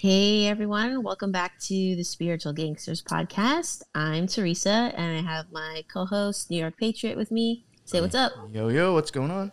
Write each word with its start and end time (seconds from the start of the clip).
Hey 0.00 0.46
everyone, 0.46 1.02
welcome 1.02 1.32
back 1.32 1.58
to 1.62 1.74
the 1.74 2.04
Spiritual 2.04 2.52
Gangsters 2.52 3.02
podcast. 3.02 3.82
I'm 3.96 4.28
Teresa 4.28 4.92
and 4.94 5.18
I 5.18 5.28
have 5.28 5.50
my 5.50 5.82
co 5.92 6.04
host, 6.04 6.50
New 6.50 6.60
York 6.60 6.74
Patriot, 6.78 7.16
with 7.16 7.32
me. 7.32 7.64
Say 7.84 8.00
what's 8.00 8.14
up. 8.14 8.30
Yo, 8.52 8.68
yo, 8.68 8.94
what's 8.94 9.10
going 9.10 9.32
on? 9.32 9.50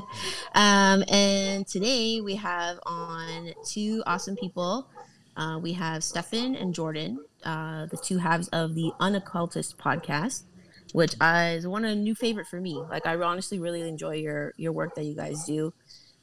um, 0.54 1.02
and 1.08 1.66
today 1.66 2.20
we 2.20 2.36
have 2.36 2.78
on 2.86 3.52
two 3.66 4.04
awesome 4.06 4.36
people. 4.36 4.88
Uh, 5.36 5.58
we 5.60 5.72
have 5.72 6.02
Steffin 6.02 6.54
and 6.62 6.72
Jordan, 6.72 7.18
uh, 7.42 7.86
the 7.86 7.96
two 7.96 8.18
halves 8.18 8.46
of 8.50 8.76
the 8.76 8.92
Unoccultist 9.00 9.78
podcast, 9.78 10.44
which 10.92 11.16
is 11.20 11.66
one 11.66 11.84
of 11.84 11.90
a 11.90 11.96
new 11.96 12.14
favorite 12.14 12.46
for 12.46 12.60
me. 12.60 12.80
Like 12.88 13.04
I 13.04 13.16
honestly 13.16 13.58
really 13.58 13.82
enjoy 13.82 14.14
your 14.14 14.54
your 14.58 14.70
work 14.70 14.94
that 14.94 15.06
you 15.06 15.16
guys 15.16 15.44
do. 15.44 15.74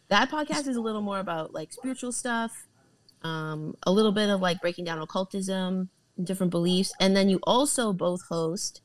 That 0.07 0.31
podcast 0.31 0.69
is 0.69 0.77
a 0.77 0.81
little 0.81 1.01
more 1.01 1.19
about 1.19 1.53
like 1.53 1.73
spiritual 1.73 2.13
stuff, 2.13 2.64
um, 3.25 3.75
a 3.83 3.91
little 3.91 4.11
bit 4.11 4.29
of 4.29 4.39
like 4.41 4.61
breaking 4.61 4.85
down 4.85 4.99
occultism, 4.99 5.89
different 6.23 6.51
beliefs, 6.51 6.93
and 6.99 7.15
then 7.15 7.29
you 7.29 7.39
also 7.43 7.91
both 7.93 8.21
host 8.29 8.81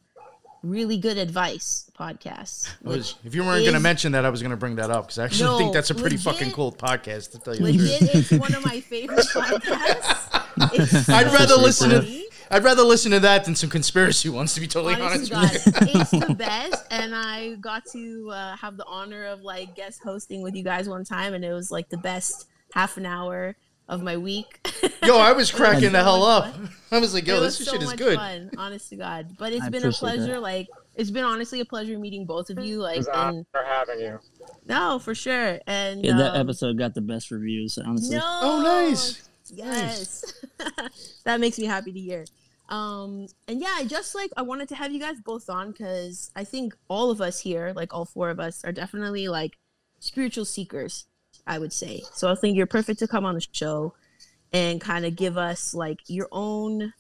really 0.63 0.99
good 0.99 1.17
advice 1.17 1.91
podcasts. 1.99 2.69
Was, 2.83 3.15
if 3.25 3.35
you 3.35 3.43
weren't 3.43 3.63
going 3.63 3.75
to 3.75 3.81
mention 3.81 4.13
that, 4.13 4.25
I 4.27 4.31
was 4.31 4.43
going 4.43 4.51
to 4.51 4.57
bring 4.57 4.77
that 4.77 4.91
up 4.91 5.05
because 5.05 5.19
I 5.19 5.25
actually 5.25 5.45
No, 5.51 5.59
think 5.59 5.73
that's 5.73 5.91
a 5.91 5.95
pretty 5.95 6.17
legit- 6.17 6.33
fucking 6.35 6.53
cool 6.53 6.73
podcast. 6.73 7.33
To 7.33 7.39
tell 7.39 7.55
you 7.57 7.65
the 7.65 7.79
truth. 7.79 8.01
Legit, 8.03 8.15
it's 8.15 8.31
one 8.33 8.55
of 8.55 8.65
my 8.65 8.81
favorite 8.81 9.27
podcasts. 9.27 10.43
It's 10.75 11.09
I'd 11.09 11.27
so 11.29 11.33
rather 11.33 11.55
listen 11.57 11.91
to. 11.91 12.21
I'd 12.53 12.65
rather 12.65 12.83
listen 12.83 13.13
to 13.13 13.21
that 13.21 13.45
than 13.45 13.55
some 13.55 13.71
conspiracy 13.71 14.29
ones. 14.29 14.55
To 14.55 14.61
be 14.61 14.67
totally 14.67 14.95
Honest 14.95 15.33
honest, 15.33 15.65
God, 15.73 15.81
with 15.81 15.95
you. 15.95 16.01
it's 16.01 16.11
the 16.11 16.35
best, 16.39 16.85
and 16.91 17.15
I 17.15 17.55
got 17.55 17.85
to 17.93 18.31
uh, 18.33 18.57
have 18.57 18.77
the 18.77 18.85
honor 18.87 19.25
of 19.27 19.43
like 19.43 19.77
guest 19.77 20.01
hosting 20.03 20.43
with 20.43 20.55
you 20.57 20.65
guys 20.65 20.89
one 20.89 21.05
time, 21.05 21.33
and 21.35 21.45
it 21.45 21.53
was 21.53 21.71
like 21.71 21.89
the 21.91 21.97
best 21.97 22.49
half 22.75 22.97
an 22.97 23.07
hour 23.07 23.57
of 23.91 24.03
my 24.03 24.17
week. 24.17 24.67
yo, 25.05 25.19
I 25.19 25.33
was 25.33 25.51
cracking 25.53 25.93
the 25.93 26.03
hell 26.03 26.23
up. 26.25 26.55
fun. 26.55 26.71
I 26.93 26.99
was 26.99 27.13
like, 27.13 27.27
yo, 27.27 27.37
it 27.37 27.41
this 27.41 27.59
was 27.59 27.69
shit 27.69 27.83
is 27.83 27.89
much 27.89 27.99
good. 27.99 28.17
fun, 28.17 28.51
honest 28.57 28.89
to 28.91 28.97
God. 28.97 29.37
But 29.39 29.53
it's 29.53 29.65
I 29.65 29.69
been 29.69 29.85
a 29.87 29.93
pleasure. 29.93 30.27
that. 30.35 30.41
Like 30.43 30.69
it's 30.95 31.11
been 31.11 31.25
honestly 31.25 31.61
a 31.61 31.65
pleasure 31.65 31.99
meeting 31.99 32.25
both 32.25 32.51
of 32.51 32.59
you. 32.65 32.79
Like 32.81 32.99
It's 32.99 33.09
an 33.09 33.15
and 33.15 33.47
honor 33.55 33.67
having 33.67 34.01
you. 34.01 34.19
no, 34.67 34.99
for 34.99 35.15
sure. 35.15 35.59
And 35.67 36.05
Yeah, 36.05 36.17
that 36.17 36.35
um, 36.35 36.41
episode 36.41 36.79
got 36.79 36.95
the 36.95 37.01
best 37.01 37.31
reviews, 37.31 37.79
honestly. 37.79 38.17
No. 38.17 38.23
Oh, 38.25 38.63
nice. 38.63 39.29
Yes. 39.53 40.45
that 41.25 41.41
makes 41.41 41.59
me 41.59 41.67
happy 41.67 41.93
to 41.93 42.01
hear. 42.01 42.25
Um, 42.69 43.27
and 43.49 43.61
yeah, 43.61 43.75
I 43.77 43.85
just 43.85 44.15
like 44.15 44.31
I 44.37 44.43
wanted 44.43 44.69
to 44.69 44.77
have 44.77 44.93
you 44.93 45.01
guys 45.01 45.21
both 45.21 45.51
on 45.51 45.73
because 45.73 46.31
I 46.37 46.45
think 46.45 46.77
all 46.89 47.11
of 47.11 47.21
us 47.21 47.41
here, 47.41 47.73
like 47.75 47.93
all 47.93 48.05
four 48.05 48.31
of 48.31 48.39
us, 48.39 48.65
are 48.65 48.71
definitely 48.73 49.27
like 49.27 49.59
spiritual 49.99 50.45
seekers, 50.45 51.07
I 51.51 51.59
would 51.59 51.73
say. 51.73 52.03
So 52.15 52.31
I 52.31 52.35
think 52.37 52.57
you're 52.57 52.67
perfect 52.67 53.01
to 53.01 53.09
come 53.09 53.25
on 53.27 53.35
the 53.35 53.45
show 53.53 53.93
and 54.53 54.81
kind 54.81 55.05
of 55.05 55.17
give 55.17 55.37
us 55.37 55.75
like 55.75 55.99
your 56.07 56.29
own 56.31 56.93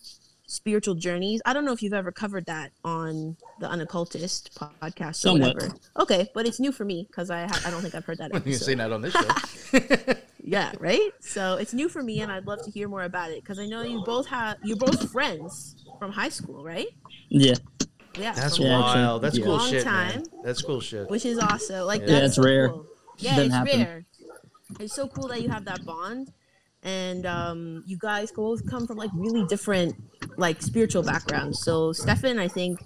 spiritual 0.47 0.97
journeys. 0.97 1.41
I 1.47 1.53
don't 1.53 1.65
know 1.65 1.73
if 1.73 1.83
you've 1.83 1.93
ever 1.95 2.11
covered 2.11 2.47
that 2.47 2.73
on 2.85 3.37
the 3.61 3.71
Unoccultist 3.71 4.59
podcast 4.59 5.25
or 5.25 5.39
whatever. 5.39 5.73
Okay, 5.99 6.29
but 6.35 6.47
it's 6.49 6.59
new 6.59 6.73
for 6.73 6.85
me 6.85 7.07
because 7.09 7.31
I 7.31 7.47
ha- 7.47 7.63
I 7.65 7.71
don't 7.71 7.81
think 7.83 7.95
I've 7.95 8.05
heard 8.05 8.19
that. 8.19 8.31
I'm 8.35 8.41
going 8.43 8.59
to 8.59 8.59
say 8.59 8.75
that 8.75 8.93
on 8.93 9.03
this 9.03 9.15
show. 9.15 10.15
Yeah, 10.43 10.73
right. 10.81 11.11
So 11.21 11.57
it's 11.57 11.75
new 11.75 11.89
for 11.89 12.03
me, 12.03 12.23
and 12.23 12.33
I'd 12.33 12.47
love 12.47 12.65
to 12.65 12.71
hear 12.71 12.89
more 12.89 13.03
about 13.05 13.31
it 13.31 13.43
because 13.43 13.59
I 13.61 13.67
know 13.67 13.83
you 13.83 14.03
both 14.05 14.27
have 14.29 14.57
you're 14.65 14.77
both 14.77 15.13
friends 15.13 15.77
from 15.99 16.11
high 16.11 16.31
school, 16.31 16.65
right? 16.65 16.89
Yeah, 17.29 17.55
Yeah, 18.19 18.33
That's 18.33 18.57
from- 18.57 18.67
Yeah, 18.67 18.79
actually, 18.81 19.03
wild. 19.03 19.23
That's 19.23 19.39
yeah. 19.39 19.45
cool 19.45 19.57
Long 19.59 19.71
shit, 19.71 19.85
time. 19.85 20.09
man. 20.09 20.25
That's 20.43 20.63
cool 20.63 20.81
shit. 20.81 21.09
which 21.11 21.25
is 21.27 21.39
also 21.39 21.85
like 21.85 22.01
Yeah, 22.01 22.07
that's 22.07 22.27
it's 22.29 22.37
so 22.37 22.43
rare. 22.43 22.71
Cool. 22.71 22.87
Yeah, 23.19 23.31
Doesn't 23.37 23.45
it's 23.47 23.55
happen. 23.55 23.81
rare. 23.81 24.05
It's 24.79 24.95
so 24.95 25.09
cool 25.09 25.29
that 25.29 25.43
you 25.43 25.49
have 25.49 25.65
that 25.65 25.85
bond, 25.85 26.33
and 26.83 27.27
um, 27.27 27.83
you 27.87 27.97
guys 27.99 28.31
both 28.33 28.65
come 28.69 28.87
from 28.87 28.97
like 28.97 29.11
really 29.15 29.45
different 29.47 29.95
like 30.37 30.63
spiritual 30.63 31.03
backgrounds. 31.03 31.61
So 31.63 31.93
Steffin, 31.93 32.39
I 32.39 32.49
think 32.49 32.81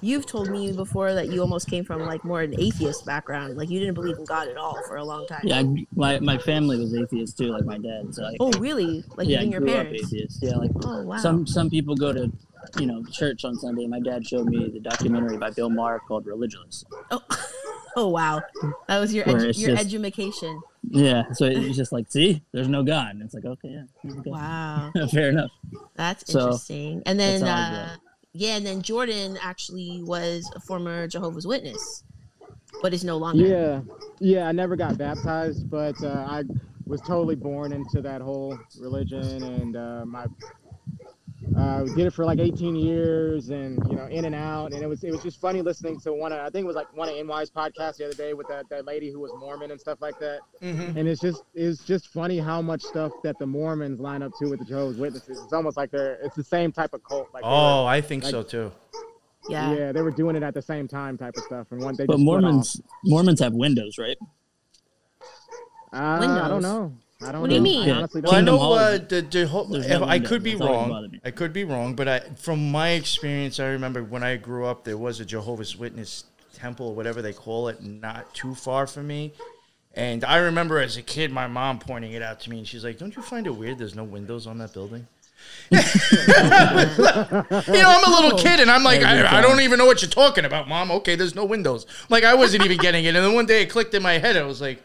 you've 0.00 0.26
told 0.26 0.48
me 0.50 0.70
before 0.72 1.12
that 1.14 1.28
you 1.28 1.40
almost 1.40 1.68
came 1.68 1.84
from 1.84 2.02
like 2.02 2.22
more 2.24 2.42
an 2.42 2.54
atheist 2.60 3.04
background, 3.06 3.56
like 3.56 3.68
you 3.70 3.80
didn't 3.80 3.94
believe 3.94 4.16
in 4.18 4.24
God 4.24 4.46
at 4.48 4.56
all 4.56 4.78
for 4.86 4.96
a 4.96 5.04
long 5.04 5.26
time. 5.26 5.40
yeah. 5.44 5.58
I, 5.60 5.86
my 5.96 6.20
my 6.20 6.38
family 6.38 6.78
was 6.78 6.94
atheist 6.94 7.38
too, 7.38 7.46
like 7.48 7.64
my 7.64 7.78
dad. 7.78 8.14
So 8.14 8.24
I, 8.24 8.36
Oh, 8.38 8.52
really? 8.58 9.02
Like 9.16 9.26
yeah, 9.28 9.38
even 9.38 9.50
your 9.52 9.60
grew 9.60 9.70
up 9.70 9.76
parents? 9.86 10.04
atheist. 10.12 10.38
Yeah, 10.42 10.56
like 10.56 10.70
Oh, 10.84 11.02
wow. 11.02 11.16
some 11.16 11.46
some 11.46 11.68
people 11.70 11.96
go 11.96 12.12
to, 12.12 12.30
you 12.78 12.86
know, 12.86 13.02
church 13.10 13.44
on 13.44 13.56
Sunday. 13.56 13.86
My 13.88 14.00
dad 14.00 14.24
showed 14.26 14.46
me 14.46 14.70
the 14.72 14.80
documentary 14.80 15.38
by 15.38 15.50
Bill 15.50 15.70
Maher 15.70 16.00
called 16.06 16.26
Religulous. 16.26 16.84
Oh, 17.10 17.20
oh 17.96 18.08
wow, 18.08 18.40
that 18.86 19.00
was 19.00 19.12
your 19.12 19.24
edu- 19.24 19.58
your 19.58 19.74
just- 19.74 19.84
education. 19.86 20.60
Yeah, 20.92 21.32
so 21.32 21.46
it 21.46 21.58
was 21.58 21.76
just 21.82 21.92
like, 21.92 22.10
see, 22.10 22.42
there's 22.52 22.68
no 22.68 22.82
God. 22.82 23.10
And 23.10 23.22
it's 23.22 23.34
like, 23.34 23.44
okay, 23.44 23.68
yeah, 23.68 23.82
there's. 24.04 24.32
Wow, 24.32 24.90
fair 25.10 25.30
enough. 25.30 25.50
that's 25.94 26.30
So, 26.30 26.40
interesting. 26.40 27.02
And 27.06 27.18
then, 27.18 27.40
that's 27.40 27.50
how 27.50 27.56
I 27.56 27.70
grew 27.70 27.94
uh, 27.94 27.96
yeah, 28.34 28.56
and 28.56 28.64
then 28.64 28.80
Jordan 28.80 29.38
actually 29.42 30.02
was 30.02 30.50
a 30.56 30.60
former 30.60 31.06
Jehovah's 31.06 31.46
Witness, 31.46 32.04
but 32.80 32.94
is 32.94 33.04
no 33.04 33.18
longer. 33.18 33.46
Yeah, 33.46 33.80
yeah. 34.20 34.48
I 34.48 34.52
never 34.52 34.74
got 34.74 34.96
baptized, 34.96 35.68
but 35.68 36.02
uh, 36.02 36.26
I 36.28 36.44
was 36.86 37.02
totally 37.02 37.36
born 37.36 37.72
into 37.72 38.00
that 38.00 38.22
whole 38.22 38.58
religion, 38.80 39.42
and 39.42 39.76
uh, 39.76 40.04
my 40.06 40.26
uh, 41.56 41.82
we 41.84 41.94
did 41.94 42.06
it 42.06 42.12
for 42.12 42.24
like 42.24 42.38
18 42.38 42.74
years, 42.76 43.50
and 43.50 43.78
you 43.90 43.96
know, 43.96 44.06
in 44.06 44.24
and 44.24 44.34
out. 44.34 44.72
And 44.72 44.82
it 44.82 44.86
was 44.86 45.02
it 45.04 45.10
was 45.10 45.22
just 45.22 45.40
funny 45.40 45.60
listening 45.62 45.98
to 46.00 46.12
one. 46.12 46.32
Of, 46.32 46.38
I 46.40 46.50
think 46.50 46.64
it 46.64 46.66
was 46.66 46.76
like 46.76 46.94
one 46.96 47.08
of 47.08 47.14
NY's 47.14 47.50
podcasts 47.50 47.96
the 47.96 48.06
other 48.06 48.14
day 48.14 48.32
with 48.34 48.48
that, 48.48 48.68
that 48.70 48.84
lady 48.86 49.10
who 49.10 49.20
was 49.20 49.30
Mormon 49.38 49.70
and 49.70 49.80
stuff 49.80 49.98
like 50.00 50.18
that. 50.20 50.40
Mhm. 50.62 50.96
And 50.96 51.08
it's 51.08 51.20
just 51.20 51.42
it's 51.54 51.84
just 51.84 52.08
funny 52.08 52.38
how 52.38 52.62
much 52.62 52.82
stuff 52.82 53.12
that 53.24 53.38
the 53.38 53.46
Mormons 53.46 54.00
line 54.00 54.22
up 54.22 54.32
to 54.40 54.48
with 54.50 54.60
the 54.60 54.64
Jehovah's 54.64 54.96
Witnesses. 54.98 55.40
It's 55.42 55.52
almost 55.52 55.76
like 55.76 55.90
they're 55.90 56.14
it's 56.22 56.36
the 56.36 56.44
same 56.44 56.72
type 56.72 56.94
of 56.94 57.02
cult. 57.04 57.28
Like 57.34 57.42
they 57.42 57.48
were- 57.48 57.54
Oh, 57.54 57.84
I 57.86 58.00
think 58.00 58.22
Like- 58.24 58.30
so 58.30 58.42
too. 58.42 58.72
Yeah. 59.48 59.74
yeah, 59.74 59.92
they 59.92 60.02
were 60.02 60.12
doing 60.12 60.36
it 60.36 60.44
at 60.44 60.54
the 60.54 60.62
same 60.62 60.86
time, 60.86 61.18
type 61.18 61.34
of 61.36 61.42
stuff. 61.42 61.66
And 61.72 61.82
one 61.82 61.96
they 61.96 62.06
But 62.06 62.14
just 62.14 62.24
Mormons 62.24 62.80
Mormons 63.04 63.40
have 63.40 63.52
windows, 63.54 63.98
right? 63.98 64.16
off. 64.20 64.28
Uh, 66.22 66.42
I 66.44 66.48
don't 66.48 66.62
know. 66.62 66.92
I 67.24 67.32
don't 67.32 67.40
What 67.42 67.50
do 67.50 67.56
you 67.56 67.60
know. 67.60 67.64
mean? 67.64 67.90
I 67.90 67.96
honestly 67.98 68.20
Well, 68.22 68.34
I 68.34 68.40
know 68.40 68.58
Hall 68.58 68.74
uh, 68.74 68.98
the, 68.98 69.22
the 69.22 69.46
whole, 69.46 69.66
no 69.68 69.78
I 70.04 70.14
window. 70.14 70.28
could 70.28 70.42
be 70.42 70.54
wrong. 70.56 71.18
I 71.24 71.30
could 71.30 71.52
be 71.52 71.64
wrong, 71.64 71.94
but 71.94 72.08
I, 72.08 72.20
from 72.36 72.70
my 72.70 72.90
experience, 72.90 73.60
I 73.60 73.66
remember 73.66 74.02
when 74.02 74.22
I 74.22 74.36
grew 74.36 74.66
up, 74.66 74.84
there 74.84 74.98
was 74.98 75.20
a 75.20 75.24
Jehovah's 75.24 75.76
Witness 75.76 76.24
temple, 76.54 76.88
or 76.88 76.94
whatever 76.94 77.22
they 77.22 77.32
call 77.32 77.68
it, 77.68 77.82
not 77.82 78.34
too 78.34 78.54
far 78.54 78.86
from 78.86 79.06
me. 79.06 79.32
And 79.94 80.24
I 80.24 80.38
remember 80.38 80.78
as 80.78 80.96
a 80.96 81.02
kid, 81.02 81.30
my 81.32 81.46
mom 81.46 81.78
pointing 81.78 82.12
it 82.12 82.22
out 82.22 82.40
to 82.40 82.50
me, 82.50 82.58
and 82.58 82.66
she's 82.66 82.84
like, 82.84 82.98
"Don't 82.98 83.14
you 83.14 83.22
find 83.22 83.46
it 83.46 83.50
weird? 83.50 83.78
There's 83.78 83.94
no 83.94 84.04
windows 84.04 84.46
on 84.46 84.58
that 84.58 84.72
building." 84.72 85.06
you 85.72 85.78
know, 85.78 85.82
I'm 87.90 88.12
a 88.12 88.16
little 88.20 88.38
kid, 88.38 88.60
and 88.60 88.70
I'm 88.70 88.84
like, 88.84 89.02
I, 89.02 89.38
I 89.38 89.40
don't 89.40 89.60
even 89.60 89.76
know 89.78 89.86
what 89.86 90.00
you're 90.00 90.10
talking 90.10 90.44
about, 90.44 90.68
mom. 90.68 90.90
Okay, 90.92 91.14
there's 91.16 91.34
no 91.34 91.44
windows. 91.44 91.84
Like 92.08 92.24
I 92.24 92.34
wasn't 92.34 92.64
even 92.64 92.78
getting 92.78 93.04
it, 93.04 93.14
and 93.14 93.24
then 93.24 93.34
one 93.34 93.46
day 93.46 93.62
it 93.62 93.70
clicked 93.70 93.94
in 93.94 94.02
my 94.02 94.14
head. 94.18 94.36
I 94.36 94.42
was 94.44 94.60
like, 94.60 94.82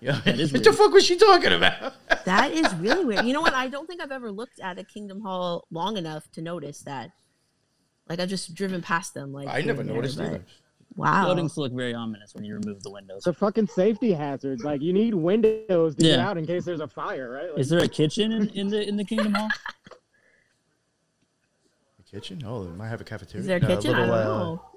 "Yo, 0.00 0.12
what 0.24 0.26
is 0.40 0.52
the 0.52 0.58
weird. 0.60 0.74
fuck 0.76 0.92
was 0.92 1.04
she 1.04 1.16
talking 1.16 1.52
about?" 1.52 1.94
That 2.26 2.52
is 2.52 2.72
really 2.74 3.04
weird. 3.04 3.24
You 3.24 3.32
know 3.32 3.40
what? 3.40 3.54
I 3.54 3.68
don't 3.68 3.86
think 3.86 4.02
I've 4.02 4.12
ever 4.12 4.30
looked 4.30 4.60
at 4.60 4.78
a 4.78 4.84
Kingdom 4.84 5.20
Hall 5.22 5.66
long 5.70 5.96
enough 5.96 6.30
to 6.32 6.42
notice 6.42 6.80
that. 6.82 7.10
Like 8.08 8.20
I've 8.20 8.28
just 8.28 8.54
driven 8.54 8.82
past 8.82 9.14
them. 9.14 9.32
Like 9.32 9.48
I 9.48 9.62
never 9.62 9.80
and 9.80 9.88
there, 9.88 9.96
noticed 9.96 10.18
but- 10.18 10.26
either. 10.26 10.44
Wow. 10.96 11.24
Buildings 11.26 11.56
look 11.56 11.72
very 11.72 11.94
ominous 11.94 12.34
when 12.34 12.42
you 12.44 12.54
remove 12.54 12.82
the 12.82 12.90
windows. 12.90 13.18
It's 13.18 13.26
a 13.28 13.32
fucking 13.32 13.68
safety 13.68 14.12
hazard. 14.12 14.62
Like 14.64 14.82
you 14.82 14.92
need 14.92 15.14
windows 15.14 15.94
to 15.94 16.02
get 16.02 16.18
out 16.18 16.36
in 16.36 16.44
case 16.44 16.64
there's 16.64 16.80
a 16.80 16.88
fire, 16.88 17.30
right? 17.30 17.48
Like, 17.50 17.60
Is 17.60 17.68
there 17.68 17.78
a 17.78 17.86
kitchen 17.88 18.32
in, 18.32 18.48
in 18.48 18.68
the 18.68 18.86
in 18.86 18.96
the 18.96 19.04
Kingdom 19.04 19.34
Hall? 19.34 19.48
A 22.00 22.02
kitchen? 22.10 22.42
Oh, 22.44 22.64
they 22.64 22.72
might 22.72 22.88
have 22.88 23.00
a 23.00 23.04
cafeteria. 23.04 23.40
Is 23.40 23.46
there 23.46 23.58
a 23.58 23.60
No, 23.60 23.68
kitchen? 23.68 23.94
I 23.94 24.00
little, 24.00 24.14
don't 24.16 24.24
uh, 24.26 24.38
know. 24.38 24.69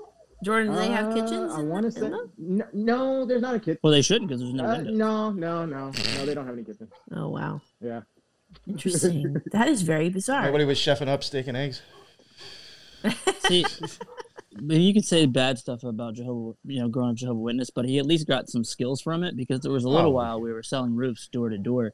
Jordan, 0.43 0.71
do 0.73 0.77
they 0.77 0.87
have 0.87 1.11
Uh, 1.11 1.13
kitchens? 1.15 1.51
I 1.53 1.61
want 1.61 1.83
to 1.85 1.89
the- 1.91 1.99
say 1.99 2.09
them? 2.09 2.31
no, 2.37 2.65
no, 2.73 3.25
there's 3.25 3.41
not 3.41 3.55
a 3.55 3.59
kitchen. 3.59 3.79
Well, 3.83 3.91
they 3.93 4.01
shouldn't 4.01 4.27
because 4.27 4.41
there's 4.41 4.53
no 4.53 4.65
Uh, 4.65 4.75
windows. 4.77 4.97
no, 4.97 5.31
no, 5.31 5.65
no, 5.65 5.85
no. 5.87 6.25
They 6.25 6.33
don't 6.33 6.45
have 6.45 6.55
any 6.55 6.63
kitchen. 6.63 6.87
Oh 7.15 7.29
wow, 7.29 7.61
Yeah. 7.81 8.01
interesting. 8.67 9.41
that 9.51 9.67
is 9.67 9.81
very 9.81 10.09
bizarre. 10.09 10.45
Nobody 10.45 10.65
was 10.65 10.77
chefing 10.77 11.07
up 11.07 11.23
steak 11.23 11.47
and 11.47 11.57
eggs. 11.57 11.81
See, 13.39 13.65
but 14.61 14.77
you 14.77 14.93
could 14.93 15.05
say 15.05 15.25
bad 15.25 15.57
stuff 15.57 15.83
about 15.83 16.13
Jehovah, 16.15 16.55
you 16.65 16.79
know, 16.79 16.87
growing 16.87 17.11
up 17.11 17.15
Jehovah 17.17 17.39
Witness, 17.39 17.69
but 17.69 17.85
he 17.85 17.97
at 17.99 18.05
least 18.05 18.27
got 18.27 18.49
some 18.49 18.63
skills 18.63 19.01
from 19.01 19.23
it 19.23 19.35
because 19.35 19.61
there 19.61 19.71
was 19.71 19.83
a 19.83 19.89
little 19.89 20.11
Oh. 20.11 20.15
while 20.15 20.39
we 20.39 20.53
were 20.53 20.63
selling 20.63 20.95
roofs 20.95 21.27
door 21.27 21.49
to 21.49 21.57
door, 21.57 21.93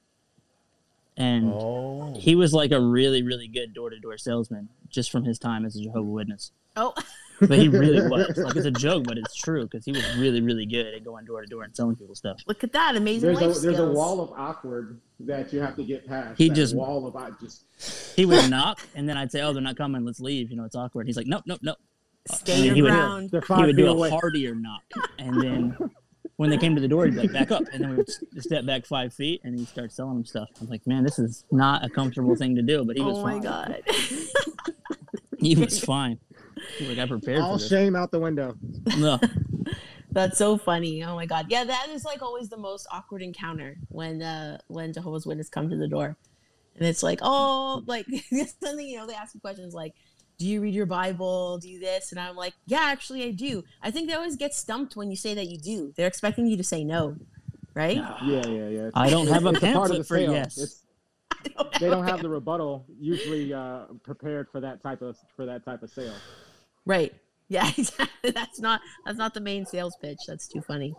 and 1.18 1.52
Oh, 1.54 2.14
he 2.18 2.36
was 2.36 2.54
like 2.54 2.72
a 2.72 2.80
really, 2.80 3.24
really 3.24 3.48
good 3.48 3.74
door 3.74 3.90
to 3.90 4.00
door 4.00 4.18
salesman 4.18 4.70
just 4.90 5.10
from 5.12 5.24
his 5.24 5.40
time 5.40 5.66
as 5.66 5.76
a 5.76 5.82
Jehovah 5.82 6.10
Witness. 6.12 6.52
Oh, 6.80 6.94
But 7.42 7.58
he 7.58 7.70
really 7.70 8.02
was. 8.02 8.38
Like 8.38 8.56
it's 8.58 8.66
a 8.66 8.72
joke, 8.72 9.06
but 9.06 9.18
it's 9.18 9.34
true 9.34 9.64
because 9.64 9.86
he 9.86 9.94
was 9.94 10.04
really, 10.18 10.42
really 10.42 10.66
good 10.66 10.94
at 10.94 11.06
going 11.06 11.24
door 11.26 11.42
to 11.42 11.48
door 11.48 11.64
and 11.64 11.74
selling 11.74 11.96
people 11.96 12.14
stuff. 12.16 12.38
look 12.48 12.66
at 12.66 12.74
that 12.74 12.98
amazing 12.98 13.28
There's 13.34 13.42
life 13.42 13.58
a 13.58 13.60
there's 13.62 13.80
a 13.80 13.90
wall 13.92 14.20
of 14.20 14.32
awkward 14.38 15.00
that 15.22 15.54
you 15.54 15.62
have 15.62 15.78
to 15.78 15.84
get 15.86 16.06
past. 16.06 16.38
He 16.38 16.50
just- 16.50 16.76
wall 16.76 17.08
of 17.08 17.16
I 17.16 17.30
just 17.40 17.64
He 18.18 18.26
would 18.26 18.50
knock, 18.50 18.82
and 18.94 19.08
then 19.08 19.16
I'd 19.18 19.32
say, 19.32 19.42
"Oh, 19.42 19.54
they're 19.54 19.62
not 19.62 19.78
coming. 19.78 20.04
Let's 20.04 20.20
leave." 20.20 20.52
You 20.52 20.58
know, 20.58 20.66
it's 20.66 20.76
awkward. 20.76 21.08
He's 21.08 21.16
like, 21.16 21.28
"Nope, 21.28 21.44
nope, 21.46 21.60
nope." 21.64 21.78
Stay 22.30 22.56
And 22.56 22.66
your 22.66 22.76
he 22.76 22.82
would- 22.82 23.32
He 23.58 23.64
would 23.66 23.78
do 23.78 23.88
a 23.88 23.92
away. 23.92 24.10
hardier 24.10 24.54
knock, 24.54 24.84
and 25.18 25.42
then 25.42 25.78
when 26.36 26.50
they 26.50 26.58
came 26.58 26.76
to 26.76 26.82
the 26.82 26.88
door, 26.90 27.06
he'd 27.06 27.16
be 27.16 27.22
like, 27.22 27.32
back 27.34 27.52
up. 27.52 27.64
And 27.72 27.82
then 27.84 27.90
we 27.92 27.96
would 27.98 28.10
step 28.44 28.66
back 28.66 28.86
five 28.86 29.14
feet 29.14 29.42
and 29.44 29.58
he'd 29.58 29.68
start 29.68 29.92
selling 29.92 30.16
them 30.16 30.26
stuff. 30.26 30.48
I'm 30.62 30.68
like, 30.70 30.86
man, 30.88 31.04
this 31.04 31.20
is 31.20 31.44
not 31.52 31.84
a 31.86 31.90
comfortable 31.90 32.34
thing 32.36 32.56
to 32.56 32.62
do. 32.62 32.86
But 32.86 32.96
he 32.98 33.02
was 33.04 33.18
oh 33.18 33.24
my 33.24 33.32
fine. 33.34 33.42
god. 33.42 33.82
He 35.38 35.56
was 35.56 35.80
fine. 35.84 36.20
He 36.78 36.88
was 36.88 36.98
like, 36.98 37.06
I 37.06 37.08
prepared 37.08 37.40
All 37.42 37.54
for 37.54 37.60
this. 37.60 37.70
shame 37.70 37.96
out 37.96 38.12
the 38.12 38.20
window. 38.20 38.56
No. 38.98 39.20
That's 40.12 40.38
so 40.38 40.58
funny. 40.58 41.04
Oh 41.04 41.16
my 41.16 41.26
god. 41.26 41.48
Yeah, 41.50 41.64
that 41.66 41.88
is 41.90 42.04
like 42.04 42.22
always 42.22 42.50
the 42.50 42.58
most 42.58 42.88
awkward 42.92 43.22
encounter 43.22 43.78
when 43.90 44.22
uh 44.22 44.58
when 44.68 44.92
Jehovah's 44.94 45.26
Witnesses 45.26 45.50
come 45.50 45.70
to 45.70 45.76
the 45.78 45.88
door. 45.88 46.18
And 46.76 46.88
it's 46.88 47.04
like, 47.04 47.20
oh, 47.22 47.84
like 47.86 48.06
something, 48.62 48.88
you 48.88 48.98
know, 48.98 49.06
they 49.06 49.14
ask 49.14 49.36
you 49.36 49.40
questions 49.42 49.74
like, 49.74 49.94
do 50.38 50.48
you 50.48 50.62
read 50.62 50.74
your 50.74 50.86
Bible? 50.86 51.58
Do 51.60 51.70
you 51.70 51.80
this? 51.80 52.12
And 52.12 52.20
I'm 52.20 52.36
like, 52.36 52.54
yeah, 52.66 52.84
actually 52.84 53.24
I 53.26 53.32
do. 53.32 53.64
I 53.84 53.92
think 53.92 54.08
they 54.10 54.16
always 54.16 54.36
get 54.38 54.54
stumped 54.56 54.96
when 54.96 55.10
you 55.12 55.18
say 55.18 55.34
that 55.36 55.48
you 55.48 55.58
do. 55.58 55.94
They're 55.96 56.08
expecting 56.08 56.48
you 56.48 56.58
to 56.58 56.64
say 56.64 56.84
no. 56.84 57.16
Right? 57.76 57.98
Yeah, 58.26 58.46
yeah, 58.48 58.68
yeah. 58.68 58.90
I 58.96 59.10
don't 59.10 59.28
have 59.28 59.46
a 59.46 59.50
It's 59.50 59.60
part 59.60 59.74
of 59.76 59.82
pamphlet 59.82 59.98
the 60.00 60.04
for 60.06 60.18
sale. 60.18 60.32
yes. 60.34 60.58
It's, 60.58 60.84
they 61.80 61.90
don't 61.90 62.06
have 62.08 62.22
the 62.22 62.30
rebuttal 62.30 62.86
usually 63.00 63.54
uh, 63.54 63.86
prepared 64.04 64.48
for 64.52 64.60
that 64.60 64.82
type 64.82 65.02
of 65.02 65.18
for 65.36 65.46
that 65.46 65.64
type 65.64 65.84
of 65.84 65.90
sale. 65.92 66.14
Right. 66.90 67.14
Yeah, 67.52 67.68
exactly. 67.76 68.30
That's 68.30 68.60
not 68.60 68.80
that's 69.04 69.18
not 69.18 69.34
the 69.34 69.42
main 69.42 69.66
sales 69.66 69.96
pitch. 70.00 70.20
That's 70.28 70.48
too 70.48 70.62
funny. 70.62 70.94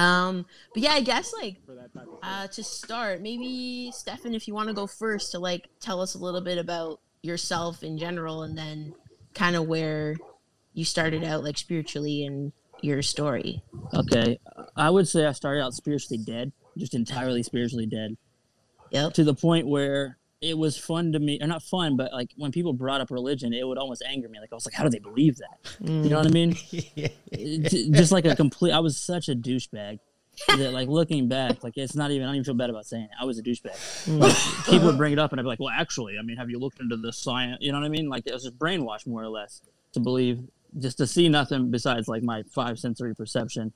Um, 0.00 0.44
but 0.74 0.82
yeah, 0.82 0.90
I 0.90 1.02
guess 1.02 1.32
like 1.32 1.64
For 1.64 1.76
that 1.76 1.94
type 1.94 2.02
of 2.02 2.08
sale. 2.14 2.18
uh 2.24 2.46
to 2.48 2.64
start, 2.64 3.22
maybe 3.22 3.92
Steffin, 3.94 4.34
if 4.34 4.48
you 4.48 4.54
want 4.54 4.66
to 4.70 4.74
go 4.74 4.88
first 4.88 5.30
to 5.32 5.38
like 5.38 5.68
tell 5.78 6.00
us 6.00 6.16
a 6.16 6.18
little 6.18 6.40
bit 6.40 6.58
about 6.58 6.98
yourself 7.22 7.84
in 7.84 7.96
general 7.96 8.42
and 8.42 8.58
then 8.58 8.92
kind 9.34 9.54
of 9.54 9.68
where 9.68 10.16
you 10.74 10.84
started 10.84 11.22
out 11.22 11.44
like 11.44 11.56
spiritually 11.56 12.24
and 12.26 12.50
your 12.82 13.00
story. 13.00 13.62
Okay. 13.94 14.40
I 14.74 14.90
would 14.90 15.06
say 15.06 15.26
I 15.26 15.32
started 15.32 15.62
out 15.62 15.74
spiritually 15.74 16.20
dead, 16.24 16.50
just 16.76 16.94
entirely 16.94 17.44
spiritually 17.44 17.86
dead. 17.86 18.16
Yep. 18.90 19.12
to 19.14 19.22
the 19.22 19.34
point 19.34 19.68
where 19.68 20.17
it 20.40 20.56
was 20.56 20.78
fun 20.78 21.12
to 21.12 21.18
me 21.18 21.38
or 21.40 21.46
not 21.46 21.62
fun 21.62 21.96
but 21.96 22.12
like 22.12 22.30
when 22.36 22.52
people 22.52 22.72
brought 22.72 23.00
up 23.00 23.10
religion 23.10 23.52
it 23.52 23.66
would 23.66 23.78
almost 23.78 24.02
anger 24.06 24.28
me. 24.28 24.38
Like 24.40 24.50
i 24.52 24.54
was 24.54 24.66
like 24.66 24.74
how 24.74 24.84
do 24.84 24.90
they 24.90 24.98
believe 24.98 25.36
that? 25.38 25.76
You 25.80 26.10
know 26.10 26.18
what 26.18 26.26
i 26.26 26.30
mean? 26.30 26.52
Mm. 26.52 27.70
J- 27.70 27.90
just 27.90 28.12
like 28.12 28.24
a 28.24 28.36
complete 28.36 28.72
i 28.72 28.78
was 28.80 28.96
such 28.96 29.28
a 29.28 29.34
douchebag 29.34 29.98
that 30.56 30.72
like 30.72 30.88
looking 30.88 31.28
back 31.28 31.64
like 31.64 31.76
it's 31.76 31.96
not 31.96 32.12
even 32.12 32.22
i 32.22 32.26
don't 32.26 32.36
even 32.36 32.44
feel 32.44 32.54
bad 32.54 32.70
about 32.70 32.86
saying 32.86 33.04
it. 33.04 33.10
I 33.20 33.24
was 33.24 33.38
a 33.38 33.42
douchebag. 33.42 33.74
Mm. 34.06 34.20
Like, 34.20 34.66
people 34.66 34.86
would 34.86 34.98
bring 34.98 35.12
it 35.12 35.18
up 35.18 35.32
and 35.32 35.40
i'd 35.40 35.44
be 35.44 35.48
like 35.48 35.60
well 35.60 35.74
actually 35.74 36.16
i 36.18 36.22
mean 36.22 36.36
have 36.36 36.50
you 36.50 36.58
looked 36.58 36.80
into 36.80 36.96
the 36.96 37.12
science? 37.12 37.58
You 37.60 37.72
know 37.72 37.80
what 37.80 37.86
i 37.86 37.90
mean? 37.90 38.08
Like 38.08 38.26
it 38.26 38.32
was 38.32 38.44
just 38.44 38.58
brainwashed 38.58 39.06
more 39.06 39.22
or 39.22 39.28
less 39.28 39.60
to 39.92 40.00
believe 40.00 40.40
just 40.78 40.98
to 40.98 41.06
see 41.06 41.28
nothing 41.28 41.70
besides 41.70 42.08
like 42.08 42.22
my 42.22 42.42
five 42.50 42.78
sensory 42.78 43.14
perception. 43.14 43.72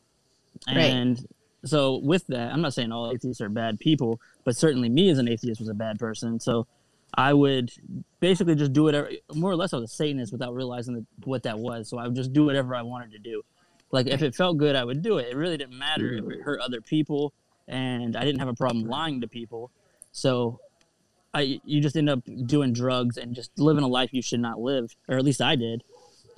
Right. 0.68 1.18
So 1.64 1.98
with 1.98 2.26
that 2.26 2.52
i'm 2.52 2.60
not 2.60 2.74
saying 2.74 2.90
all 2.90 3.12
atheists 3.12 3.40
are 3.40 3.48
bad 3.48 3.78
people 3.78 4.20
but 4.44 4.56
certainly 4.56 4.88
me 4.88 5.08
as 5.10 5.18
an 5.18 5.28
atheist 5.28 5.60
was 5.60 5.68
a 5.68 5.74
bad 5.74 5.98
person. 5.98 6.40
So 6.40 6.66
i 7.14 7.32
would 7.32 7.70
basically 8.20 8.54
just 8.54 8.72
do 8.72 8.84
whatever 8.84 9.10
more 9.34 9.50
or 9.50 9.56
less 9.56 9.72
i 9.72 9.76
was 9.76 9.90
a 9.90 9.94
satanist 9.94 10.32
without 10.32 10.54
realizing 10.54 10.94
that, 10.94 11.06
what 11.24 11.42
that 11.44 11.58
was. 11.58 11.88
So 11.88 11.98
i 11.98 12.06
would 12.06 12.16
just 12.16 12.32
do 12.32 12.44
whatever 12.44 12.74
i 12.74 12.82
wanted 12.82 13.12
to 13.12 13.18
do. 13.18 13.42
Like 13.90 14.06
if 14.06 14.22
it 14.22 14.34
felt 14.34 14.56
good 14.56 14.74
i 14.76 14.84
would 14.84 15.02
do 15.02 15.18
it. 15.18 15.28
It 15.30 15.36
really 15.36 15.56
didn't 15.56 15.78
matter 15.78 16.14
if 16.14 16.24
it 16.28 16.40
hurt 16.42 16.60
other 16.60 16.80
people 16.80 17.32
and 17.68 18.16
i 18.16 18.24
didn't 18.24 18.40
have 18.40 18.48
a 18.48 18.54
problem 18.54 18.86
lying 18.86 19.20
to 19.20 19.28
people. 19.28 19.70
So 20.10 20.58
i 21.34 21.60
you 21.64 21.80
just 21.80 21.96
end 21.96 22.10
up 22.10 22.20
doing 22.46 22.72
drugs 22.72 23.16
and 23.16 23.34
just 23.34 23.56
living 23.58 23.84
a 23.84 23.88
life 23.88 24.10
you 24.12 24.22
should 24.22 24.40
not 24.40 24.60
live 24.60 24.96
or 25.08 25.16
at 25.16 25.24
least 25.24 25.40
i 25.40 25.54
did. 25.54 25.82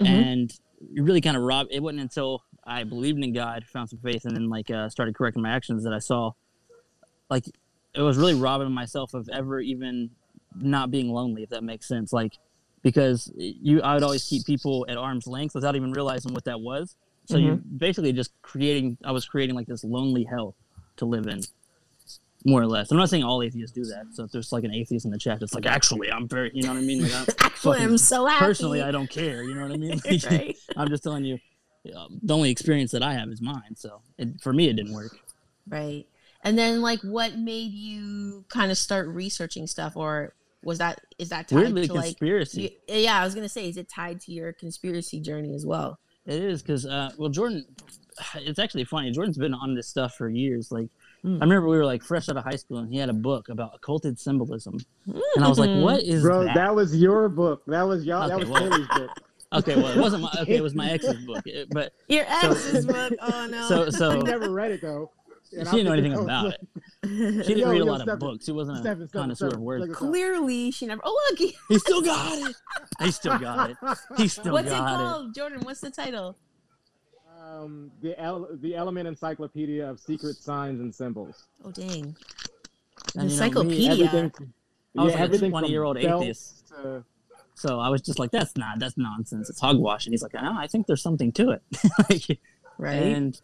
Mhm. 0.01 0.07
and 0.07 0.59
you 0.93 1.05
really 1.05 1.21
kind 1.21 1.37
of 1.37 1.43
rob 1.45 1.69
it 1.71 1.81
wasn't 1.81 2.01
until 2.01 2.43
i 2.67 2.85
believed 2.85 3.23
in 3.23 3.33
god 3.33 3.65
found 3.67 3.89
some 3.89 3.99
faith 3.99 4.25
and 4.25 4.35
then 4.35 4.49
like 4.49 4.71
uh, 4.71 4.89
started 4.89 5.15
correcting 5.15 5.43
my 5.43 5.51
actions 5.51 5.85
that 5.85 5.93
i 5.93 5.99
saw. 5.99 6.33
Like 7.31 7.47
it 7.95 8.03
was 8.03 8.17
really 8.17 8.35
robbing 8.35 8.71
myself 8.73 9.15
of 9.15 9.29
ever 9.33 9.61
even 9.61 10.11
not 10.57 10.91
being 10.91 11.11
lonely 11.11 11.43
if 11.43 11.51
that 11.51 11.65
makes 11.65 11.87
sense. 11.87 12.13
Like 12.13 12.39
because 12.83 13.33
you 13.37 13.81
i 13.83 13.95
would 13.95 14.03
always 14.03 14.25
keep 14.25 14.45
people 14.45 14.85
at 14.89 14.97
arm's 14.97 15.27
length 15.27 15.55
without 15.55 15.75
even 15.75 15.93
realizing 15.93 16.33
what 16.35 16.45
that 16.45 16.61
was. 16.61 16.97
So 17.27 17.39
you're 17.39 17.57
basically 17.57 18.13
just 18.13 18.33
creating 18.43 18.99
i 19.05 19.11
was 19.11 19.25
creating 19.25 19.57
like 19.57 19.67
this 19.67 19.83
lonely 19.85 20.25
hell 20.25 20.55
to 20.99 21.07
live 21.07 21.27
in 21.27 21.41
more 22.47 22.61
or 22.61 22.67
less. 22.67 22.91
I'm 22.91 22.99
not 22.99 23.09
saying 23.09 23.25
all 23.25 23.43
atheists 23.43 23.75
do 23.75 23.85
that 23.87 24.05
so 24.13 24.25
if 24.25 24.31
there's 24.33 24.53
like 24.53 24.65
an 24.65 24.75
atheist 24.75 25.07
in 25.07 25.11
the 25.11 25.19
chat 25.19 25.41
it's 25.41 25.55
like 25.55 25.65
actually 25.67 26.13
i'm 26.13 26.29
very 26.29 26.51
you 26.55 26.63
know 26.63 26.75
what 26.75 26.79
i 26.79 26.83
mean? 26.83 27.03
Like, 27.03 27.15
I'm, 27.15 27.27
Actually, 27.39 27.81
I'm 27.81 27.97
so 27.97 28.27
happy. 28.27 28.45
personally 28.45 28.83
i 28.83 28.91
don't 28.91 29.09
care 29.09 29.43
you 29.43 29.55
know 29.55 29.63
what 29.63 29.73
i 29.73 29.77
mean? 29.77 30.01
Like, 30.05 30.23
right. 30.31 30.57
i'm 30.77 30.89
just 30.89 31.03
telling 31.03 31.25
you 31.25 31.39
um, 31.97 32.19
the 32.23 32.35
only 32.35 32.51
experience 32.51 32.91
that 32.93 33.03
i 33.03 33.13
have 33.15 33.29
is 33.29 33.41
mine 33.43 33.75
so 33.77 34.01
it, 34.19 34.29
for 34.41 34.53
me 34.53 34.69
it 34.69 34.75
didn't 34.77 34.95
work 34.95 35.17
Right. 35.67 36.07
And 36.43 36.59
then 36.59 36.83
like 36.83 37.01
what 37.01 37.39
made 37.39 37.73
you 37.73 38.45
kind 38.49 38.71
of 38.71 38.77
start 38.77 39.09
researching 39.09 39.67
stuff 39.67 39.97
or 39.97 40.35
was 40.63 40.77
that 40.77 41.01
is 41.19 41.31
that 41.31 41.49
tied 41.49 41.57
weirdly 41.57 41.87
to 41.87 41.95
like 41.95 42.05
conspiracy 42.05 42.79
you- 42.89 43.03
yeah, 43.03 43.19
I 43.19 43.25
was 43.25 43.35
gonna 43.35 43.49
say, 43.49 43.67
is 43.69 43.79
it 43.79 43.89
tied 43.89 44.21
to 44.23 44.33
your 44.33 44.53
conspiracy 44.53 45.21
journey 45.21 45.55
as 45.55 45.65
well? 45.65 45.99
It 46.27 46.43
is 46.43 46.61
because, 46.63 46.85
uh, 46.85 47.11
well, 47.19 47.31
Jordan, 47.31 47.65
it's 48.37 48.59
actually 48.59 48.85
funny. 48.85 49.11
Jordan's 49.11 49.39
been 49.39 49.55
on 49.55 49.75
this 49.75 49.89
stuff 49.89 50.15
for 50.17 50.29
years. 50.29 50.71
Like, 50.71 50.89
Mm. 51.25 51.39
I 51.39 51.45
remember 51.45 51.69
we 51.69 51.79
were 51.79 51.87
like 51.87 52.03
fresh 52.03 52.29
out 52.29 52.37
of 52.37 52.45
high 52.45 52.57
school, 52.57 52.77
and 52.77 52.91
he 52.93 52.99
had 52.99 53.09
a 53.09 53.15
book 53.15 53.49
about 53.49 53.73
occulted 53.75 54.21
symbolism, 54.21 54.79
and 55.07 55.43
I 55.43 55.49
was 55.49 55.59
like, 55.59 55.71
"What 55.71 56.03
is 56.03 56.21
Bro, 56.21 56.45
that?" 56.45 56.55
that 56.55 56.75
was 56.75 56.95
your 56.95 57.31
book. 57.31 57.63
That 57.67 57.85
was 57.85 58.05
y'all. 58.05 58.29
that 58.29 58.39
was 58.39 58.51
well- 58.51 58.71
Haley's 58.71 58.87
book. 58.89 59.11
Okay, 59.55 59.77
well, 59.77 59.89
it 59.89 59.99
wasn't 60.01 60.23
my. 60.23 60.31
Okay, 60.41 60.57
it 60.57 60.63
was 60.63 60.75
my 60.75 60.91
ex's 60.91 61.25
book, 61.25 61.47
It- 61.47 61.69
but 61.71 61.93
Your 62.09 62.25
So- 62.41 62.51
ex's 62.51 62.87
book. 62.87 63.13
Oh 63.21 63.49
no. 63.51 63.67
so 63.69 63.87
I 63.87 63.91
so 63.91 64.21
never 64.21 64.51
read 64.51 64.73
it 64.73 64.81
though. 64.83 65.11
she 65.51 65.57
And 65.59 65.69
I 65.69 65.73
didn't 65.73 65.87
know 65.87 65.93
anything 65.93 66.15
about 66.15 66.55
it. 66.55 66.61
She 67.05 67.11
didn't 67.55 67.59
Yo, 67.59 67.71
read 67.71 67.81
a 67.83 67.85
lot 67.85 68.01
of 68.01 68.09
Steffin, 68.09 68.19
books. 68.19 68.45
She 68.47 68.53
wasn't 68.53 68.79
a 68.79 68.81
Steffin, 68.81 69.09
Steffin, 69.09 69.13
connoisseur 69.13 69.47
of 69.49 69.53
Steffin, 69.55 69.59
words. 69.61 69.81
look 69.83 69.91
at 69.91 69.97
Clearly 69.97 70.71
she 70.71 70.87
never 70.87 71.03
oh 71.05 71.29
look 71.31 71.39
he- 71.39 71.57
He 71.69 71.79
still 71.79 72.01
got 72.03 72.49
it. 72.51 72.57
He 73.03 73.11
still 73.11 73.39
got 73.39 73.71
it. 73.71 73.77
He 74.17 74.27
still 74.29 74.53
what's 74.55 74.69
it 74.69 74.71
got 74.71 74.95
it. 75.01 75.05
called? 75.05 75.35
Jordan, 75.35 75.61
what's 75.63 75.81
the 75.81 75.91
title? 75.91 76.37
Um, 77.43 77.91
the 78.01 78.19
El- 78.21 78.49
the 78.61 78.75
Element 78.75 79.07
Encyclopedia 79.07 79.89
of 79.89 80.01
Secret 80.01 80.37
Signs 80.37 80.81
and 80.81 80.95
Symbols. 80.95 81.45
Oh 81.65 81.71
dang. 81.71 82.17
And, 83.17 83.31
you 83.31 83.37
know, 83.39 83.63
me, 83.65 83.77
Encyclopedia. 83.79 83.91
Everything. 84.07 84.33
I 84.97 85.03
was 85.05 85.13
yeah, 85.13 85.21
like 85.25 85.33
a 85.35 85.39
20-year-old 85.39 85.99
atheist. 85.99 86.69
to- 86.69 87.05
So 87.55 87.79
I 87.79 87.89
was 87.89 88.03
just 88.03 88.19
like, 88.19 88.31
"That's 88.31 88.57
not. 88.57 88.79
That's 88.79 88.97
nonsense. 88.97 89.49
It's 89.49 89.61
hogwash." 89.61 90.07
And 90.07 90.13
he's 90.13 90.23
like, 90.23 90.35
"I 90.35 90.43
know. 90.43 90.55
I 90.59 90.67
think 90.67 90.87
there's 90.87 91.03
something 91.03 91.31
to 91.33 91.51
it." 91.51 91.63
like, 92.11 92.41
right? 92.79 92.95
and 92.95 93.41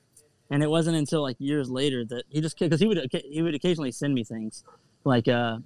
and 0.51 0.63
it 0.63 0.69
wasn't 0.69 0.97
until 0.97 1.23
like 1.23 1.37
years 1.39 1.71
later 1.71 2.05
that 2.07 2.25
he 2.29 2.41
just 2.41 2.59
because 2.59 2.81
he 2.81 2.87
would 2.89 3.09
he 3.25 3.41
would 3.41 3.55
occasionally 3.55 3.93
send 3.93 4.13
me 4.15 4.25
things 4.25 4.65
like 5.05 5.29
uh 5.29 5.59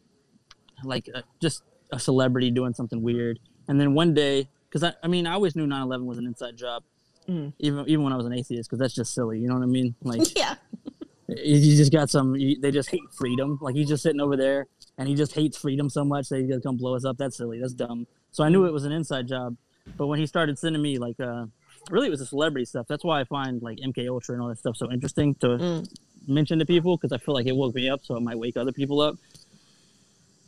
like 0.85 1.09
uh, 1.15 1.23
just 1.41 1.63
a 1.91 1.99
celebrity 1.99 2.51
doing 2.51 2.75
something 2.75 3.01
weird 3.03 3.39
and 3.69 3.81
then 3.81 3.95
one 3.95 4.13
day 4.13 4.47
because 4.69 4.83
I, 4.85 4.93
I 5.03 5.09
mean 5.09 5.27
i 5.27 5.33
always 5.33 5.57
knew 5.57 5.67
9-11 5.67 6.05
was 6.05 6.19
an 6.19 6.27
inside 6.27 6.57
job 6.57 6.83
Mm. 7.27 7.55
even 7.59 7.89
even 7.89 8.05
when 8.05 8.13
i 8.13 8.17
was 8.17 8.27
an 8.27 8.35
atheist 8.35 8.69
because 8.69 8.79
that's 8.79 8.95
just 8.95 9.15
silly 9.15 9.39
you 9.39 9.49
know 9.49 9.55
what 9.55 9.63
i 9.63 9.67
mean 9.67 9.95
like 10.03 10.21
yeah. 10.37 10.57
You 11.29 11.77
just 11.77 11.93
got 11.93 12.11
some 12.11 12.33
they 12.35 12.71
just 12.71 12.91
hate 12.91 13.03
freedom. 13.13 13.59
Like 13.61 13.75
he's 13.75 13.89
just 13.89 14.03
sitting 14.03 14.21
over 14.21 14.37
there 14.37 14.67
and 14.99 15.09
he 15.09 15.15
just 15.15 15.33
hates 15.35 15.57
freedom 15.57 15.89
so 15.91 16.05
much 16.05 16.29
that 16.29 16.39
he's 16.41 16.49
gonna 16.49 16.61
come 16.61 16.77
blow 16.77 16.95
us 16.95 17.05
up. 17.05 17.17
That's 17.17 17.37
silly. 17.37 17.61
That's 17.61 17.73
dumb. 17.75 18.07
So 18.33 18.45
i 18.45 18.49
knew 18.49 18.65
it 18.67 18.73
was 18.73 18.85
an 18.85 18.93
inside 18.93 19.27
job. 19.29 19.57
But 19.97 20.07
when 20.09 20.19
he 20.19 20.27
started 20.27 20.59
sending 20.59 20.83
me 20.83 20.99
like 20.99 21.19
uh 21.21 21.47
really 21.91 22.09
it 22.09 22.11
was 22.11 22.21
the 22.21 22.27
celebrity 22.27 22.65
stuff. 22.65 22.87
That's 22.89 23.05
why 23.05 23.21
i 23.21 23.25
find 23.25 23.63
like 23.63 23.79
mk 23.79 24.09
ultra 24.09 24.35
and 24.35 24.43
all 24.43 24.49
that 24.49 24.59
stuff 24.59 24.77
so 24.77 24.91
interesting 24.91 25.35
to 25.37 25.47
Mm. 25.59 25.89
mention 26.27 26.59
to 26.59 26.67
people 26.67 26.97
because 26.97 27.13
i 27.13 27.19
feel 27.19 27.35
like 27.35 27.47
it 27.47 27.55
woke 27.57 27.75
me 27.75 27.89
up 27.89 28.01
so 28.05 28.17
it 28.17 28.23
might 28.23 28.39
wake 28.39 28.57
other 28.57 28.73
people 28.73 29.01
up. 29.01 29.17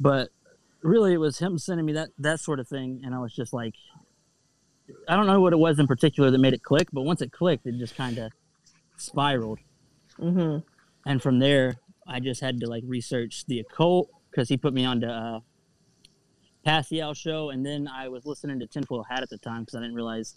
But 0.01 0.29
really 0.83 1.13
it 1.15 1.19
was 1.19 1.39
him 1.39 1.59
sending 1.59 1.87
me 1.87 1.93
that 1.95 2.11
that 2.19 2.39
sort 2.41 2.61
of 2.61 2.69
thing 2.69 3.01
and 3.05 3.13
i 3.15 3.19
was 3.19 3.35
just 3.35 3.53
like 3.53 3.75
i 5.09 5.17
don't 5.17 5.27
know 5.27 5.41
what 5.41 5.53
it 5.53 5.57
was 5.57 5.79
in 5.81 5.87
particular 5.87 6.31
that 6.31 6.39
made 6.39 6.53
it 6.55 6.63
click 6.63 6.87
but 6.93 7.03
once 7.03 7.21
it 7.21 7.33
clicked 7.33 7.67
it 7.67 7.75
just 7.77 7.97
kind 7.97 8.19
of 8.19 8.31
spiraled 8.97 9.59
Mm-hmm. 10.21 10.59
and 11.09 11.23
from 11.23 11.39
there 11.39 11.77
i 12.07 12.21
just 12.21 12.41
had 12.41 12.61
to 12.61 12.69
like 12.69 12.83
research 12.87 13.45
the 13.47 13.61
occult 13.61 14.09
because 14.31 14.49
he 14.49 14.57
put 14.57 14.73
me 14.73 14.85
on 14.85 15.01
to 15.01 15.09
uh 15.09 15.41
Passio 16.65 17.13
show 17.15 17.51
and 17.51 17.65
then 17.65 17.89
i 17.89 18.09
was 18.09 18.25
listening 18.27 18.59
to 18.61 18.67
tinfoil 18.67 19.05
hat 19.05 19.23
at 19.23 19.31
the 19.31 19.39
time 19.39 19.63
because 19.63 19.75
i 19.77 19.81
didn't 19.81 19.95
realize 19.95 20.35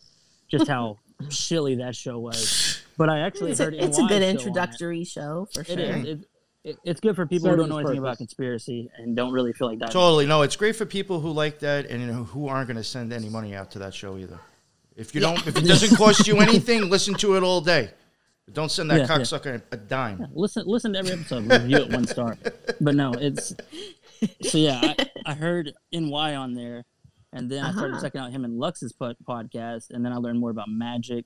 just 0.48 0.67
how 0.67 0.98
shilly 1.29 1.75
that 1.75 1.95
show 1.95 2.19
was 2.19 2.81
but 2.98 3.09
i 3.09 3.19
actually 3.19 3.51
It's 3.51 3.59
a, 3.59 3.65
heard 3.65 3.74
it's 3.74 3.98
a 3.98 4.01
good 4.03 4.09
show 4.09 4.15
on 4.15 4.21
it. 4.21 4.29
introductory 4.29 5.03
show 5.03 5.48
for 5.53 5.63
sure. 5.63 5.74
It 5.74 5.79
is. 5.79 6.05
It, 6.05 6.19
it, 6.65 6.77
it's 6.83 7.00
good 7.00 7.15
for 7.15 7.25
people 7.25 7.45
Serves 7.45 7.55
who 7.55 7.62
don't 7.62 7.69
know 7.69 7.77
its 7.77 7.88
anything 7.88 8.03
about 8.03 8.17
conspiracy 8.17 8.91
and 8.98 9.15
don't 9.15 9.31
really 9.31 9.53
feel 9.53 9.69
like 9.69 9.79
that. 9.79 9.91
Totally. 9.91 10.25
No, 10.25 10.41
it's 10.41 10.57
great 10.57 10.75
for 10.75 10.86
people 10.86 11.21
who 11.21 11.31
like 11.31 11.59
that 11.59 11.86
and 11.86 12.01
you 12.01 12.07
know, 12.07 12.25
who 12.25 12.50
aren't 12.50 12.67
going 12.67 12.75
to 12.75 12.83
send 12.83 13.13
any 13.13 13.29
money 13.29 13.55
out 13.55 13.71
to 13.71 13.79
that 13.79 13.93
show 13.93 14.17
either. 14.17 14.38
If 14.98 15.15
you 15.15 15.21
don't, 15.21 15.38
if 15.48 15.55
it 15.55 15.63
doesn't 15.63 15.95
cost 15.95 16.27
you 16.27 16.38
anything, 16.41 16.89
listen 16.89 17.13
to 17.15 17.38
it 17.38 17.43
all 17.43 17.62
day. 17.62 17.91
But 18.50 18.53
don't 18.56 18.72
send 18.72 18.89
that 18.91 18.98
Yeah, 19.00 19.08
yeah. 19.10 19.18
cocksucker 19.18 19.62
a 19.72 19.77
dime. 19.77 20.27
Listen, 20.34 20.63
listen 20.65 20.94
to 20.94 21.00
every 21.00 21.12
episode. 21.13 21.46
Review 21.51 21.77
it 21.77 21.91
one 21.91 22.08
star. 22.08 22.38
But 22.82 22.96
no, 22.96 23.13
it's 23.13 23.53
so 24.44 24.58
yeah. 24.58 24.79
I, 24.84 25.10
I 25.25 25.34
heard 25.34 25.74
NY 25.94 26.36
on 26.36 26.53
there, 26.53 26.86
and 27.34 27.50
then 27.50 27.63
I 27.63 27.72
started 27.72 27.94
Uh-huh. 27.94 28.01
checking 28.03 28.22
out 28.22 28.32
him 28.32 28.44
and 28.46 28.58
Lux's 28.60 28.91
pod- 28.94 29.18
podcast, 29.27 29.91
and 29.91 30.03
then 30.06 30.12
I 30.13 30.18
learned 30.18 30.39
more 30.39 30.50
about 30.51 30.68
magic. 30.70 31.25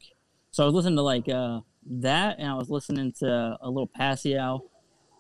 So 0.52 0.64
I 0.64 0.66
was 0.68 0.76
listening 0.76 0.98
to 0.98 1.02
like 1.02 1.28
uh, 1.30 1.62
that, 1.88 2.38
and 2.40 2.48
I 2.48 2.54
was 2.56 2.70
listening 2.70 3.12
to 3.20 3.58
a 3.62 3.68
little 3.70 3.88
Passio. 3.88 4.64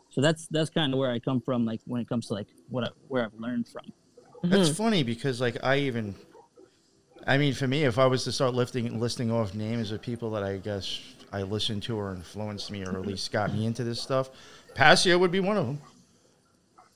So 0.09 0.21
that's 0.21 0.47
that's 0.47 0.69
kind 0.69 0.93
of 0.93 0.99
where 0.99 1.09
I 1.11 1.19
come 1.19 1.41
from, 1.41 1.65
like 1.65 1.81
when 1.85 1.99
it 2.01 2.07
comes 2.07 2.27
to 2.27 2.33
like 2.35 2.47
what 2.69 2.83
I, 2.83 2.89
where 3.07 3.23
I've 3.25 3.33
learned 3.39 3.67
from. 3.67 3.91
That's 4.43 4.69
Mm-hmm. 4.69 4.73
funny 4.83 5.03
because 5.03 5.39
like 5.41 5.57
I 5.63 5.77
even, 5.79 6.13
I 7.25 7.37
mean, 7.37 7.53
for 7.53 7.65
me, 7.67 7.83
if 7.85 7.97
I 7.97 8.05
was 8.05 8.23
to 8.25 8.31
start 8.31 8.53
lifting 8.53 8.99
listing 8.99 9.31
off 9.31 9.55
names 9.55 9.91
of 9.91 10.01
people 10.01 10.29
that 10.31 10.43
I 10.43 10.57
guess 10.57 10.99
I 11.33 11.41
listened 11.41 11.83
to 11.83 11.97
or 11.97 12.11
influenced 12.13 12.71
me 12.71 12.85
or 12.85 12.91
at 12.91 13.05
least 13.05 13.31
got 13.31 13.51
me 13.53 13.65
into 13.65 13.83
this 13.83 13.99
stuff, 14.01 14.29
Passio 14.75 15.17
would 15.17 15.31
be 15.31 15.39
one 15.41 15.57
of 15.57 15.65
them. 15.65 15.81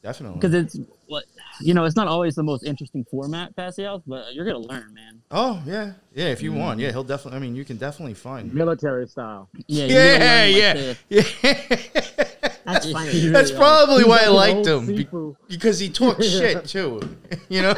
Definitely. 0.04 0.40
because 0.40 0.54
it's 0.54 0.78
what 1.08 1.24
you 1.60 1.74
know 1.74 1.84
it's 1.84 1.96
not 1.96 2.08
always 2.08 2.36
the 2.36 2.44
most 2.44 2.64
interesting 2.64 3.04
format 3.10 3.54
Passio's, 3.56 4.02
but 4.06 4.34
you're 4.34 4.46
gonna 4.46 4.60
learn 4.60 4.94
man 4.94 5.22
Oh 5.32 5.62
yeah, 5.66 5.94
yeah. 6.14 6.26
If 6.28 6.42
you 6.42 6.52
Mm. 6.52 6.58
want, 6.60 6.80
yeah, 6.80 6.92
he'll 6.92 7.04
definitely. 7.04 7.38
I 7.38 7.42
mean, 7.42 7.56
you 7.56 7.66
can 7.66 7.76
definitely 7.78 8.14
find. 8.14 8.54
military 8.54 9.08
style. 9.08 9.50
yeah 9.68 9.86
you're 9.86 10.00
Yeah, 10.00 10.46
like, 10.46 10.56
yeah, 10.56 10.74
the- 10.74 10.98
yeah. 11.10 12.54
That's 12.66 12.92
funny. 12.92 13.12
You 13.20 13.32
That's 13.32 13.52
really 13.52 13.64
are. 13.64 13.86
probably 13.86 14.04
why 14.06 14.18
I 14.18 14.22
He's 14.22 14.30
like 14.30 14.56
liked 14.56 14.68
him 14.68 14.86
be- 14.86 15.36
because 15.50 15.80
he 15.80 15.90
talks 15.90 16.26
shit 16.30 16.66
too. 16.66 17.02
You 17.50 17.62
know, 17.64 17.76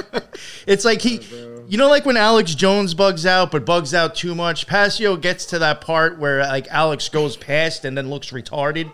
it's 0.67 0.83
like 0.85 1.01
he, 1.01 1.19
bro. 1.19 1.58
You 1.69 1.77
know, 1.77 1.87
like 1.87 2.05
when 2.05 2.17
Alex 2.17 2.55
Jones 2.55 2.93
bugs 2.93 3.25
out, 3.25 3.51
but 3.51 3.63
bugs 3.65 3.93
out 3.93 4.15
too 4.15 4.33
much. 4.35 4.67
Passio 4.67 5.15
gets 5.15 5.45
to 5.47 5.59
that 5.59 5.81
part 5.81 6.17
where 6.19 6.39
like 6.39 6.67
Alex 6.69 7.07
goes 7.09 7.37
past 7.37 7.85
and 7.85 7.97
then 7.97 8.09
looks 8.09 8.31
retarded. 8.31 8.91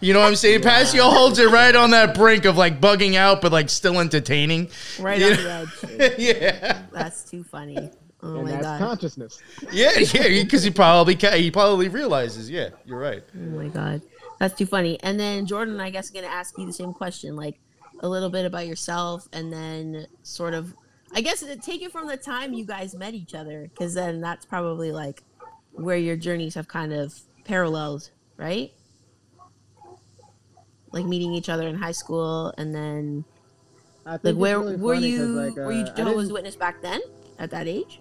You 0.00 0.12
know 0.14 0.20
what 0.20 0.28
I'm 0.28 0.36
saying? 0.36 0.62
Passio 0.62 1.04
holds 1.04 1.38
it 1.38 1.50
right 1.50 1.74
on 1.76 1.90
that 1.90 2.14
brink 2.14 2.44
of 2.46 2.56
like 2.56 2.80
bugging 2.80 3.14
out, 3.14 3.40
but 3.42 3.52
like 3.52 3.68
still 3.68 4.00
entertaining. 4.00 4.70
Right 4.98 5.20
Yeah. 5.20 5.28
on 5.28 5.34
the 5.36 5.96
edge. 6.00 6.14
yeah, 6.18 6.82
That's 6.92 7.22
too 7.30 7.44
funny. 7.44 7.90
Oh 8.22 8.36
and 8.36 8.44
my 8.44 8.50
that's 8.52 8.62
god. 8.62 8.78
consciousness. 8.78 9.42
yeah, 9.70 9.98
yeah. 9.98 10.42
Because 10.42 10.62
he 10.62 10.70
probably 10.70 11.14
ca- 11.14 11.36
he 11.36 11.50
probably 11.50 11.88
realizes. 11.88 12.48
Yeah, 12.50 12.70
you're 12.86 12.98
right. 12.98 13.22
Oh 13.36 13.38
my 13.38 13.68
god, 13.68 14.00
that's 14.40 14.56
too 14.56 14.64
funny. 14.64 14.98
And 15.02 15.20
then 15.20 15.44
Jordan, 15.44 15.78
I 15.78 15.90
guess, 15.90 16.08
gonna 16.08 16.26
ask 16.28 16.56
you 16.56 16.64
the 16.64 16.72
same 16.72 16.94
question, 16.94 17.36
like 17.36 17.58
a 18.00 18.08
little 18.08 18.30
bit 18.30 18.46
about 18.46 18.66
yourself, 18.66 19.28
and 19.34 19.52
then 19.52 20.06
sort 20.22 20.54
of, 20.54 20.74
I 21.14 21.20
guess, 21.20 21.42
uh, 21.42 21.54
take 21.62 21.82
it 21.82 21.92
from 21.92 22.08
the 22.08 22.16
time 22.16 22.52
you 22.52 22.64
guys 22.64 22.94
met 22.94 23.14
each 23.14 23.34
other, 23.34 23.68
because 23.72 23.94
then 23.94 24.20
that's 24.20 24.44
probably 24.44 24.90
like 24.90 25.22
where 25.72 25.96
your 25.96 26.16
journeys 26.16 26.54
have 26.56 26.66
kind 26.66 26.92
of 26.92 27.14
paralleled, 27.44 28.10
right? 28.36 28.72
Like 30.90 31.04
meeting 31.04 31.32
each 31.32 31.48
other 31.48 31.68
in 31.68 31.76
high 31.76 31.92
school, 31.92 32.52
and 32.58 32.74
then 32.74 33.24
I 34.04 34.16
think 34.16 34.24
like 34.24 34.36
where 34.36 34.58
really 34.58 34.76
were 34.76 34.94
you? 34.94 35.26
like, 35.26 35.56
were 35.56 35.72
you 35.72 35.84
uh, 35.84 35.90
I 35.90 35.94
Jehovah's 35.94 36.32
Witness 36.32 36.56
back 36.56 36.82
then, 36.82 37.00
at 37.38 37.50
that 37.50 37.68
age? 37.68 38.00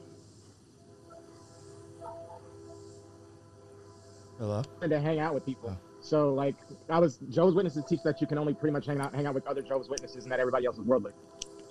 Hello. 4.39 4.63
And 4.81 4.89
to 4.89 4.99
hang 4.99 5.19
out 5.19 5.33
with 5.33 5.45
people. 5.45 5.69
Oh. 5.71 5.77
So 6.01 6.33
like 6.33 6.55
I 6.89 6.99
was 6.99 7.17
Jehovah's 7.29 7.55
Witnesses 7.55 7.85
teach 7.87 8.01
that 8.03 8.19
you 8.19 8.27
can 8.27 8.37
only 8.37 8.53
pretty 8.53 8.73
much 8.73 8.85
hang 8.85 8.99
out 8.99 9.15
hang 9.15 9.25
out 9.25 9.33
with 9.33 9.47
other 9.47 9.61
Jehovah's 9.61 9.87
Witnesses 9.87 10.23
and 10.23 10.31
that 10.31 10.39
everybody 10.39 10.65
else 10.65 10.77
is 10.77 10.83
worldly. 10.83 11.13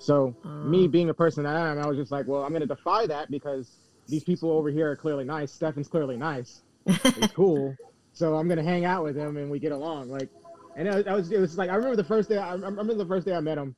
So 0.03 0.35
me 0.45 0.85
Uh, 0.85 0.89
being 0.89 1.11
a 1.11 1.15
person 1.15 1.45
that 1.45 1.57
I 1.57 1.71
am, 1.71 1.79
I 1.79 1.87
was 1.87 1.97
just 1.97 2.11
like, 2.11 2.27
well, 2.27 2.43
I'm 2.43 2.53
gonna 2.53 2.67
defy 2.67 3.07
that 3.07 3.31
because 3.31 3.79
these 4.09 4.25
people 4.25 4.51
over 4.51 4.69
here 4.69 4.91
are 4.91 4.97
clearly 4.97 5.25
nice. 5.25 5.53
Steffin's 5.53 5.87
clearly 5.89 6.17
nice. 6.17 6.63
He's 6.87 7.31
cool. 7.35 7.77
So 8.13 8.35
I'm 8.35 8.49
gonna 8.49 8.65
hang 8.65 8.85
out 8.85 9.05
with 9.05 9.17
him 9.17 9.37
and 9.37 9.49
we 9.51 9.61
get 9.61 9.71
along. 9.71 10.11
Like, 10.11 10.29
and 10.77 10.89
it 10.89 11.07
I 11.07 11.15
was 11.15 11.31
it 11.31 11.39
was 11.39 11.57
like 11.57 11.71
I 11.71 11.77
remember 11.77 11.97
the 11.97 12.05
first 12.05 12.29
day 12.29 12.39
I, 12.39 12.51
I 12.51 12.55
remember 12.55 12.95
the 12.95 13.07
first 13.07 13.27
day 13.27 13.35
I 13.35 13.41
met 13.41 13.59
him. 13.59 13.77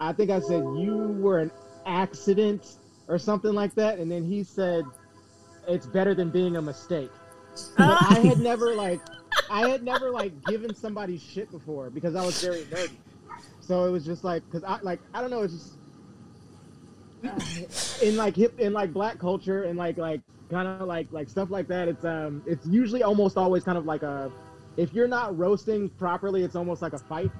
I 0.00 0.12
think 0.12 0.30
I 0.30 0.40
said 0.40 0.64
you 0.76 1.16
were 1.20 1.38
an 1.38 1.50
accident 1.86 2.76
or 3.06 3.18
something 3.18 3.52
like 3.52 3.74
that, 3.76 3.98
and 3.98 4.10
then 4.10 4.24
he 4.24 4.42
said 4.42 4.84
it's 5.68 5.86
better 5.86 6.14
than 6.14 6.30
being 6.30 6.56
a 6.56 6.62
mistake. 6.62 7.10
I 7.78 8.20
had 8.24 8.40
never 8.40 8.74
like 8.74 9.00
I 9.50 9.68
had 9.68 9.84
never 9.84 10.10
like 10.10 10.32
given 10.46 10.74
somebody 10.74 11.16
shit 11.16 11.50
before 11.52 11.90
because 11.90 12.16
I 12.16 12.24
was 12.26 12.42
very 12.42 12.62
nerdy. 12.64 12.96
So 13.68 13.84
it 13.84 13.90
was 13.90 14.06
just 14.06 14.24
like 14.24 14.42
because 14.50 14.64
I 14.64 14.78
like 14.82 14.98
I 15.12 15.20
don't 15.20 15.30
know 15.30 15.42
it's 15.42 15.52
just 15.52 15.76
in 18.02 18.16
like 18.16 18.34
hip 18.34 18.58
in 18.58 18.72
like 18.72 18.94
black 18.94 19.18
culture 19.18 19.64
and 19.64 19.78
like 19.78 19.98
like 19.98 20.22
kind 20.50 20.66
of 20.66 20.88
like 20.88 21.06
like 21.12 21.28
stuff 21.28 21.50
like 21.50 21.68
that. 21.68 21.86
It's 21.86 22.02
um 22.02 22.42
it's 22.46 22.64
usually 22.66 23.02
almost 23.02 23.36
always 23.36 23.64
kind 23.64 23.76
of 23.76 23.84
like 23.84 24.02
a 24.02 24.32
if 24.78 24.94
you're 24.94 25.06
not 25.06 25.36
roasting 25.36 25.90
properly, 25.90 26.44
it's 26.44 26.56
almost 26.56 26.80
like 26.80 26.94
a 26.94 26.98
fight. 26.98 27.30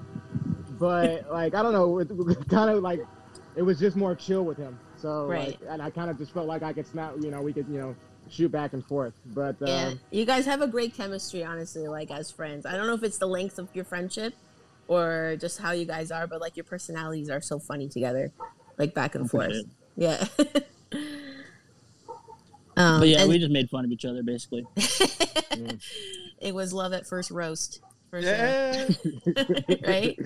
But 0.79 1.25
like 1.33 1.55
I 1.55 1.63
don't 1.63 1.73
know, 1.73 1.99
it, 1.99 2.09
kind 2.51 2.69
of 2.71 2.83
like 2.83 3.01
it 3.57 3.63
was 3.63 3.79
just 3.79 3.97
more 3.97 4.15
chill 4.15 4.45
with 4.45 4.59
him. 4.59 4.79
So 4.97 5.29
Right. 5.29 5.57
like, 5.59 5.59
and 5.71 5.81
I 5.81 5.89
kind 5.91 6.11
of 6.11 6.19
just 6.19 6.33
felt 6.33 6.47
like 6.47 6.63
I 6.63 6.75
could 6.75 6.87
snap, 6.87 7.15
you 7.23 7.31
know, 7.31 7.41
we 7.41 7.55
could 7.55 7.67
you 7.69 7.79
know 7.79 7.97
shoot 8.29 8.53
back 8.53 8.75
and 8.75 8.85
forth. 8.85 9.15
But 9.35 9.63
Yeah, 9.65 9.89
um, 9.89 10.01
you 10.11 10.25
guys 10.25 10.47
have 10.47 10.63
a 10.63 10.69
great 10.69 10.95
chemistry, 10.95 11.45
honestly, 11.45 11.87
like 11.89 12.11
as 12.11 12.31
friends. 12.31 12.65
I 12.67 12.77
don't 12.77 12.87
know 12.87 12.95
if 12.95 13.03
it's 13.03 13.19
the 13.19 13.27
length 13.29 13.59
of 13.59 13.69
your 13.75 13.85
friendship 13.85 14.35
or 14.88 15.37
just 15.40 15.59
how 15.61 15.71
you 15.71 15.85
guys 15.85 16.11
are, 16.11 16.26
but 16.26 16.40
like 16.40 16.57
your 16.57 16.64
personalities 16.64 17.30
are 17.30 17.40
so 17.40 17.59
funny 17.61 17.88
together, 17.88 18.33
like 18.78 18.95
back 18.95 19.14
and 19.14 19.30
forth. 19.30 19.47
Appreciate 19.47 19.66
Yeah. 19.97 20.26
um, 22.76 23.00
but 23.00 23.09
yeah 23.09 23.21
and 23.21 23.28
we 23.28 23.38
just 23.38 23.50
made 23.50 23.68
fun 23.68 23.85
of 23.85 23.90
each 23.90 24.04
other 24.04 24.23
basically 24.23 24.64
it 26.40 26.54
was 26.54 26.73
love 26.73 26.92
at 26.92 27.07
first 27.07 27.30
roast, 27.30 27.80
for 28.11 28.21
Yeah. 28.21 28.87
sure. 28.87 29.14
right? 29.87 30.16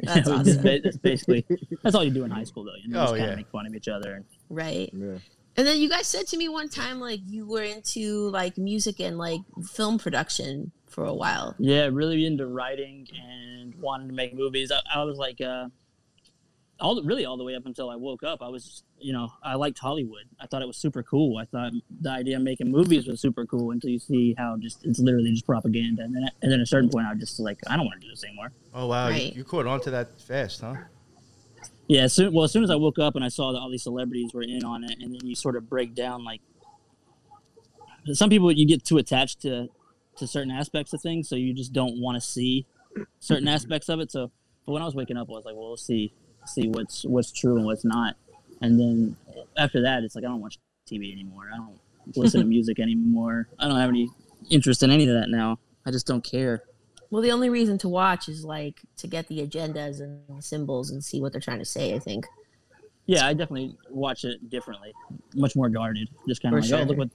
That's 0.00 0.26
Yeah, 0.28 0.38
we 0.38 0.44
just 0.44 0.58
awesome. 0.58 0.80
that's 0.82 0.96
basically 0.96 1.46
that's 1.82 1.94
all 1.94 2.02
you 2.04 2.10
do 2.10 2.24
in 2.24 2.30
high 2.30 2.44
school 2.44 2.64
though 2.64 2.72
you 2.82 2.88
know 2.88 3.00
Oh, 3.00 3.02
just 3.04 3.12
kind 3.12 3.24
yeah. 3.24 3.30
of 3.32 3.36
make 3.36 3.48
fun 3.50 3.66
of 3.66 3.74
each 3.74 3.88
other 3.88 4.24
Right. 4.48 4.90
yeah. 4.92 5.18
And 5.56 5.64
then 5.68 5.78
you 5.78 5.88
guys 5.88 6.08
said 6.08 6.26
to 6.28 6.36
me 6.36 6.48
one 6.48 6.68
time, 6.68 6.98
like 6.98 7.20
you 7.28 7.46
were 7.46 7.62
into 7.62 8.28
like 8.30 8.58
music 8.58 8.98
and 8.98 9.16
like 9.16 9.38
film 9.64 9.98
production 9.98 10.72
for 10.94 11.04
a 11.04 11.12
while. 11.14 11.54
Yeah, 11.58 11.88
really 11.92 12.24
into 12.24 12.46
writing 12.46 13.08
and 13.20 13.74
wanting 13.74 14.08
to 14.08 14.14
make 14.14 14.32
movies. 14.32 14.70
I, 14.70 14.80
I 14.94 15.02
was 15.02 15.18
like, 15.18 15.40
uh, 15.40 15.66
all 16.80 16.94
the, 16.94 17.02
really 17.02 17.24
all 17.24 17.36
the 17.36 17.42
way 17.44 17.56
up 17.56 17.66
until 17.66 17.90
I 17.90 17.96
woke 17.96 18.22
up. 18.22 18.42
I 18.42 18.48
was, 18.48 18.84
you 18.98 19.12
know, 19.12 19.32
I 19.42 19.56
liked 19.56 19.78
Hollywood. 19.78 20.24
I 20.40 20.46
thought 20.46 20.62
it 20.62 20.66
was 20.66 20.76
super 20.76 21.02
cool. 21.02 21.36
I 21.38 21.46
thought 21.46 21.72
the 22.00 22.10
idea 22.10 22.36
of 22.36 22.42
making 22.42 22.70
movies 22.70 23.06
was 23.08 23.20
super 23.20 23.44
cool 23.44 23.72
until 23.72 23.90
you 23.90 23.98
see 23.98 24.34
how 24.38 24.56
just 24.56 24.84
it's 24.84 25.00
literally 25.00 25.30
just 25.32 25.46
propaganda. 25.46 26.02
And 26.04 26.14
then, 26.14 26.28
and 26.42 26.52
then 26.52 26.60
at 26.60 26.62
a 26.62 26.66
certain 26.66 26.90
point, 26.90 27.06
I 27.06 27.10
was 27.12 27.20
just 27.20 27.40
like, 27.40 27.58
I 27.68 27.76
don't 27.76 27.86
want 27.86 28.00
to 28.00 28.06
do 28.06 28.10
this 28.12 28.24
anymore. 28.24 28.52
Oh 28.72 28.86
wow, 28.86 29.08
Right. 29.08 29.32
you, 29.32 29.38
you 29.38 29.44
caught 29.44 29.66
on 29.66 29.80
to 29.80 29.90
that 29.90 30.20
fast, 30.20 30.60
huh? 30.60 30.74
Yeah, 31.88 32.06
soon, 32.06 32.32
well, 32.32 32.44
as 32.44 32.52
soon 32.52 32.64
as 32.64 32.70
I 32.70 32.76
woke 32.76 32.98
up 32.98 33.14
and 33.14 33.24
I 33.24 33.28
saw 33.28 33.52
that 33.52 33.58
all 33.58 33.68
these 33.70 33.82
celebrities 33.82 34.32
were 34.32 34.42
in 34.42 34.64
on 34.64 34.84
it, 34.84 34.96
and 35.00 35.12
then 35.12 35.26
you 35.26 35.34
sort 35.34 35.56
of 35.56 35.68
break 35.68 35.94
down 35.94 36.24
like 36.24 36.40
some 38.12 38.30
people 38.30 38.50
you 38.52 38.66
get 38.66 38.84
too 38.84 38.98
attached 38.98 39.40
to 39.42 39.68
to 40.16 40.26
certain 40.26 40.50
aspects 40.50 40.92
of 40.92 41.00
things, 41.00 41.28
so 41.28 41.36
you 41.36 41.52
just 41.54 41.72
don't 41.72 42.00
want 42.00 42.16
to 42.16 42.20
see 42.20 42.66
certain 43.20 43.44
mm-hmm. 43.44 43.54
aspects 43.54 43.88
of 43.88 44.00
it. 44.00 44.10
So, 44.10 44.30
but 44.66 44.72
when 44.72 44.82
I 44.82 44.84
was 44.84 44.94
waking 44.94 45.16
up, 45.16 45.28
I 45.28 45.32
was 45.32 45.44
like, 45.44 45.56
well, 45.56 45.70
let's 45.70 45.84
see 45.84 46.12
see 46.46 46.68
what's 46.68 47.04
what's 47.04 47.32
true 47.32 47.56
and 47.56 47.64
what's 47.64 47.84
not, 47.84 48.16
and 48.60 48.78
then 48.78 49.16
after 49.56 49.82
that, 49.82 50.02
it's 50.02 50.14
like 50.14 50.24
I 50.24 50.28
don't 50.28 50.40
watch 50.40 50.58
TV 50.90 51.12
anymore. 51.12 51.50
I 51.52 51.56
don't 51.56 51.78
listen 52.16 52.40
to 52.40 52.46
music 52.46 52.78
anymore. 52.78 53.48
I 53.58 53.68
don't 53.68 53.78
have 53.78 53.90
any 53.90 54.08
interest 54.50 54.82
in 54.82 54.90
any 54.90 55.08
of 55.08 55.14
that 55.14 55.28
now. 55.28 55.58
I 55.86 55.90
just 55.90 56.06
don't 56.06 56.24
care. 56.24 56.62
Well, 57.10 57.22
the 57.22 57.32
only 57.32 57.48
reason 57.48 57.78
to 57.78 57.88
watch 57.88 58.28
is 58.28 58.44
like 58.44 58.80
to 58.98 59.06
get 59.06 59.28
the 59.28 59.46
agendas 59.46 60.00
and 60.00 60.42
symbols 60.42 60.90
and 60.90 61.04
see 61.04 61.20
what 61.20 61.32
they're 61.32 61.40
trying 61.40 61.60
to 61.60 61.64
say. 61.64 61.94
I 61.94 61.98
think. 61.98 62.26
Yeah, 63.06 63.26
I 63.26 63.34
definitely 63.34 63.76
watch 63.90 64.24
it 64.24 64.48
differently, 64.48 64.94
much 65.34 65.54
more 65.54 65.68
guarded. 65.68 66.08
Just 66.26 66.40
kind 66.40 66.54
of 66.54 66.64
like, 66.64 66.72
oh 66.72 66.84
look 66.84 66.96
what, 66.96 67.10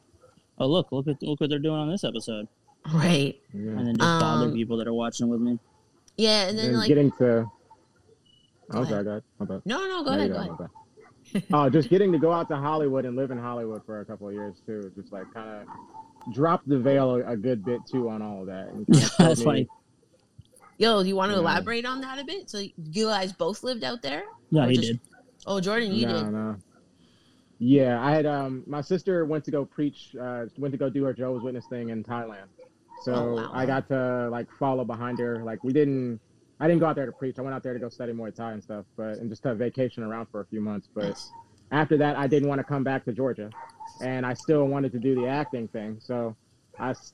oh 0.60 0.68
look, 0.68 0.91
look 0.91 1.08
at 1.08 1.22
look 1.24 1.41
what 1.41 1.50
they're 1.50 1.58
doing 1.58 1.79
on 1.79 1.89
this 1.89 2.03
episode, 2.03 2.48
Right. 2.93 3.39
yeah. 3.53 3.72
and 3.72 3.79
then 3.88 3.96
just 3.98 4.00
bother 4.19 4.46
Um, 4.48 4.53
people 4.53 4.77
that 4.77 4.88
are 4.88 4.93
watching 4.93 5.27
with 5.27 5.41
me. 5.41 5.60
Yeah, 6.17 6.48
and 6.48 6.58
then 6.58 6.69
and 6.69 6.77
like 6.77 6.88
getting 6.88 7.12
to 7.13 7.17
Go 7.17 7.50
oh 8.72 8.77
ahead. 8.81 8.89
sorry, 8.89 9.03
go 9.03 9.10
ahead. 9.12 9.24
My 9.39 9.46
bad. 9.46 9.62
no, 9.65 9.77
no, 9.88 10.03
go 10.03 10.12
No, 10.12 10.17
ahead, 10.17 10.29
go 10.31 10.36
go, 10.36 10.41
ahead. 10.41 10.58
bad. 11.34 11.43
oh, 11.53 11.69
just 11.77 11.89
getting 11.89 12.12
to 12.12 12.17
go 12.19 12.31
out 12.31 12.48
to 12.50 12.55
Hollywood 12.55 13.05
and 13.05 13.15
live 13.15 13.31
in 13.31 13.38
Hollywood 13.38 13.84
for 13.86 14.01
a 14.01 14.05
couple 14.05 14.27
of 14.27 14.34
years 14.34 14.55
too. 14.65 14.91
Just 14.96 15.12
like 15.12 15.31
kind 15.34 15.62
of 15.62 16.34
drop 16.34 16.62
the 16.67 16.77
veil 16.77 17.15
a, 17.15 17.31
a 17.31 17.38
good 17.38 17.63
bit 17.65 17.81
too 17.89 18.10
on 18.10 18.22
all 18.22 18.41
of 18.41 18.48
that. 18.48 18.67
And 18.69 18.86
That's 19.17 19.39
me- 19.39 19.46
funny. 19.46 19.67
Yo, 20.77 21.01
do 21.03 21.10
you 21.10 21.15
want 21.15 21.29
to 21.31 21.36
Yeah. 21.36 21.41
elaborate 21.41 21.86
on 21.86 22.00
that 22.01 22.19
a 22.19 22.24
bit? 22.24 22.50
So 22.50 22.60
you 22.91 23.05
guys 23.08 23.34
both 23.34 23.63
lived 23.63 23.84
out 23.84 24.01
there? 24.01 24.24
No, 24.51 24.63
Or 24.63 24.67
he 24.69 24.75
just- 24.77 24.88
did. 24.88 25.00
Oh, 25.46 25.60
Jordan, 25.62 25.93
you 25.93 26.05
no, 26.05 26.24
did. 26.24 26.31
no. 26.31 26.55
Yeah, 27.60 28.01
I 28.05 28.12
had 28.12 28.25
um 28.25 28.63
my 28.67 28.81
sister 28.81 29.25
went 29.25 29.43
to 29.46 29.51
go 29.51 29.65
preach, 29.65 30.15
uh, 30.22 30.46
went 30.58 30.72
to 30.74 30.77
go 30.77 30.89
do 30.89 31.03
her 31.05 31.13
Jehovah's 31.13 31.43
Witness 31.43 31.65
thing 31.67 31.89
in 31.89 32.03
Thailand. 32.03 32.46
So 33.00 33.13
Oh, 33.15 33.48
wow. 33.48 33.50
I 33.53 33.65
got 33.65 33.88
to 33.89 34.29
like 34.32 34.48
follow 34.60 34.86
behind 34.86 35.20
her. 35.20 35.44
Like 35.44 35.60
we 35.63 35.74
didn't, 35.74 36.22
I 36.60 36.68
didn't 36.68 36.82
go 36.82 36.88
out 36.88 36.96
there 36.98 37.08
to 37.08 37.13
preach. 37.13 37.38
I 37.39 37.44
went 37.44 37.56
out 37.56 37.63
there 37.63 37.74
to 37.74 37.79
go 37.79 37.89
study 37.89 38.13
Muay 38.13 38.36
Thai 38.36 38.53
and 38.53 38.63
stuff, 38.63 38.86
but 38.98 39.20
and 39.20 39.29
just 39.29 39.44
to 39.44 39.56
vacation 39.56 40.03
around 40.03 40.27
for 40.32 40.41
a 40.41 40.48
few 40.48 40.62
months. 40.62 40.89
But 40.96 41.06
Nice. 41.08 41.34
after 41.72 41.98
that, 41.98 42.18
I 42.18 42.27
didn't 42.27 42.50
want 42.50 42.60
to 42.60 42.65
come 42.65 42.84
back 42.84 43.06
to 43.06 43.13
Georgia, 43.13 43.53
and 44.01 44.25
I 44.25 44.34
still 44.34 44.65
wanted 44.68 44.91
to 44.94 45.00
do 45.00 45.15
the 45.15 45.27
acting 45.27 45.70
thing. 45.70 46.00
So 46.01 46.38
I, 46.79 46.91
s- 46.91 47.13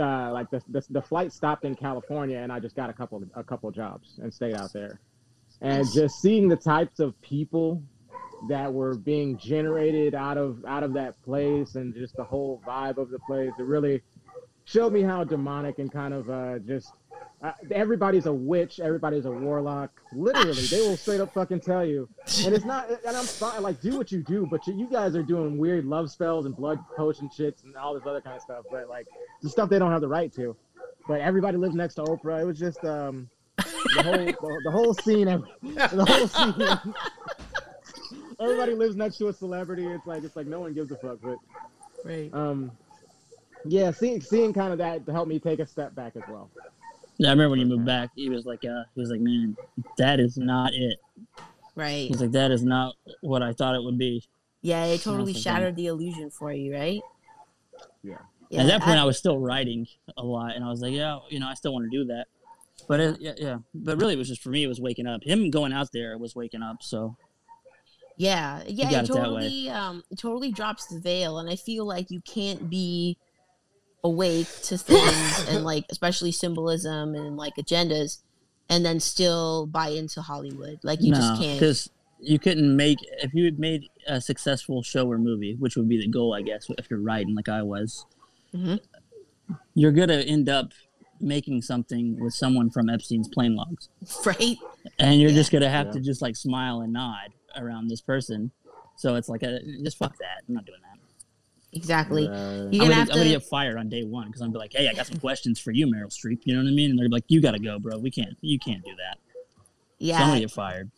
uh, 0.00 0.32
like 0.32 0.50
the, 0.50 0.62
the 0.68 0.84
the 0.90 1.02
flight 1.02 1.32
stopped 1.32 1.64
in 1.64 1.76
California, 1.76 2.38
and 2.38 2.52
I 2.52 2.60
just 2.60 2.76
got 2.76 2.90
a 2.90 2.94
couple 2.94 3.22
a 3.34 3.44
couple 3.44 3.70
jobs 3.70 4.18
and 4.22 4.34
stayed 4.34 4.54
out 4.54 4.72
there, 4.72 5.00
and 5.60 5.90
just 5.90 6.20
seeing 6.20 6.48
the 6.48 6.56
types 6.56 7.00
of 7.00 7.20
people 7.22 7.82
that 8.42 8.72
were 8.72 8.96
being 8.96 9.38
generated 9.38 10.14
out 10.14 10.38
of 10.38 10.64
out 10.66 10.82
of 10.82 10.94
that 10.94 11.20
place, 11.22 11.76
and 11.76 11.94
just 11.94 12.16
the 12.16 12.24
whole 12.24 12.62
vibe 12.66 12.98
of 12.98 13.10
the 13.10 13.18
place, 13.20 13.54
it 13.58 13.66
really 13.66 14.02
showed 14.72 14.92
me 14.92 15.02
how 15.02 15.22
demonic 15.24 15.78
and 15.78 15.92
kind 15.92 16.14
of 16.14 16.30
uh, 16.30 16.58
just 16.60 16.92
uh, 17.42 17.52
everybody's 17.70 18.26
a 18.26 18.32
witch, 18.32 18.80
everybody's 18.80 19.24
a 19.26 19.30
warlock. 19.30 19.90
Literally, 20.12 20.62
they 20.66 20.80
will 20.80 20.96
straight 20.96 21.20
up 21.20 21.32
fucking 21.34 21.60
tell 21.60 21.84
you. 21.84 22.08
And 22.44 22.54
it's 22.54 22.64
not, 22.64 22.88
and 22.88 23.16
I'm 23.16 23.24
fine, 23.24 23.62
like, 23.62 23.80
do 23.80 23.96
what 23.98 24.12
you 24.12 24.22
do, 24.22 24.46
but 24.50 24.66
you, 24.66 24.74
you 24.74 24.86
guys 24.88 25.16
are 25.16 25.22
doing 25.22 25.58
weird 25.58 25.84
love 25.84 26.10
spells 26.10 26.46
and 26.46 26.56
blood 26.56 26.78
potion 26.96 27.28
shits 27.28 27.64
and 27.64 27.76
all 27.76 27.94
this 27.94 28.06
other 28.06 28.20
kind 28.20 28.36
of 28.36 28.42
stuff. 28.42 28.64
But 28.70 28.88
like, 28.88 29.06
the 29.42 29.48
stuff 29.50 29.68
they 29.68 29.78
don't 29.78 29.90
have 29.90 30.00
the 30.00 30.08
right 30.08 30.32
to. 30.34 30.56
But 31.08 31.20
everybody 31.20 31.56
lives 31.56 31.74
next 31.74 31.94
to 31.94 32.02
Oprah. 32.02 32.40
It 32.42 32.44
was 32.44 32.58
just 32.58 32.84
um, 32.84 33.28
the 33.56 34.02
whole 34.04 34.14
the, 34.24 34.60
the 34.64 34.70
whole 34.70 34.94
scene, 34.94 35.26
the 35.26 36.04
whole 36.08 36.28
scene. 36.28 36.94
everybody 38.40 38.74
lives 38.74 38.94
next 38.96 39.18
to 39.18 39.28
a 39.28 39.32
celebrity. 39.32 39.86
It's 39.86 40.06
like 40.06 40.22
it's 40.22 40.36
like 40.36 40.46
no 40.46 40.60
one 40.60 40.74
gives 40.74 40.90
a 40.92 40.96
fuck. 40.96 41.18
But 41.22 41.38
Right. 42.04 42.30
um, 42.32 42.72
yeah, 43.64 43.90
seeing 43.90 44.20
seeing 44.20 44.52
kind 44.52 44.72
of 44.72 44.78
that 44.78 45.02
helped 45.10 45.28
me 45.28 45.38
take 45.38 45.58
a 45.58 45.66
step 45.66 45.94
back 45.94 46.16
as 46.16 46.22
well. 46.28 46.50
Yeah, 47.18 47.28
I 47.28 47.32
remember 47.32 47.50
when 47.50 47.60
you 47.60 47.66
moved 47.66 47.84
back, 47.84 48.10
he 48.16 48.28
was 48.28 48.46
like, 48.46 48.64
uh, 48.64 48.84
he 48.94 49.00
was 49.00 49.10
like, 49.10 49.20
man, 49.20 49.56
that 49.98 50.18
is 50.18 50.36
not 50.36 50.72
it. 50.74 50.98
Right. 51.74 52.08
He's 52.08 52.20
like, 52.20 52.32
that 52.32 52.50
is 52.50 52.64
not 52.64 52.94
what 53.20 53.42
I 53.42 53.52
thought 53.52 53.74
it 53.74 53.82
would 53.82 53.98
be. 53.98 54.24
Yeah, 54.62 54.84
it 54.84 55.02
totally 55.02 55.34
shattered 55.34 55.76
the 55.76 55.86
illusion 55.86 56.30
for 56.30 56.52
you, 56.52 56.74
right? 56.74 57.00
Yeah. 58.02 58.18
At 58.52 58.66
that 58.66 58.82
point, 58.82 58.98
I, 58.98 59.04
was 59.04 59.16
still 59.16 59.38
writing 59.38 59.86
a 60.16 60.22
lot, 60.22 60.54
and 60.54 60.64
I 60.64 60.68
was 60.68 60.80
like, 60.80 60.92
yeah, 60.92 61.18
you 61.30 61.40
know, 61.40 61.48
I 61.48 61.54
still 61.54 61.72
want 61.72 61.90
to 61.90 61.90
do 61.90 62.04
that. 62.06 62.26
But 62.86 63.00
it, 63.00 63.20
yeah, 63.20 63.32
yeah, 63.36 63.58
but 63.74 63.98
really, 63.98 64.14
it 64.14 64.18
was 64.18 64.28
just 64.28 64.42
for 64.42 64.50
me. 64.50 64.64
It 64.64 64.66
was 64.66 64.80
waking 64.80 65.06
up. 65.06 65.24
Him 65.24 65.50
going 65.50 65.72
out 65.72 65.90
there 65.92 66.18
was 66.18 66.34
waking 66.34 66.62
up. 66.62 66.82
So 66.82 67.16
Yeah, 68.16 68.62
yeah, 68.66 68.90
got 68.90 69.04
it 69.04 69.10
it 69.10 69.12
totally, 69.14 69.70
um, 69.70 70.02
totally 70.16 70.52
drops 70.52 70.86
the 70.86 71.00
veil, 71.00 71.38
and 71.38 71.48
I 71.48 71.56
feel 71.56 71.86
like 71.86 72.10
you 72.10 72.20
can't 72.22 72.68
be 72.68 73.16
awake 74.04 74.48
to 74.64 74.76
things 74.78 75.48
and 75.48 75.64
like 75.72 75.84
especially 75.90 76.32
symbolism 76.32 77.14
and 77.14 77.36
like 77.36 77.54
agendas, 77.56 78.18
and 78.68 78.84
then 78.84 79.00
still 79.00 79.66
buy 79.66 79.88
into 79.88 80.20
Hollywood. 80.22 80.78
Like 80.82 81.00
you 81.02 81.14
just 81.14 81.40
can't. 81.40 81.58
because 81.60 81.90
you 82.20 82.38
couldn't 82.38 82.76
make 82.76 82.98
if 83.22 83.34
you 83.34 83.44
had 83.44 83.58
made 83.58 83.88
a 84.06 84.20
successful 84.20 84.82
show 84.82 85.10
or 85.10 85.18
movie, 85.18 85.54
which 85.58 85.76
would 85.76 85.88
be 85.88 85.98
the 85.98 86.08
goal, 86.08 86.34
I 86.34 86.42
guess, 86.42 86.66
if 86.78 86.88
you're 86.90 87.00
writing 87.00 87.34
like 87.34 87.48
I 87.48 87.62
was. 87.62 88.06
Mhm. 88.54 88.80
You're 89.74 89.92
gonna 89.92 90.18
end 90.18 90.48
up 90.48 90.72
making 91.20 91.62
something 91.62 92.18
with 92.18 92.34
someone 92.34 92.68
from 92.70 92.88
Epstein's 92.88 93.28
plane 93.28 93.54
logs, 93.54 93.88
Right? 94.26 94.56
and 94.98 95.20
you're 95.20 95.30
Yeah. 95.30 95.36
just 95.36 95.52
gonna 95.52 95.68
have 95.70 95.86
Yeah. 95.86 95.92
to 95.92 96.00
just 96.00 96.20
like 96.22 96.34
smile 96.36 96.80
and 96.80 96.92
nod 96.92 97.28
around 97.56 97.88
this 97.88 98.00
person. 98.00 98.50
So 98.96 99.14
it's 99.14 99.28
like 99.28 99.42
a, 99.42 99.60
just 99.82 99.98
fuck 99.98 100.16
that. 100.18 100.42
I'm 100.48 100.54
not 100.54 100.64
doing 100.66 100.80
that. 100.82 100.91
Exactly. 101.74 102.28
Uh, 102.28 102.32
You're 102.32 102.36
I'm 102.64 102.70
gonna 102.70 102.88
gonna, 102.88 103.00
I'm 103.00 103.06
gonna 103.08 103.24
get 103.30 103.42
fired 103.44 103.78
on 103.78 103.88
day 103.88 104.04
one 104.04 104.26
because 104.26 104.40
I'm 104.42 104.48
gonna 104.48 104.58
be 104.58 104.58
like, 104.58 104.72
hey, 104.74 104.88
I 104.88 104.92
got 104.94 105.06
some 105.06 105.18
questions 105.18 105.58
for 105.58 105.70
you, 105.70 105.86
Meryl 105.86 106.08
Streep. 106.12 106.40
You 106.44 106.54
know 106.54 106.62
what 106.62 106.68
I 106.68 106.72
mean? 106.74 106.90
And 106.90 106.98
they're 106.98 107.08
like, 107.08 107.24
you 107.28 107.40
gotta 107.40 107.58
go, 107.58 107.78
bro. 107.78 107.98
We 107.98 108.10
can't. 108.10 108.36
You 108.42 108.58
can't 108.58 108.84
do 108.84 108.92
that. 108.96 109.18
So 110.06 110.12
I'm 110.14 110.28
gonna 110.28 110.40
get 110.40 110.50
fired. 110.50 110.90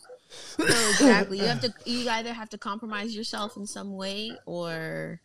no, 0.58 0.64
exactly. 0.66 1.38
You 1.38 1.44
have 1.46 1.60
to. 1.60 1.72
You 1.84 2.08
either 2.08 2.32
have 2.32 2.48
to 2.50 2.58
compromise 2.58 3.14
yourself 3.14 3.56
in 3.56 3.66
some 3.66 3.94
way 3.96 4.32
or 4.46 5.20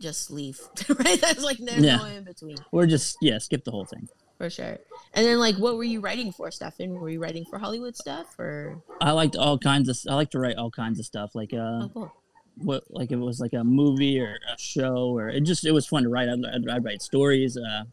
just 0.00 0.30
leave. 0.30 0.58
right? 0.88 1.20
That's 1.20 1.42
like 1.44 1.58
there's 1.58 1.82
Yeah. 1.84 1.96
no 1.96 2.04
in 2.06 2.24
between. 2.24 2.56
Or 2.72 2.86
just 2.86 3.16
yeah, 3.20 3.38
skip 3.38 3.64
the 3.64 3.70
whole 3.72 3.84
thing. 3.84 4.08
for 4.38 4.48
sure. 4.48 4.78
And 5.14 5.26
then, 5.26 5.38
like, 5.38 5.56
what 5.56 5.76
were 5.76 5.84
you 5.84 6.00
writing 6.00 6.32
for, 6.32 6.48
Steffin? 6.50 6.90
Were 6.98 7.10
you 7.10 7.20
writing 7.20 7.44
for 7.44 7.58
Hollywood 7.58 7.96
stuff 7.96 8.38
or? 8.38 8.80
I 9.00 9.10
liked 9.10 9.36
all 9.36 9.58
kinds 9.58 9.88
of. 9.88 9.98
I 10.10 10.14
like 10.14 10.30
to 10.30 10.38
write 10.38 10.56
all 10.56 10.70
kinds 10.70 10.98
of 10.98 11.04
stuff. 11.04 11.34
Like 11.34 11.52
uh, 11.52 11.56
Oh, 11.84 11.90
cool. 11.92 12.12
What 12.62 12.84
like 12.90 13.10
if 13.10 13.18
it 13.18 13.22
was 13.22 13.40
like 13.40 13.52
a 13.52 13.64
movie 13.64 14.20
or 14.20 14.38
a 14.52 14.58
show 14.58 15.16
or 15.16 15.28
it 15.28 15.40
just 15.42 15.64
it 15.64 15.72
was 15.72 15.86
fun 15.86 16.02
to 16.04 16.08
write. 16.08 16.28
I'd, 16.28 16.44
I'd, 16.44 16.68
I'd 16.68 16.84
write 16.84 17.02
stories, 17.02 17.56
uh, 17.56 17.84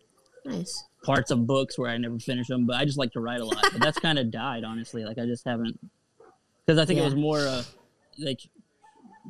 Nice. 0.45 0.85
parts 1.03 1.31
of 1.31 1.47
books 1.47 1.77
where 1.77 1.89
I 1.89 1.97
never 1.97 2.19
finish 2.19 2.47
them, 2.47 2.65
but 2.65 2.75
I 2.75 2.85
just 2.85 2.97
like 2.97 3.11
to 3.13 3.19
write 3.19 3.41
a 3.41 3.45
lot. 3.45 3.63
But 3.71 3.81
that's 3.81 3.99
kind 3.99 4.19
of 4.19 4.31
died, 4.31 4.63
honestly. 4.63 5.03
Like 5.05 5.17
I 5.17 5.25
just 5.25 5.45
haven't 5.45 5.79
because 6.65 6.79
I 6.79 6.85
think 6.85 6.99
it 6.99 7.03
was 7.03 7.15
more 7.15 7.39
uh, 7.39 7.63
like 8.19 8.41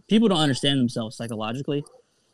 people 0.07 0.27
don't 0.27 0.39
understand 0.39 0.79
themselves 0.79 1.15
psychologically. 1.15 1.83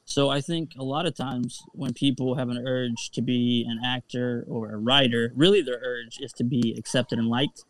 So 0.05 0.29
I 0.29 0.41
think 0.41 0.71
a 0.77 0.83
lot 0.83 1.05
of 1.05 1.15
times 1.15 1.63
when 1.73 1.93
people 1.93 2.35
have 2.35 2.49
an 2.49 2.57
urge 2.65 3.11
to 3.11 3.21
be 3.21 3.65
an 3.69 3.79
actor 3.85 4.43
or 4.47 4.71
a 4.73 4.77
writer, 4.77 5.31
really 5.35 5.61
their 5.61 5.79
urge 5.81 6.17
is 6.19 6.33
to 6.33 6.43
be 6.43 6.75
accepted 6.77 7.17
and 7.19 7.27
liked. 7.27 7.63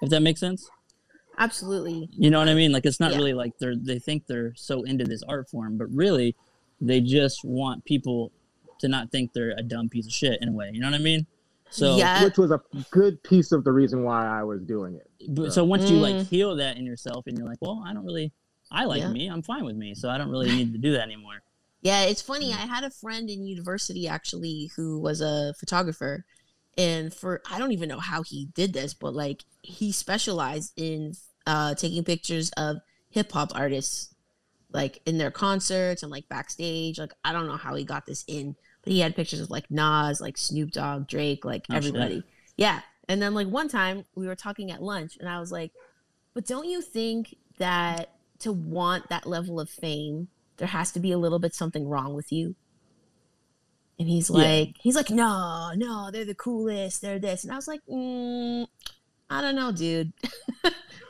If 0.00 0.08
that 0.10 0.20
makes 0.22 0.40
sense. 0.40 0.70
Absolutely. 1.38 2.08
You 2.12 2.30
know 2.30 2.38
what 2.38 2.48
I 2.48 2.54
mean? 2.54 2.72
Like 2.72 2.84
it's 2.86 3.00
not 3.00 3.12
Yeah. 3.12 3.18
really 3.18 3.34
like 3.34 3.52
they're 3.58 3.76
they 3.76 3.98
think 3.98 4.26
they're 4.26 4.54
so 4.54 4.82
into 4.82 5.04
this 5.04 5.22
art 5.22 5.48
form, 5.48 5.76
but 5.78 5.86
really 5.92 6.36
they 6.80 7.00
just 7.00 7.44
want 7.44 7.84
people 7.84 8.32
to 8.80 8.88
not 8.88 9.10
think 9.10 9.32
they're 9.32 9.54
a 9.56 9.62
dumb 9.62 9.88
piece 9.88 10.06
of 10.06 10.12
shit 10.12 10.40
in 10.42 10.48
a 10.48 10.52
way. 10.52 10.70
You 10.72 10.80
know 10.80 10.90
what 10.90 11.00
I 11.00 11.02
mean? 11.02 11.26
So 11.70 11.96
yeah. 11.96 12.24
which 12.24 12.36
was 12.36 12.50
a 12.50 12.60
good 12.90 13.22
piece 13.22 13.50
of 13.52 13.64
the 13.64 13.72
reason 13.72 14.02
why 14.04 14.26
I 14.26 14.42
was 14.44 14.60
doing 14.62 14.96
it. 14.96 15.34
but, 15.34 15.52
so 15.54 15.64
once 15.64 15.88
you 15.90 15.98
like 15.98 16.16
Mm. 16.16 16.26
heal 16.28 16.56
that 16.56 16.76
in 16.76 16.84
yourself 16.84 17.26
and 17.26 17.38
you're 17.38 17.46
like, 17.46 17.58
well, 17.62 17.82
I 17.86 17.94
don't 17.94 18.04
really 18.04 18.32
I 18.70 18.84
like 18.84 19.00
Yeah. 19.00 19.08
me. 19.08 19.26
I'm 19.28 19.42
fine 19.42 19.64
with 19.64 19.76
me. 19.76 19.94
So 19.94 20.08
I 20.10 20.18
don't 20.18 20.30
really 20.30 20.50
need 20.50 20.72
to 20.72 20.78
do 20.78 20.92
that 20.92 21.02
anymore. 21.02 21.42
Yeah, 21.82 22.02
it's 22.04 22.22
funny. 22.22 22.52
I 22.52 22.56
had 22.66 22.84
a 22.84 22.90
friend 22.90 23.28
in 23.28 23.44
university 23.44 24.06
actually 24.06 24.70
who 24.76 24.98
was 25.00 25.20
a 25.20 25.52
photographer, 25.58 26.24
and 26.78 27.12
for 27.12 27.42
I 27.50 27.58
don't 27.58 27.72
even 27.72 27.88
know 27.88 27.98
how 27.98 28.22
he 28.22 28.46
did 28.54 28.72
this, 28.72 28.94
but 28.94 29.14
like 29.14 29.44
he 29.62 29.92
specialized 29.92 30.72
in 30.76 31.14
uh, 31.46 31.74
taking 31.74 32.04
pictures 32.04 32.50
of 32.56 32.78
hip 33.10 33.32
hop 33.32 33.52
artists, 33.54 34.14
like 34.72 35.00
in 35.06 35.18
their 35.18 35.30
concerts 35.30 36.02
and 36.02 36.10
like 36.10 36.28
backstage. 36.28 36.98
Like 36.98 37.12
I 37.24 37.32
don't 37.32 37.46
know 37.46 37.56
how 37.56 37.74
he 37.74 37.84
got 37.84 38.06
this 38.06 38.24
in, 38.26 38.56
but 38.82 38.92
he 38.92 39.00
had 39.00 39.16
pictures 39.16 39.40
of 39.40 39.50
like 39.50 39.70
Nas, 39.70 40.20
like 40.20 40.36
Snoop 40.36 40.70
Dogg, 40.72 41.08
Drake, 41.08 41.44
like 41.44 41.64
Oh, 41.70 41.74
shit. 41.74 41.84
everybody. 41.86 42.24
Yeah, 42.56 42.80
and 43.08 43.20
then 43.22 43.34
like 43.34 43.48
one 43.48 43.68
time 43.68 44.04
we 44.14 44.26
were 44.26 44.36
talking 44.36 44.70
at 44.70 44.82
lunch, 44.82 45.16
and 45.18 45.28
I 45.28 45.40
was 45.40 45.50
like, 45.52 45.72
"But 46.34 46.46
don't 46.46 46.68
you 46.68 46.82
think 46.82 47.36
that 47.58 48.14
to 48.40 48.52
want 48.52 49.08
that 49.08 49.26
level 49.26 49.60
of 49.60 49.70
fame?" 49.70 50.28
there 50.58 50.68
has 50.68 50.92
to 50.92 51.00
be 51.00 51.10
a 51.10 51.18
little 51.18 51.38
bit 51.40 51.54
something 51.54 51.88
wrong 51.88 52.14
with 52.14 52.30
you. 52.30 52.54
And 53.98 54.06
he's 54.08 54.30
Yeah. 54.30 54.36
like, 54.36 54.76
he's 54.78 54.94
like, 54.94 55.10
no, 55.10 55.72
no, 55.74 56.10
they're 56.12 56.24
the 56.24 56.34
coolest, 56.34 57.02
they're 57.02 57.18
this. 57.18 57.42
And 57.42 57.52
I 57.52 57.56
was 57.56 57.66
like, 57.66 57.80
mm, 57.90 58.66
I 59.32 59.40
don't 59.40 59.54
know, 59.56 59.72
dude. 59.72 60.12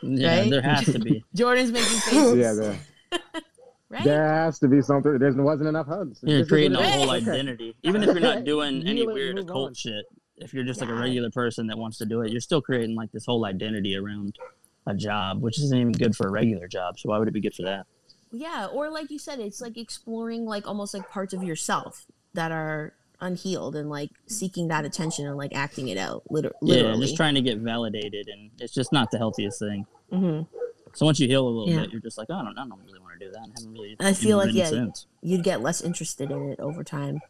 Yeah, 0.03 0.41
Right? 0.41 0.51
there 0.51 0.63
has 0.63 0.85
to 0.87 0.99
be. 0.99 1.23
Jordan's 1.35 1.71
making 1.73 1.99
faces. 2.01 2.37
Yeah, 2.37 2.53
there, 2.55 2.79
right? 3.91 4.05
there 4.05 4.29
has 4.29 4.59
to 4.61 4.69
be 4.69 4.81
something. 4.83 5.19
There 5.19 5.33
wasn't 5.33 5.69
enough 5.69 5.87
hugs. 5.87 6.21
You're 6.23 6.41
This 6.41 6.49
creating 6.49 6.75
a 6.77 6.81
what 6.81 6.87
it 6.87 6.89
is. 6.89 6.95
whole 6.95 7.11
Okay. 7.11 7.31
identity. 7.31 7.77
Even 7.83 8.03
if 8.03 8.09
you're 8.09 8.21
not 8.21 8.45
doing 8.45 8.83
any 8.87 9.01
Heal 9.01 9.03
it 9.03 9.05
and 9.09 9.13
weird 9.15 9.37
move 9.37 9.45
occult 9.49 9.69
on. 9.69 9.75
shit, 9.75 10.05
if 10.39 10.53
you're 10.55 10.65
just 10.65 10.81
like 10.81 10.91
a 10.91 10.95
regular 10.95 11.31
person 11.31 11.67
that 11.69 11.79
wants 11.79 11.99
to 11.99 12.07
do 12.07 12.23
it, 12.23 12.33
you're 12.33 12.41
still 12.41 12.61
creating 12.63 12.97
like 12.97 13.13
this 13.13 13.27
whole 13.27 13.45
identity 13.45 13.97
around 13.97 14.39
a 14.87 14.95
job, 14.95 15.41
which 15.41 15.59
isn't 15.61 15.79
even 15.79 15.93
good 15.93 16.17
for 16.17 16.27
a 16.27 16.31
regular 16.31 16.67
job. 16.67 16.99
So 16.99 17.11
why 17.11 17.19
would 17.19 17.29
it 17.29 17.35
be 17.35 17.41
good 17.41 17.55
for 17.55 17.63
that? 17.63 17.87
Yeah, 18.33 18.67
or 18.67 18.91
like 18.91 19.11
you 19.11 19.19
said, 19.19 19.39
it's 19.41 19.61
like 19.61 19.77
exploring 19.77 20.47
like 20.47 20.67
almost 20.67 20.95
like 20.95 21.09
parts 21.11 21.33
of 21.35 21.43
yourself 21.45 22.07
that 22.35 22.51
are 22.51 22.95
unhealed 23.23 23.77
and 23.77 23.89
like 23.89 24.11
seeking 24.27 24.69
that 24.69 24.85
attention 24.85 25.27
and 25.27 25.37
like 25.39 25.55
acting 25.55 25.89
it 25.89 25.97
out, 25.97 26.23
liter- 26.31 26.53
Yeah, 26.61 26.75
literally. 26.77 27.01
just 27.01 27.17
trying 27.17 27.35
to 27.37 27.41
get 27.41 27.59
validated, 27.59 28.29
and 28.29 28.51
it's 28.61 28.75
just 28.75 28.93
not 28.93 29.11
the 29.11 29.17
healthiest 29.19 29.59
thing. 29.59 29.87
Mhm. 30.13 30.47
So 30.95 31.07
once 31.07 31.19
you 31.19 31.27
heal 31.29 31.47
a 31.47 31.49
little 31.49 31.69
Yeah. 31.71 31.81
bit, 31.83 31.93
you're 31.93 32.01
just 32.03 32.19
like, 32.19 32.27
oh, 32.29 32.35
I 32.35 32.43
don't, 32.45 32.59
I 32.59 32.67
don't 32.67 32.79
really 32.85 32.99
want 33.01 33.19
to 33.19 33.25
do 33.27 33.33
that. 33.33 33.39
I 33.39 33.47
haven't 33.57 33.73
really. 33.73 33.97
And 33.99 34.09
I 34.09 34.13
feel 34.13 34.37
like, 34.37 34.53
yeah, 34.53 34.67
since. 34.67 35.07
You'd 35.23 35.43
get 35.45 35.63
less 35.63 35.81
interested 35.81 36.31
in 36.31 36.51
it 36.51 36.61
over 36.61 36.85
time. 36.85 37.21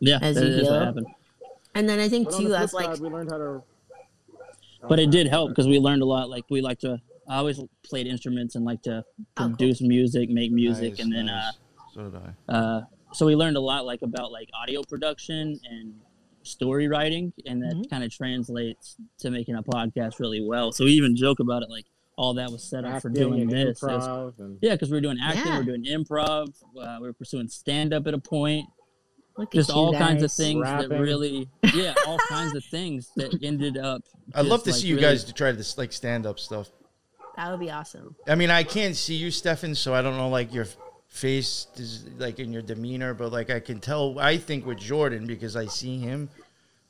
yeah, 0.00 0.18
as 0.20 0.34
that 0.34 0.42
you 0.44 0.50
is 0.50 0.62
what 0.64 0.72
heal. 0.72 0.80
happened. 0.84 1.06
And 1.76 1.88
then 1.88 2.00
I 2.00 2.08
think 2.08 2.28
But 2.30 2.38
too, 2.38 2.48
the 2.48 2.58
as 2.58 2.72
like 2.72 2.86
side, 2.86 2.98
we 3.00 3.08
learned 3.08 3.30
how 3.30 3.38
to. 3.38 3.62
But 4.88 4.98
it 4.98 5.10
did 5.10 5.28
help 5.28 5.50
because 5.50 5.66
we 5.66 5.78
learned 5.78 6.02
a 6.02 6.04
lot. 6.04 6.28
Like 6.28 6.44
we 6.50 6.60
like 6.60 6.78
to, 6.80 7.00
I 7.28 7.36
always 7.36 7.60
played 7.84 8.06
instruments 8.06 8.54
and 8.54 8.64
like 8.64 8.82
to 8.82 9.04
Oh, 9.18 9.24
cool. 9.36 9.48
produce 9.50 9.80
music, 9.80 10.28
make 10.30 10.50
music, 10.52 10.92
Nice, 10.94 11.00
and 11.00 11.12
then 11.12 11.26
nice. 11.26 11.54
So 11.94 12.10
did 12.10 12.20
I. 12.48 12.52
uh, 12.52 12.56
uh, 12.56 12.84
so 13.14 13.24
we 13.26 13.34
learned 13.36 13.56
a 13.56 13.60
lot 13.60 13.86
like 13.86 14.02
about 14.02 14.30
like 14.32 14.48
audio 14.60 14.82
production 14.82 15.58
and 15.70 15.94
story 16.42 16.88
writing, 16.88 17.32
and 17.46 17.62
that 17.62 17.74
Mhm. 17.74 17.88
kind 17.90 18.04
of 18.04 18.10
translates 18.12 18.96
to 19.18 19.30
making 19.30 19.54
a 19.56 19.62
podcast 19.62 20.18
really 20.20 20.40
well. 20.42 20.72
So 20.72 20.84
we 20.84 20.92
even 20.92 21.16
joke 21.16 21.40
about 21.40 21.62
it, 21.62 21.70
like 21.70 21.86
all 22.16 22.34
that 22.34 22.50
was 22.52 22.62
set 22.62 22.84
up 22.84 23.00
for 23.02 23.08
doing 23.08 23.42
and 23.42 23.50
this. 23.50 23.82
It 23.82 23.86
was- 23.86 24.34
and 24.38 24.58
yeah, 24.60 24.72
because 24.72 24.90
we 24.90 24.96
were 24.96 25.00
doing 25.00 25.18
acting, 25.22 25.46
Yeah. 25.46 25.52
we 25.60 25.64
were 25.64 25.76
doing 25.78 25.84
improv, 25.84 26.52
uh, 26.80 26.98
we 27.00 27.06
were 27.08 27.12
pursuing 27.14 27.48
stand 27.48 27.92
up 27.94 28.06
at 28.06 28.14
a 28.14 28.18
point, 28.18 28.68
look 29.38 29.50
just 29.52 29.70
you 29.70 29.74
all 29.74 29.92
kinds 29.94 30.22
of 30.22 30.28
guys. 30.28 30.36
things 30.36 30.62
that 30.64 30.90
really, 30.90 31.48
yeah, 31.74 31.94
all 32.06 32.18
kinds 32.28 32.54
of 32.54 32.64
things 32.66 33.10
that 33.16 33.42
ended 33.42 33.76
up. 33.78 34.02
I'd 34.34 34.46
love 34.46 34.62
to 34.64 34.70
like, 34.70 34.80
see 34.80 34.88
you 34.88 34.96
really- 34.96 35.06
guys 35.08 35.24
to 35.24 35.32
try 35.32 35.50
this 35.52 35.76
like 35.78 35.92
stand 35.92 36.26
up 36.26 36.38
stuff. 36.38 36.70
That 37.36 37.50
would 37.50 37.58
be 37.58 37.70
awesome. 37.70 38.14
I 38.28 38.36
mean, 38.36 38.50
I 38.50 38.62
can't 38.62 38.94
see 38.94 39.16
you, 39.16 39.28
Steffin, 39.28 39.74
so 39.76 39.92
I 39.92 40.02
don't 40.02 40.16
know 40.16 40.28
like 40.28 40.52
your 40.54 40.66
face 41.14 41.68
is 41.76 42.06
like 42.18 42.40
in 42.40 42.52
your 42.52 42.60
demeanor, 42.60 43.14
but 43.14 43.30
like 43.30 43.48
I 43.48 43.60
can 43.60 43.78
tell. 43.78 44.18
I 44.18 44.36
think 44.36 44.66
with 44.66 44.78
Jordan 44.78 45.26
because 45.26 45.54
I 45.54 45.66
see 45.66 45.98
him. 45.98 46.28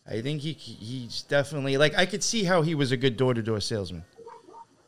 I 0.07 0.23
think 0.23 0.41
he 0.41 0.53
he's 0.53 1.23
definitely 1.23 1.77
like 1.77 1.97
I 1.97 2.07
could 2.07 2.23
see 2.23 2.43
how 2.43 2.63
he 2.63 2.75
was 2.75 2.91
a 2.91 2.97
good 2.97 3.17
door 3.17 3.35
to 3.35 3.43
door 3.43 3.61
salesman. 3.61 4.03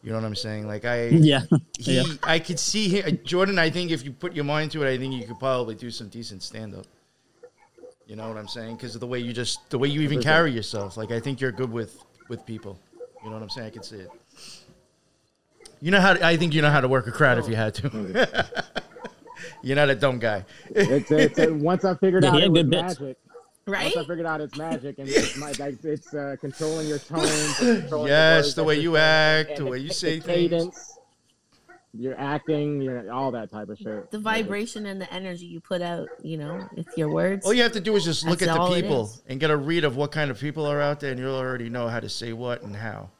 You 0.02 0.10
know 0.10 0.16
what 0.16 0.24
I'm 0.24 0.34
saying? 0.34 0.66
Like 0.66 0.84
I 0.86 1.06
Yeah, 1.08 1.42
he 1.78 1.96
Yeah. 1.96 2.04
I 2.22 2.38
could 2.38 2.58
see 2.58 2.88
him, 2.88 3.18
Jordan. 3.24 3.58
I 3.58 3.68
think 3.68 3.90
if 3.90 4.04
you 4.04 4.12
put 4.12 4.34
your 4.34 4.44
mind 4.44 4.70
to 4.72 4.82
it, 4.82 4.90
I 4.90 4.96
think 4.96 5.12
you 5.12 5.26
could 5.26 5.38
probably 5.38 5.74
do 5.74 5.90
some 5.90 6.08
decent 6.08 6.42
stand 6.42 6.74
up. 6.74 6.86
You 8.06 8.16
know 8.16 8.28
what 8.28 8.38
I'm 8.38 8.48
saying? 8.48 8.76
Because 8.76 8.94
of 8.94 9.00
the 9.00 9.06
way 9.06 9.18
you 9.18 9.34
just 9.34 9.68
the 9.68 9.78
way 9.78 9.88
you 9.88 10.00
even 10.00 10.22
carry 10.22 10.50
yourself. 10.50 10.96
Like 10.96 11.10
I 11.10 11.20
think 11.20 11.42
you're 11.42 11.52
good 11.52 11.70
with 11.70 12.02
with 12.28 12.46
people. 12.46 12.78
You 13.22 13.28
know 13.28 13.36
what 13.36 13.42
I'm 13.42 13.50
saying? 13.50 13.66
I 13.66 13.70
can 13.70 13.82
see 13.82 13.96
it. 13.96 14.10
You 15.82 15.90
know 15.90 16.00
how 16.00 16.14
to, 16.14 16.24
I 16.24 16.38
think 16.38 16.54
you 16.54 16.62
know 16.62 16.70
how 16.70 16.80
to 16.80 16.88
work 16.88 17.06
a 17.06 17.12
crowd 17.12 17.36
if 17.38 17.48
you 17.48 17.56
had 17.56 17.74
to. 17.74 17.90
Oh, 17.92 18.62
you're 19.66 19.74
not 19.76 19.90
a 19.90 19.96
dumb 19.96 20.20
guy. 20.20 20.44
It's, 20.74 21.10
it's, 21.10 21.38
uh, 21.38 21.52
once 21.54 21.84
I 21.84 21.96
figured 21.96 22.22
Yeah, 22.22 22.30
out 22.30 22.38
he 22.38 22.44
it 22.44 22.52
was 22.52 22.62
good 22.62 22.70
bits. 22.70 23.00
magic. 23.00 23.16
Right? 23.66 23.94
Once 23.96 23.96
I 23.96 24.08
figured 24.08 24.26
out 24.26 24.40
it's 24.40 24.56
magic 24.56 24.98
and 25.00 25.08
it's, 25.08 25.36
my, 25.36 25.52
like, 25.58 25.82
it's 25.82 26.14
uh, 26.14 26.36
controlling 26.40 26.86
your 26.86 27.00
tone. 27.00 27.26
controlling 27.58 28.06
Yes, 28.08 28.54
the 28.54 28.62
way 28.62 28.74
you're 28.76 28.82
you 28.84 28.94
saying, 28.94 29.46
act, 29.48 29.56
the 29.56 29.66
way 29.66 29.78
you 29.78 29.90
say 29.90 30.20
the 30.20 30.26
things. 30.26 30.50
cadence, 30.52 30.98
Your 31.92 32.16
acting, 32.16 32.80
your 32.80 33.10
all 33.12 33.32
that 33.32 33.50
type 33.50 33.68
of 33.68 33.78
shit. 33.78 34.08
the 34.12 34.20
vibration 34.20 34.86
and 34.86 35.00
the 35.00 35.12
energy 35.12 35.46
you 35.46 35.60
put 35.60 35.82
out, 35.82 36.08
you 36.22 36.36
know, 36.36 36.60
it's 36.76 36.96
your 36.96 37.08
words. 37.08 37.44
All 37.44 37.52
you 37.52 37.64
have 37.64 37.72
to 37.72 37.80
do 37.80 37.96
is 37.96 38.04
just 38.04 38.24
look 38.24 38.38
That's 38.38 38.52
at 38.52 38.68
the 38.68 38.74
people 38.82 39.10
and 39.26 39.40
get 39.40 39.50
a 39.50 39.56
read 39.56 39.82
of 39.84 39.96
what 39.96 40.12
kind 40.12 40.30
of 40.30 40.38
people 40.38 40.64
are 40.64 40.80
out 40.80 41.00
there, 41.00 41.10
and 41.10 41.18
you'll 41.18 41.34
already 41.34 41.68
know 41.68 41.88
how 41.88 41.98
to 41.98 42.08
say 42.08 42.32
what 42.32 42.62
and 42.62 42.76
how. 42.76 43.10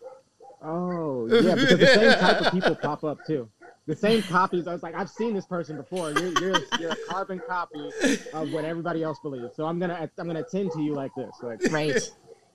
Oh, 0.63 1.27
yeah, 1.27 1.55
because 1.57 1.79
the 1.79 1.87
same 1.87 2.19
type 2.19 2.41
of 2.41 2.53
people 2.53 2.77
pop 2.77 3.03
up 3.03 3.19
too. 3.27 3.49
The 3.87 3.94
same 3.94 4.20
copies. 4.22 4.66
I 4.66 4.72
was 4.72 4.83
like, 4.83 4.94
I've 4.96 5.09
seen 5.11 5.33
this 5.33 5.46
person 5.46 5.77
before. 5.77 6.11
You're 6.11 6.33
you're, 6.40 6.57
you're 6.81 6.90
a 6.90 6.96
carbon 7.09 7.40
copy 7.46 7.88
of 8.33 8.51
what 8.53 8.64
everybody 8.64 9.03
else 9.05 9.18
believes. 9.20 9.55
So 9.55 9.64
I'm 9.64 9.79
gonna 9.79 10.11
I'm 10.18 10.27
gonna 10.27 10.42
tend 10.42 10.72
to 10.72 10.83
you 10.83 10.92
like 10.94 11.12
this. 11.16 11.31
Like, 11.42 11.61
right. 11.70 11.96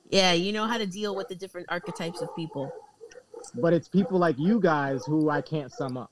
Yeah, 0.09 0.33
you 0.33 0.51
know 0.51 0.65
how 0.67 0.77
to 0.77 0.85
deal 0.85 1.15
with 1.15 1.29
the 1.29 1.35
different 1.35 1.67
archetypes 1.69 2.21
of 2.21 2.35
people. 2.35 2.69
but 3.55 3.71
it's 3.73 3.87
people 3.87 4.19
like 4.19 4.37
you 4.37 4.59
guys 4.59 5.05
who 5.05 5.29
I 5.29 5.41
can't 5.41 5.71
sum 5.71 5.95
up, 5.97 6.11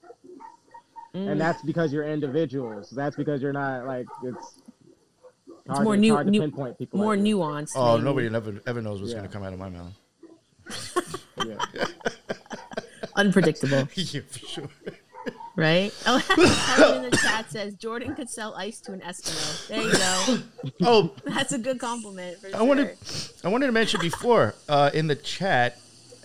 Mm. 1.14 1.32
and 1.32 1.42
that's 1.42 1.62
because 1.64 1.92
you're 1.92 2.06
individuals. 2.08 2.90
That's 2.92 3.16
because 3.18 3.42
you're 3.42 3.52
not 3.52 3.86
like 3.86 4.06
it's. 4.24 4.62
hard 5.68 5.84
more 5.84 5.96
to, 5.96 6.02
nu- 6.02 6.14
hard 6.14 6.28
to 6.28 6.32
nu- 6.32 6.40
pinpoint 6.42 6.78
people. 6.78 7.00
more 7.00 7.18
like 7.18 7.26
nuanced. 7.26 7.72
Oh, 7.76 7.94
maybe. 7.98 8.06
nobody 8.06 8.28
ever 8.28 8.62
ever 8.68 8.82
knows 8.82 9.02
what's 9.02 9.12
Yeah. 9.14 9.18
gonna 9.20 9.28
come 9.30 9.44
out 9.44 9.52
of 9.52 9.60
my 9.60 9.70
mouth. 9.70 9.94
Yeah. 11.46 11.58
unpredictable, 13.16 13.88
yeah, 13.96 14.22
for 14.30 14.40
sure. 14.40 14.70
Right? 15.60 15.94
Oh, 16.06 16.18
Helen 16.18 17.06
in 17.06 17.12
the 17.12 17.18
chat 17.24 17.52
says 17.52 17.74
Jordan 17.76 18.16
could 18.16 18.30
sell 18.30 18.54
ice 18.56 18.80
to 18.82 18.94
an 18.94 19.02
Eskimo. 19.02 19.68
There 19.68 19.82
you 19.82 19.92
go. 19.92 20.70
Oh, 20.82 21.12
That's 21.26 21.52
a 21.52 21.58
good 21.58 21.80
compliment. 21.80 22.40
For 22.40 22.48
I 22.48 22.52
sure. 22.52 22.64
wanted 22.64 22.98
I 23.44 23.48
wanted 23.50 23.68
to 23.68 23.72
mention 23.72 24.00
before 24.02 24.56
uh, 24.68 24.90
in 24.94 25.08
the 25.08 25.16
chat. 25.16 25.78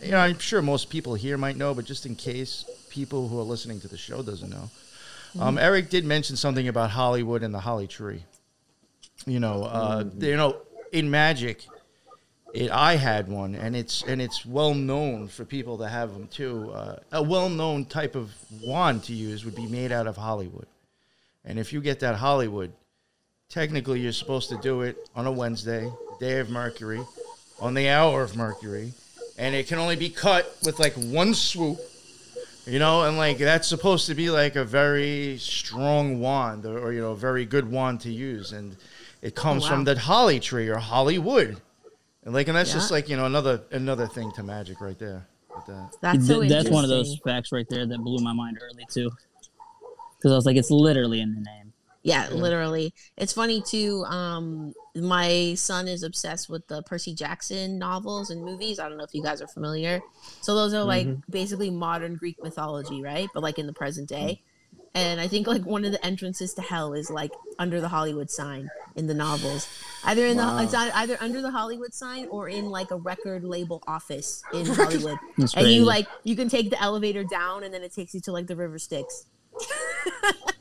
You 0.02 0.10
know, 0.12 0.18
I'm 0.18 0.38
sure 0.38 0.60
most 0.62 0.90
people 0.90 1.14
here 1.14 1.38
might 1.38 1.56
know, 1.56 1.72
but 1.74 1.84
just 1.84 2.04
in 2.06 2.14
case 2.14 2.64
people 2.90 3.28
who 3.28 3.38
are 3.38 3.44
listening 3.44 3.80
to 3.80 3.88
the 3.88 3.96
show 3.96 4.22
doesn't 4.22 4.50
know, 4.50 4.70
um, 5.40 5.56
Eric 5.58 5.88
did 5.88 6.04
mention 6.04 6.36
something 6.36 6.68
about 6.68 6.90
Hollywood 6.90 7.42
and 7.42 7.54
the 7.54 7.60
Holly 7.60 7.86
Tree. 7.86 8.22
You 9.26 9.40
know, 9.40 9.64
uh, 9.64 10.04
you 10.18 10.36
know, 10.36 10.56
in 10.92 11.10
magic, 11.10 11.66
it, 12.54 12.70
I 12.70 12.94
had 12.94 13.28
one, 13.28 13.56
and 13.56 13.74
it's 13.74 14.02
and 14.04 14.22
it's 14.22 14.46
well 14.46 14.74
known 14.74 15.26
for 15.26 15.44
people 15.44 15.76
to 15.78 15.88
have 15.88 16.12
them 16.12 16.28
too. 16.28 16.70
Uh, 16.72 16.96
a 17.10 17.22
well 17.22 17.48
known 17.48 17.84
type 17.84 18.14
of 18.14 18.32
wand 18.62 19.02
to 19.04 19.12
use 19.12 19.44
would 19.44 19.56
be 19.56 19.66
made 19.66 19.90
out 19.90 20.06
of 20.06 20.16
Hollywood, 20.16 20.68
and 21.44 21.58
if 21.58 21.72
you 21.72 21.80
get 21.80 22.00
that 22.00 22.14
Hollywood, 22.14 22.72
technically 23.48 24.00
you're 24.00 24.12
supposed 24.12 24.48
to 24.50 24.56
do 24.58 24.82
it 24.82 24.96
on 25.16 25.26
a 25.26 25.32
Wednesday, 25.32 25.90
day 26.20 26.38
of 26.38 26.48
Mercury, 26.48 27.00
on 27.60 27.74
the 27.74 27.88
hour 27.88 28.22
of 28.22 28.36
Mercury, 28.36 28.92
and 29.36 29.52
it 29.56 29.66
can 29.66 29.78
only 29.78 29.96
be 29.96 30.08
cut 30.08 30.56
with 30.64 30.78
like 30.78 30.94
one 30.94 31.34
swoop. 31.34 31.78
You 32.66 32.78
know, 32.78 33.02
and 33.02 33.18
like 33.18 33.36
that's 33.36 33.68
supposed 33.68 34.06
to 34.06 34.14
be 34.14 34.30
like 34.30 34.56
a 34.56 34.64
very 34.64 35.36
strong 35.38 36.20
wand 36.20 36.64
or, 36.64 36.78
or 36.78 36.92
you 36.94 37.00
know, 37.02 37.10
a 37.10 37.16
very 37.16 37.44
good 37.44 37.70
wand 37.70 38.00
to 38.02 38.10
use. 38.10 38.52
And 38.52 38.74
it 39.20 39.34
comes 39.34 39.64
wow. 39.64 39.70
from 39.70 39.84
the 39.84 39.98
holly 39.98 40.40
tree 40.40 40.68
or 40.68 40.78
Hollywood. 40.78 41.60
And 42.24 42.32
like 42.32 42.48
and 42.48 42.56
that's 42.56 42.72
just 42.72 42.90
like, 42.90 43.08
you 43.08 43.16
know, 43.16 43.26
another 43.26 43.62
another 43.70 44.06
thing 44.06 44.32
to 44.32 44.42
magic 44.42 44.80
right 44.80 44.98
there. 44.98 45.26
With 45.54 45.66
that. 45.66 45.96
That's 46.00 46.26
so 46.26 46.42
that's 46.42 46.70
one 46.70 46.84
of 46.84 46.90
those 46.90 47.18
facts 47.24 47.52
right 47.52 47.66
there 47.68 47.86
that 47.86 47.98
blew 47.98 48.22
my 48.24 48.32
mind 48.32 48.58
early 48.62 48.86
too. 48.90 49.10
Because 50.16 50.32
I 50.32 50.34
was 50.34 50.46
like, 50.46 50.56
it's 50.56 50.70
literally 50.70 51.20
in 51.20 51.34
the 51.34 51.40
name. 51.40 51.72
Yeah, 52.02 52.28
literally. 52.30 52.92
It's 53.16 53.32
funny 53.32 53.62
too. 53.62 54.04
Um, 54.04 54.74
my 54.94 55.54
son 55.54 55.88
is 55.88 56.02
obsessed 56.02 56.50
with 56.50 56.66
the 56.68 56.82
Percy 56.82 57.14
Jackson 57.14 57.78
novels 57.78 58.30
and 58.30 58.42
movies. 58.42 58.78
I 58.78 58.88
don't 58.88 58.98
know 58.98 59.04
if 59.04 59.14
you 59.14 59.22
guys 59.22 59.40
are 59.40 59.46
familiar. 59.46 60.02
So 60.40 60.54
those 60.54 60.74
are 60.74 60.84
like 60.84 61.08
basically 61.30 61.70
modern 61.70 62.16
Greek 62.16 62.42
mythology, 62.42 63.02
right? 63.02 63.28
But 63.32 63.42
like 63.42 63.58
in 63.58 63.66
the 63.66 63.72
present 63.72 64.08
day. 64.08 64.42
And 64.96 65.20
I 65.20 65.26
think 65.26 65.46
like 65.48 65.64
one 65.64 65.84
of 65.84 65.90
the 65.90 66.04
entrances 66.06 66.54
to 66.54 66.62
hell 66.62 66.92
is 66.94 67.10
like 67.10 67.32
under 67.58 67.80
the 67.80 67.88
Hollywood 67.88 68.30
sign 68.30 68.70
in 68.94 69.08
the 69.08 69.14
novels. 69.14 69.66
Either 70.04 70.24
in 70.26 70.36
Wow. 70.36 70.56
the 70.58 70.62
it's 70.64 70.74
either 70.74 71.16
under 71.20 71.42
the 71.42 71.50
Hollywood 71.50 71.92
sign 71.92 72.28
or 72.30 72.48
in 72.48 72.66
like 72.70 72.92
a 72.92 72.96
record 72.96 73.42
label 73.42 73.82
office 73.88 74.42
in 74.52 74.66
Hollywood. 74.80 75.18
That's 75.36 75.52
and 75.54 75.64
crazy. 75.64 75.74
you 75.74 75.84
like 75.84 76.06
you 76.22 76.36
can 76.36 76.48
take 76.48 76.70
the 76.70 76.80
elevator 76.80 77.24
down 77.24 77.64
and 77.64 77.74
then 77.74 77.82
it 77.82 77.92
takes 77.92 78.14
you 78.14 78.20
to 78.20 78.32
like 78.32 78.46
the 78.46 78.54
river 78.56 78.78
Styx. 78.78 79.26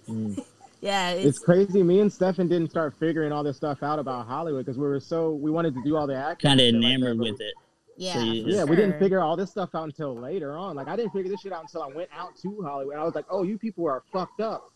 Mm. 0.10 0.44
Yeah, 0.82 1.12
It's 1.12 1.38
it's, 1.38 1.40
crazy. 1.40 1.82
Me 1.82 2.02
and 2.02 2.12
Steffin 2.12 2.50
didn't 2.50 2.70
start 2.70 2.94
figuring 3.00 3.32
all 3.32 3.42
this 3.42 3.56
stuff 3.56 3.84
out 3.84 4.00
about 4.00 4.28
Hollywood 4.28 4.66
because 4.66 4.78
we 4.78 4.84
were 4.86 5.00
so 5.00 5.32
we 5.32 5.50
wanted 5.50 5.74
to 5.76 5.82
do 5.86 5.96
all 5.96 6.06
the 6.08 6.14
acting. 6.16 6.50
kind 6.50 6.60
of 6.60 6.66
and 6.68 6.76
shit 6.76 6.82
like 6.84 6.90
that, 6.90 6.96
enamored 7.08 7.18
but 7.20 7.32
with 7.32 7.40
it. 7.40 7.54
Yeah. 7.98 8.14
So 8.14 8.20
you- 8.22 8.44
for 8.44 8.50
Yeah, 8.50 8.64
we 8.64 8.76
didn't 8.76 9.00
figure 9.00 9.22
all 9.22 9.36
this 9.36 9.52
stuff 9.52 9.76
out 9.76 9.84
until 9.86 10.16
later 10.16 10.58
on. 10.58 10.76
Like 10.76 10.88
I 10.88 10.96
didn't 10.96 11.12
figure 11.14 11.30
this 11.32 11.42
shit 11.42 11.52
out 11.54 11.62
until 11.64 11.84
I 11.84 11.88
went 11.88 12.10
out 12.16 12.36
to 12.38 12.62
Hollywood. 12.64 12.96
I 12.98 13.04
was 13.04 13.16
like, 13.16 13.26
"Oh, 13.30 13.44
you 13.44 13.58
people 13.58 13.86
are 13.88 14.04
fucked 14.12 14.42
up. 14.42 14.72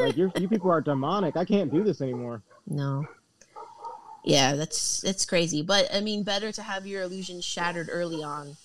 like 0.00 0.16
you 0.16 0.30
you 0.38 0.48
people 0.48 0.70
are 0.70 0.80
demonic. 0.80 1.36
I 1.36 1.44
can't 1.44 1.72
do 1.72 1.82
this 1.84 2.00
anymore." 2.00 2.42
No. 2.66 3.06
Yeah, 4.24 4.54
that's 4.54 5.02
that's 5.02 5.26
crazy. 5.26 5.62
But 5.62 5.88
I 5.94 6.00
mean, 6.00 6.22
better 6.22 6.50
to 6.52 6.62
have 6.62 6.86
your 6.86 7.02
illusions 7.02 7.44
shattered 7.44 7.88
early 7.92 8.22
on 8.22 8.56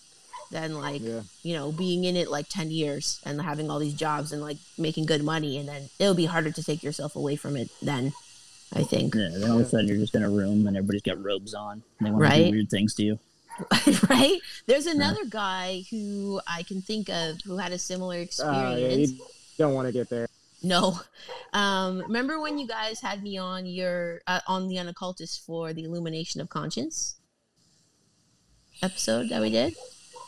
than 0.52 0.74
like 0.80 1.02
Yeah. 1.02 1.22
you 1.44 1.54
know 1.54 1.72
being 1.74 2.06
in 2.06 2.16
it 2.16 2.32
like 2.32 2.48
ten 2.48 2.72
years 2.72 3.20
and 3.26 3.42
having 3.42 3.70
all 3.70 3.78
these 3.78 3.94
jobs 3.94 4.32
and 4.32 4.42
like 4.42 4.56
making 4.78 5.06
good 5.06 5.22
money, 5.22 5.58
and 5.58 5.68
then 5.68 5.90
it'll 6.00 6.14
be 6.16 6.26
harder 6.26 6.50
to 6.52 6.64
take 6.64 6.82
yourself 6.82 7.16
away 7.18 7.36
from 7.36 7.58
it. 7.58 7.70
Then, 7.82 8.14
I 8.74 8.84
think. 8.84 9.16
Yeah, 9.16 9.30
then 9.34 9.52
all 9.52 9.60
of 9.60 9.66
a 9.66 9.70
sudden 9.70 9.88
you're 9.90 9.98
just 9.98 10.16
in 10.16 10.24
a 10.24 10.30
room 10.30 10.66
and 10.66 10.78
everybody's 10.78 11.02
got 11.02 11.22
robes 11.22 11.54
on. 11.54 11.84
And 12.00 12.08
they 12.08 12.12
want 12.12 12.32
to 12.32 12.44
do 12.46 12.52
weird 12.52 12.70
things 12.70 12.96
to 12.96 13.04
you. 13.04 13.20
right? 14.10 14.40
There's 14.66 14.86
another 14.86 15.26
guy 15.26 15.84
who 15.90 16.40
I 16.48 16.64
can 16.64 16.82
think 16.82 17.10
of 17.10 17.42
who 17.42 17.58
had 17.58 17.72
a 17.72 17.78
similar 17.78 18.16
Uh, 18.16 18.20
yeah, 18.20 18.76
experience. 18.78 19.12
you 19.12 19.20
don't 19.58 19.74
want 19.74 19.88
to 19.88 19.92
get 19.92 20.10
there. 20.10 20.28
No. 20.62 21.00
Um, 21.54 22.00
remember 22.02 22.40
when 22.40 22.58
you 22.60 22.68
guys 22.68 23.00
had 23.02 23.24
me 23.24 23.38
on 23.38 23.66
your 23.66 24.22
uh, 24.28 24.42
on 24.48 24.68
the 24.68 24.78
unoccultist 24.78 25.46
for 25.46 25.72
the 25.74 25.84
illumination 25.84 26.42
of 26.42 26.50
conscience 26.50 27.16
episode 28.82 29.30
that 29.30 29.42
we 29.42 29.50
did? 29.50 29.76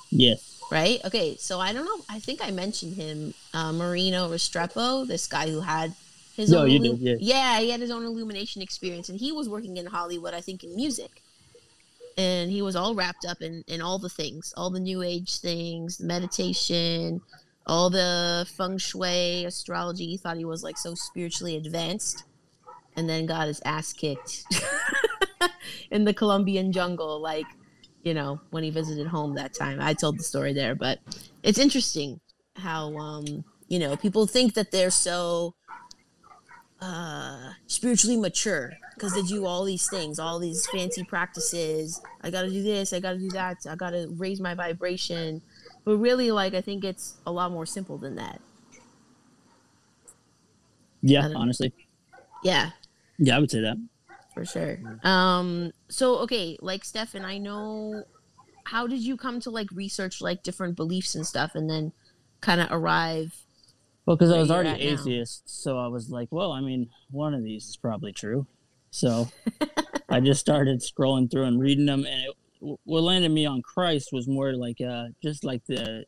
Yes. 0.09 0.59
Right? 0.71 0.99
Okay, 1.05 1.35
so 1.37 1.59
I 1.59 1.73
don't 1.73 1.85
know. 1.85 2.03
I 2.09 2.19
think 2.19 2.39
I 2.41 2.51
mentioned 2.51 2.95
him, 2.95 3.33
uh, 3.53 3.73
Marino 3.73 4.29
Restrepo, 4.29 5.05
this 5.05 5.27
guy 5.27 5.49
who 5.49 5.59
had 5.61 5.93
his 6.35 6.49
No, 6.51 6.59
own 6.61 6.69
you 6.71 6.79
illu- 6.79 6.99
did, 7.03 7.21
yeah. 7.21 7.59
he 7.59 7.69
had 7.69 7.81
his 7.81 7.91
own 7.91 8.05
illumination 8.05 8.61
experience 8.61 9.09
and 9.09 9.19
he 9.19 9.31
was 9.33 9.49
working 9.49 9.75
in 9.77 9.85
Hollywood, 9.85 10.33
I 10.33 10.39
think 10.41 10.63
in 10.63 10.75
music. 10.75 11.21
And 12.17 12.51
he 12.51 12.61
was 12.61 12.75
all 12.75 12.95
wrapped 12.95 13.25
up 13.25 13.41
in, 13.41 13.63
in 13.67 13.81
all 13.81 13.97
the 13.97 14.09
things, 14.09 14.53
all 14.57 14.69
the 14.69 14.79
new 14.79 15.01
age 15.01 15.39
things, 15.39 15.99
meditation, 15.99 17.21
all 17.65 17.89
the 17.89 18.45
feng 18.57 18.77
shui, 18.77 19.45
astrology. 19.45 20.05
He 20.05 20.17
thought 20.17 20.37
he 20.37 20.45
was 20.45 20.63
like 20.63 20.77
so 20.77 20.93
spiritually 20.95 21.55
advanced 21.55 22.25
and 22.95 23.09
then 23.09 23.25
got 23.25 23.47
his 23.47 23.61
ass 23.63 23.93
kicked 23.93 24.43
in 25.91 26.03
the 26.03 26.13
Colombian 26.13 26.71
jungle, 26.71 27.21
like, 27.21 27.45
you 28.03 28.13
know, 28.13 28.41
when 28.49 28.63
he 28.63 28.69
visited 28.69 29.07
home 29.07 29.35
that 29.35 29.53
time. 29.53 29.79
I 29.81 29.93
told 29.93 30.19
the 30.19 30.23
story 30.23 30.53
there, 30.53 30.75
but 30.75 30.99
it's 31.43 31.59
interesting 31.59 32.19
how, 32.55 32.95
um, 32.97 33.45
you 33.67 33.79
know, 33.79 33.95
people 33.95 34.27
think 34.27 34.53
that 34.55 34.71
they're 34.71 34.91
so 34.91 35.55
uh 36.81 37.51
spiritually 37.67 38.17
mature 38.17 38.73
because 39.01 39.15
they 39.15 39.23
do 39.23 39.45
all 39.47 39.63
these 39.65 39.87
things 39.87 40.19
all 40.19 40.37
these 40.37 40.67
fancy 40.67 41.03
practices 41.03 41.99
i 42.21 42.29
gotta 42.29 42.49
do 42.49 42.61
this 42.61 42.93
i 42.93 42.99
gotta 42.99 43.17
do 43.17 43.29
that 43.29 43.57
i 43.67 43.73
gotta 43.75 44.07
raise 44.17 44.39
my 44.39 44.53
vibration 44.53 45.41
but 45.85 45.97
really 45.97 46.29
like 46.29 46.53
i 46.53 46.61
think 46.61 46.83
it's 46.83 47.15
a 47.25 47.31
lot 47.31 47.51
more 47.51 47.65
simple 47.65 47.97
than 47.97 48.15
that 48.15 48.39
Yeah, 51.01 51.27
honestly. 51.35 51.73
yeah 52.43 52.69
Yeah, 53.17 53.37
I 53.37 53.39
would 53.39 53.49
say 53.49 53.61
that. 53.61 53.77
for 54.35 54.45
sure 54.45 54.77
um 55.03 55.71
so 55.89 56.17
okay 56.19 56.57
like 56.61 56.83
steffin 56.83 57.25
i 57.25 57.39
know 57.39 58.05
how 58.65 58.85
did 58.85 58.99
you 59.01 59.17
come 59.17 59.39
to 59.39 59.49
like 59.49 59.67
research 59.71 60.21
like 60.21 60.43
different 60.43 60.75
beliefs 60.75 61.15
and 61.15 61.25
stuff 61.25 61.55
and 61.55 61.67
then 61.67 61.91
kind 62.39 62.61
of 62.61 62.67
arrive 62.69 63.33
Well, 64.05 64.15
because 64.15 64.31
I 64.31 64.37
was 64.37 64.51
already 64.51 64.69
at 64.69 64.79
now. 64.79 64.93
atheist, 64.93 65.43
so 65.45 65.77
I 65.77 65.87
was 65.87 66.09
like, 66.09 66.29
well, 66.31 66.51
I 66.51 66.61
mean, 66.61 66.89
one 67.11 67.33
of 67.33 67.43
these 67.43 67.65
is 67.67 67.77
probably 67.77 68.11
true. 68.13 68.47
So 68.91 69.27
I 70.09 70.19
just 70.19 70.39
started 70.39 70.81
scrolling 70.81 71.31
through 71.31 71.45
and 71.45 71.59
reading 71.59 71.85
them, 71.85 72.05
and 72.05 72.25
it, 72.25 72.79
what 72.83 73.03
landed 73.03 73.31
me 73.31 73.45
on 73.45 73.61
Christ 73.61 74.09
was 74.11 74.27
more 74.27 74.53
like 74.53 74.79
uh, 74.81 75.05
just 75.23 75.43
like 75.43 75.65
the 75.65 76.05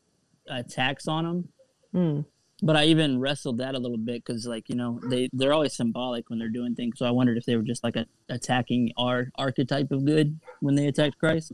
attacks 0.48 1.08
on 1.08 1.26
him. 1.26 1.50
Hmm. 1.94 2.22
but 2.64 2.76
I 2.76 2.86
even 2.86 3.20
wrestled 3.20 3.60
that 3.60 3.76
a 3.76 3.80
little 3.80 3.98
bit 3.98 4.26
because, 4.26 4.48
like, 4.48 4.68
you 4.68 4.76
know, 4.76 5.00
they 5.06 5.30
they're 5.32 5.54
always 5.54 5.76
symbolic 5.76 6.30
when 6.30 6.40
they're 6.40 6.50
doing 6.50 6.76
things. 6.76 6.98
So 6.98 7.06
I 7.06 7.12
wondered 7.12 7.38
if 7.38 7.46
they 7.46 7.56
were 7.56 7.62
just 7.64 7.84
like 7.84 7.96
a, 7.96 8.06
attacking 8.30 8.92
our 8.98 9.30
archetype 9.38 9.92
of 9.92 10.06
good 10.06 10.40
when 10.60 10.76
they 10.76 10.88
attacked 10.88 11.20
Christ. 11.20 11.52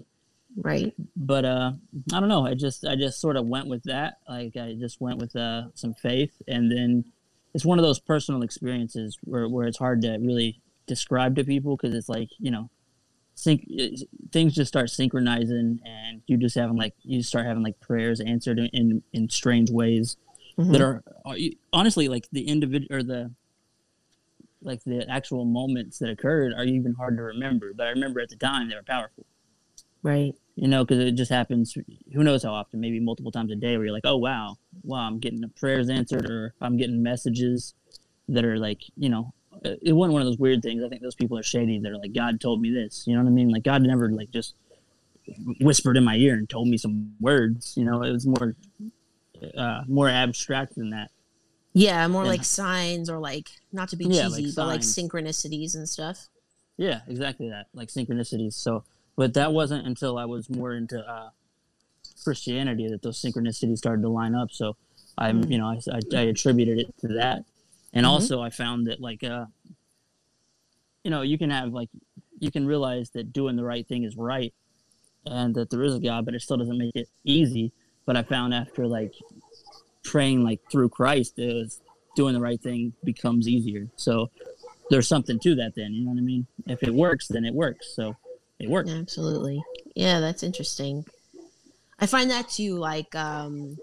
Right. 0.56 0.94
But 1.16 1.46
uh, 1.46 1.74
I 2.14 2.20
don't 2.20 2.30
know. 2.30 2.46
I 2.46 2.54
just 2.54 2.86
I 2.86 2.96
just 2.96 3.20
sort 3.20 3.38
of 3.38 3.46
went 3.46 3.68
with 3.68 3.84
that. 3.84 4.18
Like 4.28 4.56
I 4.56 4.76
just 4.80 5.00
went 5.02 5.20
with 5.20 5.36
uh, 5.36 5.64
some 5.74 5.94
faith, 5.94 6.42
and 6.48 6.72
then 6.72 7.06
it's 7.54 7.66
one 7.66 7.80
of 7.80 7.84
those 7.84 8.00
personal 8.00 8.42
experiences 8.42 9.18
where 9.24 9.48
where 9.48 9.68
it's 9.68 9.78
hard 9.78 10.02
to 10.04 10.18
really 10.18 10.62
describe 10.90 11.36
to 11.38 11.44
people 11.46 11.78
because 11.78 11.96
it's 11.96 12.10
like 12.10 12.30
you 12.40 12.52
know, 12.52 12.70
sync 13.36 13.66
things 14.34 14.54
just 14.54 14.68
start 14.68 14.90
synchronizing, 14.90 15.80
and 15.86 16.22
you 16.28 16.36
just 16.38 16.56
having 16.56 16.76
like 16.76 16.94
you 17.04 17.24
start 17.24 17.46
having 17.46 17.64
like 17.64 17.80
prayers 17.80 18.20
answered 18.20 18.60
in 18.60 18.66
in, 18.74 19.04
in 19.14 19.30
strange 19.30 19.72
ways 19.72 20.18
Mhm. 20.58 20.74
that 20.74 20.82
are, 20.82 21.04
are 21.26 21.38
honestly 21.72 22.10
like 22.10 22.28
the 22.34 22.46
individual 22.50 22.94
or 22.94 23.02
the 23.02 23.32
like 24.62 24.84
the 24.84 25.10
actual 25.10 25.46
moments 25.46 26.00
that 26.00 26.10
occurred 26.10 26.52
are 26.54 26.66
even 26.66 26.94
hard 26.94 27.16
to 27.16 27.24
remember. 27.24 27.72
But 27.74 27.88
I 27.88 27.92
remember 27.92 28.20
at 28.20 28.28
the 28.30 28.36
time 28.36 28.68
they 28.68 28.76
were 28.76 28.84
powerful. 28.84 29.26
Right. 30.04 30.34
You 30.56 30.68
know, 30.68 30.84
because 30.84 31.00
it 31.00 31.14
just 31.14 31.32
happens. 31.32 31.78
Who 32.14 32.24
knows 32.24 32.44
how 32.44 32.54
often? 32.54 32.82
Maybe 32.82 33.00
multiple 33.00 33.32
times 33.32 33.52
a 33.52 33.56
day, 33.56 33.78
where 33.78 33.86
you're 33.86 33.94
like, 33.94 34.06
"Oh 34.06 34.18
wow, 34.18 34.58
wow, 34.84 35.08
I'm 35.08 35.20
getting 35.20 35.40
the 35.40 35.48
prayers 35.48 35.90
answered, 35.90 36.30
or 36.30 36.54
I'm 36.60 36.76
getting 36.76 37.02
messages 37.02 37.74
that 38.28 38.44
are 38.44 38.60
like, 38.60 38.82
you 38.98 39.10
know, 39.10 39.26
uh, 39.28 39.39
it 39.64 39.94
wasn't 39.94 40.14
one 40.14 40.22
of 40.22 40.28
those 40.28 40.38
weird 40.38 40.62
things. 40.62 40.84
I 40.84 40.90
think 40.90 41.02
those 41.02 41.16
people 41.16 41.38
are 41.38 41.44
shady. 41.44 41.80
They're 41.80 41.98
like, 41.98 42.14
God 42.14 42.40
told 42.40 42.62
me 42.62 42.72
this. 42.72 43.06
You 43.06 43.16
know 43.16 43.24
what 43.24 43.30
I 43.30 43.34
mean? 43.34 43.50
Like 43.50 43.64
God 43.64 43.82
never 43.82 44.10
like 44.10 44.32
just 44.32 44.54
whispered 45.62 45.98
in 45.98 46.04
my 46.04 46.16
ear 46.16 46.34
and 46.36 46.50
told 46.50 46.68
me 46.68 46.78
some 46.78 47.14
words. 47.20 47.76
You 47.78 47.86
know, 47.86 48.04
it 48.04 48.12
was 48.12 48.26
more, 48.26 48.56
uh, 49.58 49.84
more 49.88 50.10
abstract 50.10 50.76
than 50.76 50.90
that. 50.92 51.12
Yeah, 51.74 52.08
more 52.08 52.24
Yeah. 52.24 52.30
like 52.30 52.44
signs 52.46 53.10
or 53.10 53.20
like 53.20 53.50
not 53.72 53.90
to 53.90 53.96
be 53.96 54.06
Yeah, 54.06 54.28
like 54.28 54.40
cheesy, 54.44 54.54
but 54.56 54.68
like 54.68 54.82
synchronicities 54.82 55.76
and 55.76 55.88
stuff. 55.88 56.28
Yeah, 56.78 57.02
exactly 57.08 57.50
that. 57.50 57.68
Like 57.74 57.90
synchronicities. 57.90 58.54
So, 58.54 58.84
but 59.16 59.34
that 59.34 59.52
wasn't 59.54 59.86
until 59.86 60.18
I 60.18 60.26
was 60.26 60.50
more 60.50 60.74
into 60.74 61.00
uh, 61.00 61.30
Christianity 62.24 62.88
that 62.88 63.02
those 63.02 63.22
synchronicities 63.22 63.78
started 63.78 64.02
to 64.02 64.10
line 64.10 64.34
up. 64.36 64.52
So, 64.52 64.76
I'm, 65.18 65.44
Mm. 65.44 65.52
you 65.52 65.58
know, 65.58 65.68
I, 65.68 65.80
I, 65.92 66.00
I 66.18 66.22
attributed 66.24 66.80
it 66.80 66.94
to 67.02 67.08
that, 67.16 67.44
and 67.94 68.06
Mhm. 68.06 68.10
also 68.10 68.42
I 68.42 68.50
found 68.50 68.88
that 68.88 69.00
like, 69.00 69.24
uh, 69.24 69.46
you 71.04 71.12
know, 71.12 71.22
you 71.22 71.38
can 71.38 71.50
have 71.50 71.74
like, 71.74 71.90
you 72.40 72.52
can 72.52 72.66
realize 72.66 73.10
that 73.12 73.34
doing 73.34 73.56
the 73.56 73.64
right 73.64 73.88
thing 73.88 74.04
is 74.04 74.16
right, 74.16 74.54
and 75.26 75.56
that 75.56 75.70
there 75.70 75.84
is 75.84 75.96
a 75.96 76.00
God, 76.00 76.26
but 76.26 76.34
it 76.36 76.42
still 76.42 76.58
doesn't 76.58 76.78
make 76.78 76.96
it 76.96 77.10
easy. 77.24 77.72
But 78.06 78.18
I 78.18 78.24
found 78.24 78.54
after 78.54 78.88
like 78.88 79.14
praying 80.04 80.44
like 80.44 80.60
through 80.72 80.90
Christ, 80.90 81.38
it 81.38 81.54
was 81.54 81.80
doing 82.16 82.34
the 82.34 82.42
right 82.42 82.62
thing 82.62 82.94
becomes 83.04 83.48
easier. 83.48 83.88
So 83.96 84.30
there's 84.90 85.08
something 85.08 85.40
to 85.40 85.56
that 85.56 85.76
then, 85.76 85.94
you 85.94 86.04
know 86.04 86.12
what 86.12 86.18
I 86.18 86.24
mean? 86.24 86.48
If 86.66 86.84
it 86.84 86.94
works, 86.94 87.28
then 87.28 87.46
it 87.46 87.54
works. 87.54 87.94
So 87.96 88.18
it 88.60 88.70
works. 88.70 88.90
Absolutely. 88.90 89.64
Yeah, 89.96 90.20
that's 90.20 90.44
interesting. 90.44 91.06
I 92.00 92.06
find 92.08 92.30
that 92.32 92.50
too, 92.50 92.76
like 92.76 93.14
um 93.16 93.78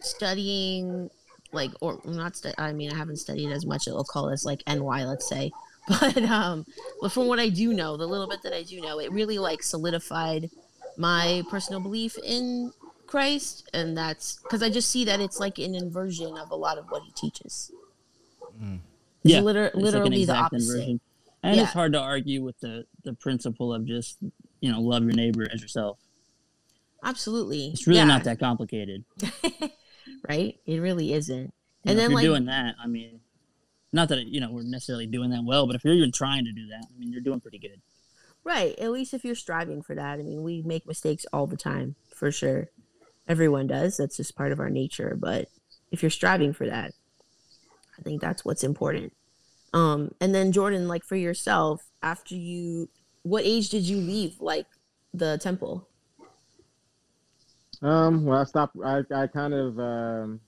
studying 0.00 1.10
like 1.52 1.70
or 1.80 2.00
not 2.04 2.36
stu- 2.36 2.52
I 2.58 2.72
mean 2.72 2.92
I 2.92 2.96
haven't 2.96 3.16
studied 3.16 3.50
as 3.50 3.66
much 3.66 3.88
I'll 3.88 4.04
call 4.04 4.28
this 4.30 4.44
like 4.44 4.62
NY 4.66 5.04
let's 5.04 5.28
say 5.28 5.50
but 5.88 6.16
um 6.24 6.64
but 7.00 7.10
from 7.12 7.26
what 7.26 7.40
I 7.40 7.48
do 7.48 7.72
know 7.72 7.96
the 7.96 8.06
little 8.06 8.28
bit 8.28 8.42
that 8.44 8.52
I 8.52 8.62
do 8.62 8.80
know 8.80 8.98
it 9.00 9.10
really 9.12 9.38
like 9.38 9.62
solidified 9.62 10.50
my 10.96 11.42
personal 11.50 11.80
belief 11.80 12.16
in 12.24 12.72
Christ 13.06 13.68
and 13.74 13.96
that's 13.96 14.38
because 14.42 14.62
I 14.62 14.70
just 14.70 14.90
see 14.90 15.04
that 15.06 15.20
it's 15.20 15.40
like 15.40 15.58
an 15.58 15.74
inversion 15.74 16.36
of 16.38 16.50
a 16.50 16.56
lot 16.56 16.78
of 16.78 16.84
what 16.90 17.02
he 17.02 17.10
teaches 17.12 17.72
It's 18.62 18.80
Yeah, 19.24 19.40
liter- 19.40 19.66
It's 19.66 19.74
like 19.74 19.84
an 19.84 19.92
literally 19.92 20.24
the 20.24 20.34
opposite 20.36 20.70
inversion. 20.74 21.00
And 21.42 21.56
Yeah. 21.56 21.62
it's 21.62 21.72
hard 21.72 21.92
to 21.94 21.98
argue 22.00 22.42
with 22.44 22.60
the, 22.60 22.84
the 23.02 23.14
principle 23.14 23.72
of 23.72 23.86
just, 23.86 24.18
you 24.60 24.70
know, 24.70 24.78
love 24.80 25.02
your 25.04 25.14
neighbor 25.14 25.48
as 25.52 25.62
yourself. 25.62 25.98
absolutely 27.02 27.68
It's 27.68 27.86
really 27.86 27.98
Yeah. 28.00 28.04
not 28.04 28.24
that 28.24 28.38
complicated. 28.38 29.04
right 30.28 30.58
it 30.66 30.78
really 30.78 31.12
isn't 31.12 31.52
You 31.84 31.90
and 31.90 31.96
know, 31.96 32.02
then 32.02 32.04
if 32.04 32.10
you're 32.10 32.16
like 32.16 32.24
doing 32.24 32.44
that, 32.46 32.74
I 32.82 32.86
mean, 32.86 33.20
not 33.92 34.08
that, 34.10 34.26
you 34.26 34.40
know, 34.40 34.50
we're 34.50 34.62
necessarily 34.62 35.06
doing 35.06 35.30
that 35.30 35.44
well, 35.44 35.66
but 35.66 35.74
if 35.74 35.84
you're 35.84 35.94
even 35.94 36.12
trying 36.12 36.44
to 36.44 36.52
do 36.52 36.66
that, 36.68 36.84
I 36.84 36.98
mean, 36.98 37.10
you're 37.12 37.20
doing 37.22 37.40
pretty 37.40 37.58
good. 37.58 37.80
Right. 38.44 38.78
At 38.78 38.92
least 38.92 39.14
if 39.14 39.24
you're 39.24 39.34
striving 39.34 39.82
for 39.82 39.94
that. 39.94 40.18
I 40.18 40.22
mean, 40.22 40.42
we 40.42 40.62
make 40.62 40.86
mistakes 40.86 41.26
all 41.32 41.46
the 41.46 41.56
time, 41.56 41.96
for 42.14 42.30
sure. 42.30 42.68
Everyone 43.28 43.66
does. 43.66 43.96
That's 43.96 44.16
just 44.16 44.36
part 44.36 44.52
of 44.52 44.60
our 44.60 44.70
nature. 44.70 45.16
But 45.18 45.48
if 45.90 46.02
you're 46.02 46.10
striving 46.10 46.52
for 46.52 46.66
that, 46.66 46.92
I 47.98 48.02
think 48.02 48.20
that's 48.20 48.44
what's 48.44 48.64
important. 48.64 49.12
Um, 49.74 50.14
and 50.20 50.34
then 50.34 50.52
Jordan, 50.52 50.88
like 50.88 51.04
for 51.04 51.16
yourself, 51.16 51.90
after 52.02 52.34
you, 52.34 52.88
what 53.22 53.44
age 53.44 53.68
did 53.68 53.82
you 53.82 53.98
leave 53.98 54.40
like 54.40 54.66
the 55.12 55.36
temple? 55.38 55.86
Um, 57.82 58.24
well, 58.24 58.40
I 58.40 58.44
stopped. 58.44 58.76
I, 58.84 59.02
I 59.14 59.26
kind 59.26 59.54
of 59.54 59.78
um, 59.78 60.40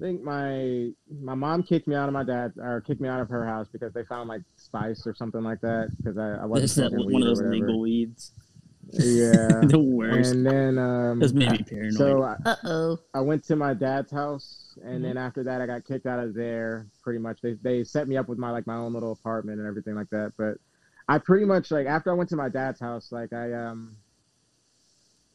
think 0.00 0.22
my 0.22 0.90
my 1.20 1.34
mom 1.34 1.62
kicked 1.62 1.86
me 1.88 1.94
out 1.94 2.08
of 2.08 2.12
my 2.14 2.24
dad 2.24 2.52
or 2.58 2.80
kicked 2.80 3.00
me 3.00 3.08
out 3.08 3.20
of 3.20 3.28
her 3.28 3.46
house 3.46 3.66
because 3.72 3.92
they 3.92 4.04
found 4.04 4.28
like 4.28 4.42
spice 4.56 5.06
or 5.06 5.14
something 5.14 5.42
like 5.42 5.60
that 5.60 5.90
because 5.98 6.18
I, 6.18 6.42
I 6.42 6.44
wasn't 6.46 6.90
that, 6.92 7.04
one 7.04 7.22
of 7.22 7.28
those 7.28 7.40
legal 7.42 7.80
weeds. 7.80 8.32
Yeah, 8.92 9.60
the 9.68 9.78
worst. 9.78 10.32
and 10.32 10.46
then 10.46 10.78
um, 10.78 11.20
That's 11.20 11.32
maybe 11.32 11.64
paranoid. 11.64 11.94
so 11.96 12.22
I, 12.22 12.36
Uh 12.44 12.56
oh. 12.64 12.98
I 13.14 13.20
went 13.20 13.44
to 13.44 13.56
my 13.56 13.74
dad's 13.74 14.12
house, 14.12 14.78
and 14.84 15.00
Mhm. 15.00 15.02
then 15.02 15.16
after 15.18 15.42
that, 15.44 15.60
I 15.60 15.66
got 15.66 15.84
kicked 15.84 16.06
out 16.06 16.18
of 16.20 16.34
there. 16.34 16.86
Pretty 17.02 17.18
much, 17.18 17.40
they 17.42 17.54
they 17.62 17.82
set 17.84 18.08
me 18.08 18.16
up 18.16 18.28
with 18.28 18.38
my 18.38 18.50
like 18.50 18.66
my 18.66 18.76
own 18.76 18.92
little 18.94 19.12
apartment 19.12 19.58
and 19.58 19.66
everything 19.68 19.94
like 19.96 20.10
that. 20.10 20.32
But 20.38 20.58
I 21.08 21.18
pretty 21.18 21.44
much 21.46 21.70
like 21.70 21.86
after 21.86 22.10
I 22.10 22.14
went 22.14 22.28
to 22.30 22.36
my 22.36 22.48
dad's 22.48 22.80
house, 22.80 23.10
like 23.12 23.32
I 23.32 23.52
um, 23.52 23.96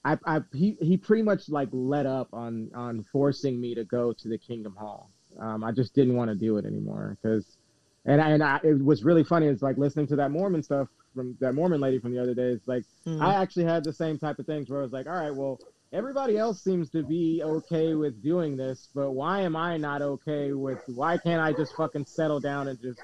I 0.04 0.18
I 0.26 0.42
he 0.54 0.78
he 0.82 0.98
pretty 0.98 1.24
much 1.24 1.50
like 1.50 1.70
let 1.72 2.06
up 2.06 2.30
on 2.34 2.72
on 2.74 3.04
forcing 3.12 3.60
me 3.60 3.76
to 3.76 3.84
go 3.84 4.14
to 4.14 4.28
the 4.28 4.38
Kingdom 4.38 4.76
Hall. 4.76 5.10
Um, 5.40 5.64
I 5.64 5.72
just 5.72 5.94
didn't 5.94 6.16
want 6.16 6.30
to 6.30 6.36
do 6.36 6.58
it 6.58 6.66
anymore 6.66 7.18
because, 7.22 7.58
and 8.06 8.22
I, 8.22 8.30
and 8.32 8.44
I, 8.44 8.60
it 8.64 8.84
was 8.84 9.04
really 9.04 9.24
funny. 9.24 9.48
It's 9.48 9.62
like 9.62 9.78
listening 9.78 10.08
to 10.08 10.16
that 10.18 10.32
Mormon 10.32 10.64
stuff 10.64 10.90
from 11.16 11.38
that 11.40 11.54
Mormon 11.54 11.80
lady 11.80 12.00
from 12.00 12.14
the 12.14 12.22
other 12.22 12.34
day. 12.34 12.50
It's 12.50 12.68
like. 12.68 12.84
Mm. 13.06 13.22
I 13.22 13.36
actually 13.36 13.66
had 13.66 13.84
the 13.84 13.94
same 13.94 14.18
type 14.18 14.40
of 14.40 14.46
things 14.46 14.70
where 14.70 14.80
I 14.80 14.84
was 14.84 14.92
like, 14.92 15.08
all 15.08 15.14
right, 15.14 15.34
well, 15.34 15.60
everybody 15.94 16.38
else 16.38 16.64
seems 16.64 16.90
to 16.92 17.04
be 17.04 17.42
okay 17.44 17.96
with 17.96 18.22
doing 18.24 18.56
this, 18.58 18.90
but 18.94 19.12
why 19.12 19.42
am 19.42 19.56
I 19.56 19.78
not 19.78 20.02
okay 20.02 20.54
with? 20.54 20.80
Why 20.88 21.18
can't 21.18 21.42
I 21.42 21.54
just 21.54 21.76
fucking 21.76 22.06
settle 22.06 22.40
down 22.40 22.68
and 22.68 22.82
just 22.82 23.00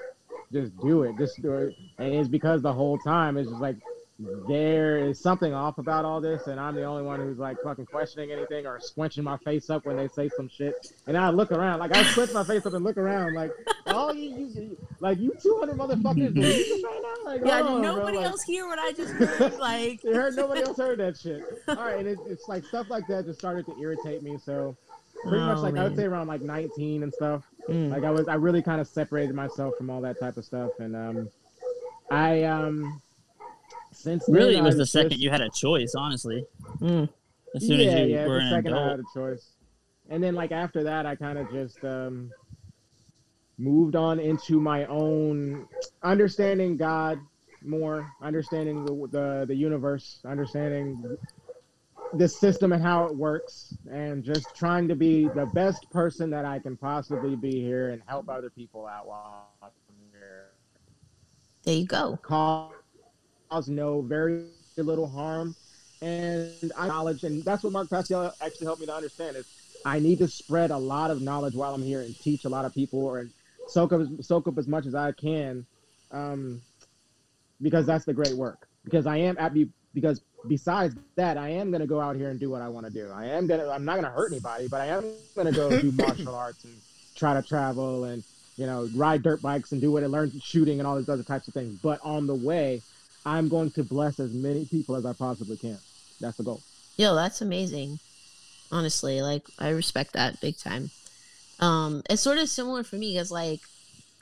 just 0.52 0.76
do 0.80 1.02
it? 1.02 1.16
Just 1.18 1.40
do 1.42 1.52
it. 1.54 1.74
And 1.98 2.14
it's 2.14 2.28
because 2.28 2.62
the 2.62 2.72
whole 2.72 2.98
time 2.98 3.36
it's 3.36 3.48
just 3.48 3.60
like 3.60 3.76
there 4.18 4.98
is 4.98 5.20
something 5.20 5.54
off 5.54 5.78
about 5.78 6.04
all 6.04 6.20
this, 6.20 6.48
and 6.48 6.58
I'm 6.58 6.74
the 6.74 6.82
only 6.82 7.02
one 7.04 7.20
who's 7.20 7.38
like 7.38 7.56
fucking 7.62 7.86
questioning 7.86 8.32
anything 8.32 8.66
or 8.66 8.80
squinching 8.80 9.22
my 9.22 9.36
face 9.38 9.70
up 9.70 9.86
when 9.86 9.96
they 9.96 10.08
say 10.08 10.28
some 10.36 10.48
shit. 10.48 10.74
And 11.06 11.16
I 11.16 11.30
look 11.30 11.52
around, 11.52 11.78
like 11.78 11.94
I 11.94 12.02
squinch 12.02 12.32
my 12.32 12.42
face 12.42 12.66
up 12.66 12.72
and 12.74 12.84
look 12.84 12.96
around, 12.96 13.34
like, 13.34 13.52
oh, 13.86 14.12
you, 14.12 14.30
you, 14.30 14.46
you 14.48 14.76
like 14.98 15.18
you 15.18 15.32
200 15.40 15.76
motherfuckers 15.76 16.36
right 16.36 17.00
now? 17.02 17.30
Like, 17.30 17.42
yeah, 17.44 17.62
hold 17.62 17.76
on, 17.76 17.82
bro, 17.82 17.96
nobody 17.96 18.16
like- 18.16 18.26
else 18.26 18.42
hear 18.42 18.66
what 18.66 18.80
I 18.80 18.92
just 18.92 19.12
heard. 19.12 19.52
Like, 19.58 20.02
they 20.02 20.14
heard 20.14 20.34
nobody 20.34 20.62
else 20.62 20.78
heard 20.78 20.98
that 20.98 21.16
shit. 21.16 21.42
All 21.68 21.76
right, 21.76 21.98
and 21.98 22.08
it, 22.08 22.18
it's 22.26 22.48
like 22.48 22.64
stuff 22.64 22.90
like 22.90 23.06
that 23.08 23.24
just 23.24 23.38
started 23.38 23.66
to 23.66 23.76
irritate 23.80 24.22
me. 24.22 24.36
So 24.44 24.76
pretty 25.22 25.44
much 25.44 25.58
Oh, 25.58 25.62
like 25.62 25.76
I 25.76 25.84
would 25.84 25.96
say 25.96 26.04
around 26.04 26.26
like 26.26 26.42
19 26.42 27.02
and 27.02 27.12
stuff. 27.12 27.44
Mm. 27.68 27.90
Like 27.90 28.04
I 28.04 28.10
was, 28.10 28.28
I 28.28 28.34
really 28.34 28.62
kind 28.62 28.80
of 28.80 28.88
separated 28.88 29.34
myself 29.34 29.76
from 29.76 29.90
all 29.90 30.00
that 30.00 30.18
type 30.18 30.36
of 30.36 30.44
stuff, 30.44 30.70
and 30.78 30.96
um, 30.96 31.28
I 32.10 32.44
um, 32.44 33.00
since 34.08 34.26
then, 34.26 34.34
really, 34.34 34.56
it 34.56 34.62
was 34.62 34.74
I've 34.74 34.78
the 34.78 34.86
second 34.86 35.10
just- 35.10 35.22
you 35.22 35.30
had 35.30 35.40
a 35.42 35.50
choice, 35.50 35.94
honestly. 35.94 36.44
Mm. 36.80 37.08
As 37.54 37.66
soon 37.66 37.80
yeah, 37.80 37.86
as 37.86 38.08
you 38.08 38.14
yeah, 38.14 38.26
were 38.26 38.34
the 38.34 38.46
an 38.46 38.50
second 38.50 38.74
I 38.74 38.90
had 38.90 39.00
a 39.00 39.04
choice, 39.14 39.52
and 40.10 40.22
then 40.22 40.34
like 40.34 40.52
after 40.52 40.82
that, 40.84 41.06
I 41.06 41.14
kind 41.14 41.38
of 41.38 41.50
just 41.50 41.82
um, 41.84 42.30
moved 43.56 43.96
on 43.96 44.20
into 44.20 44.60
my 44.60 44.84
own 44.86 45.66
understanding 46.02 46.76
God 46.76 47.18
more, 47.62 48.10
understanding 48.22 48.84
the 48.84 49.08
the, 49.10 49.44
the 49.48 49.54
universe, 49.54 50.20
understanding 50.26 51.16
this 52.14 52.38
system 52.38 52.72
and 52.72 52.82
how 52.82 53.04
it 53.06 53.14
works, 53.14 53.74
and 53.90 54.24
just 54.24 54.54
trying 54.54 54.88
to 54.88 54.94
be 54.94 55.28
the 55.28 55.46
best 55.46 55.90
person 55.90 56.30
that 56.30 56.44
I 56.44 56.58
can 56.58 56.76
possibly 56.76 57.36
be 57.36 57.60
here 57.60 57.90
and 57.90 58.02
help 58.06 58.28
other 58.28 58.48
people 58.50 58.86
out 58.86 59.06
while 59.06 59.48
I'm 59.62 59.70
here 60.12 60.50
There 61.64 61.74
you 61.74 61.86
go. 61.86 62.18
Cause 63.50 63.68
no 63.68 64.02
very 64.02 64.44
little 64.76 65.06
harm 65.06 65.56
and 66.02 66.72
I 66.76 66.86
knowledge 66.86 67.24
and 67.24 67.44
that's 67.44 67.64
what 67.64 67.72
Mark 67.72 67.90
Passio 67.90 68.32
actually 68.40 68.66
helped 68.66 68.80
me 68.80 68.86
to 68.86 68.94
understand 68.94 69.36
is 69.36 69.46
I 69.84 69.98
need 69.98 70.18
to 70.18 70.28
spread 70.28 70.70
a 70.70 70.76
lot 70.76 71.10
of 71.10 71.22
knowledge 71.22 71.54
while 71.54 71.74
I'm 71.74 71.82
here 71.82 72.02
and 72.02 72.18
teach 72.20 72.44
a 72.44 72.48
lot 72.48 72.64
of 72.64 72.74
people 72.74 73.04
or 73.04 73.28
soak 73.66 73.92
up 73.92 74.02
soak 74.20 74.46
up 74.46 74.58
as 74.58 74.68
much 74.68 74.86
as 74.86 74.94
I 74.94 75.12
can 75.12 75.66
um, 76.10 76.62
because 77.60 77.86
that's 77.86 78.04
the 78.04 78.14
great 78.14 78.34
work 78.34 78.68
because 78.84 79.06
I 79.06 79.16
am 79.16 79.36
at 79.38 79.54
be 79.54 79.68
because 79.94 80.20
besides 80.46 80.94
that, 81.16 81.36
I 81.36 81.48
am 81.50 81.70
gonna 81.70 81.86
go 81.86 82.00
out 82.00 82.16
here 82.16 82.30
and 82.30 82.38
do 82.38 82.50
what 82.50 82.62
I 82.62 82.68
want 82.68 82.86
to 82.86 82.92
do. 82.92 83.10
I 83.12 83.26
am 83.26 83.46
gonna. 83.46 83.68
I'm 83.68 83.84
not 83.84 83.96
gonna 83.96 84.10
hurt 84.10 84.32
anybody, 84.32 84.68
but 84.68 84.80
I 84.80 84.86
am 84.86 85.14
gonna 85.34 85.52
go 85.52 85.80
do 85.80 85.92
martial 85.96 86.34
arts 86.34 86.64
and 86.64 86.80
try 87.14 87.34
to 87.34 87.42
travel 87.42 88.04
and 88.04 88.22
you 88.56 88.66
know 88.66 88.88
ride 88.94 89.22
dirt 89.22 89.42
bikes 89.42 89.72
and 89.72 89.80
do 89.80 89.90
what 89.90 90.04
I 90.04 90.06
learned 90.06 90.40
shooting 90.42 90.78
and 90.78 90.86
all 90.86 90.96
these 90.96 91.08
other 91.08 91.22
types 91.22 91.48
of 91.48 91.54
things. 91.54 91.78
But 91.82 92.00
on 92.02 92.26
the 92.26 92.34
way, 92.34 92.82
I'm 93.28 93.48
going 93.48 93.70
to 93.72 93.84
bless 93.84 94.18
as 94.18 94.32
many 94.32 94.64
people 94.64 94.96
as 94.96 95.04
I 95.04 95.12
possibly 95.12 95.58
can. 95.58 95.78
That's 96.20 96.38
the 96.38 96.44
goal. 96.44 96.62
Yo, 96.96 97.14
that's 97.14 97.42
amazing. 97.42 97.98
Honestly, 98.72 99.20
like 99.20 99.42
I 99.58 99.70
respect 99.70 100.14
that 100.14 100.40
big 100.40 100.58
time. 100.58 100.90
Um, 101.60 102.02
it's 102.08 102.22
sort 102.22 102.38
of 102.38 102.48
similar 102.48 102.84
for 102.84 102.96
me 102.96 103.14
because 103.14 103.30
like 103.30 103.60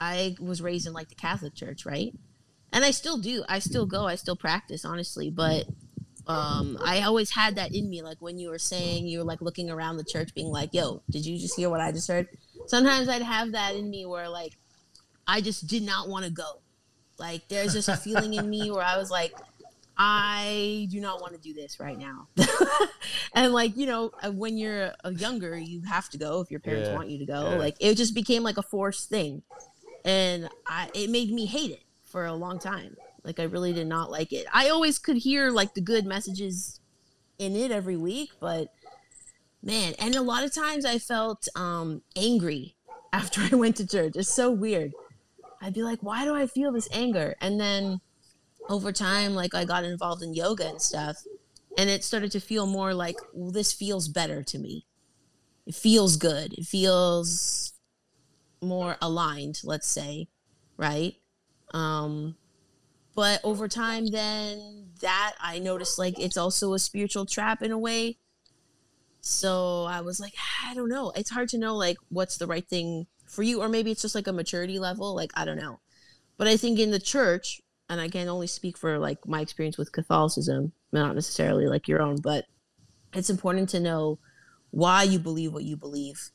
I 0.01 0.35
was 0.39 0.61
raised 0.61 0.87
in 0.87 0.93
like 0.93 1.09
the 1.09 1.15
Catholic 1.15 1.55
Church, 1.55 1.85
right? 1.85 2.13
And 2.73 2.83
I 2.83 2.91
still 2.91 3.17
do. 3.17 3.43
I 3.47 3.59
still 3.59 3.85
go. 3.85 4.05
I 4.05 4.15
still 4.15 4.35
practice, 4.35 4.83
honestly. 4.83 5.29
But 5.29 5.65
um, 6.27 6.77
I 6.83 7.01
always 7.03 7.31
had 7.31 7.55
that 7.55 7.73
in 7.73 7.89
me. 7.89 8.01
Like 8.01 8.17
when 8.19 8.37
you 8.37 8.49
were 8.49 8.59
saying, 8.59 9.07
you 9.07 9.19
were 9.19 9.25
like 9.25 9.41
looking 9.41 9.69
around 9.69 9.97
the 9.97 10.03
church, 10.03 10.35
being 10.35 10.49
like, 10.49 10.73
"Yo, 10.73 11.01
did 11.09 11.25
you 11.25 11.39
just 11.39 11.55
hear 11.55 11.69
what 11.69 11.79
I 11.79 11.93
just 11.93 12.09
heard?" 12.09 12.27
Sometimes 12.67 13.07
I'd 13.07 13.21
have 13.21 13.53
that 13.53 13.75
in 13.75 13.89
me 13.89 14.05
where 14.05 14.27
like 14.27 14.53
I 15.25 15.39
just 15.39 15.67
did 15.67 15.83
not 15.83 16.09
want 16.09 16.25
to 16.25 16.31
go. 16.31 16.61
Like 17.19 17.47
there's 17.47 17.73
just 17.73 17.89
a 17.89 17.97
feeling 17.97 18.33
in 18.33 18.49
me 18.49 18.69
where 18.71 18.83
I 18.83 18.97
was 18.97 19.09
like, 19.09 19.35
I 19.97 20.87
do 20.91 21.01
not 21.01 21.21
want 21.21 21.33
to 21.33 21.39
do 21.39 21.53
this 21.53 21.79
right 21.79 21.97
now. 21.97 22.27
and 23.35 23.51
like, 23.51 23.75
you 23.75 23.87
know, 23.87 24.11
uh, 24.21 24.31
when 24.31 24.57
you're 24.57 24.91
a 25.03 25.11
younger, 25.11 25.57
you 25.57 25.81
have 25.81 26.09
to 26.09 26.17
go 26.17 26.41
if 26.41 26.51
your 26.51 26.59
parents 26.59 26.89
Yeah, 26.89 26.95
want 26.95 27.09
you 27.09 27.17
to 27.19 27.25
go. 27.25 27.41
yeah. 27.51 27.57
Like 27.57 27.75
it 27.79 27.95
just 27.95 28.13
became 28.13 28.43
like 28.43 28.57
a 28.57 28.63
forced 28.63 29.09
thing. 29.09 29.41
And 30.05 30.49
I 30.67 30.89
it 30.93 31.09
made 31.09 31.31
me 31.31 31.47
hate 31.47 31.71
it 31.71 31.83
for 32.05 32.25
a 32.25 32.33
long 32.33 32.59
time. 32.59 32.95
Like 33.23 33.39
I 33.39 33.43
really 33.43 33.73
did 33.73 33.87
not 33.87 34.11
like 34.11 34.31
it. 34.31 34.45
I 34.53 34.69
always 34.69 34.99
could 34.99 35.17
hear 35.17 35.49
like 35.49 35.73
the 35.73 35.81
good 35.81 36.05
messages 36.05 36.79
in 37.39 37.55
it 37.55 37.71
every 37.71 37.97
week, 37.97 38.29
but 38.39 38.67
man, 39.63 39.93
and 39.99 40.15
a 40.15 40.21
lot 40.21 40.43
of 40.43 40.53
times 40.53 40.85
I 40.85 40.99
felt 40.99 41.47
um 41.55 42.03
angry 42.15 42.75
after 43.13 43.41
I 43.51 43.55
went 43.55 43.77
to 43.77 43.87
church. 43.87 44.13
It's 44.15 44.33
so 44.33 44.51
weird. 44.51 44.93
I'd 45.61 45.73
be 45.73 45.83
like, 45.83 45.99
why 46.01 46.25
do 46.25 46.35
I 46.35 46.47
feel 46.47 46.71
this 46.71 46.89
anger? 46.91 47.35
And 47.41 47.59
then 47.59 48.01
over 48.69 48.91
time, 48.91 49.33
like 49.33 49.53
I 49.55 49.65
got 49.65 49.83
involved 49.83 50.23
in 50.23 50.33
yoga 50.33 50.67
and 50.67 50.81
stuff, 50.81 51.17
and 51.77 51.89
it 51.89 52.03
started 52.03 52.31
to 52.33 52.39
feel 52.39 52.65
more 52.65 52.93
like, 52.93 53.17
well, 53.33 53.51
this 53.51 53.73
feels 53.73 54.07
better 54.07 54.43
to 54.43 54.59
me. 54.59 54.85
It 55.65 55.75
feels 55.75 56.17
good. 56.17 56.53
It 56.53 56.65
feels 56.65 57.73
more 58.61 58.97
aligned, 59.01 59.61
let's 59.63 59.87
say, 59.87 60.27
right? 60.77 61.15
Um, 61.73 62.35
but 63.15 63.41
over 63.43 63.67
time, 63.67 64.07
then 64.07 64.89
that 65.01 65.33
I 65.41 65.59
noticed 65.59 65.99
like 65.99 66.19
it's 66.19 66.37
also 66.37 66.73
a 66.73 66.79
spiritual 66.79 67.25
trap 67.25 67.61
in 67.61 67.71
a 67.71 67.77
way. 67.77 68.17
So 69.21 69.85
I 69.85 70.01
was 70.01 70.19
like, 70.19 70.33
I 70.65 70.73
don't 70.73 70.89
know. 70.89 71.11
It's 71.15 71.31
hard 71.31 71.49
to 71.49 71.57
know 71.57 71.75
like 71.75 71.97
what's 72.09 72.37
the 72.37 72.47
right 72.47 72.67
thing 72.67 73.07
for 73.27 73.43
you, 73.43 73.61
or 73.61 73.69
maybe 73.69 73.91
it's 73.91 74.01
just 74.01 74.15
like 74.15 74.27
a 74.27 74.33
maturity 74.33 74.79
level. 74.79 75.15
Like 75.15 75.31
I 75.35 75.45
don't 75.45 75.59
know. 75.59 75.79
But 76.37 76.47
I 76.47 76.57
think 76.57 76.79
in 76.79 76.91
the 76.91 76.99
church, 76.99 77.61
and 77.89 77.99
I 77.99 78.09
can 78.09 78.27
only 78.27 78.47
speak 78.47 78.77
for 78.77 78.99
like 78.99 79.27
my 79.27 79.41
experience 79.41 79.77
with 79.77 79.91
Catholicism, 79.91 80.71
not 80.91 81.15
necessarily 81.15 81.67
like 81.67 81.87
your 81.87 82.01
own, 82.01 82.17
but 82.21 82.45
it's 83.13 83.29
important 83.29 83.69
to 83.69 83.79
know 83.79 84.19
why 84.71 85.03
you 85.03 85.19
believe 85.19 85.53
what 85.53 85.63
you 85.63 85.77
believe. 85.77 86.31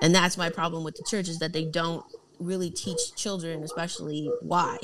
And 0.00 0.14
that's 0.14 0.36
my 0.36 0.50
problem 0.50 0.84
with 0.84 0.96
the 0.96 1.04
church 1.08 1.28
is 1.28 1.38
that 1.40 1.52
they 1.52 1.64
don't 1.64 2.04
really 2.38 2.70
teach 2.70 3.14
children, 3.14 3.62
especially 3.62 4.30
why. 4.40 4.78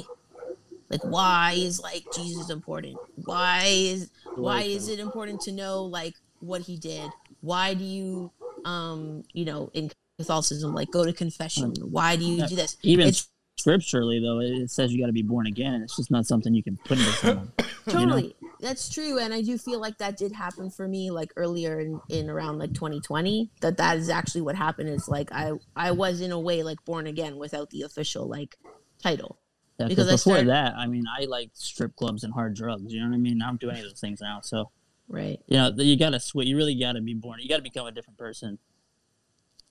Like 0.90 1.04
why 1.04 1.54
is 1.56 1.80
like 1.80 2.04
Jesus 2.14 2.50
important? 2.50 2.96
Why 3.24 3.64
is 3.66 4.10
why 4.36 4.62
is 4.62 4.88
it 4.88 4.98
important 4.98 5.40
to 5.42 5.52
know 5.52 5.84
like 5.84 6.14
what 6.40 6.62
he 6.62 6.76
did? 6.76 7.10
Why 7.40 7.74
do 7.74 7.84
you 7.84 8.30
um 8.64 9.24
you 9.32 9.44
know 9.44 9.70
in 9.74 9.90
Catholicism 10.28 10.74
like 10.74 10.90
go 10.90 11.04
to 11.04 11.12
confession? 11.12 11.72
Mm. 11.72 11.90
Why 11.90 12.16
do 12.16 12.24
you 12.24 12.46
do 12.46 12.56
this? 12.56 12.76
Even 12.82 13.06
It's- 13.06 13.28
scripturally, 13.56 14.20
though, 14.20 14.40
it 14.40 14.70
says 14.70 14.92
you 14.92 15.00
got 15.00 15.06
to 15.08 15.12
be 15.12 15.22
born 15.22 15.46
again, 15.46 15.74
and 15.74 15.82
it's 15.82 15.96
just 15.96 16.10
not 16.12 16.26
something 16.26 16.54
you 16.54 16.62
can 16.62 16.76
put 16.84 16.98
into 16.98 17.10
someone. 17.12 17.52
totally 17.88 18.34
that's 18.60 18.90
true 18.90 19.18
and 19.18 19.32
i 19.32 19.40
do 19.40 19.56
feel 19.56 19.80
like 19.80 19.96
that 19.96 20.18
did 20.18 20.30
happen 20.32 20.68
for 20.68 20.86
me 20.86 21.10
like 21.10 21.32
earlier 21.36 21.80
in, 21.80 21.98
in 22.10 22.28
around 22.28 22.58
like 22.58 22.74
2020 22.74 23.50
that 23.62 23.78
that 23.78 23.96
is 23.96 24.10
actually 24.10 24.42
what 24.42 24.54
happened 24.54 24.90
is 24.90 25.08
like 25.08 25.32
i 25.32 25.52
i 25.74 25.90
was 25.90 26.20
in 26.20 26.30
a 26.30 26.38
way 26.38 26.62
like 26.62 26.76
born 26.84 27.06
again 27.06 27.38
without 27.38 27.70
the 27.70 27.80
official 27.80 28.28
like 28.28 28.58
title 29.02 29.38
Yeah, 29.78 29.86
Because 29.88 30.04
before 30.06 30.34
started- 30.34 30.48
that, 30.48 30.74
I 30.74 30.86
mean, 30.86 31.04
I 31.18 31.24
like 31.24 31.48
strip 31.54 31.96
clubs 31.96 32.24
and 32.24 32.34
hard 32.34 32.54
drugs. 32.54 32.92
You 32.92 33.00
know 33.00 33.08
what 33.08 33.14
I 33.14 33.18
mean? 33.18 33.40
I 33.40 33.46
don't 33.46 33.58
do 33.60 33.70
any 33.70 33.78
of 33.80 33.86
those 33.86 34.00
things 34.00 34.20
now. 34.20 34.40
So, 34.42 34.70
right 35.08 35.40
you 35.46 35.56
know, 35.56 35.72
you 35.76 35.96
got 35.96 36.10
to 36.10 36.20
switch. 36.20 36.46
You 36.48 36.56
really 36.58 36.74
got 36.78 36.92
to 36.94 37.00
be 37.00 37.14
born. 37.14 37.38
You 37.40 37.48
got 37.48 37.56
to 37.58 37.62
become 37.62 37.86
a 37.86 37.92
different 37.92 38.18
person. 38.18 38.58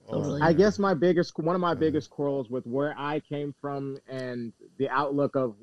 Totally 0.09 0.41
I 0.41 0.53
guess 0.53 0.79
my 0.79 0.93
biggest 0.93 1.37
one 1.37 1.55
of 1.55 1.61
my 1.61 1.73
biggest 1.73 2.09
quarrels 2.09 2.49
with 2.49 2.65
where 2.65 2.95
I 2.97 3.19
came 3.19 3.53
from 3.61 3.97
and 4.07 4.53
the 4.77 4.89
outlook 4.89 5.35
of 5.35 5.55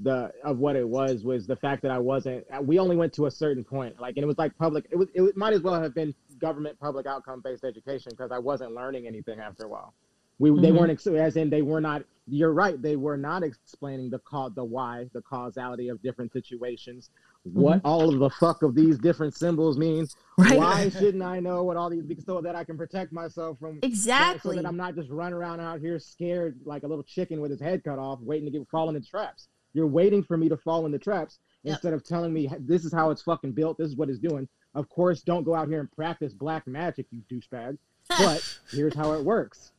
the 0.00 0.30
of 0.44 0.58
what 0.58 0.76
it 0.76 0.86
was 0.86 1.24
was 1.24 1.46
the 1.46 1.56
fact 1.56 1.82
that 1.82 1.90
I 1.90 1.98
wasn't 1.98 2.44
we 2.62 2.78
only 2.78 2.96
went 2.96 3.12
to 3.14 3.26
a 3.26 3.30
certain 3.30 3.64
point 3.64 3.98
like 4.00 4.16
and 4.16 4.24
it 4.24 4.26
was 4.26 4.38
like 4.38 4.56
public 4.58 4.86
it 4.90 4.96
was 4.96 5.08
it 5.14 5.36
might 5.36 5.54
as 5.54 5.62
well 5.62 5.80
have 5.80 5.94
been 5.94 6.14
government 6.38 6.78
public 6.78 7.06
outcome 7.06 7.40
based 7.42 7.64
education 7.64 8.12
because 8.12 8.30
I 8.30 8.38
wasn't 8.38 8.72
learning 8.74 9.06
anything 9.06 9.40
after 9.40 9.64
a 9.64 9.68
while. 9.68 9.94
We 10.38 10.50
they 10.50 10.70
Mhm. 10.70 10.78
weren't 10.78 11.06
as 11.18 11.36
in 11.36 11.48
they 11.48 11.62
were 11.62 11.80
not 11.80 12.04
you're 12.26 12.52
right 12.52 12.80
they 12.82 12.96
were 12.96 13.16
not 13.16 13.42
explaining 13.42 14.10
the 14.10 14.18
cause 14.18 14.52
the 14.54 14.64
why 14.64 15.08
the 15.14 15.22
causality 15.22 15.88
of 15.88 16.02
different 16.02 16.30
situations 16.32 17.10
what 17.52 17.78
mm-hmm. 17.78 17.86
all 17.86 18.12
of 18.12 18.18
the 18.18 18.30
fuck 18.30 18.62
of 18.62 18.74
these 18.74 18.98
different 18.98 19.34
symbols 19.34 19.78
mean 19.78 20.06
right 20.38 20.58
why 20.58 20.88
shouldn't 20.98 21.22
I 21.22 21.40
know 21.40 21.62
what 21.62 21.76
all 21.76 21.88
these 21.88 22.04
so 22.24 22.40
that 22.40 22.56
I 22.56 22.64
can 22.64 22.76
protect 22.76 23.12
myself 23.12 23.58
from 23.58 23.78
exactly 23.82 24.56
so 24.56 24.62
that 24.62 24.68
I'm 24.68 24.76
not 24.76 24.94
just 24.94 25.10
running 25.10 25.34
around 25.34 25.60
out 25.60 25.80
here 25.80 25.98
scared 25.98 26.58
like 26.64 26.82
a 26.82 26.86
little 26.86 27.04
chicken 27.04 27.40
with 27.40 27.50
his 27.50 27.60
head 27.60 27.84
cut 27.84 27.98
off, 27.98 28.20
waiting 28.20 28.46
to 28.46 28.58
get 28.58 28.68
fall 28.68 28.88
into 28.88 29.00
traps. 29.00 29.48
You're 29.74 29.86
waiting 29.86 30.22
for 30.22 30.36
me 30.36 30.48
to 30.48 30.56
fall 30.56 30.86
into 30.86 30.98
traps 30.98 31.38
Yep. 31.62 31.72
instead 31.74 31.94
of 31.94 32.04
telling 32.04 32.32
me 32.32 32.48
this 32.60 32.84
is 32.84 32.92
how 32.92 33.10
it's 33.10 33.22
fucking 33.22 33.50
built. 33.50 33.76
This 33.76 33.88
is 33.88 33.96
what 33.96 34.08
it's 34.08 34.20
doing. 34.20 34.46
Of 34.76 34.88
course, 34.88 35.22
don't 35.22 35.42
go 35.42 35.52
out 35.52 35.66
here 35.66 35.80
and 35.80 35.90
practice 35.90 36.32
black 36.32 36.64
magic, 36.66 37.06
you 37.10 37.22
douchebag. 37.30 37.76
But 38.08 38.58
here's 38.70 38.94
how 38.94 39.14
it 39.14 39.24
works. 39.24 39.72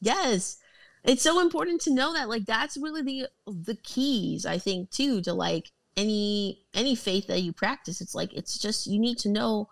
yes 0.00 0.58
it's 1.04 1.22
so 1.22 1.40
important 1.40 1.80
to 1.82 1.92
know 1.92 2.12
that 2.12 2.28
like 2.28 2.44
that's 2.44 2.76
really 2.76 3.02
the 3.02 3.28
the 3.46 3.76
keys 3.76 4.44
i 4.46 4.58
think 4.58 4.90
too 4.90 5.20
to 5.20 5.32
like 5.32 5.70
any 5.98 6.62
any 6.74 6.94
faith 6.94 7.26
that 7.26 7.40
you 7.42 7.52
practice. 7.52 8.00
It's 8.00 8.14
like 8.14 8.32
it's 8.32 8.58
just 8.58 8.86
you 8.86 8.98
need 8.98 9.18
to 9.18 9.28
know 9.28 9.68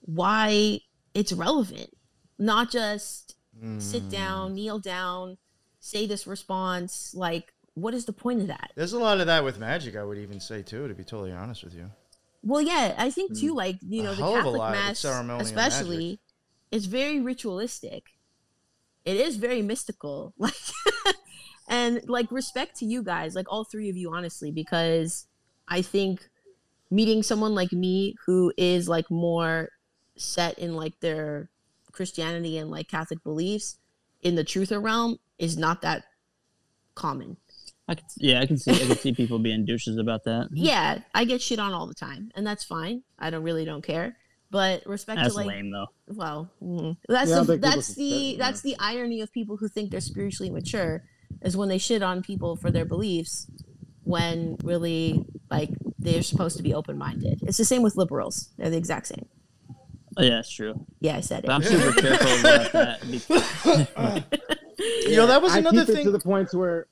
why 0.00 0.80
it's 1.14 1.32
relevant 1.32 1.90
not 2.38 2.70
just 2.70 3.34
sit 3.78 4.02
Mm. 4.04 4.10
down 4.10 4.54
kneel 4.54 4.78
down 4.78 5.38
say 5.80 6.06
this 6.06 6.26
response 6.26 7.14
like 7.14 7.52
what 7.72 7.94
is 7.94 8.04
the 8.04 8.12
point 8.12 8.40
of 8.42 8.46
that? 8.48 8.70
There's 8.74 8.92
a 8.94 8.98
lot 8.98 9.20
of 9.20 9.26
that 9.26 9.44
with 9.44 9.58
magic, 9.58 9.96
I 9.96 10.04
would 10.04 10.16
even 10.18 10.40
say 10.40 10.62
too, 10.62 10.88
to 10.88 10.94
be 10.94 11.04
totally 11.04 11.32
honest 11.32 11.64
with 11.64 11.74
you. 11.74 11.90
well 12.42 12.60
yeah 12.62 12.94
i 12.98 13.08
think 13.10 13.36
too 13.38 13.52
like 13.54 13.76
you 13.82 14.00
A 14.02 14.04
know 14.04 14.14
the 14.14 14.24
a 14.24 14.32
catholic 14.34 14.58
lot 14.58 14.70
with 14.72 14.80
mass 14.80 15.04
especially 15.46 16.20
it's 16.70 16.86
very 16.86 17.18
ritualistic. 17.20 18.02
It 19.04 19.16
is 19.26 19.36
very 19.36 19.62
mystical 19.62 20.34
like 20.38 20.54
and 21.68 22.00
like 22.08 22.30
respect 22.30 22.76
to 22.80 22.84
you 22.84 23.02
guys 23.02 23.34
like 23.34 23.46
all 23.52 23.64
three 23.64 23.88
of 23.88 23.96
you 23.96 24.12
honestly 24.14 24.50
because 24.50 25.26
i 25.68 25.82
think 25.82 26.28
meeting 26.90 27.22
someone 27.22 27.54
like 27.54 27.72
me 27.72 28.14
who 28.26 28.52
is 28.56 28.88
like 28.88 29.10
more 29.10 29.68
set 30.16 30.58
in 30.58 30.74
like 30.74 30.98
their 31.00 31.50
christianity 31.92 32.58
and 32.58 32.70
like 32.70 32.88
catholic 32.88 33.22
beliefs 33.24 33.78
in 34.22 34.34
the 34.34 34.44
truther 34.44 34.82
realm 34.82 35.18
is 35.38 35.56
not 35.56 35.82
that 35.82 36.04
common 36.94 37.36
I 37.88 37.94
can, 37.94 38.04
yeah, 38.16 38.40
I 38.40 38.46
can 38.46 38.58
see. 38.58 38.72
I 38.72 38.78
can 38.78 38.96
see 38.96 39.14
people 39.14 39.38
being 39.38 39.64
douches 39.64 39.96
about 39.96 40.24
that. 40.24 40.48
yeah 40.52 40.98
i 41.14 41.24
get 41.24 41.40
shit 41.40 41.60
on 41.60 41.72
all 41.72 41.86
the 41.86 41.94
time 41.94 42.30
and 42.34 42.44
that's 42.46 42.64
fine 42.64 43.02
i 43.18 43.30
don't 43.30 43.44
really 43.44 43.64
don't 43.64 43.82
care 43.82 44.16
but 44.50 44.84
respect 44.86 45.20
That's 45.20 45.34
to 45.34 45.38
like 45.40 45.46
lame, 45.48 45.70
though. 45.70 45.86
well 46.08 46.50
mm, 46.62 46.96
that's 47.08 47.30
Yeah, 47.30 47.42
the, 47.42 47.56
that's 47.58 47.94
the 47.94 48.32
say- 48.32 48.36
that's 48.36 48.60
the 48.62 48.76
irony 48.80 49.20
of 49.20 49.32
people 49.32 49.56
who 49.56 49.68
think 49.68 49.90
they're 49.90 50.00
spiritually 50.00 50.50
mature 50.50 51.02
is 51.42 51.56
when 51.56 51.68
they 51.68 51.78
shit 51.78 52.02
on 52.02 52.22
people 52.22 52.56
for 52.56 52.70
their 52.72 52.84
beliefs 52.84 53.46
when 54.04 54.56
really 54.64 55.24
like 55.50 55.70
they're 55.98 56.22
supposed 56.22 56.56
to 56.56 56.62
be 56.62 56.74
open-minded 56.74 57.40
it's 57.42 57.56
the 57.58 57.64
same 57.64 57.82
with 57.82 57.96
liberals 57.96 58.50
they're 58.56 58.70
the 58.70 58.76
exact 58.76 59.06
same 59.06 59.26
Oh, 60.18 60.22
yeah, 60.22 60.30
that's 60.36 60.50
true. 60.50 60.86
yeah 61.00 61.16
i 61.16 61.20
said 61.20 61.42
But 61.44 61.52
I'm 61.52 61.62
super 61.62 61.92
careful 62.00 62.40
about 62.40 62.72
that. 62.72 63.00
because- 63.10 64.22
You 65.08 65.16
know, 65.16 65.26
that 65.26 65.40
was 65.42 65.52
I 65.52 65.58
another 65.58 65.80
keep 65.80 65.88
it 65.90 65.94
thing. 65.94 66.04
to 66.06 66.10
the 66.10 66.18
point 66.20 66.52
where 66.52 66.86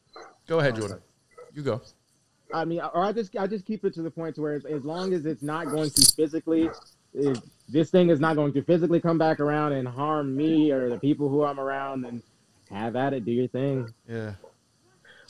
Go 0.47 0.59
ahead, 0.59 0.77
Jordan. 0.77 0.99
You 1.55 1.63
go. 1.63 1.81
I 2.53 2.65
mean, 2.65 2.81
or 2.81 3.03
I 3.03 3.13
just 3.13 3.35
I 3.37 3.47
just 3.47 3.65
keep 3.67 3.85
it 3.85 3.95
to 3.95 4.03
the 4.03 4.11
point 4.11 4.39
where 4.39 4.53
as, 4.55 4.65
as 4.67 4.85
long 4.85 5.13
as 5.15 5.25
it's 5.27 5.43
not 5.43 5.67
going 5.69 5.91
to 5.91 6.13
physically, 6.15 6.69
if 7.15 7.39
this 7.69 7.91
thing 7.91 8.11
is 8.11 8.21
not 8.21 8.37
going 8.37 8.53
to 8.53 8.63
physically 8.63 9.01
come 9.01 9.17
back 9.19 9.41
around 9.41 9.73
and 9.73 9.89
harm 9.89 10.37
me 10.37 10.71
or 10.71 10.89
the 10.91 10.99
people 10.99 11.29
who 11.29 11.45
I'm 11.45 11.59
around, 11.59 12.03
then 12.03 12.23
have 12.71 12.95
at 12.97 13.13
it, 13.15 13.25
do 13.25 13.33
your 13.33 13.49
thing. 13.49 13.93
Yeah. 14.09 14.33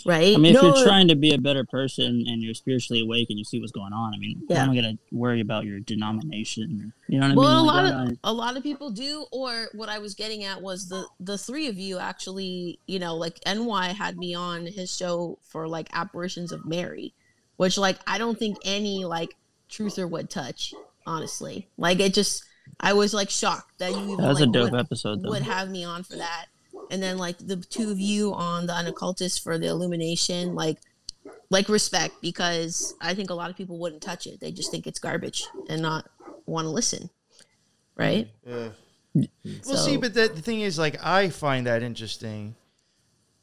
Right? 0.07 0.34
I 0.34 0.38
mean, 0.38 0.55
if 0.55 0.62
No, 0.62 0.74
you're 0.74 0.86
trying 0.86 1.09
to 1.09 1.14
be 1.14 1.32
a 1.34 1.38
better 1.38 1.64
person 1.64 2.24
and 2.26 2.42
you're 2.42 2.55
spiritually 2.55 3.02
awake 3.02 3.28
and 3.30 3.38
you 3.38 3.44
see 3.44 3.61
what's 3.61 3.72
going 3.72 3.92
on, 3.92 4.14
I 4.14 4.18
mean, 4.18 4.42
Yeah. 4.48 4.62
I'm 4.62 4.68
not 4.68 4.82
gonna 4.82 4.98
worry 5.12 5.40
about 5.40 5.64
your 5.64 5.80
denomination. 5.80 6.92
You 7.09 7.20
know 7.20 7.26
what 7.26 7.26
I 7.26 7.28
mean? 7.28 7.36
well, 7.36 7.48
I 7.48 7.59
a 7.59 7.62
lot 7.62 7.84
of 7.84 7.92
I'm 7.92 8.18
a 8.24 8.32
lot 8.32 8.57
of 8.57 8.62
people 8.62 8.90
do. 8.90 9.26
Or 9.32 9.68
what 9.72 9.88
I 9.88 9.98
was 9.98 10.14
getting 10.14 10.44
at 10.44 10.62
was 10.62 10.88
the 10.88 11.07
the 11.20 11.38
three 11.38 11.68
of 11.68 11.78
you 11.78 11.98
actually, 11.98 12.78
you 12.86 12.98
know, 12.98 13.16
like 13.16 13.38
NY 13.46 13.88
had 13.92 14.16
me 14.16 14.34
on 14.34 14.66
his 14.66 14.94
show 14.94 15.38
for 15.42 15.68
like 15.68 15.88
apparitions 15.92 16.52
of 16.52 16.64
Mary, 16.64 17.14
which 17.57 17.78
like 17.78 17.98
I 18.07 18.18
don't 18.18 18.38
think 18.38 18.59
any 18.64 19.05
like 19.05 19.36
truther 19.70 20.09
would 20.09 20.30
touch. 20.30 20.74
Honestly, 21.07 21.68
like 21.76 22.00
it 22.00 22.14
just 22.14 22.44
I 22.80 22.92
was 22.94 23.12
like 23.12 23.30
shocked 23.30 23.78
that 23.78 23.92
you 23.92 23.98
even 23.98 24.16
that 24.16 24.28
was 24.28 24.40
like, 24.40 24.48
a 24.48 24.52
dope 24.52 24.72
would, 24.72 24.80
episode, 24.80 25.22
though. 25.22 25.30
would 25.30 25.42
have 25.42 25.68
me 25.68 25.84
on 25.84 26.02
for 26.02 26.16
that. 26.16 26.46
And 26.91 27.03
then 27.03 27.18
like 27.18 27.39
the 27.39 27.57
two 27.57 27.91
of 27.91 27.99
you 27.99 28.35
on 28.35 28.66
the 28.66 28.76
unoccultist 28.76 29.43
for 29.43 29.59
the 29.59 29.66
illumination, 29.66 30.55
like 30.55 30.78
like 31.51 31.68
respect 31.68 32.14
because 32.20 32.95
I 33.01 33.14
think 33.14 33.30
a 33.30 33.35
lot 33.35 33.51
of 33.51 33.57
people 33.57 33.78
wouldn't 33.78 34.03
touch 34.03 34.26
it. 34.26 34.41
They 34.41 34.53
just 34.53 34.70
think 34.70 34.87
it's 34.87 34.99
garbage 34.99 35.45
and 35.68 35.80
not 35.82 36.09
want 36.47 36.66
to 36.66 36.70
listen. 36.70 37.11
Right? 37.97 38.28
Yeah. 38.47 38.70
Well, 39.14 39.76
see, 39.76 39.97
but 39.97 40.14
the, 40.14 40.26
the 40.26 40.43
thing 40.43 40.62
is, 40.62 40.76
like, 40.76 40.97
I 41.05 41.28
find 41.28 41.68
that 41.68 41.85
interesting. 41.85 42.57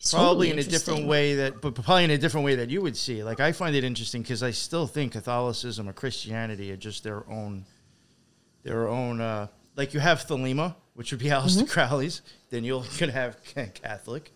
Probably 0.09 0.49
totally 0.49 0.49
in 0.49 0.59
a 0.59 0.63
different 0.63 1.07
way 1.07 1.35
that, 1.35 1.61
but 1.61 1.75
probably 1.75 2.03
in 2.03 2.11
a 2.11 2.17
different 2.17 2.43
way 2.43 2.55
that 2.55 2.69
you 2.69 2.81
would 2.81 2.97
see. 2.97 3.23
Like, 3.23 3.39
I 3.39 3.53
find 3.53 3.73
it 3.75 3.85
interesting 3.85 4.21
because 4.21 4.43
I 4.43 4.51
still 4.51 4.87
think 4.87 5.13
Catholicism 5.13 5.87
or 5.87 5.93
Christianity 5.93 6.71
are 6.71 6.77
just 6.77 7.03
their 7.03 7.23
own, 7.29 7.65
their 8.63 8.89
own. 8.89 9.21
uh 9.21 9.47
Like, 9.77 9.93
you 9.93 10.01
have 10.01 10.25
Thelema, 10.27 10.75
which 10.95 11.11
would 11.11 11.19
be 11.19 11.25
Aleister 11.29 11.59
Mm-hmm. 11.63 11.65
Crowley's. 11.67 12.21
Then 12.49 12.63
you'll 12.63 12.83
could 12.97 13.09
have 13.09 13.37
Catholic. 13.73 14.31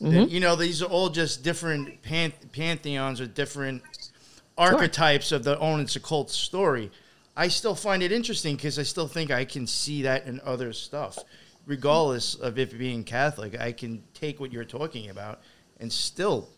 Mm-hmm. 0.00 0.28
you 0.30 0.40
know, 0.40 0.56
these 0.56 0.82
are 0.82 0.86
all 0.86 1.10
just 1.10 1.42
different 1.44 2.02
pan- 2.02 2.32
pantheons 2.52 3.20
or 3.20 3.26
different 3.26 3.82
archetypes 4.56 5.30
of 5.32 5.44
the 5.44 5.58
own 5.58 5.80
it's 5.80 5.96
a 5.96 6.00
cult 6.00 6.30
story. 6.30 6.90
I 7.36 7.48
still 7.48 7.74
find 7.74 8.02
it 8.02 8.10
interesting 8.12 8.56
because 8.56 8.78
I 8.78 8.82
still 8.82 9.06
think 9.06 9.30
I 9.30 9.44
can 9.44 9.66
see 9.66 10.02
that 10.02 10.26
in 10.26 10.40
other 10.44 10.72
stuff, 10.72 11.18
regardless 11.66 12.34
of 12.34 12.58
it 12.58 12.76
being 12.78 13.04
Catholic. 13.04 13.58
I 13.60 13.72
can 13.72 14.02
take 14.14 14.40
what 14.40 14.52
you're 14.52 14.64
talking 14.64 15.10
about 15.10 15.40
and 15.78 15.92
still 15.92 16.48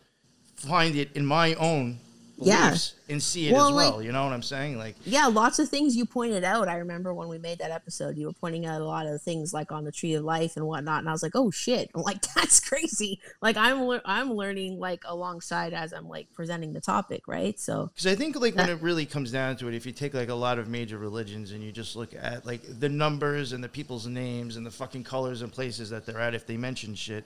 find 0.56 0.96
it 0.96 1.10
in 1.14 1.26
my 1.26 1.54
own 1.54 1.98
Yeah. 2.46 2.76
and 3.08 3.22
see 3.22 3.48
it 3.48 3.52
Well, 3.52 3.68
as 3.68 3.74
well. 3.74 3.96
like- 3.96 4.06
you 4.06 4.12
know 4.12 4.24
what 4.24 4.32
I'm 4.32 4.42
saying? 4.42 4.78
Like, 4.78 4.96
Yeah, 5.04 5.26
lots 5.26 5.58
of 5.58 5.68
things 5.68 5.96
you 5.96 6.06
pointed 6.06 6.44
out. 6.44 6.68
I 6.68 6.76
remember 6.76 7.12
when 7.12 7.28
we 7.28 7.38
made 7.38 7.58
that 7.58 7.70
episode, 7.70 8.16
you 8.16 8.26
were 8.26 8.32
pointing 8.32 8.66
out 8.66 8.80
a 8.80 8.84
lot 8.84 9.06
of 9.06 9.20
things 9.22 9.52
like 9.52 9.70
on 9.72 9.84
the 9.84 9.92
tree 9.92 10.14
of 10.14 10.24
life 10.24 10.56
and 10.56 10.66
whatnot, 10.66 11.00
and 11.00 11.08
I 11.08 11.12
was 11.12 11.22
like, 11.22 11.34
"Oh 11.34 11.50
shit!" 11.50 11.90
I'm 11.94 12.02
like, 12.10 12.22
"That's 12.34 12.60
crazy!" 12.60 13.20
Like 13.40 13.56
I'm 13.56 13.86
lear- 13.86 14.02
I'm 14.04 14.32
learning 14.32 14.78
like 14.78 15.02
alongside 15.06 15.72
as 15.72 15.92
I'm 15.92 16.08
like 16.08 16.32
presenting 16.32 16.72
the 16.72 16.80
topic, 16.80 17.26
right? 17.26 17.58
So 17.58 17.90
Because 17.94 18.06
I 18.06 18.14
think 18.14 18.40
like 18.40 18.54
when 18.54 18.70
it 18.70 18.80
really 18.80 19.06
comes 19.06 19.30
down 19.30 19.56
to 19.56 19.68
it, 19.68 19.74
if 19.74 19.86
you 19.86 19.92
take 19.92 20.14
like 20.14 20.28
a 20.28 20.34
lot 20.34 20.58
of 20.58 20.68
major 20.68 20.98
religions 20.98 21.52
and 21.52 21.62
you 21.62 21.72
just 21.72 21.96
look 21.96 22.14
at 22.14 22.46
like 22.46 22.62
the 22.80 22.88
numbers 22.88 23.52
and 23.52 23.62
the 23.62 23.68
people's 23.68 24.06
names 24.06 24.56
and 24.56 24.64
the 24.64 24.70
fucking 24.70 25.04
colors 25.04 25.42
and 25.42 25.52
places 25.52 25.90
that 25.90 26.06
they're 26.06 26.20
at, 26.20 26.34
if 26.34 26.46
they 26.46 26.56
mention 26.56 26.94
shit, 26.94 27.24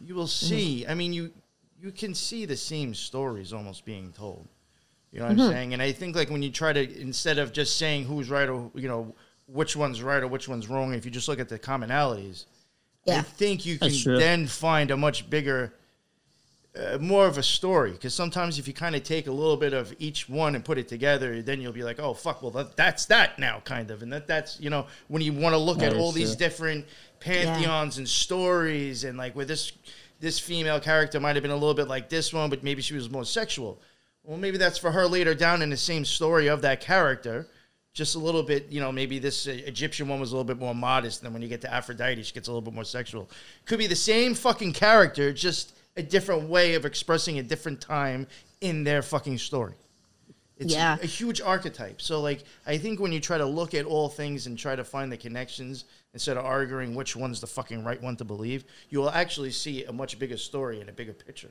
you 0.00 0.14
will 0.14 0.24
mm-hmm. 0.24 0.46
see. 0.46 0.86
I 0.86 0.94
mean, 0.94 1.12
you 1.12 1.32
you 1.80 1.92
can 1.92 2.14
see 2.14 2.44
the 2.44 2.56
same 2.56 2.94
stories 2.94 3.52
almost 3.52 3.84
being 3.84 4.12
told. 4.12 4.48
You 5.12 5.20
know 5.20 5.26
what 5.26 5.32
I'm 5.32 5.38
saying? 5.52 5.72
And 5.72 5.80
I 5.82 5.92
think 5.92 6.14
like 6.16 6.30
when 6.30 6.42
you 6.42 6.50
try 6.50 6.72
to 6.72 7.00
instead 7.00 7.38
of 7.38 7.52
just 7.52 7.76
saying 7.78 8.04
who's 8.04 8.28
right 8.28 8.48
or 8.48 8.70
you 8.74 8.88
know 8.88 9.14
which 9.46 9.74
one's 9.74 10.02
right 10.02 10.22
or 10.22 10.28
which 10.28 10.48
one's 10.48 10.68
wrong, 10.68 10.92
if 10.92 11.04
you 11.04 11.10
just 11.10 11.28
look 11.28 11.40
at 11.40 11.48
the 11.48 11.58
commonalities, 11.58 12.44
I 13.08 13.22
think 13.22 13.64
you 13.64 13.78
can 13.78 13.88
then 14.18 14.46
find 14.46 14.90
a 14.90 14.96
much 14.98 15.30
bigger, 15.30 15.72
uh, 16.78 16.98
more 17.00 17.26
of 17.26 17.38
a 17.38 17.42
story. 17.42 17.92
Because 17.92 18.12
sometimes 18.12 18.58
if 18.58 18.68
you 18.68 18.74
kind 18.74 18.94
of 18.94 19.02
take 19.02 19.26
a 19.26 19.32
little 19.32 19.56
bit 19.56 19.72
of 19.72 19.94
each 19.98 20.28
one 20.28 20.54
and 20.54 20.62
put 20.62 20.76
it 20.76 20.88
together, 20.88 21.40
then 21.40 21.62
you'll 21.62 21.72
be 21.72 21.82
like, 21.82 21.98
oh 21.98 22.12
fuck, 22.12 22.42
well 22.42 22.50
that, 22.50 22.76
that's 22.76 23.06
that 23.06 23.38
now, 23.38 23.60
kind 23.64 23.90
of, 23.90 24.02
and 24.02 24.12
that 24.12 24.26
that's 24.26 24.60
you 24.60 24.68
know 24.68 24.86
when 25.08 25.22
you 25.22 25.32
want 25.32 25.54
to 25.54 25.58
look 25.58 25.78
That 25.78 25.86
at 25.86 25.92
is 25.94 25.98
all 25.98 26.12
these 26.12 26.36
different 26.36 26.84
pantheons 27.20 27.96
and 27.96 28.06
stories, 28.06 29.04
and 29.04 29.16
like 29.16 29.34
where 29.34 29.46
this 29.46 29.72
this 30.20 30.38
female 30.38 30.80
character 30.80 31.18
might 31.18 31.36
have 31.36 31.42
been 31.42 31.52
a 31.52 31.56
little 31.56 31.74
bit 31.74 31.88
like 31.88 32.10
this 32.10 32.34
one, 32.34 32.50
but 32.50 32.62
maybe 32.62 32.82
she 32.82 32.92
was 32.92 33.08
more 33.08 33.24
sexual. 33.24 33.80
Well, 34.28 34.36
maybe 34.36 34.58
that's 34.58 34.76
for 34.76 34.90
her 34.92 35.06
later 35.06 35.34
down 35.34 35.62
in 35.62 35.70
the 35.70 35.76
same 35.78 36.04
story 36.04 36.48
of 36.48 36.60
that 36.60 36.82
character. 36.82 37.46
Just 37.94 38.14
a 38.14 38.18
little 38.18 38.42
bit, 38.42 38.66
you 38.68 38.78
know, 38.78 38.92
maybe 38.92 39.18
this 39.18 39.48
uh, 39.48 39.52
Egyptian 39.52 40.06
one 40.06 40.20
was 40.20 40.32
a 40.32 40.34
little 40.36 40.44
bit 40.44 40.58
more 40.58 40.74
modest. 40.74 41.22
Then 41.22 41.32
when 41.32 41.40
you 41.40 41.48
get 41.48 41.62
to 41.62 41.72
Aphrodite, 41.72 42.22
she 42.22 42.34
gets 42.34 42.46
a 42.46 42.50
little 42.50 42.60
bit 42.60 42.74
more 42.74 42.84
sexual. 42.84 43.30
Could 43.64 43.78
be 43.78 43.86
the 43.86 43.96
same 43.96 44.34
fucking 44.34 44.74
character, 44.74 45.32
just 45.32 45.72
a 45.96 46.02
different 46.02 46.46
way 46.46 46.74
of 46.74 46.84
expressing 46.84 47.38
a 47.38 47.42
different 47.42 47.80
time 47.80 48.26
in 48.60 48.84
their 48.84 49.00
fucking 49.00 49.38
story. 49.38 49.72
It's 50.58 50.74
Yeah. 50.74 50.98
a 51.00 51.06
huge 51.06 51.40
archetype. 51.40 52.02
So, 52.02 52.20
like, 52.20 52.44
I 52.66 52.76
think 52.76 53.00
when 53.00 53.12
you 53.12 53.20
try 53.20 53.38
to 53.38 53.46
look 53.46 53.72
at 53.72 53.86
all 53.86 54.10
things 54.10 54.46
and 54.46 54.58
try 54.58 54.76
to 54.76 54.84
find 54.84 55.10
the 55.10 55.16
connections 55.16 55.86
instead 56.12 56.36
of 56.36 56.44
arguing 56.44 56.94
which 56.94 57.16
one's 57.16 57.40
the 57.40 57.46
fucking 57.46 57.82
right 57.82 58.02
one 58.02 58.16
to 58.16 58.24
believe, 58.24 58.64
you 58.90 58.98
will 58.98 59.10
actually 59.10 59.52
see 59.52 59.84
a 59.84 59.92
much 59.92 60.18
bigger 60.18 60.36
story 60.36 60.80
and 60.82 60.90
a 60.90 60.92
bigger 60.92 61.14
picture. 61.14 61.50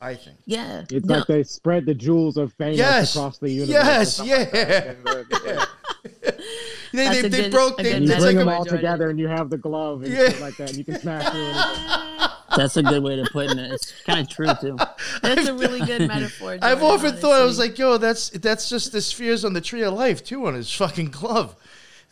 I 0.00 0.14
think. 0.14 0.36
yeah. 0.44 0.84
It's 0.90 1.06
No, 1.06 1.16
like 1.18 1.26
they 1.26 1.42
spread 1.44 1.86
the 1.86 1.94
jewels 1.94 2.36
of 2.36 2.52
fame 2.54 2.74
Yes. 2.76 3.14
across 3.16 3.38
the 3.38 3.50
universe. 3.50 3.70
or 3.70 3.78
Yes, 3.78 4.16
something 4.16 5.04
like 5.04 5.28
that. 5.28 5.42
yeah. 5.46 5.64
They, 6.92 7.08
they, 7.08 7.28
they 7.28 7.42
good- 7.42 7.50
broke. 7.50 7.80
a 7.80 7.82
They, 7.82 7.98
You 7.98 8.06
bring 8.06 8.20
like 8.20 8.36
them 8.36 8.48
all 8.48 8.58
Jordan. 8.64 8.76
together 8.76 9.10
and 9.10 9.18
you 9.18 9.26
have 9.26 9.50
the 9.50 9.58
glove 9.58 10.02
and 10.04 10.12
Yeah. 10.12 10.28
shit 10.28 10.40
like 10.40 10.56
that. 10.58 10.68
And 10.70 10.78
you 10.78 10.84
can 10.84 11.00
smash 11.00 11.28
through. 11.28 12.56
That's 12.56 12.76
a 12.76 12.84
good 12.84 13.02
way 13.02 13.16
to 13.16 13.24
put 13.32 13.50
it. 13.50 13.58
It's 13.58 13.92
kind 14.06 14.20
of 14.20 14.28
true 14.28 14.46
too. 14.60 14.76
that's 15.22 15.48
a 15.48 15.54
really 15.54 15.80
good 15.80 16.06
metaphor. 16.08 16.52
I've 16.62 16.78
Jordan, 16.78 16.84
often 17.06 17.16
thought 17.16 17.40
I 17.40 17.44
was 17.44 17.58
like, 17.58 17.76
yo, 17.80 17.96
that's 17.98 18.30
that's 18.30 18.68
just 18.68 18.92
the 18.92 19.00
spheres 19.02 19.44
on 19.44 19.54
the 19.54 19.60
tree 19.60 19.82
of 19.82 19.94
life 19.94 20.22
too 20.22 20.46
on 20.46 20.54
his 20.54 20.72
fucking 20.72 21.10
glove. 21.10 21.56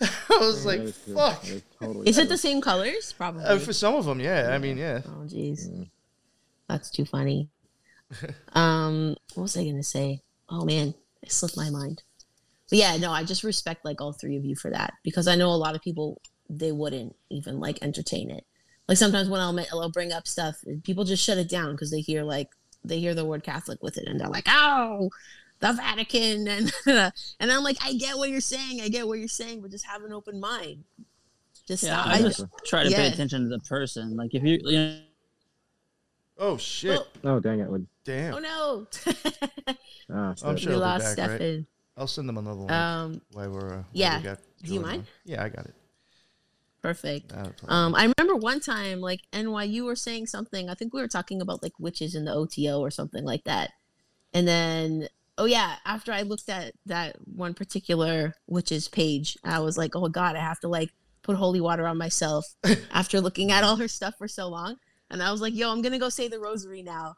I 0.00 0.08
was 0.40 0.66
like, 0.66 0.80
That 0.80 0.88
is 0.88 0.96
fuck. 1.14 1.42
That 1.42 1.48
is 1.52 1.62
totally 1.78 2.08
is 2.08 2.18
it 2.18 2.28
the 2.28 2.38
same 2.38 2.60
colors? 2.60 3.14
Probably. 3.16 3.44
Uh, 3.44 3.58
for 3.60 3.72
some 3.72 3.94
of 3.94 4.04
them, 4.04 4.18
yeah. 4.18 4.48
I 4.50 4.58
mean, 4.58 4.78
yeah. 4.78 5.02
Oh 5.06 5.26
jeez. 5.26 5.88
That's 6.68 6.90
too 6.90 7.04
funny. 7.04 7.48
um, 8.52 9.16
what 9.34 9.42
was 9.42 9.56
I 9.56 9.64
gonna 9.64 9.82
say? 9.82 10.20
Oh 10.48 10.64
man, 10.64 10.94
it 11.22 11.32
slipped 11.32 11.56
my 11.56 11.70
mind. 11.70 12.02
But 12.68 12.78
yeah, 12.78 12.96
no, 12.96 13.10
I 13.12 13.24
just 13.24 13.44
respect 13.44 13.84
like 13.84 14.00
all 14.00 14.12
three 14.12 14.36
of 14.36 14.44
you 14.44 14.56
for 14.56 14.70
that 14.70 14.94
because 15.02 15.28
I 15.28 15.34
know 15.34 15.50
a 15.50 15.56
lot 15.56 15.74
of 15.74 15.82
people 15.82 16.20
they 16.48 16.72
wouldn't 16.72 17.14
even 17.30 17.60
like 17.60 17.78
entertain 17.82 18.30
it. 18.30 18.44
Like 18.88 18.98
sometimes 18.98 19.28
when 19.28 19.40
I'll, 19.40 19.58
I'll 19.72 19.90
bring 19.90 20.12
up 20.12 20.26
stuff, 20.26 20.56
people 20.82 21.04
just 21.04 21.24
shut 21.24 21.38
it 21.38 21.48
down 21.48 21.72
because 21.72 21.90
they 21.90 22.00
hear 22.00 22.22
like 22.24 22.48
they 22.84 22.98
hear 22.98 23.14
the 23.14 23.24
word 23.24 23.44
Catholic 23.44 23.82
with 23.82 23.96
it 23.96 24.06
and 24.06 24.18
they're 24.18 24.28
like, 24.28 24.46
oh, 24.48 25.10
the 25.60 25.72
Vatican 25.72 26.48
and 26.48 26.72
and 26.86 27.52
I'm 27.52 27.62
like, 27.62 27.78
I 27.82 27.94
get 27.94 28.16
what 28.16 28.30
you're 28.30 28.40
saying, 28.40 28.80
I 28.80 28.88
get 28.88 29.06
what 29.06 29.18
you're 29.18 29.28
saying, 29.28 29.60
but 29.60 29.70
just 29.70 29.86
have 29.86 30.02
an 30.02 30.12
open 30.12 30.40
mind. 30.40 30.84
Just 31.66 31.84
Yeah, 31.84 32.02
stop. 32.02 32.06
I 32.08 32.18
I- 32.18 32.22
just 32.22 32.44
try 32.66 32.82
to 32.84 32.90
pay 32.90 33.08
attention 33.08 33.42
to 33.44 33.48
the 33.48 33.60
person. 33.60 34.16
Like 34.16 34.34
if 34.34 34.42
you, 34.42 34.58
you 34.64 34.78
know, 34.78 34.98
Oh 36.38 36.56
shit! 36.56 36.98
Oh, 37.24 37.34
Oh, 37.36 37.40
dang 37.40 37.60
it. 37.60 37.68
Would- 37.70 37.86
Damn. 38.04 38.34
oh 38.34 38.38
no, 38.40 38.86
Ah, 40.12 40.34
I'm 40.34 40.34
shit. 40.34 40.38
sure 40.38 40.54
we 40.54 40.60
it'll 40.62 40.72
be 40.72 40.76
lost 40.76 41.16
back, 41.16 41.30
right? 41.30 41.40
Steffin. 41.40 41.66
I'll 41.96 42.06
send 42.08 42.28
them 42.28 42.38
another 42.38 42.60
one. 42.62 42.70
Um, 42.72 43.20
while 43.32 43.50
we're 43.50 43.68
uh, 43.68 43.76
while 43.76 43.84
yeah. 43.92 44.16
we 44.18 44.24
got 44.24 44.38
Do 44.62 44.72
you 44.74 44.80
Jordan 44.80 44.82
mind? 44.90 45.00
on. 45.02 45.06
Yeah, 45.24 45.44
I 45.44 45.48
got 45.50 45.66
it. 45.66 45.74
perfect. 46.82 47.32
Not 47.34 47.46
a 47.46 47.50
problem. 47.50 47.70
Um, 47.70 47.94
I 47.94 48.02
remember 48.18 48.36
one 48.36 48.60
time, 48.60 49.00
like 49.00 49.20
NYU 49.32 49.84
were 49.84 49.94
saying 49.96 50.26
something. 50.26 50.68
I 50.68 50.74
think 50.74 50.92
we 50.92 51.00
were 51.00 51.08
talking 51.08 51.40
about 51.40 51.62
like 51.62 51.78
witches 51.78 52.14
in 52.14 52.24
the 52.24 52.32
OTO 52.34 52.80
or 52.80 52.90
something 52.90 53.24
like 53.24 53.44
that. 53.44 53.70
And 54.34 54.48
then, 54.48 55.08
oh 55.38 55.44
yeah, 55.44 55.76
after 55.84 56.12
I 56.12 56.22
looked 56.22 56.48
at 56.48 56.74
that 56.86 57.16
one 57.32 57.54
particular 57.54 58.34
witch's 58.48 58.88
page, 58.88 59.38
I 59.44 59.60
was 59.60 59.78
like, 59.78 59.94
oh 59.94 60.08
god, 60.08 60.34
I 60.34 60.40
have 60.40 60.60
to 60.60 60.68
like 60.68 60.90
put 61.22 61.36
holy 61.36 61.60
water 61.60 61.86
on 61.86 61.98
myself 61.98 62.46
after 62.90 63.20
looking 63.20 63.52
at 63.52 63.62
all 63.62 63.76
her 63.76 63.86
stuff 63.88 64.14
for 64.18 64.26
so 64.26 64.48
long. 64.48 64.76
And 65.12 65.22
I 65.22 65.30
was 65.30 65.40
like, 65.40 65.54
yo, 65.54 65.70
I'm 65.70 65.82
gonna 65.82 65.98
go 66.00 66.08
say 66.08 66.26
the 66.26 66.40
rosary 66.40 66.82
now. 66.82 67.14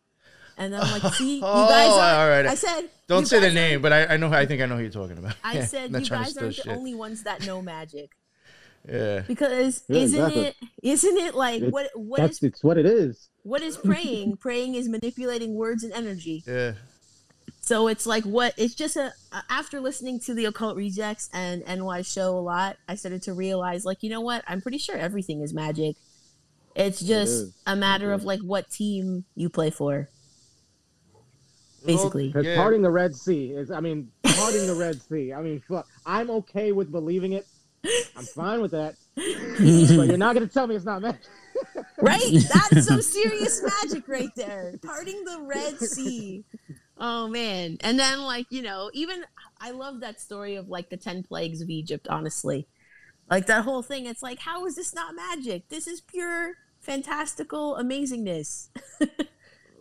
And 0.58 0.76
I'm 0.76 1.00
like, 1.02 1.14
see, 1.14 1.36
you 1.36 1.42
Oh, 1.44 1.68
guys 1.68 1.90
are. 1.92 2.22
all 2.22 2.28
right. 2.28 2.46
I 2.46 2.54
said, 2.54 2.90
Don't 3.08 3.26
say 3.26 3.40
the 3.40 3.50
name, 3.52 3.80
but 3.80 3.92
I, 3.92 4.04
I 4.06 4.16
know. 4.18 4.30
I 4.32 4.44
think 4.46 4.60
I 4.60 4.66
know 4.66 4.76
who 4.76 4.82
you're 4.82 4.90
talking 4.90 5.16
about. 5.18 5.34
I 5.42 5.54
Yeah, 5.54 5.64
said, 5.64 5.90
you 5.92 6.00
guys 6.00 6.36
aren't 6.36 6.56
the 6.56 6.70
only 6.70 6.94
ones 6.94 7.22
that 7.22 7.46
know 7.46 7.62
magic. 7.62 8.10
Yeah. 8.88 9.20
Because 9.26 9.82
Yeah, 9.88 10.00
isn't 10.00 10.20
exactly. 10.20 10.44
it? 10.46 10.56
Isn't 10.82 11.16
it 11.16 11.34
like 11.34 11.62
It- 11.62 11.72
what? 11.72 11.88
What 11.94 12.20
is 12.20 12.26
That's 12.26 12.42
it's 12.42 12.62
what 12.64 12.76
it 12.78 12.84
is. 12.86 13.30
what 13.42 13.62
is 13.62 13.76
praying? 13.78 14.36
praying 14.40 14.74
is 14.74 14.88
manipulating 14.88 15.54
words 15.54 15.82
and 15.84 15.92
energy. 15.92 16.44
Yeah. 16.46 16.72
So 17.60 17.88
it's 17.88 18.06
like 18.06 18.24
what? 18.24 18.52
It's 18.58 18.74
just 18.74 18.96
a. 18.96 19.12
a- 19.32 19.42
After 19.48 19.80
listening 19.80 20.20
to 20.20 20.34
the 20.34 20.44
occult 20.44 20.76
rejects 20.76 21.30
and 21.32 21.64
NY 21.66 22.02
show 22.02 22.36
a 22.36 22.40
lot, 22.40 22.76
I 22.88 22.94
started 22.94 23.22
to 23.22 23.32
realize, 23.32 23.84
like, 23.86 24.02
you 24.02 24.10
know 24.10 24.20
what? 24.20 24.44
I'm 24.46 24.60
pretty 24.60 24.78
sure 24.78 24.96
everything 24.96 25.40
is 25.40 25.54
magic. 25.54 25.96
It's 26.74 27.00
just 27.00 27.32
is. 27.32 27.54
a 27.66 27.76
matter 27.76 28.12
It 28.12 28.16
of 28.16 28.24
like 28.24 28.40
what 28.40 28.70
team 28.70 29.24
you 29.34 29.48
play 29.48 29.70
for. 29.70 30.08
Basically. 31.84 32.28
Because 32.28 32.46
Yeah. 32.46 32.56
parting 32.56 32.82
the 32.82 32.90
Red 32.90 33.14
Sea 33.14 33.52
is, 33.52 33.70
I 33.70 33.80
mean, 33.80 34.10
parting 34.22 34.66
the 34.66 34.74
Red 34.74 35.00
Sea. 35.02 35.32
I 35.32 35.42
mean, 35.42 35.60
fuck. 35.68 35.86
I'm 36.06 36.30
okay 36.30 36.72
with 36.72 36.90
believing 36.90 37.32
it. 37.32 37.46
I'm 38.16 38.24
fine 38.24 38.62
with 38.62 38.70
that. 38.70 38.94
but 39.14 40.06
you're 40.06 40.16
not 40.16 40.34
going 40.34 40.46
to 40.46 40.52
tell 40.52 40.66
me 40.66 40.74
it's 40.74 40.86
not 40.86 41.02
magic. 41.02 41.20
right? 42.00 42.22
That's 42.72 42.86
some 42.86 43.02
serious 43.02 43.62
magic 43.62 44.08
right 44.08 44.30
there. 44.34 44.74
Parting 44.82 45.22
the 45.24 45.42
Red 45.42 45.78
Sea. 45.78 46.44
Oh 46.96 47.28
man. 47.28 47.76
And 47.80 47.98
then 47.98 48.22
like, 48.22 48.46
you 48.50 48.62
know, 48.62 48.90
even 48.94 49.24
I 49.60 49.70
love 49.72 50.00
that 50.00 50.20
story 50.20 50.56
of 50.56 50.68
like 50.68 50.90
the 50.90 50.96
10 50.96 51.24
plagues 51.24 51.60
of 51.60 51.68
Egypt, 51.68 52.08
honestly. 52.08 52.66
Like 53.30 53.46
that 53.46 53.64
whole 53.64 53.82
thing, 53.82 54.06
it's 54.06 54.22
like, 54.22 54.38
how 54.38 54.64
is 54.66 54.74
this 54.76 54.94
not 54.94 55.14
magic? 55.14 55.68
This 55.68 55.86
is 55.86 56.00
pure 56.00 56.54
fantastical 56.84 57.76
amazingness. 57.80 58.68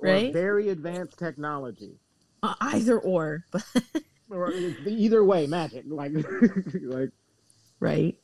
Right? 0.01 0.34
very 0.34 0.70
advanced 0.70 1.18
technology. 1.18 1.99
Uh, 2.41 2.56
either 2.60 2.99
or, 2.99 3.45
but 3.51 3.64
Or 4.34 4.51
either 4.51 5.24
way, 5.24 5.47
magic. 5.47 5.86
Like, 5.88 6.12
like 6.82 7.12
right? 7.80 8.18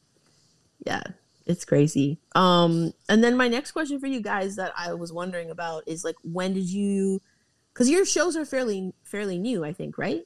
Yeah, 0.85 1.03
it's 1.45 1.65
crazy. 1.65 2.19
Um, 2.35 2.93
and 3.07 3.23
then 3.23 3.37
my 3.37 3.47
next 3.47 3.71
question 3.71 3.99
for 3.99 4.07
you 4.07 4.21
guys 4.21 4.55
that 4.55 4.73
I 4.75 4.93
was 4.93 5.13
wondering 5.13 5.51
about 5.51 5.83
is 5.87 6.03
like, 6.03 6.15
when 6.23 6.53
did 6.53 6.69
you? 6.69 7.21
Because 7.73 7.89
your 7.89 8.05
shows 8.05 8.35
are 8.35 8.45
fairly 8.45 8.93
fairly 9.03 9.37
new, 9.37 9.63
I 9.63 9.73
think, 9.73 9.97
right? 9.97 10.23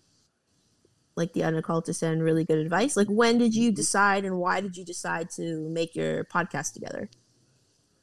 Like 1.15 1.33
the 1.33 1.41
unoccultist 1.41 2.01
and 2.01 2.23
really 2.23 2.45
good 2.45 2.59
advice. 2.59 2.95
Like, 2.95 3.07
when 3.07 3.37
did 3.37 3.53
you 3.53 3.71
decide, 3.71 4.25
and 4.25 4.37
why 4.37 4.61
did 4.61 4.77
you 4.77 4.85
decide 4.85 5.29
to 5.31 5.69
make 5.69 5.95
your 5.95 6.23
podcast 6.25 6.73
together? 6.73 7.09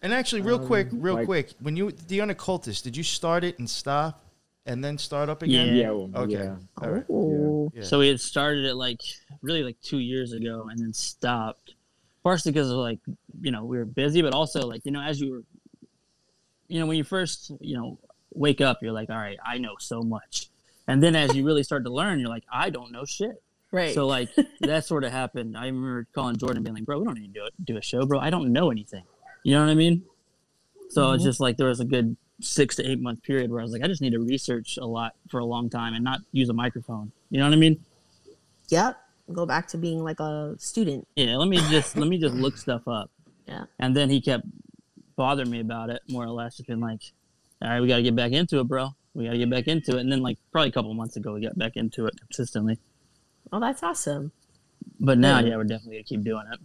And 0.03 0.13
actually, 0.15 0.41
real 0.43 0.61
Um, 0.61 0.67
quick, 0.67 0.89
real 0.93 1.15
like- 1.15 1.27
quick, 1.27 1.53
when 1.61 1.77
you 1.77 1.91
the 1.93 2.21
unoccultist, 2.21 2.85
did 2.85 2.97
you 2.97 3.03
start 3.03 3.45
it 3.45 3.59
and 3.59 3.69
stop, 3.69 4.25
and 4.67 4.83
then 4.83 4.97
start 4.99 5.29
up 5.29 5.43
again? 5.43 5.75
Yeah. 5.77 5.83
yeah, 5.83 5.91
well, 5.91 6.11
Okay. 6.25 6.33
yeah. 6.35 6.57
All 6.79 6.91
right. 6.91 7.05
Oh, 7.11 7.71
Yeah. 7.75 7.83
So 7.83 7.99
we 7.99 8.09
had 8.09 8.21
started 8.21 8.65
it 8.65 8.75
like 8.75 9.01
really 9.43 9.63
like 9.63 9.81
two 9.83 9.99
years 9.99 10.33
ago 10.33 10.69
and 10.71 10.79
then 10.79 10.93
stopped. 10.93 11.75
Partially 12.23 12.53
because 12.53 12.71
of 12.71 12.77
like, 12.77 12.99
you 13.41 13.51
know, 13.51 13.65
we 13.65 13.79
were 13.79 13.87
busy, 13.87 14.21
but 14.21 14.35
also 14.35 14.67
like, 14.67 14.83
you 14.85 14.93
know, 14.93 15.01
as 15.01 15.21
you 15.21 15.33
were, 15.33 15.43
you 16.69 16.79
know, 16.79 16.87
when 16.87 16.97
you 16.99 17.05
first, 17.05 17.51
you 17.61 17.75
know, 17.77 17.99
wake 18.35 18.61
up, 18.61 18.79
you're 18.83 18.93
like, 18.93 19.09
all 19.11 19.17
right, 19.17 19.39
I 19.45 19.57
know 19.59 19.75
so 19.81 20.03
much. 20.03 20.49
And 20.87 21.03
then 21.03 21.17
as 21.17 21.35
you 21.35 21.45
really 21.45 21.63
start 21.63 21.85
to 21.85 21.91
learn, 21.91 22.21
you're 22.21 22.29
like, 22.29 22.45
I 22.53 22.69
don't 22.71 22.93
know 22.93 23.05
shit. 23.07 23.43
right. 23.73 23.95
So 23.95 24.07
like 24.07 24.29
that 24.61 24.85
sort 24.85 25.05
of 25.05 25.13
happened. 25.13 25.57
I 25.57 25.67
remember 25.67 26.07
calling 26.15 26.37
Jordan 26.37 26.63
being 26.63 26.75
like, 26.75 26.85
bro, 26.85 26.99
we 26.99 27.05
don't 27.07 27.19
need 27.19 27.33
to 27.35 27.41
do 27.41 27.47
it, 27.47 27.55
do 27.65 27.77
a 27.77 27.83
show, 27.83 28.05
bro. 28.07 28.19
I 28.19 28.29
don't 28.31 28.53
know 28.53 28.71
anything. 28.71 29.05
You 29.43 29.55
know 29.55 29.61
what 29.65 29.71
I 29.71 29.75
mean? 29.75 30.05
So 30.91 31.13
it's 31.13 31.23
Mhm. 31.23 31.27
just 31.27 31.41
like 31.41 31.57
there 31.57 31.69
was 31.69 31.81
a 31.81 31.85
good 31.85 32.17
six 32.41 32.77
to 32.77 32.87
eight 32.89 33.01
month 33.01 33.23
period 33.23 33.51
where 33.51 33.61
I 33.61 33.63
was 33.63 33.73
like, 33.73 33.83
I 33.83 33.87
just 33.87 34.01
need 34.03 34.13
to 34.13 34.21
research 34.21 34.79
a 34.81 34.87
lot 34.87 35.15
for 35.29 35.39
a 35.41 35.45
long 35.45 35.69
time 35.71 35.95
and 35.95 36.03
not 36.03 36.21
use 36.33 36.49
a 36.49 36.53
microphone. 36.55 37.13
You 37.31 37.39
know 37.39 37.45
what 37.47 37.53
I 37.53 37.57
mean? 37.57 37.79
yep. 38.69 38.97
Go 39.33 39.47
back 39.47 39.69
to 39.69 39.79
being 39.79 40.03
like 40.03 40.19
a 40.21 40.55
student. 40.59 41.07
Yeah, 41.15 41.37
let 41.37 41.49
me 41.49 41.59
just 41.69 41.97
let 41.97 42.09
me 42.09 42.19
just 42.19 42.35
look 42.35 42.57
stuff 42.57 42.87
up. 42.89 43.11
Yeah. 43.47 43.65
And 43.81 43.97
then 43.97 44.11
he 44.11 44.21
kept 44.21 44.45
bothering 45.17 45.51
me 45.51 45.59
about 45.59 45.91
it, 45.91 46.03
more 46.09 46.23
or 46.25 46.31
less, 46.31 46.57
just 46.57 46.69
been 46.69 46.79
like, 46.81 47.01
All 47.61 47.69
right, 47.69 47.81
we 47.81 47.89
gotta 47.89 48.03
get 48.03 48.15
back 48.15 48.31
into 48.33 48.61
it, 48.61 48.65
bro. 48.69 48.91
We 49.15 49.25
gotta 49.25 49.39
get 49.39 49.51
back 49.51 49.67
into 49.69 49.97
it. 49.97 50.01
And 50.01 50.11
then 50.11 50.23
like 50.23 50.39
probably 50.53 50.69
a 50.69 50.73
couple 50.73 50.95
months 50.95 51.17
ago 51.17 51.35
we 51.35 51.41
got 51.43 51.59
back 51.59 51.77
into 51.77 52.07
it 52.07 52.15
consistently. 52.21 52.79
Oh, 53.53 53.59
that's 53.61 53.83
awesome. 53.83 54.31
But 55.01 55.19
now 55.19 55.41
Yeah. 55.41 55.47
yeah, 55.51 55.57
we're 55.57 55.65
definitely 55.65 55.97
gonna 55.97 56.05
keep 56.05 56.23
doing 56.23 56.45
it. 56.53 56.59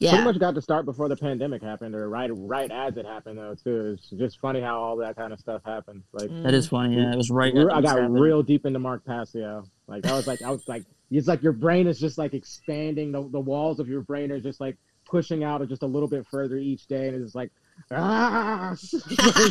Yeah. 0.00 0.10
Pretty 0.10 0.24
much 0.24 0.38
got 0.38 0.54
to 0.54 0.62
start 0.62 0.84
before 0.84 1.08
the 1.08 1.16
pandemic 1.16 1.62
happened, 1.62 1.94
or 1.94 2.08
right 2.08 2.30
right 2.32 2.70
as 2.70 2.96
it 2.96 3.04
happened, 3.04 3.38
though. 3.38 3.54
Too. 3.54 3.96
It's 3.98 4.10
just 4.10 4.38
funny 4.40 4.60
how 4.60 4.80
all 4.80 4.96
that 4.98 5.16
kind 5.16 5.32
of 5.32 5.40
stuff 5.40 5.62
happened. 5.64 6.02
Like. 6.12 6.30
That 6.42 6.54
is 6.54 6.68
funny, 6.68 6.96
yeah. 6.96 7.12
It 7.12 7.16
was 7.16 7.30
right 7.30 7.52
Re- 7.52 7.72
I 7.72 7.80
got 7.80 7.94
seven. 7.94 8.12
real 8.12 8.42
deep 8.42 8.64
into 8.64 8.78
Mark 8.78 9.04
Passio. 9.04 9.64
Like 9.86 10.06
I 10.06 10.12
was 10.12 10.26
like, 10.26 10.42
I 10.42 10.50
was 10.50 10.68
like, 10.68 10.84
it's 11.10 11.26
like 11.26 11.42
your 11.42 11.52
brain 11.52 11.86
is 11.86 11.98
just 11.98 12.18
like 12.18 12.34
expanding. 12.34 13.10
The, 13.12 13.28
the 13.28 13.40
walls 13.40 13.80
of 13.80 13.88
your 13.88 14.02
brain 14.02 14.30
are 14.30 14.40
just 14.40 14.60
like 14.60 14.76
pushing 15.04 15.42
out 15.42 15.66
just 15.68 15.82
a 15.82 15.86
little 15.86 16.08
bit 16.08 16.26
further 16.30 16.58
each 16.58 16.86
day, 16.86 17.08
and 17.08 17.22
it's 17.22 17.34
like, 17.34 17.50
ah, 17.90 18.76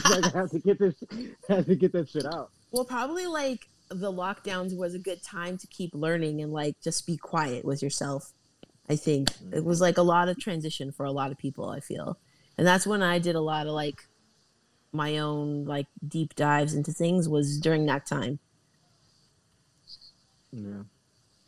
like 0.09 0.33
I 0.33 0.37
have 0.37 0.51
to 0.51 0.59
get 0.59 0.79
this, 0.79 0.95
have 1.49 1.65
to 1.65 1.75
get 1.75 1.91
this 1.91 2.11
shit 2.11 2.25
out. 2.25 2.51
Well, 2.71 2.85
probably 2.85 3.25
like 3.25 3.67
the 3.89 4.11
lockdowns 4.11 4.77
was 4.77 4.93
a 4.93 4.99
good 4.99 5.23
time 5.23 5.57
to 5.57 5.67
keep 5.67 5.93
learning 5.93 6.41
and 6.41 6.51
like 6.51 6.75
just 6.81 7.05
be 7.07 7.17
quiet 7.17 7.65
with 7.65 7.81
yourself. 7.81 8.33
I 8.89 8.95
think 8.95 9.31
it 9.51 9.63
was 9.65 9.81
like 9.81 9.97
a 9.97 10.01
lot 10.01 10.29
of 10.29 10.39
transition 10.39 10.91
for 10.91 11.05
a 11.05 11.11
lot 11.11 11.31
of 11.31 11.37
people, 11.37 11.69
I 11.69 11.79
feel. 11.81 12.17
And 12.57 12.65
that's 12.65 12.87
when 12.87 13.01
I 13.03 13.19
did 13.19 13.35
a 13.35 13.41
lot 13.41 13.67
of 13.67 13.73
like 13.73 14.07
my 14.93 15.17
own 15.17 15.65
like 15.65 15.87
deep 16.07 16.35
dives 16.35 16.73
into 16.73 16.91
things 16.93 17.27
was 17.27 17.59
during 17.59 17.85
that 17.87 18.05
time. 18.05 18.39
Yeah. 20.51 20.83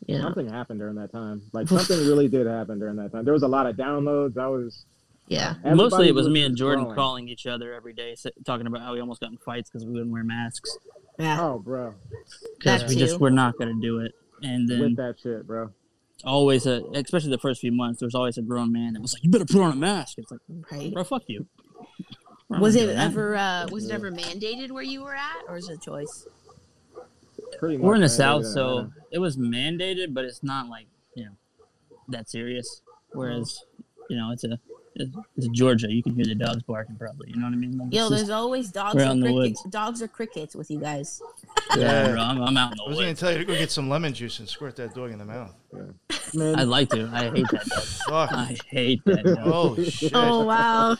Yeah. 0.06 0.20
Something 0.22 0.48
happened 0.48 0.80
during 0.80 0.96
that 0.96 1.12
time. 1.12 1.42
Like 1.52 1.68
something 1.68 1.98
really 1.98 2.28
did 2.28 2.46
happen 2.46 2.78
during 2.78 2.96
that 2.96 3.12
time. 3.12 3.24
There 3.24 3.34
was 3.34 3.42
a 3.42 3.48
lot 3.48 3.66
of 3.66 3.76
downloads. 3.76 4.36
I 4.38 4.46
was 4.48 4.84
Yeah. 5.28 5.54
Mostly 5.64 6.08
it 6.08 6.14
was 6.14 6.28
me 6.28 6.44
and 6.44 6.56
Jordan 6.56 6.84
growing. 6.84 6.96
calling 6.96 7.28
each 7.28 7.46
other 7.46 7.72
every 7.72 7.92
day, 7.92 8.16
talking 8.44 8.66
about 8.66 8.82
how 8.82 8.92
we 8.92 9.00
almost 9.00 9.20
got 9.20 9.30
in 9.30 9.38
fights 9.38 9.70
because 9.70 9.84
we 9.86 9.92
wouldn't 9.92 10.10
wear 10.10 10.24
masks. 10.24 10.76
Yeah. 11.18 11.38
Oh, 11.40 11.58
bro, 11.58 11.94
Because 12.58 12.84
we 12.84 12.94
too. 12.94 13.00
just 13.00 13.20
were 13.20 13.30
not 13.30 13.56
gonna 13.58 13.74
do 13.80 13.98
it. 14.00 14.12
And 14.42 14.68
then 14.68 14.80
with 14.80 14.96
that 14.96 15.16
shit, 15.22 15.46
bro. 15.46 15.70
Always 16.24 16.66
a, 16.66 16.82
especially 16.94 17.30
the 17.30 17.38
first 17.38 17.60
few 17.60 17.72
months, 17.72 18.00
there 18.00 18.06
was 18.06 18.14
always 18.14 18.38
a 18.38 18.42
grown 18.42 18.72
man 18.72 18.92
that 18.94 19.02
was 19.02 19.12
like, 19.14 19.24
"You 19.24 19.30
better 19.30 19.44
put 19.44 19.60
on 19.62 19.72
a 19.72 19.76
mask." 19.76 20.18
It's 20.18 20.30
like, 20.30 20.40
Right. 20.70 20.92
bro, 20.92 21.04
fuck 21.04 21.22
you. 21.26 21.46
We're 22.48 22.58
Was 22.60 22.74
it 22.76 22.86
that. 22.86 22.96
ever 22.96 23.36
uh 23.36 23.68
was 23.70 23.88
it 23.88 23.92
ever 23.92 24.10
mandated 24.10 24.70
where 24.72 24.82
you 24.82 25.02
were 25.02 25.14
at 25.14 25.42
or 25.48 25.56
is 25.56 25.68
it 25.68 25.74
a 25.74 25.78
choice? 25.78 26.26
Pretty 27.58 27.76
much. 27.76 27.84
We're 27.84 27.94
in 27.94 28.00
the 28.00 28.04
man. 28.06 28.08
south, 28.08 28.40
It 28.40 28.44
didn't 28.44 28.54
so 28.54 28.90
it 29.12 29.18
was 29.18 29.36
mandated, 29.36 30.14
but 30.14 30.24
it's 30.24 30.42
not 30.42 30.68
like 30.68 30.86
you 31.14 31.24
know 31.26 31.32
that 32.08 32.28
serious. 32.28 32.82
Whereas, 33.12 33.64
you 34.08 34.16
know, 34.16 34.30
it's 34.32 34.44
a 34.44 34.58
it's, 34.96 35.10
it's 35.36 35.48
Georgia. 35.48 35.90
You 35.90 36.02
can 36.02 36.14
hear 36.14 36.24
the 36.24 36.34
dogs 36.34 36.62
barking, 36.64 36.96
probably. 36.96 37.30
You 37.30 37.36
know 37.36 37.46
what 37.46 37.52
I 37.52 37.56
mean? 37.56 37.78
Like, 37.78 37.92
Yo, 37.94 38.08
there's 38.08 38.30
always 38.30 38.70
dogs 38.70 38.96
we're 38.96 39.02
or 39.10 39.14
the 39.14 39.20
crickets. 39.22 39.34
woods. 39.34 39.62
Dogs 39.70 40.02
or 40.02 40.08
crickets 40.08 40.54
with 40.54 40.70
you 40.70 40.80
guys. 40.80 41.22
yeah, 41.76 41.78
Yeah. 42.06 42.12
bro, 42.12 42.20
I'm, 42.20 42.42
I'm 42.42 42.56
out 42.56 42.72
in 42.72 42.80
I 42.80 42.84
the 42.84 42.88
was 42.90 42.98
gonna 42.98 43.14
tell 43.14 43.32
you 43.32 43.38
to 43.38 43.44
go 43.44 43.54
get 43.54 43.70
some 43.70 43.88
lemon 43.88 44.12
juice 44.12 44.38
and 44.40 44.48
squirt 44.48 44.76
that 44.76 44.94
dog 44.94 45.10
in 45.12 45.18
the 45.18 45.24
mouth. 45.24 45.54
Man, 46.34 46.56
I'd 46.56 46.68
like 46.68 46.88
to. 46.90 47.08
I 47.12 47.30
hate 47.30 47.46
that 47.50 47.66
dog. 47.66 47.82
Fuck. 48.08 48.32
I 48.32 48.56
hate 48.68 49.04
that 49.06 49.24
dog. 49.24 49.38
Oh 49.44 49.82
shit. 49.84 50.12
Oh 50.14 50.44
wow. 50.44 50.96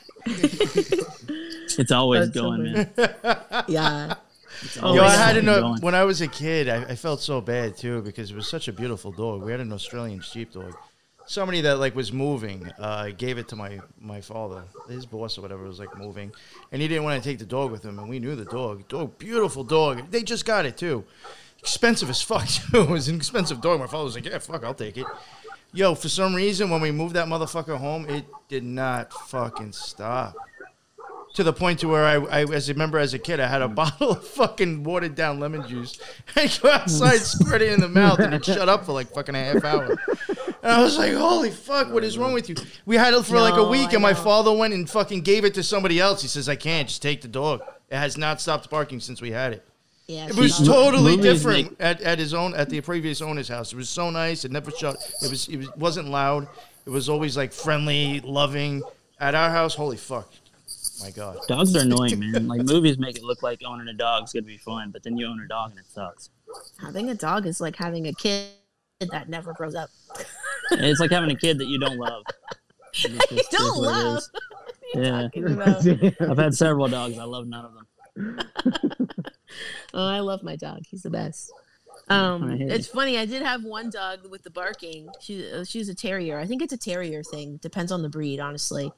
It's 1.78 1.92
always 1.92 2.30
That's 2.30 2.40
going, 2.40 2.74
funny. 2.74 2.88
man. 2.96 3.64
yeah. 3.68 4.14
Oh, 4.82 4.94
Yo, 4.94 5.02
I 5.02 5.10
had 5.10 5.32
to 5.34 5.40
fucking 5.42 5.46
know 5.46 5.76
when 5.80 5.94
I 5.94 6.04
was 6.04 6.20
a 6.20 6.28
kid. 6.28 6.68
I, 6.68 6.82
I 6.82 6.94
felt 6.94 7.20
so 7.20 7.40
bad 7.40 7.76
too 7.76 8.02
because 8.02 8.30
it 8.30 8.36
was 8.36 8.48
such 8.48 8.68
a 8.68 8.72
beautiful 8.72 9.12
dog. 9.12 9.42
We 9.42 9.50
had 9.52 9.60
an 9.60 9.72
Australian 9.72 10.20
sheepdog. 10.20 10.74
Somebody 11.30 11.60
that 11.60 11.78
like 11.78 11.94
was 11.94 12.12
moving 12.12 12.72
uh, 12.76 13.10
gave 13.16 13.38
it 13.38 13.46
to 13.50 13.54
my 13.54 13.78
my 14.00 14.20
father, 14.20 14.64
his 14.88 15.06
boss 15.06 15.38
or 15.38 15.42
whatever 15.42 15.62
was 15.62 15.78
like 15.78 15.96
moving, 15.96 16.32
and 16.72 16.82
he 16.82 16.88
didn't 16.88 17.04
want 17.04 17.22
to 17.22 17.28
take 17.30 17.38
the 17.38 17.46
dog 17.46 17.70
with 17.70 17.84
him. 17.84 18.00
And 18.00 18.08
we 18.08 18.18
knew 18.18 18.34
the 18.34 18.46
dog. 18.46 18.88
Dog, 18.88 19.16
beautiful 19.16 19.62
dog. 19.62 20.10
They 20.10 20.24
just 20.24 20.44
got 20.44 20.66
it 20.66 20.76
too. 20.76 21.04
Expensive 21.60 22.10
as 22.10 22.20
fuck 22.20 22.48
too. 22.48 22.80
It 22.80 22.88
was 22.88 23.06
an 23.06 23.14
expensive 23.14 23.60
dog. 23.60 23.78
My 23.78 23.86
father 23.86 24.06
was 24.06 24.16
like, 24.16 24.24
yeah, 24.24 24.38
fuck, 24.38 24.64
I'll 24.64 24.74
take 24.74 24.98
it. 24.98 25.06
Yo, 25.72 25.94
for 25.94 26.08
some 26.08 26.34
reason, 26.34 26.68
when 26.68 26.80
we 26.80 26.90
moved 26.90 27.14
that 27.14 27.28
motherfucker 27.28 27.76
home, 27.76 28.10
it 28.10 28.24
did 28.48 28.64
not 28.64 29.12
fucking 29.12 29.70
stop 29.70 30.34
to 31.34 31.42
the 31.44 31.52
point 31.52 31.78
to 31.80 31.88
where 31.88 32.04
I, 32.04 32.40
I, 32.40 32.44
as 32.52 32.68
I 32.68 32.72
remember 32.72 32.98
as 32.98 33.14
a 33.14 33.18
kid, 33.18 33.40
I 33.40 33.46
had 33.46 33.62
a 33.62 33.68
bottle 33.82 34.10
of 34.12 34.26
fucking 34.26 34.82
watered 34.82 35.14
down 35.14 35.38
lemon 35.40 35.66
juice. 35.68 35.98
I 36.36 36.50
go 36.60 36.70
outside, 36.70 37.18
squirt 37.18 37.62
it 37.62 37.72
in 37.72 37.80
the 37.80 37.88
mouth, 37.88 38.18
and 38.18 38.34
it 38.34 38.44
shut 38.44 38.68
up 38.68 38.84
for 38.84 38.92
like 38.92 39.12
fucking 39.12 39.34
a 39.34 39.38
half 39.44 39.64
hour. 39.64 39.96
And 40.62 40.72
I 40.72 40.82
was 40.82 40.98
like, 40.98 41.14
"Holy 41.14 41.50
fuck, 41.50 41.92
what 41.92 42.04
is 42.04 42.18
wrong 42.18 42.32
with 42.34 42.48
you?" 42.48 42.56
We 42.84 42.96
had 42.96 43.14
it 43.14 43.24
for 43.24 43.40
like 43.40 43.54
a 43.54 43.66
week, 43.68 43.88
I 43.90 43.92
and 43.94 44.02
my 44.02 44.12
know. 44.12 44.18
father 44.18 44.52
went 44.52 44.74
and 44.74 44.88
fucking 44.90 45.22
gave 45.22 45.44
it 45.44 45.54
to 45.54 45.62
somebody 45.62 45.98
else. 46.00 46.20
He 46.22 46.28
says, 46.28 46.48
"I 46.48 46.56
can't, 46.56 46.88
just 46.88 47.00
take 47.02 47.22
the 47.22 47.28
dog." 47.28 47.62
It 47.90 47.96
has 47.96 48.16
not 48.18 48.40
stopped 48.40 48.68
barking 48.70 49.00
since 49.00 49.20
we 49.22 49.30
had 49.30 49.52
it. 49.54 49.66
Yeah. 50.06 50.26
It 50.28 50.36
was 50.36 50.56
she's- 50.56 50.66
totally 50.68 51.16
movies 51.16 51.24
different 51.42 51.70
make- 51.70 51.80
at, 51.80 52.00
at 52.02 52.18
his 52.18 52.34
own 52.34 52.54
at 52.54 52.68
the 52.68 52.80
previous 52.80 53.22
owner's 53.22 53.48
house. 53.48 53.72
It 53.72 53.76
was 53.76 53.88
so 53.88 54.10
nice. 54.10 54.44
It 54.44 54.50
never 54.50 54.70
shut. 54.72 54.96
It 55.22 55.30
was 55.30 55.48
it 55.48 55.56
was, 55.56 55.76
wasn't 55.76 56.08
loud. 56.08 56.48
It 56.84 56.90
was 56.90 57.08
always 57.08 57.36
like 57.36 57.52
friendly, 57.52 58.20
loving. 58.20 58.82
At 59.20 59.34
our 59.34 59.50
house, 59.50 59.74
holy 59.74 59.96
fuck, 59.98 60.32
my 61.02 61.10
god. 61.10 61.38
Dogs 61.48 61.74
are 61.76 61.80
annoying, 61.80 62.18
man. 62.18 62.48
Like 62.48 62.62
movies 62.62 62.98
make 62.98 63.16
it 63.16 63.22
look 63.24 63.42
like 63.42 63.60
owning 63.64 63.88
a 63.88 63.92
dog's 63.92 64.32
gonna 64.32 64.42
be 64.46 64.58
fun, 64.58 64.90
but 64.90 65.02
then 65.02 65.16
you 65.16 65.26
own 65.26 65.40
a 65.40 65.48
dog 65.48 65.70
and 65.70 65.80
it 65.80 65.86
sucks. 65.88 66.30
having 66.80 67.10
a 67.10 67.14
dog 67.14 67.46
is 67.46 67.60
like 67.60 67.76
having 67.76 68.06
a 68.06 68.12
kid 68.12 68.48
that 69.10 69.28
never 69.28 69.52
grows 69.52 69.74
up. 69.74 69.88
And 70.70 70.84
it's 70.84 71.00
like 71.00 71.10
having 71.10 71.30
a 71.30 71.36
kid 71.36 71.58
that 71.58 71.66
you 71.66 71.78
don't 71.78 71.96
love. 71.98 72.22
It's 72.92 73.02
just- 73.02 73.30
You 73.30 73.42
don't 73.52 73.78
love. 73.78 74.22
Yeah, 74.94 75.28
I've 76.28 76.36
had 76.38 76.54
several 76.54 76.88
dogs. 76.88 77.16
I 77.18 77.22
love 77.24 77.46
none 77.46 77.64
of 77.64 77.74
them. 77.74 78.40
Oh, 79.94 80.06
I 80.06 80.18
love 80.20 80.42
my 80.42 80.56
dog. 80.56 80.80
He's 80.90 81.02
the 81.02 81.10
best. 81.10 81.52
Um, 82.08 82.50
I 82.50 82.56
hear 82.56 82.68
it's 82.68 82.88
funny. 82.88 83.16
I 83.18 83.26
did 83.26 83.42
have 83.42 83.62
one 83.64 83.90
dog 83.90 84.28
with 84.28 84.42
the 84.42 84.50
barking. 84.50 85.08
She 85.20 85.48
uh, 85.50 85.64
she's 85.64 85.88
a 85.88 85.94
terrier. 85.94 86.38
I 86.40 86.46
think 86.46 86.62
it's 86.62 86.72
a 86.72 86.76
terrier 86.76 87.22
thing. 87.22 87.58
Depends 87.62 87.92
on 87.92 88.02
the 88.02 88.08
breed, 88.08 88.40
honestly. 88.40 88.92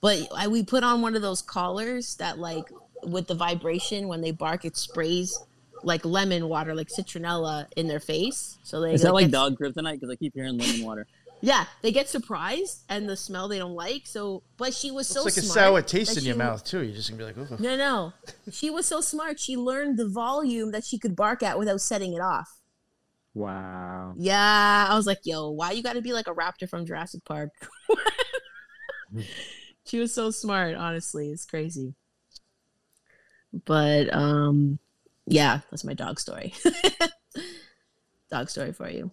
But 0.00 0.28
I, 0.36 0.48
we 0.48 0.62
put 0.64 0.84
on 0.84 1.00
one 1.02 1.16
of 1.16 1.22
those 1.22 1.42
collars 1.42 2.14
that, 2.16 2.38
like, 2.38 2.64
with 3.02 3.26
the 3.26 3.34
vibration 3.34 4.08
when 4.08 4.20
they 4.20 4.30
bark, 4.30 4.64
it 4.64 4.76
sprays 4.76 5.38
like 5.82 6.04
lemon 6.04 6.48
water, 6.48 6.74
like 6.74 6.88
citronella, 6.88 7.66
in 7.76 7.86
their 7.86 8.00
face. 8.00 8.58
So 8.62 8.80
they 8.80 8.94
Is 8.94 9.02
that 9.02 9.12
like 9.14 9.24
gets- 9.24 9.32
dog 9.32 9.58
kryptonite? 9.58 9.94
Because 9.94 10.10
I 10.10 10.16
keep 10.16 10.34
hearing 10.34 10.58
lemon 10.58 10.84
water. 10.84 11.06
Yeah, 11.42 11.66
they 11.82 11.92
get 11.92 12.08
surprised 12.08 12.84
and 12.88 13.06
the 13.08 13.16
smell 13.16 13.46
they 13.46 13.58
don't 13.58 13.74
like. 13.74 14.06
So, 14.06 14.42
but 14.56 14.72
she 14.74 14.90
was 14.90 15.06
It's 15.06 15.14
so 15.14 15.22
like 15.22 15.36
a 15.36 15.42
sour 15.42 15.82
taste 15.82 16.16
in 16.16 16.24
your 16.24 16.34
she- 16.34 16.38
mouth 16.38 16.64
too. 16.64 16.82
You're 16.82 16.96
just 16.96 17.10
gonna 17.10 17.30
be 17.32 17.40
like, 17.40 17.52
Ooh. 17.52 17.62
No, 17.62 17.76
no, 17.76 18.12
she 18.50 18.70
was 18.70 18.86
so 18.86 19.00
smart. 19.02 19.38
She 19.38 19.56
learned 19.56 19.98
the 19.98 20.08
volume 20.08 20.70
that 20.72 20.84
she 20.84 20.98
could 20.98 21.14
bark 21.14 21.42
at 21.42 21.58
without 21.58 21.80
setting 21.82 22.14
it 22.14 22.20
off. 22.20 22.60
Wow. 23.34 24.14
Yeah, 24.16 24.86
I 24.88 24.96
was 24.96 25.06
like, 25.06 25.20
yo, 25.24 25.50
why 25.50 25.72
you 25.72 25.82
got 25.82 25.92
to 25.92 26.00
be 26.00 26.14
like 26.14 26.26
a 26.26 26.34
raptor 26.34 26.66
from 26.68 26.86
Jurassic 26.86 27.22
Park? 27.26 27.50
she 29.86 29.98
was 29.98 30.12
so 30.12 30.30
smart, 30.30 30.74
honestly. 30.76 31.30
It's 31.30 31.46
crazy. 31.46 31.94
But 33.64 34.12
um 34.14 34.78
yeah, 35.26 35.60
that's 35.70 35.84
my 35.84 35.94
dog 35.94 36.20
story. 36.20 36.54
dog 38.30 38.50
story 38.50 38.72
for 38.72 38.88
you. 38.88 39.10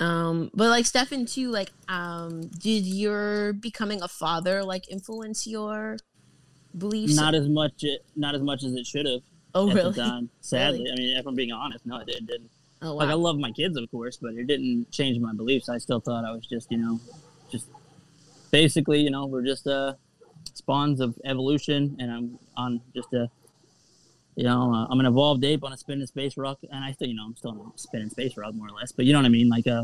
Um 0.00 0.50
but 0.54 0.68
like 0.68 0.84
Steffin 0.84 1.30
too 1.30 1.50
like 1.50 1.70
um 1.88 2.48
did 2.48 2.84
your 2.84 3.52
becoming 3.54 4.02
a 4.02 4.08
father 4.08 4.62
like 4.62 4.90
influence 4.90 5.46
your 5.46 5.96
beliefs? 6.76 7.16
Not 7.16 7.34
as 7.34 7.48
much. 7.48 7.82
It, 7.82 8.04
not 8.16 8.34
as 8.34 8.42
much 8.42 8.62
as 8.64 8.74
it 8.74 8.86
should 8.86 9.06
have 9.06 9.20
oh 9.54 9.70
really? 9.70 9.94
time. 9.94 10.30
Sadly, 10.40 10.80
Really? 10.80 10.92
I 10.92 10.94
mean, 10.96 11.16
if 11.16 11.26
I'm 11.26 11.34
being 11.34 11.52
honest, 11.52 11.86
no, 11.86 11.98
it 11.98 12.06
didn't. 12.06 12.50
Oh 12.82 12.96
Like 12.96 13.08
I 13.08 13.14
love 13.14 13.38
my 13.38 13.50
kids, 13.50 13.78
of 13.78 13.90
course, 13.90 14.18
but 14.18 14.34
it 14.34 14.46
didn't 14.46 14.90
change 14.90 15.18
my 15.18 15.32
beliefs. 15.32 15.68
I 15.68 15.78
still 15.78 16.00
thought 16.00 16.24
I 16.24 16.32
was 16.32 16.46
just, 16.46 16.70
you 16.70 16.78
know, 16.78 17.00
basically, 18.54 19.00
you 19.00 19.10
know, 19.10 19.26
we're 19.26 19.42
just 19.42 19.66
uh, 19.66 19.94
spawns 20.52 21.00
of 21.00 21.18
evolution, 21.24 21.96
and 21.98 22.08
I'm 22.08 22.38
on 22.56 22.80
just 22.94 23.12
a, 23.12 23.28
you 24.36 24.44
know, 24.44 24.72
uh, 24.72 24.86
I'm 24.88 25.00
an 25.00 25.06
evolved 25.06 25.44
ape 25.44 25.64
on 25.64 25.72
a 25.72 25.76
spinning 25.76 26.06
space 26.06 26.36
rock, 26.36 26.60
and 26.70 26.84
I 26.84 26.92
still, 26.92 27.08
you 27.08 27.16
know, 27.16 27.24
I'm 27.24 27.34
still 27.34 27.50
on 27.50 27.72
a 27.74 27.78
spinning 27.78 28.10
space 28.10 28.36
rock 28.36 28.54
more 28.54 28.68
or 28.68 28.70
less. 28.70 28.92
But 28.92 29.06
you 29.06 29.12
know 29.12 29.18
what 29.18 29.26
I 29.26 29.30
mean? 29.30 29.48
Like, 29.48 29.66
uh, 29.66 29.82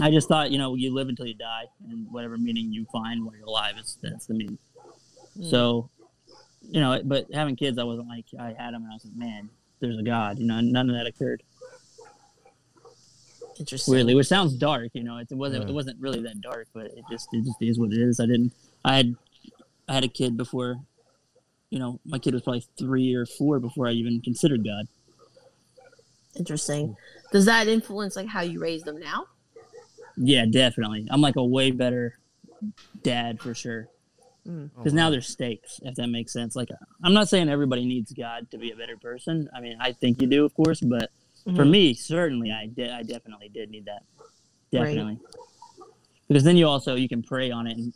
I 0.00 0.12
just 0.12 0.28
thought, 0.28 0.52
you 0.52 0.58
know, 0.58 0.76
you 0.76 0.94
live 0.94 1.08
until 1.08 1.26
you 1.26 1.34
die, 1.34 1.64
and 1.90 2.06
whatever 2.12 2.38
meaning 2.38 2.72
you 2.72 2.86
find 2.92 3.24
while 3.24 3.34
you're 3.34 3.46
alive 3.46 3.74
is 3.76 3.98
that's 4.00 4.26
the 4.26 4.34
meaning. 4.34 4.58
Mm. 5.36 5.50
So, 5.50 5.90
you 6.62 6.80
know, 6.80 7.00
but 7.04 7.26
having 7.34 7.56
kids, 7.56 7.76
I 7.76 7.82
wasn't 7.82 8.06
like 8.06 8.26
I 8.38 8.54
had 8.56 8.72
them, 8.72 8.84
and 8.84 8.92
I 8.92 8.94
was 8.94 9.04
like, 9.04 9.16
man, 9.16 9.50
there's 9.80 9.98
a 9.98 10.04
God. 10.04 10.38
You 10.38 10.46
know, 10.46 10.60
none 10.60 10.88
of 10.88 10.94
that 10.94 11.08
occurred 11.08 11.42
Interesting. 13.58 13.92
weirdly, 13.92 14.14
which 14.14 14.26
sounds 14.26 14.54
dark. 14.54 14.90
You 14.94 15.02
know, 15.04 15.18
it, 15.18 15.28
it 15.30 15.34
wasn't 15.36 15.64
Yeah. 15.64 15.70
it 15.70 15.74
wasn't 15.74 16.00
really 16.00 16.20
that 16.22 16.40
dark, 16.40 16.68
but 16.74 16.86
it 16.86 17.04
just 17.10 17.28
it 17.32 17.44
just 17.44 17.56
is 17.60 17.78
what 17.78 17.92
it 17.92 17.98
is. 17.98 18.20
I 18.20 18.26
didn't. 18.26 18.52
I 18.84 18.96
had 18.96 19.14
I 19.88 19.94
had 19.94 20.04
a 20.04 20.08
kid 20.08 20.36
before. 20.36 20.76
You 21.70 21.78
know, 21.80 22.00
my 22.04 22.18
kid 22.18 22.32
was 22.34 22.42
probably 22.42 22.64
three 22.78 23.14
or 23.14 23.26
four 23.26 23.58
before 23.58 23.88
I 23.88 23.92
even 23.92 24.20
considered 24.20 24.64
God. 24.64 24.86
Interesting. 26.36 26.96
Does 27.32 27.46
that 27.46 27.66
influence 27.66 28.14
like 28.16 28.28
how 28.28 28.42
you 28.42 28.60
raise 28.60 28.82
them 28.82 28.98
now? 29.00 29.26
Yeah, 30.16 30.46
definitely. 30.46 31.06
I'm 31.10 31.20
like 31.20 31.36
a 31.36 31.44
way 31.44 31.70
better 31.70 32.18
dad 33.02 33.40
for 33.40 33.54
sure. 33.54 33.88
Mm. 34.46 34.70
Because 34.76 34.92
now 34.92 35.10
there's 35.10 35.26
stakes, 35.26 35.80
if 35.82 35.96
that 35.96 36.06
makes 36.08 36.32
sense. 36.32 36.54
Like, 36.54 36.68
I'm 37.02 37.12
not 37.14 37.28
saying 37.28 37.48
everybody 37.48 37.84
needs 37.84 38.12
God 38.12 38.50
to 38.52 38.58
be 38.58 38.70
a 38.70 38.76
better 38.76 38.96
person. 38.96 39.48
I 39.54 39.60
mean, 39.60 39.76
I 39.80 39.92
think 39.92 40.22
you 40.22 40.28
do, 40.28 40.44
of 40.44 40.54
course, 40.54 40.80
but 40.80 41.10
for 41.54 41.64
Mhm. 41.64 41.70
me, 41.70 41.94
certainly, 41.94 42.50
I 42.50 42.66
did. 42.66 42.90
I 42.90 43.02
definitely 43.02 43.48
did 43.48 43.70
need 43.70 43.84
that. 43.86 44.02
Right. 44.72 44.84
Definitely, 44.84 45.18
because 46.28 46.42
then 46.44 46.56
you 46.56 46.66
also 46.66 46.96
you 46.96 47.08
can 47.08 47.22
pray 47.22 47.50
on 47.52 47.66
it, 47.68 47.76
and 47.76 47.92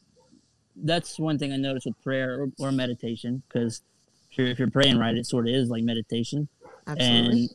that's 0.76 1.18
one 1.18 1.36
thing 1.36 1.52
I 1.52 1.56
noticed 1.56 1.86
with 1.86 2.00
prayer 2.02 2.42
or, 2.42 2.52
or 2.58 2.72
meditation. 2.72 3.42
Because 3.48 3.82
if 4.30 4.38
you're, 4.38 4.46
if 4.46 4.58
you're 4.60 4.70
praying 4.70 4.98
right, 4.98 5.16
it 5.16 5.26
sort 5.26 5.48
of 5.48 5.54
is 5.54 5.68
like 5.68 5.82
meditation, 5.82 6.48
Absolutely. 6.86 7.40
and 7.40 7.48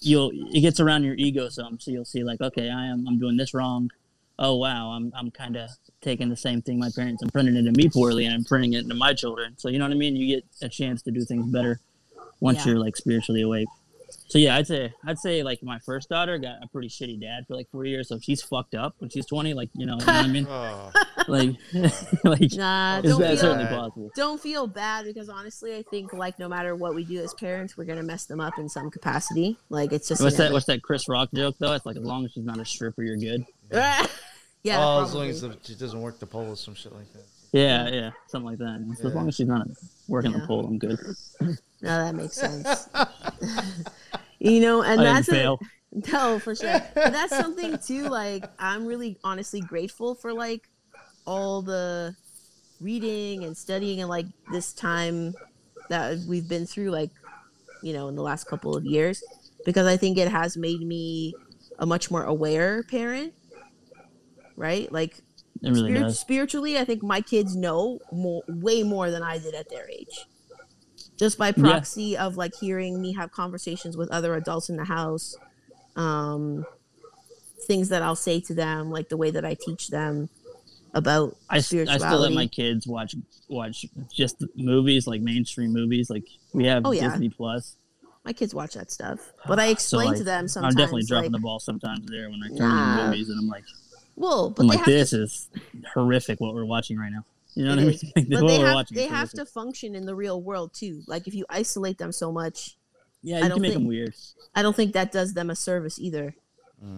you'll 0.00 0.30
it 0.54 0.60
gets 0.60 0.80
around 0.80 1.04
your 1.04 1.14
ego 1.16 1.48
some. 1.50 1.78
So 1.78 1.90
you'll 1.90 2.04
see 2.06 2.24
like, 2.24 2.40
okay, 2.40 2.70
I 2.70 2.86
am 2.86 3.06
I'm 3.06 3.18
doing 3.18 3.36
this 3.36 3.52
wrong. 3.52 3.90
Oh 4.38 4.56
wow, 4.56 4.88
I'm 4.90 5.12
I'm 5.14 5.30
kind 5.30 5.56
of 5.56 5.68
taking 6.00 6.28
the 6.30 6.36
same 6.36 6.62
thing 6.62 6.78
my 6.78 6.90
parents 6.94 7.22
and 7.22 7.30
printing 7.32 7.56
it 7.56 7.66
into 7.66 7.72
me 7.72 7.88
poorly, 7.90 8.24
and 8.24 8.34
I'm 8.34 8.44
printing 8.44 8.72
it 8.72 8.84
into 8.84 8.94
my 8.94 9.12
children. 9.12 9.54
So 9.58 9.68
you 9.68 9.78
know 9.78 9.84
what 9.84 9.92
I 9.92 9.96
mean? 9.96 10.16
You 10.16 10.36
get 10.36 10.44
a 10.62 10.68
chance 10.68 11.02
to 11.02 11.10
do 11.10 11.24
things 11.24 11.46
better 11.52 11.78
once 12.40 12.64
Yeah. 12.64 12.72
you're 12.72 12.80
like 12.80 12.96
spiritually 12.96 13.42
awake. 13.42 13.68
So 14.28 14.38
yeah, 14.38 14.56
I'd 14.56 14.66
say 14.66 14.92
I'd 15.04 15.18
say 15.18 15.42
like 15.42 15.62
my 15.62 15.78
first 15.78 16.08
daughter 16.08 16.36
got 16.38 16.56
a 16.62 16.66
pretty 16.68 16.88
shitty 16.88 17.20
dad 17.20 17.46
for 17.46 17.54
like 17.54 17.68
four 17.70 17.84
years, 17.84 18.08
so 18.08 18.18
she's 18.18 18.42
fucked 18.42 18.74
up 18.74 18.94
when 18.98 19.08
she's 19.10 19.24
twenty. 19.26 19.54
Like 19.54 19.70
you 19.74 19.86
know, 19.86 19.94
you 20.00 20.06
know 20.06 20.12
what 20.12 20.24
I 20.24 20.28
mean? 20.28 20.46
Oh, 20.50 20.90
Like, 21.28 21.56
like 22.24 22.52
Nah, 22.52 22.98
it's 22.98 23.08
don't 23.08 23.20
that 23.20 23.30
feel, 23.30 23.36
certainly 23.36 23.66
possible. 23.66 24.10
don't 24.14 24.40
feel 24.40 24.66
bad 24.66 25.04
because 25.06 25.28
honestly, 25.28 25.76
I 25.76 25.82
think 25.90 26.12
like 26.12 26.38
no 26.38 26.48
matter 26.48 26.74
what 26.76 26.94
we 26.94 27.04
do 27.04 27.22
as 27.22 27.34
parents, 27.34 27.76
we're 27.76 27.84
gonna 27.84 28.02
mess 28.02 28.26
them 28.26 28.40
up 28.40 28.58
in 28.58 28.68
some 28.68 28.90
capacity. 28.90 29.56
Like 29.70 29.92
it's 29.92 30.08
just 30.08 30.22
What's 30.22 30.36
that? 30.36 30.52
What's 30.52 30.66
that 30.66 30.82
Chris 30.82 31.08
Rock 31.08 31.30
joke 31.34 31.56
though? 31.58 31.72
It's 31.72 31.86
like 31.86 31.96
as 31.96 32.04
long 32.04 32.24
as 32.24 32.32
she's 32.32 32.44
not 32.44 32.58
a 32.58 32.64
stripper, 32.64 33.02
you're 33.02 33.16
good. 33.16 33.44
yeah. 33.70 34.06
oh, 34.78 35.02
as 35.04 35.14
long 35.14 35.28
as 35.28 35.40
the, 35.40 35.50
it 35.50 35.78
doesn't 35.78 36.00
work 36.00 36.18
the 36.18 36.26
pole 36.26 36.50
or 36.50 36.56
some 36.56 36.74
shit 36.74 36.92
like 36.92 37.12
that. 37.12 37.24
Yeah, 37.52 37.88
yeah, 37.88 38.10
something 38.28 38.50
like 38.50 38.58
that. 38.58 38.96
So 39.00 39.08
as 39.08 39.14
long 39.14 39.28
as 39.28 39.34
she's 39.36 39.46
not 39.46 39.66
working 40.08 40.32
Yeah. 40.32 40.40
the 40.40 40.46
pole, 40.46 40.66
I'm 40.66 40.78
good. 40.78 40.98
No, 41.82 42.04
that 42.04 42.14
makes 42.14 42.36
sense. 42.36 42.88
you 44.38 44.60
know, 44.60 44.82
and 44.82 45.00
I 45.00 45.04
that's 45.04 45.28
a. 45.28 45.56
No, 46.12 46.38
for 46.38 46.54
sure. 46.54 46.82
But 46.94 47.12
that's 47.12 47.34
something 47.34 47.78
too. 47.78 48.02
Like, 48.08 48.44
I'm 48.58 48.84
really 48.84 49.16
honestly 49.24 49.60
grateful 49.60 50.14
for 50.14 50.34
like 50.34 50.68
all 51.24 51.62
the 51.62 52.14
reading 52.82 53.44
and 53.44 53.56
studying 53.56 54.00
and 54.00 54.08
like 54.10 54.26
this 54.52 54.74
time 54.74 55.34
that 55.88 56.18
we've 56.28 56.46
been 56.46 56.66
through, 56.66 56.90
like, 56.90 57.10
you 57.82 57.94
know, 57.94 58.08
in 58.08 58.16
the 58.16 58.22
last 58.22 58.44
couple 58.44 58.76
of 58.76 58.84
years, 58.84 59.22
because 59.64 59.86
I 59.86 59.96
think 59.96 60.18
it 60.18 60.28
has 60.28 60.56
made 60.56 60.80
me 60.80 61.34
a 61.78 61.86
much 61.86 62.10
more 62.10 62.24
aware 62.24 62.82
parent. 62.82 63.32
Right? 64.54 64.90
Like, 64.92 65.22
really 65.62 65.94
spirit- 65.94 66.12
spiritually, 66.12 66.78
I 66.78 66.84
think 66.84 67.02
my 67.02 67.22
kids 67.22 67.56
know 67.56 68.00
more, 68.12 68.42
way 68.48 68.82
more 68.82 69.10
than 69.10 69.22
I 69.22 69.38
did 69.38 69.54
at 69.54 69.70
their 69.70 69.88
age. 69.88 70.26
Just 71.16 71.38
by 71.38 71.50
proxy 71.52 72.16
of 72.16 72.36
like 72.36 72.54
hearing 72.54 73.00
me 73.00 73.14
have 73.14 73.32
conversations 73.32 73.96
with 73.96 74.10
other 74.10 74.34
adults 74.34 74.68
in 74.68 74.76
the 74.76 74.84
house, 74.84 75.36
um, 75.96 76.66
things 77.66 77.88
that 77.88 78.02
I'll 78.02 78.16
say 78.16 78.40
to 78.40 78.54
them, 78.54 78.90
like 78.90 79.08
the 79.08 79.16
way 79.16 79.30
that 79.30 79.44
I 79.44 79.54
teach 79.54 79.88
them 79.88 80.28
about 80.92 81.36
I, 81.50 81.56
I 81.56 81.60
still 81.60 82.20
let 82.20 82.32
my 82.32 82.46
kids 82.46 82.86
watch 82.86 83.14
watch 83.48 83.86
just 84.10 84.44
movies 84.56 85.06
like 85.06 85.20
mainstream 85.20 85.72
movies. 85.72 86.10
Like 86.10 86.24
we 86.52 86.66
have 86.66 86.82
Oh, 86.84 86.92
yeah. 86.92 87.10
Disney 87.10 87.28
Plus. 87.28 87.76
my 88.24 88.32
kids 88.32 88.54
watch 88.54 88.74
that 88.74 88.90
stuff, 88.90 89.32
but 89.46 89.58
I 89.58 89.66
So 89.66 89.72
explain 89.72 90.08
like, 90.08 90.16
to 90.18 90.24
them 90.24 90.48
sometimes. 90.48 90.74
I'm 90.74 90.78
definitely 90.78 91.04
dropping 91.04 91.32
like, 91.32 91.40
the 91.40 91.42
ball 91.42 91.60
sometimes 91.60 92.06
there 92.10 92.30
when 92.30 92.40
I 92.42 92.48
turn 92.48 92.58
Nah. 92.58 93.00
on 93.00 93.10
movies, 93.10 93.28
and 93.28 93.38
I'm 93.38 93.48
like, 93.48 93.64
well, 94.16 94.50
but 94.50 94.62
I'm 94.62 94.68
like, 94.68 94.78
have 94.78 94.86
this 94.86 95.10
to, 95.10 95.22
is 95.22 95.48
horrific 95.94 96.40
what 96.40 96.54
we're 96.54 96.64
watching 96.64 96.98
right 96.98 97.12
now. 97.12 97.24
You 97.56 97.64
know 97.64 97.72
It 97.72 97.76
what 97.76 97.82
I 97.82 97.86
mean? 97.86 97.98
Like, 98.16 98.28
but 98.28 98.42
what 98.42 98.48
they 98.48 98.58
have 98.60 98.86
they 98.92 99.06
have 99.08 99.30
to 99.30 99.44
function 99.46 99.94
in 99.96 100.06
the 100.06 100.14
real 100.14 100.40
world 100.42 100.72
too. 100.74 101.02
Like 101.08 101.26
if 101.26 101.34
you 101.34 101.44
isolate 101.48 101.98
them 101.98 102.12
so 102.12 102.30
much, 102.30 102.76
Yeah, 103.22 103.36
I 103.36 103.40
you 103.40 103.48
don't 103.48 103.56
can 103.56 103.62
make 103.62 103.72
them 103.72 103.82
think- 103.82 103.88
weird. 103.88 104.14
I 104.54 104.62
don't 104.62 104.76
think 104.76 104.92
that 104.92 105.10
does 105.10 105.34
them 105.34 105.50
a 105.50 105.56
service 105.56 105.98
either. 105.98 106.34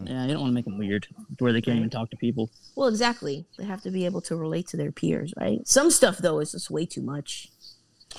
Yeah, 0.04 0.24
you 0.26 0.32
don't 0.32 0.40
want 0.40 0.50
to 0.50 0.54
make 0.54 0.64
them 0.64 0.76
weird 0.76 1.06
where 1.38 1.52
they 1.52 1.60
can't 1.62 1.78
even 1.78 1.88
talk 1.88 2.10
to 2.10 2.16
people. 2.16 2.50
Well, 2.74 2.88
exactly. 2.88 3.46
They 3.56 3.64
have 3.64 3.80
to 3.82 3.90
be 3.92 4.04
able 4.04 4.20
to 4.22 4.34
relate 4.36 4.66
to 4.68 4.76
their 4.76 4.90
peers, 4.92 5.32
right? 5.40 5.66
Some 5.66 5.90
stuff 5.92 6.18
though 6.18 6.40
is 6.40 6.50
just 6.52 6.68
way 6.70 6.84
too 6.84 7.00
much. 7.02 7.48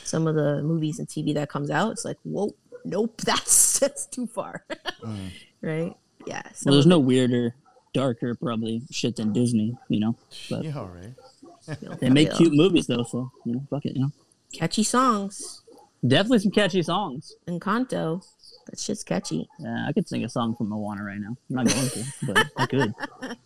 Some 0.03 0.25
of 0.27 0.35
the 0.35 0.61
movies 0.63 0.99
and 0.99 1.07
TV 1.07 1.33
that 1.33 1.49
comes 1.49 1.69
out, 1.69 1.91
it's 1.91 2.05
like, 2.05 2.17
whoa, 2.23 2.55
nope, 2.85 3.19
that's 3.25 3.79
that's 3.79 4.05
too 4.05 4.25
far, 4.27 4.63
Mm. 5.03 5.29
right? 5.61 5.93
Yeah. 6.25 6.41
Well, 6.65 6.73
there's 6.75 6.85
no 6.85 6.99
weirder, 6.99 7.53
darker 7.93 8.35
probably 8.35 8.81
shit 8.91 9.17
than 9.17 9.33
Disney. 9.33 9.75
You 9.89 9.99
know, 9.99 10.15
But- 10.49 10.63
Yeah, 10.63 10.77
all 10.79 10.87
right. 10.87 11.13
It, 11.69 11.81
you 11.81 11.89
know, 11.89 11.95
they 11.95 12.09
make 12.09 12.33
cute 12.33 12.53
movies 12.53 12.87
though, 12.87 13.03
so 13.03 13.31
you 13.45 13.53
know, 13.53 13.63
fuck 13.69 13.85
it. 13.85 13.95
You 13.95 14.03
know, 14.03 14.11
catchy 14.53 14.83
songs. 14.83 15.61
definitely 16.05 16.39
some 16.39 16.51
catchy 16.51 16.81
songs. 16.81 17.35
Encanto, 17.47 18.23
that 18.67 18.79
shit's 18.79 19.03
catchy. 19.03 19.47
Yeah, 19.59 19.85
I 19.87 19.93
could 19.93 20.07
sing 20.07 20.23
a 20.23 20.29
song 20.29 20.55
from 20.55 20.69
Moana 20.69 21.03
right 21.03 21.19
now. 21.19 21.35
I'm 21.49 21.55
not 21.55 21.67
going 21.67 21.89
to, 21.89 22.05
but 22.23 22.47
I 22.57 22.65
could. 22.65 22.93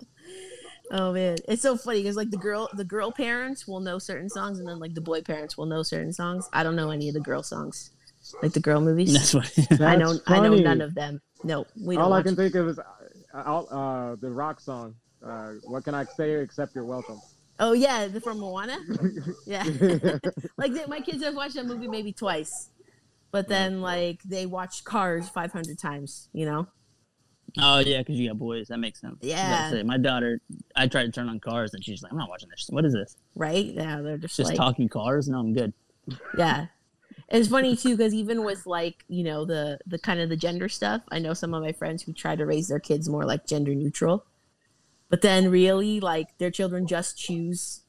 Oh 0.92 1.12
man, 1.12 1.38
it's 1.48 1.64
so 1.64 1.76
funny 1.76 2.04
because 2.04 2.16
like 2.16 2.30
the 2.30 2.38
girl, 2.38 2.70
the 2.74 2.84
girl 2.84 3.12
parents 3.12 3.68
will 3.68 3.80
know 3.80 3.98
certain 3.98 4.30
songs, 4.30 4.60
and 4.60 4.68
then 4.68 4.78
like 4.78 4.94
the 4.94 5.02
boy 5.02 5.24
parents 5.24 5.58
will 5.58 5.66
know 5.66 5.82
certain 5.82 6.14
songs. 6.14 6.48
I 6.54 6.62
don't 6.62 6.76
know 6.76 6.92
any 6.92 7.08
of 7.08 7.16
the 7.16 7.20
girl 7.20 7.42
songs, 7.42 7.90
like 8.44 8.54
the 8.54 8.60
girl 8.60 8.80
movies. 8.80 9.12
That's 9.34 9.34
what. 9.34 9.82
I 9.82 9.96
know, 9.96 10.14
That's 10.14 10.30
I 10.30 10.40
know 10.40 10.54
none 10.54 10.82
of 10.82 10.94
them. 10.94 11.20
No, 11.44 11.66
we 11.82 11.96
don't. 11.96 12.04
All 12.04 12.14
I 12.14 12.18
watch 12.18 12.26
can 12.26 12.36
think 12.36 12.54
of 12.54 12.68
is 12.68 12.80
uh, 12.80 12.84
uh, 13.34 13.62
uh, 13.62 14.16
the 14.18 14.30
rock 14.30 14.60
song. 14.60 14.94
Uh, 15.26 15.54
what 15.64 15.84
can 15.84 15.96
I 15.96 16.04
say 16.04 16.34
except 16.34 16.76
you're 16.76 16.86
welcome? 16.86 17.20
Oh 17.60 17.74
yeah, 17.74 18.08
the 18.08 18.20
from 18.22 18.40
Moana. 18.40 18.78
Yeah, 19.46 19.64
like 20.58 20.74
they, 20.74 20.86
my 20.88 21.00
kids 21.02 21.24
have 21.24 21.36
watched 21.36 21.56
that 21.56 21.66
movie 21.66 21.88
maybe 21.88 22.12
twice, 22.14 22.70
but 23.32 23.48
then 23.48 23.82
like 23.82 24.22
they 24.24 24.46
watched 24.46 24.84
Cars 24.86 25.30
five 25.30 25.52
hundred 25.52 25.78
times. 25.80 26.30
You 26.34 26.46
know? 26.46 26.68
oh 27.60 27.80
yeah, 27.80 28.00
because 28.00 28.16
you 28.20 28.30
got 28.30 28.40
boys. 28.40 28.70
That 28.70 28.80
makes 28.80 29.00
sense. 29.02 29.18
I 29.22 29.26
was 29.26 29.34
about 29.34 29.46
to 29.46 29.52
Yeah. 29.52 29.70
say, 29.72 29.84
my 29.84 29.98
daughter. 29.98 30.40
I 30.76 30.88
tried 30.88 31.04
to 31.06 31.12
turn 31.12 31.30
on 31.30 31.40
Cars, 31.40 31.74
and 31.74 31.84
she's 31.84 32.02
like, 32.02 32.12
"I'm 32.12 32.18
not 32.18 32.30
watching 32.30 32.50
this. 32.50 32.68
What 32.70 32.86
is 32.86 32.94
this? 32.94 33.16
Right? 33.36 33.66
Yeah, 33.66 34.02
they're 34.02 34.18
just, 34.18 34.38
Just 34.38 34.50
like 34.50 34.58
talking 34.58 34.90
cars? 34.90 35.28
No, 35.30 35.40
I'm 35.40 35.54
good." 35.54 35.74
yeah. 36.38 36.68
It's 37.30 37.48
funny 37.50 37.76
too 37.84 37.96
because 37.96 38.14
even 38.14 38.44
with 38.44 38.66
like 38.66 39.04
you 39.08 39.24
know 39.24 39.46
the 39.46 39.78
the 39.86 40.00
kind 40.00 40.20
of 40.20 40.30
the 40.30 40.38
gender 40.38 40.70
stuff, 40.70 41.02
I 41.12 41.20
know 41.20 41.34
some 41.34 41.54
of 41.54 41.62
my 41.62 41.72
friends 41.74 42.02
who 42.04 42.14
try 42.14 42.36
to 42.36 42.46
raise 42.46 42.68
their 42.70 42.80
kids 42.80 43.08
more 43.08 43.26
like 43.26 43.46
gender 43.46 43.76
neutral. 43.76 44.26
But 45.14 45.22
then 45.22 45.52
really 45.52 46.00
like 46.00 46.36
their 46.40 46.50
children 46.50 46.88
just 46.88 47.20
choose 47.20 47.82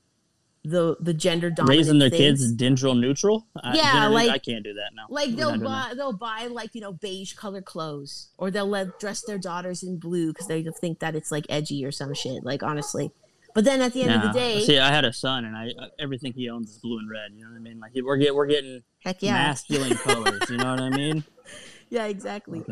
the 0.62 0.94
the 1.00 1.14
gender 1.14 1.48
dominant 1.48 1.78
Raising 1.78 1.98
their 1.98 2.10
things. 2.10 2.42
kids 2.42 2.52
gender 2.52 2.94
neutral. 2.94 3.46
Yeah, 3.72 4.08
like- 4.08 4.28
I 4.28 4.36
can't 4.36 4.62
do 4.62 4.74
that 4.74 4.90
now. 4.94 5.06
Like 5.08 5.30
We're 5.30 5.36
they'll 5.36 5.58
buy 5.58 5.94
they'll 5.96 6.12
buy 6.12 6.48
like 6.50 6.74
you 6.74 6.82
know 6.82 6.92
beige 6.92 7.32
color 7.32 7.62
clothes, 7.62 8.28
or 8.36 8.50
they'll 8.50 8.68
let 8.68 9.00
dress 9.00 9.22
their 9.22 9.38
daughters 9.38 9.82
in 9.82 9.96
blue 9.96 10.34
because 10.34 10.48
they 10.48 10.62
think 10.64 10.98
that 10.98 11.16
it's 11.16 11.32
like 11.32 11.46
edgy 11.48 11.82
or 11.86 11.90
some 11.90 12.12
shit. 12.12 12.44
Like 12.44 12.62
honestly, 12.62 13.10
but 13.54 13.64
then 13.64 13.80
at 13.80 13.94
the 13.94 14.02
end 14.02 14.12
of 14.12 14.20
the 14.20 14.38
day, 14.38 14.60
see, 14.60 14.78
I 14.78 14.92
had 14.92 15.06
a 15.06 15.12
son, 15.14 15.46
and 15.46 15.56
I 15.56 15.70
uh, 15.82 15.86
everything 15.98 16.34
he 16.34 16.50
owns 16.50 16.72
is 16.72 16.76
blue 16.76 16.98
and 16.98 17.08
red. 17.08 17.32
You 17.34 17.44
know 17.44 17.52
what 17.52 17.56
I 17.56 17.60
mean? 17.60 17.80
Like 17.80 17.92
we're 18.04 18.18
get 18.18 18.34
we're 18.34 18.44
getting 18.44 18.82
heck 19.02 19.22
yeah, 19.22 19.32
masculine 19.32 19.96
colors. 19.96 20.42
You 20.50 20.58
know 20.58 20.72
what 20.72 20.80
I 20.80 20.90
mean? 20.90 21.24
yeah, 21.88 22.04
exactly. 22.04 22.62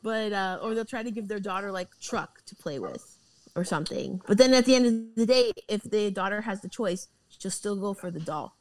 But 0.00 0.32
uh, 0.32 0.60
or 0.62 0.76
they'll 0.76 0.84
try 0.84 1.02
to 1.02 1.10
give 1.10 1.26
their 1.26 1.40
daughter 1.40 1.72
like 1.72 1.88
truck 2.00 2.44
to 2.46 2.54
play 2.54 2.78
with 2.78 3.15
or 3.56 3.64
something. 3.64 4.20
But 4.26 4.38
then 4.38 4.54
at 4.54 4.64
the 4.66 4.74
end 4.76 4.86
of 4.86 5.14
the 5.16 5.26
day, 5.26 5.52
if 5.68 5.82
the 5.82 6.10
daughter 6.10 6.42
has 6.42 6.60
the 6.60 6.68
choice, 6.68 7.08
she'll 7.28 7.50
still 7.50 7.74
go 7.76 7.94
for 7.94 8.10
the 8.10 8.20
doll. 8.20 8.54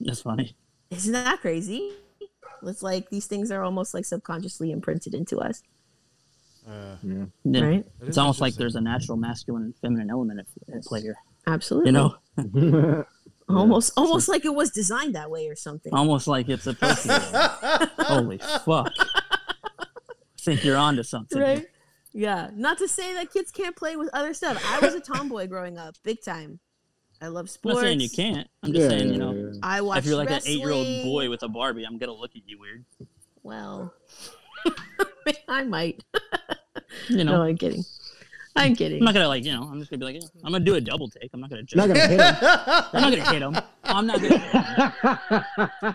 That's 0.00 0.20
funny. 0.22 0.54
Isn't 0.90 1.12
that 1.12 1.40
crazy? 1.40 1.92
It's 2.62 2.82
like 2.82 3.10
these 3.10 3.26
things 3.26 3.50
are 3.50 3.62
almost 3.62 3.94
like 3.94 4.04
subconsciously 4.04 4.70
imprinted 4.70 5.14
into 5.14 5.38
us, 5.40 5.62
Uh, 6.66 6.96
Yeah. 7.02 7.24
Yeah. 7.44 7.60
right? 7.64 7.98
That 8.00 8.08
It's 8.08 8.18
almost 8.18 8.40
like 8.40 8.54
there's 8.54 8.76
a 8.76 8.80
natural 8.80 9.16
masculine 9.18 9.64
and 9.64 9.76
feminine 9.76 10.10
element 10.10 10.40
at, 10.40 10.74
at 10.76 10.82
play 10.84 11.00
here. 11.02 11.16
Absolutely. 11.46 11.88
You 11.90 11.92
know, 11.92 13.04
almost 13.48 13.92
almost 13.98 14.28
like 14.28 14.44
it 14.46 14.54
was 14.54 14.70
designed 14.70 15.14
that 15.14 15.30
way 15.30 15.46
or 15.48 15.56
something. 15.56 15.92
almost 15.92 16.26
like 16.26 16.48
it's 16.48 16.66
a 16.66 16.72
to. 16.74 17.90
Holy 17.98 18.38
fuck! 18.38 18.92
I 18.98 19.86
think 20.40 20.64
you're 20.64 20.76
onto 20.78 21.02
something. 21.02 21.38
right? 21.40 21.66
Yeah. 22.14 22.50
Not 22.54 22.78
to 22.78 22.88
say 22.88 23.12
that 23.14 23.32
kids 23.32 23.50
can't 23.50 23.76
play 23.76 23.96
with 23.96 24.08
other 24.14 24.32
stuff. 24.32 24.62
I 24.66 24.78
was 24.78 24.94
a 24.94 25.00
tomboy 25.00 25.48
growing 25.48 25.76
up, 25.76 25.96
big 26.04 26.22
time. 26.22 26.60
I 27.20 27.28
love 27.28 27.50
sports. 27.50 27.78
I'm 27.78 27.80
sports. 27.80 27.82
not 27.82 27.88
saying 27.88 28.00
you 28.00 28.10
can't. 28.10 28.48
I'm 28.62 28.72
just 28.72 28.88
saying, 28.88 29.12
you 29.12 29.18
know, 29.18 29.52
I 29.62 29.80
watch. 29.80 29.98
if 29.98 30.06
you're 30.06 30.16
like 30.16 30.28
wrestling. 30.28 30.54
an 30.54 30.60
eight-year-old 30.60 31.04
boy 31.04 31.30
with 31.30 31.42
a 31.42 31.48
Barbie, 31.48 31.84
I'm 31.84 31.98
gonna 31.98 32.12
look 32.12 32.32
at 32.36 32.42
you 32.46 32.58
weird. 32.58 32.84
Well, 33.42 33.92
I 35.48 35.64
might. 35.64 36.02
You 37.08 37.24
know, 37.24 37.36
No, 37.36 37.42
I'm 37.42 37.56
kidding. 37.56 37.84
I'm 38.56 38.76
kidding. 38.76 38.98
I'm 39.00 39.04
not 39.04 39.14
gonna 39.14 39.28
like, 39.28 39.44
you 39.44 39.52
know, 39.52 39.62
I'm 39.64 39.78
just 39.80 39.90
gonna 39.90 39.98
be 39.98 40.04
like, 40.04 40.14
yeah, 40.14 40.28
I'm 40.44 40.52
gonna 40.52 40.64
do 40.64 40.74
a 40.76 40.80
double 40.80 41.08
take. 41.08 41.30
I'm 41.34 41.40
not 41.40 41.50
gonna 41.50 41.62
Not 41.74 41.88
gonna 41.88 42.00
hit 42.06 42.20
him. 42.20 42.36
I'm 42.92 43.02
not 43.02 43.10
gonna 43.12 43.30
hit 43.32 43.42
him. 43.42 43.56
I'm 43.84 44.06
not 44.06 44.22
gonna. 44.22 44.38
Hit 44.38 45.62
him. 45.82 45.94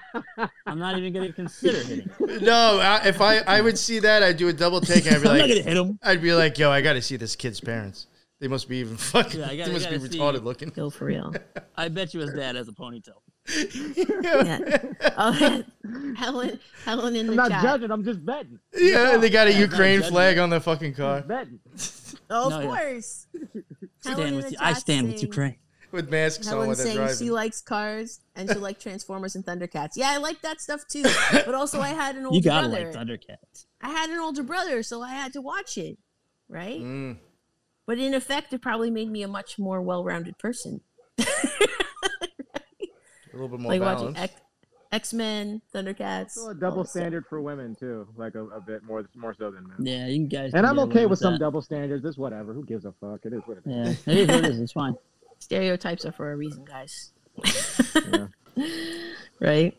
I'm 0.66 0.80
not 0.80 0.97
even 0.97 1.14
gonna 1.14 1.32
consider 1.34 1.78
hitting. 1.84 2.10
Him. 2.20 2.43
no, 2.43 2.80
I, 2.82 3.01
if 3.07 3.22
I 3.22 3.38
I 3.39 3.62
would 3.62 3.78
see 3.78 3.99
that, 3.99 4.24
I'd 4.24 4.38
do 4.38 4.47
a 4.49 4.53
double 4.53 4.82
take. 4.82 5.05
And 5.05 5.16
I'd 5.16 5.22
be 5.22 5.28
like, 5.30 5.34
I'm 5.41 5.47
not 5.47 5.47
gonna 5.55 5.62
hit 5.62 5.78
him. 5.78 5.99
I'd 6.03 6.22
be 6.22 6.34
like, 6.34 6.57
yo, 6.57 6.70
I 6.70 6.82
got 6.82 6.93
to 6.93 7.01
see 7.01 7.16
this 7.16 7.36
kid's 7.36 7.60
parents. 7.62 8.07
They 8.41 8.47
must 8.47 8.68
be 8.70 8.78
even 8.78 8.97
fucking. 8.97 9.39
Yeah, 9.39 9.47
gotta- 9.55 9.64
they 9.66 9.72
must 9.74 9.89
be 9.89 9.97
gotta 9.97 10.12
see- 10.12 10.20
retarded 10.20 10.43
looking. 10.43 10.70
Go 10.70 10.89
for 10.89 11.05
real. 11.05 11.34
I 11.76 11.88
bet 11.89 12.14
you 12.14 12.20
his 12.22 12.34
dad 12.34 12.55
has 12.55 12.68
a 12.68 12.72
ponytail. 12.74 13.20
Yeah. 14.22 14.78
Oh, 15.22 15.32
Helen, 16.16 16.60
Helen 16.86 17.16
in 17.16 17.26
the 17.28 17.32
I'm 17.34 17.36
not 17.38 17.49
chat. 17.51 17.62
judging. 17.64 17.91
I'm 17.91 18.03
just 18.05 18.24
betting. 18.26 18.60
Yeah, 18.78 19.14
and 19.14 19.24
they 19.24 19.30
got 19.30 19.47
a 19.47 19.51
Yeah, 19.51 19.60
Ukraine 19.60 20.01
flag 20.03 20.38
on 20.38 20.49
the 20.49 20.60
fucking 20.62 20.93
car 20.93 21.18
Just 21.22 21.28
betting. 21.28 21.60
Oh, 22.30 22.48
of 22.54 22.62
No, 22.64 22.68
course. 22.68 23.28
Helen 24.06 24.18
Stand 24.28 24.36
with 24.36 24.52
you. 24.52 24.58
I 24.62 24.74
stand 24.74 25.08
with 25.08 25.16
saying- 25.18 25.28
Ukraine. 25.28 25.56
with 25.92 26.10
masks 26.12 26.46
on 26.48 26.52
Helen 26.54 26.68
when 26.70 26.78
they're 26.78 26.86
saying 27.08 27.18
she 27.18 27.32
likes 27.32 27.62
cars 27.62 28.22
and 28.36 28.50
she 28.50 28.56
likes 28.58 28.84
Transformers 28.84 29.36
and 29.36 29.44
Thundercats. 29.46 29.92
Yeah, 29.96 30.10
I 30.12 30.18
like 30.18 30.42
that 30.42 30.62
stuff 30.62 30.82
too. 30.88 31.04
But 31.32 31.56
also, 31.56 31.82
I 31.82 31.90
had 31.90 32.16
an 32.16 32.26
older 32.26 32.36
You 32.36 32.42
gotta 32.44 32.70
brother. 32.70 32.86
like 32.86 32.96
Thundercats. 32.96 33.66
I 33.82 33.90
had 33.90 34.10
an 34.12 34.20
older 34.20 34.44
brother, 34.44 34.84
so 34.84 35.02
I 35.02 35.10
had 35.12 35.34
to 35.34 35.42
watch 35.42 35.78
it, 35.78 35.98
right? 36.48 36.80
Mm. 36.82 37.18
But 37.88 37.98
in 37.98 38.14
effect, 38.14 38.54
it 38.54 38.62
probably 38.62 38.92
made 38.92 39.10
me 39.10 39.24
a 39.24 39.28
much 39.28 39.58
more 39.58 39.82
well-rounded 39.82 40.38
person. 40.38 40.82
A 41.18 41.26
little 43.34 43.48
bit 43.50 43.60
more 43.60 43.72
like 43.72 43.82
balance. 43.82 44.18
watching 44.18 44.30
X- 44.92 45.10
X-Men, 45.10 45.62
Thundercats. 45.74 46.32
Still 46.32 46.50
a 46.50 46.56
double 46.56 46.84
that 46.84 46.90
stuff. 46.90 47.02
standard 47.02 47.26
for 47.28 47.42
women 47.42 47.76
too, 47.76 48.08
like 48.18 48.36
a, 48.36 48.46
a 48.48 48.62
bit 48.62 48.84
more 48.84 49.08
more 49.16 49.34
so 49.38 49.52
than 49.52 49.68
men. 49.68 49.78
Yeah, 49.86 50.08
you 50.08 50.28
guys. 50.28 50.52
And 50.54 50.66
I'm 50.66 50.80
okay 50.80 51.00
away 51.02 51.06
with 51.08 51.20
some 51.20 51.34
that. 51.34 51.40
double 51.40 51.62
standards. 51.62 52.04
It's 52.06 52.18
whatever. 52.18 52.54
Who 52.54 52.64
gives 52.66 52.86
a 52.86 52.94
fuck? 53.00 53.20
It 53.26 53.34
is 53.34 53.42
what 53.46 53.58
it 53.58 53.64
is. 53.70 54.06
Yeah, 54.06 54.14
it 54.14 54.18
is 54.20 54.28
what 54.28 54.46
it 54.46 54.52
is. 54.52 54.60
It's 54.62 54.72
fine. 54.72 54.96
Stereotypes 55.40 56.06
are 56.06 56.12
for 56.12 56.32
a 56.32 56.36
reason, 56.36 56.66
guys. 56.66 57.12
Yeah. 58.12 58.28
right? 59.40 59.78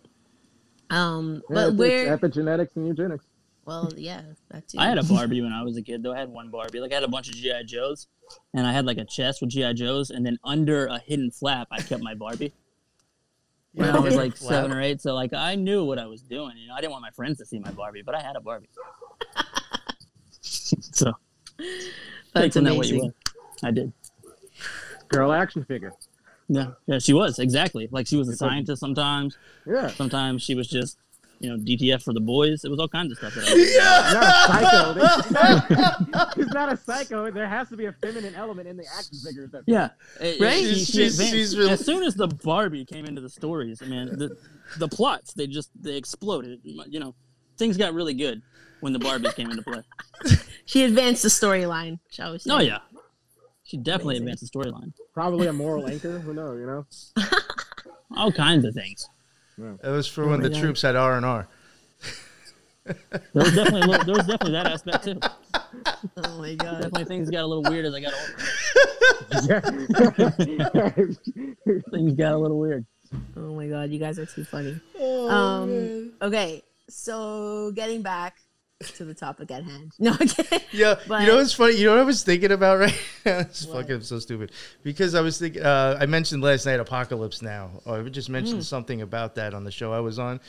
Um, 0.90 1.42
Yeah, 1.50 1.54
but 1.54 1.60
it's- 1.60 1.78
where? 1.78 2.16
epigenetics 2.18 2.76
and 2.76 2.86
eugenics. 2.86 3.24
Well, 3.66 3.92
yeah, 3.96 4.22
that 4.50 4.66
too. 4.66 4.78
I 4.78 4.86
had 4.88 4.98
a 4.98 5.02
Barbie 5.08 5.42
when 5.42 5.52
I 5.52 5.62
was 5.62 5.76
a 5.76 5.82
kid, 5.82 6.02
though. 6.02 6.12
I 6.14 6.18
had 6.18 6.30
one 6.30 6.50
Barbie. 6.50 6.80
Like 6.80 6.90
I 6.92 6.94
had 6.94 7.04
a 7.04 7.08
bunch 7.08 7.28
of 7.28 7.34
GI 7.34 7.64
Joes, 7.66 8.08
and 8.54 8.66
I 8.66 8.72
had 8.72 8.84
like 8.86 8.98
a 8.98 9.04
chest 9.04 9.40
with 9.42 9.50
GI 9.50 9.74
Joes, 9.74 10.10
and 10.10 10.24
then 10.26 10.38
under 10.42 10.86
a 10.86 10.98
hidden 10.98 11.30
flap, 11.30 11.68
I 11.70 11.80
kept 11.80 12.02
my 12.02 12.14
Barbie. 12.14 12.52
When 13.72 13.88
I 13.88 13.98
was 14.00 14.16
like 14.16 14.36
seven 14.36 14.72
or 14.72 14.80
eight, 14.80 15.00
so 15.00 15.14
like 15.14 15.32
I 15.32 15.54
knew 15.54 15.84
what 15.84 15.98
I 15.98 16.06
was 16.06 16.22
doing. 16.22 16.56
You 16.56 16.68
know, 16.68 16.74
I 16.74 16.80
didn't 16.80 16.92
want 16.92 17.02
my 17.02 17.10
friends 17.10 17.38
to 17.38 17.46
see 17.46 17.58
my 17.60 17.70
Barbie, 17.70 18.02
but 18.02 18.14
I 18.14 18.20
had 18.22 18.36
a 18.36 18.40
Barbie. 18.40 18.68
so 20.40 21.12
That's 21.58 21.72
take 22.34 22.52
from 22.54 22.64
that 22.64 22.76
what 22.76 22.88
you 22.88 22.94
amazing. 23.00 23.12
will. 23.62 23.68
I 23.68 23.70
did. 23.70 23.92
Girl 25.08 25.32
action 25.32 25.64
figure. 25.64 25.92
Yeah, 26.48 26.72
yeah, 26.86 26.98
she 26.98 27.12
was 27.12 27.38
exactly 27.38 27.88
like 27.92 28.06
she 28.08 28.16
was 28.16 28.28
a 28.28 28.36
scientist. 28.36 28.80
Sometimes, 28.80 29.36
Yeah. 29.66 29.88
sometimes 29.88 30.42
she 30.42 30.54
was 30.56 30.66
just, 30.68 30.98
you 31.40 31.48
know, 31.50 31.56
DTF 31.56 32.02
for 32.02 32.12
the 32.12 32.20
boys. 32.20 32.64
It 32.64 32.70
was 32.70 32.78
all 32.78 32.88
kinds 32.88 33.12
of 33.12 33.18
stuff. 33.18 33.34
That 33.34 33.48
I 33.48 34.92
was 34.92 35.32
Not 35.32 35.62
a 35.62 35.66
psycho. 35.66 36.30
He's 36.36 36.48
not 36.52 36.72
a 36.72 36.76
psycho. 36.76 37.30
There 37.30 37.48
has 37.48 37.68
to 37.70 37.76
be 37.76 37.86
a 37.86 37.92
feminine 37.92 38.34
element 38.34 38.68
in 38.68 38.76
the 38.76 38.84
action 38.96 39.16
figures. 39.24 39.50
That 39.50 39.62
Yeah, 39.66 39.88
Right? 40.20 40.38
it- 40.38 40.38
she- 40.38 40.74
She's- 40.74 40.86
she 40.86 40.92
she's- 40.92 41.12
advanced. 41.14 41.32
she's 41.34 41.56
real- 41.58 41.70
As 41.70 41.84
soon 41.84 42.02
as 42.02 42.14
the 42.14 42.28
Barbie 42.28 42.84
came 42.84 43.06
into 43.06 43.20
the 43.20 43.30
stories, 43.30 43.80
I 43.82 43.86
mean, 43.86 44.06
the 44.18 44.36
the 44.78 44.86
plots 44.88 45.32
they 45.32 45.46
just 45.46 45.70
they 45.80 45.96
exploded. 45.96 46.60
You 46.62 47.00
know, 47.00 47.14
things 47.58 47.76
got 47.76 47.92
really 47.94 48.14
good 48.14 48.42
when 48.80 48.92
the 48.92 48.98
Barbies 49.00 49.34
came 49.34 49.50
into 49.50 49.62
play. 49.62 49.82
She 50.66 50.84
advanced 50.84 51.22
the 51.24 51.28
storyline, 51.30 51.98
shall 52.10 52.30
we 52.32 52.38
say? 52.38 52.50
Oh 52.52 52.60
yeah, 52.60 52.78
she 53.64 53.76
definitely 53.76 54.18
Amazing. 54.18 54.28
advanced 54.28 54.52
the 54.52 54.58
storyline. 54.58 54.92
probably 55.14 55.48
a 55.48 55.52
moral 55.52 55.88
anchor. 55.88 56.20
Who 56.20 56.32
knows? 56.32 56.60
You 56.60 56.66
know. 56.66 56.86
All 58.16 58.30
kinds 58.30 58.64
of 58.64 58.72
things. 58.74 59.08
That 59.82 59.90
was 59.90 60.06
for 60.06 60.24
Oh 60.24 60.30
when 60.30 60.40
the 60.40 60.50
God. 60.50 60.60
troops 60.60 60.82
had 60.82 60.96
R 60.96 61.16
and 61.16 61.26
R. 61.26 61.46
There 62.84 62.96
was 63.34 63.54
definitely 63.54 63.82
a 63.82 63.86
little, 63.86 64.04
there 64.06 64.14
was 64.16 64.26
definitely 64.26 64.52
that 64.52 64.66
aspect 64.66 65.04
too. 65.04 65.20
Oh 66.16 66.38
my 66.38 66.54
god. 66.56 66.82
Definitely 66.82 67.04
things 67.04 67.30
got 67.30 67.44
a 67.44 67.46
little 67.46 67.62
weird 67.62 67.84
as 67.86 67.94
I 67.94 68.00
got 68.00 68.12
older. 69.30 69.60
Things 71.90 72.14
got 72.14 72.32
a 72.32 72.38
little 72.38 72.58
weird. 72.58 72.84
Oh 73.36 73.54
my 73.54 73.66
god, 73.68 73.90
you 73.90 73.98
guys 73.98 74.18
are 74.18 74.26
too 74.26 74.44
funny. 74.44 74.80
Oh, 74.98 75.28
Um, 75.30 76.12
okay, 76.22 76.62
so 76.88 77.70
getting 77.74 78.02
back 78.02 78.36
to 78.80 79.04
the 79.04 79.14
topic 79.14 79.50
at 79.50 79.62
hand. 79.64 79.92
No, 79.98 80.12
okay. 80.14 80.60
Yeah, 80.72 80.96
But- 81.06 81.20
you 81.22 81.26
know 81.28 81.36
what's 81.36 81.52
funny? 81.52 81.76
You 81.76 81.86
know 81.86 81.92
what 81.92 82.00
I 82.00 82.04
was 82.04 82.22
thinking 82.22 82.50
about 82.52 82.78
right 82.78 82.94
now? 83.26 83.40
It's 83.40 83.66
fucking 83.66 84.00
so 84.02 84.18
stupid. 84.18 84.52
Because 84.82 85.14
I 85.14 85.20
was 85.20 85.38
thinking, 85.38 85.62
uh, 85.62 85.98
I 86.00 86.06
mentioned 86.06 86.42
last 86.42 86.64
night 86.66 86.80
Apocalypse 86.80 87.42
Now, 87.42 87.70
or 87.84 88.00
I 88.00 88.08
just 88.08 88.30
mentioned 88.30 88.60
Mm. 88.60 88.64
something 88.64 89.02
about 89.02 89.34
that 89.34 89.52
on 89.52 89.64
the 89.64 89.70
show 89.70 89.92
I 89.92 90.00
was 90.00 90.18
on. 90.18 90.40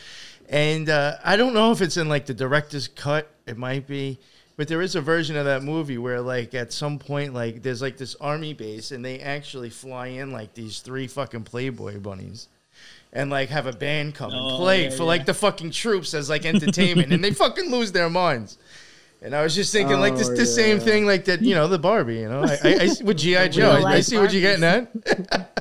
And 0.49 0.89
uh, 0.89 1.17
I 1.23 1.35
don't 1.35 1.53
know 1.53 1.71
if 1.71 1.81
it's 1.81 1.97
in 1.97 2.07
like 2.09 2.25
the 2.25 2.33
director's 2.33 2.87
cut, 2.87 3.27
it 3.45 3.57
might 3.57 3.85
be. 3.87 4.17
But 4.57 4.67
there 4.67 4.81
is 4.81 4.95
a 4.95 5.01
version 5.01 5.35
of 5.37 5.45
that 5.45 5.63
movie 5.63 5.97
where, 5.97 6.21
like, 6.21 6.53
at 6.53 6.71
some 6.71 6.99
point, 6.99 7.33
like, 7.33 7.63
there's 7.63 7.81
like 7.81 7.97
this 7.97 8.15
army 8.21 8.53
base, 8.53 8.91
and 8.91 9.03
they 9.03 9.19
actually 9.19 9.69
fly 9.69 10.07
in 10.07 10.31
like 10.31 10.53
these 10.53 10.79
three 10.81 11.07
fucking 11.07 11.43
Playboy 11.43 11.99
bunnies, 11.99 12.47
and 13.13 13.29
like 13.29 13.49
have 13.49 13.67
a 13.67 13.73
band 13.73 14.15
come 14.15 14.31
and 14.31 14.39
Oh, 14.39 14.57
play 14.57 14.85
yeah, 14.85 14.89
for 14.91 15.03
yeah. 15.03 15.09
like 15.09 15.25
the 15.25 15.33
fucking 15.33 15.71
troops 15.71 16.13
as 16.13 16.29
like 16.29 16.45
entertainment, 16.45 17.11
and 17.13 17.23
they 17.23 17.31
fucking 17.31 17.69
lose 17.71 17.91
their 17.91 18.09
minds. 18.09 18.57
And 19.23 19.35
I 19.35 19.43
was 19.43 19.53
just 19.53 19.71
thinking, 19.71 19.99
like 19.99 20.15
this, 20.15 20.29
the 20.29 20.35
this 20.35 20.55
same 20.55 20.79
thing, 20.79 21.05
like 21.05 21.25
that, 21.25 21.41
you 21.41 21.53
know, 21.53 21.67
the 21.67 21.77
Barbie, 21.77 22.15
you 22.15 22.29
know, 22.29 22.43
I, 22.43 22.57
I, 22.63 22.73
I 22.81 23.03
with 23.03 23.17
GI 23.17 23.49
Joe, 23.49 23.61
real 23.61 23.71
I, 23.71 23.77
I 23.77 23.81
life 23.81 24.05
see 24.05 24.17
what 24.17 24.33
you're 24.33 24.41
getting 24.41 24.63
at. 24.63 24.91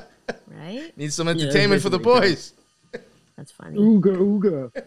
Right? 0.47 0.95
Need 0.95 1.11
some 1.11 1.25
that's 1.27 1.41
entertainment 1.41 1.81
for 1.81 1.89
the 1.89 1.97
basically 1.97 2.27
it. 2.27 2.29
boys. 2.29 2.53
That's 3.35 3.51
funny. 3.51 3.77
Ooga 3.77 4.15
ooga. 4.15 4.83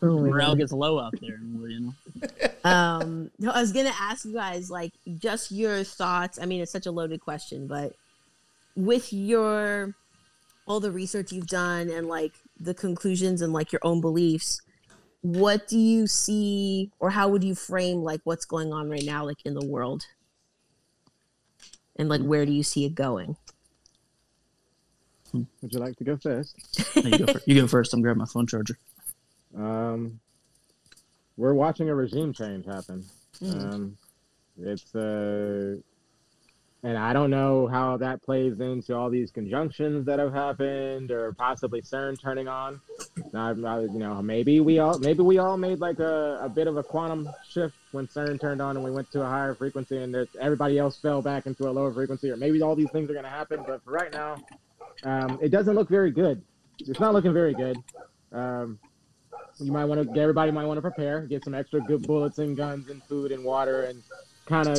Oh 0.00 0.20
Morale 0.20 0.54
gets 0.54 0.70
low 0.72 1.00
out 1.00 1.14
there, 1.20 1.38
you 1.40 1.80
know. 1.80 2.70
Um, 2.70 3.30
no, 3.40 3.50
I 3.50 3.60
was 3.60 3.72
gonna 3.72 3.92
ask 4.00 4.24
you 4.24 4.34
guys 4.34 4.70
like 4.70 4.92
just 5.18 5.50
your 5.50 5.82
thoughts. 5.82 6.38
I 6.40 6.46
mean, 6.46 6.60
it's 6.60 6.70
such 6.70 6.86
a 6.86 6.92
loaded 6.92 7.20
question, 7.20 7.66
but 7.66 7.94
with 8.76 9.12
your 9.12 9.94
all 10.66 10.80
the 10.80 10.90
research 10.90 11.32
you've 11.32 11.46
done 11.46 11.88
and 11.90 12.08
like 12.08 12.32
the 12.58 12.74
conclusions 12.74 13.42
and 13.42 13.52
like 13.52 13.72
your 13.72 13.80
own 13.82 14.00
beliefs, 14.00 14.60
what 15.22 15.68
do 15.68 15.78
you 15.78 16.06
see 16.06 16.90
or 16.98 17.10
how 17.10 17.28
would 17.28 17.44
you 17.44 17.54
frame 17.54 18.02
like 18.02 18.20
what's 18.24 18.44
going 18.44 18.72
on 18.72 18.90
right 18.90 19.04
now, 19.04 19.24
like 19.24 19.44
in 19.44 19.54
the 19.54 19.66
world? 19.66 20.06
And 21.96 22.08
like 22.08 22.20
where 22.20 22.44
do 22.44 22.52
you 22.52 22.62
see 22.62 22.84
it 22.84 22.94
going? 22.94 23.36
Would 25.32 25.72
you 25.72 25.78
like 25.78 25.96
to 25.96 26.04
go 26.04 26.16
first? 26.16 26.54
You, 26.96 27.18
go 27.18 27.32
fir- 27.32 27.42
you 27.46 27.60
go 27.60 27.66
first. 27.66 27.92
I'm 27.92 28.00
grabbing 28.00 28.20
my 28.20 28.26
phone 28.26 28.46
charger. 28.46 28.78
Um, 29.56 30.18
we're 31.36 31.54
watching 31.54 31.88
a 31.88 31.94
regime 31.94 32.32
change 32.32 32.64
happen. 32.64 33.04
Mm. 33.42 33.74
Um, 33.74 33.96
it's 34.58 34.94
uh, 34.94 35.76
and 36.86 36.96
I 36.96 37.12
don't 37.12 37.30
know 37.30 37.66
how 37.66 37.96
that 37.96 38.22
plays 38.22 38.60
into 38.60 38.94
all 38.94 39.10
these 39.10 39.32
conjunctions 39.32 40.06
that 40.06 40.20
have 40.20 40.32
happened, 40.32 41.10
or 41.10 41.32
possibly 41.32 41.82
CERN 41.82 42.16
turning 42.20 42.46
on. 42.46 42.80
You 43.92 43.98
know, 43.98 44.22
maybe 44.22 44.60
we 44.60 44.78
all 44.78 44.96
maybe 45.00 45.24
we 45.24 45.38
all 45.38 45.56
made 45.56 45.80
like 45.80 45.98
a, 45.98 46.38
a 46.40 46.48
bit 46.48 46.68
of 46.68 46.76
a 46.76 46.84
quantum 46.84 47.28
shift 47.50 47.74
when 47.90 48.06
CERN 48.06 48.40
turned 48.40 48.62
on 48.62 48.76
and 48.76 48.84
we 48.84 48.92
went 48.92 49.10
to 49.10 49.22
a 49.22 49.26
higher 49.26 49.52
frequency, 49.56 49.98
and 49.98 50.14
everybody 50.40 50.78
else 50.78 50.96
fell 50.96 51.20
back 51.20 51.46
into 51.46 51.68
a 51.68 51.72
lower 51.72 51.92
frequency, 51.92 52.30
or 52.30 52.36
maybe 52.36 52.62
all 52.62 52.76
these 52.76 52.90
things 52.92 53.10
are 53.10 53.14
going 53.14 53.24
to 53.24 53.30
happen. 53.30 53.64
But 53.66 53.82
for 53.82 53.90
right 53.90 54.12
now, 54.12 54.36
um, 55.02 55.40
it 55.42 55.48
doesn't 55.48 55.74
look 55.74 55.88
very 55.88 56.12
good. 56.12 56.40
It's 56.78 57.00
not 57.00 57.14
looking 57.14 57.32
very 57.32 57.54
good. 57.54 57.78
Um, 58.30 58.78
you 59.58 59.72
might 59.72 59.86
want 59.86 60.14
to 60.14 60.20
everybody 60.20 60.52
might 60.52 60.66
want 60.66 60.78
to 60.78 60.82
prepare, 60.82 61.22
get 61.22 61.42
some 61.42 61.54
extra 61.54 61.80
good 61.80 62.06
bullets 62.06 62.38
and 62.38 62.56
guns 62.56 62.90
and 62.90 63.02
food 63.02 63.32
and 63.32 63.42
water, 63.42 63.82
and 63.82 64.04
kind 64.46 64.68
of 64.68 64.78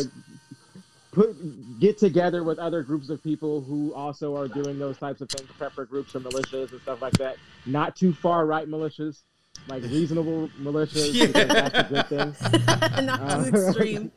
put 1.17 1.79
get 1.79 1.97
together 1.97 2.43
with 2.43 2.59
other 2.59 2.83
groups 2.83 3.09
of 3.09 3.23
people 3.23 3.61
who 3.61 3.91
also 3.93 4.35
are 4.37 4.47
doing 4.47 4.77
those 4.77 4.97
types 4.97 5.19
of 5.21 5.29
things, 5.29 5.49
prepper 5.59 5.87
groups 5.89 6.15
or 6.15 6.19
militias 6.19 6.71
and 6.71 6.81
stuff 6.81 7.01
like 7.01 7.13
that. 7.13 7.37
Not 7.65 7.95
too 7.95 8.13
far 8.13 8.45
right 8.45 8.67
militias, 8.67 9.23
like 9.67 9.81
reasonable 9.97 10.47
militias. 10.61 11.13
Yeah. 11.13 11.25
That's 11.43 11.77
a 11.79 11.93
good 11.93 12.07
thing. 12.07 13.05
Not 13.05 13.19
Uh, 13.21 13.43
too 13.43 13.55
extreme. 13.67 14.11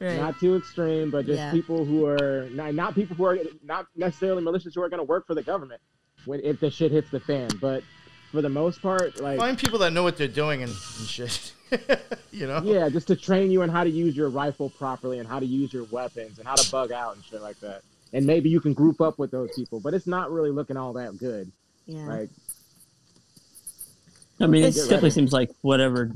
Right. 0.00 0.16
Not 0.16 0.40
too 0.40 0.56
extreme, 0.56 1.10
but 1.12 1.26
just 1.26 1.38
Yeah. 1.38 1.52
people 1.52 1.84
who 1.84 2.04
are 2.06 2.48
not, 2.50 2.74
not 2.74 2.94
people 2.96 3.14
who 3.14 3.24
are 3.24 3.38
not 3.62 3.86
necessarily 3.94 4.42
militias 4.42 4.74
who 4.74 4.82
are 4.82 4.88
going 4.88 4.98
to 4.98 5.04
work 5.04 5.28
for 5.28 5.34
the 5.34 5.44
government 5.44 5.80
when 6.24 6.40
if 6.42 6.58
the 6.58 6.70
shit 6.72 6.90
hits 6.90 7.08
the 7.10 7.20
fan. 7.20 7.50
But 7.60 7.84
for 8.32 8.42
the 8.42 8.48
most 8.48 8.82
part, 8.82 9.20
like 9.20 9.38
Find 9.38 9.56
people 9.56 9.78
that 9.78 9.92
know 9.92 10.02
what 10.02 10.16
they're 10.16 10.26
doing 10.26 10.62
and, 10.64 10.72
and 10.72 11.06
shit. 11.08 11.52
you 12.32 12.46
know? 12.46 12.60
yeah, 12.64 12.88
just 12.88 13.06
to 13.08 13.16
train 13.16 13.50
you 13.50 13.62
on 13.62 13.68
how 13.68 13.84
to 13.84 13.90
use 13.90 14.16
your 14.16 14.28
rifle 14.28 14.70
properly 14.70 15.18
and 15.18 15.28
how 15.28 15.38
to 15.38 15.46
use 15.46 15.72
your 15.72 15.84
weapons 15.84 16.38
and 16.38 16.46
how 16.46 16.54
to 16.54 16.70
bug 16.70 16.92
out 16.92 17.14
and 17.16 17.24
shit 17.24 17.42
like 17.42 17.58
that. 17.60 17.82
And 18.12 18.26
maybe 18.26 18.50
you 18.50 18.60
can 18.60 18.74
group 18.74 19.00
up 19.00 19.18
with 19.18 19.30
those 19.30 19.50
people, 19.56 19.80
but 19.80 19.94
it's 19.94 20.06
not 20.06 20.30
really 20.30 20.50
looking 20.50 20.76
all 20.76 20.92
that 20.94 21.18
good. 21.18 21.50
yeah. 21.86 22.04
Like, 22.06 22.30
I 24.40 24.46
mean, 24.46 24.64
it 24.64 24.68
It's- 24.68 24.84
definitely 24.88 25.10
seems 25.10 25.32
like 25.32 25.50
whatever 25.60 26.10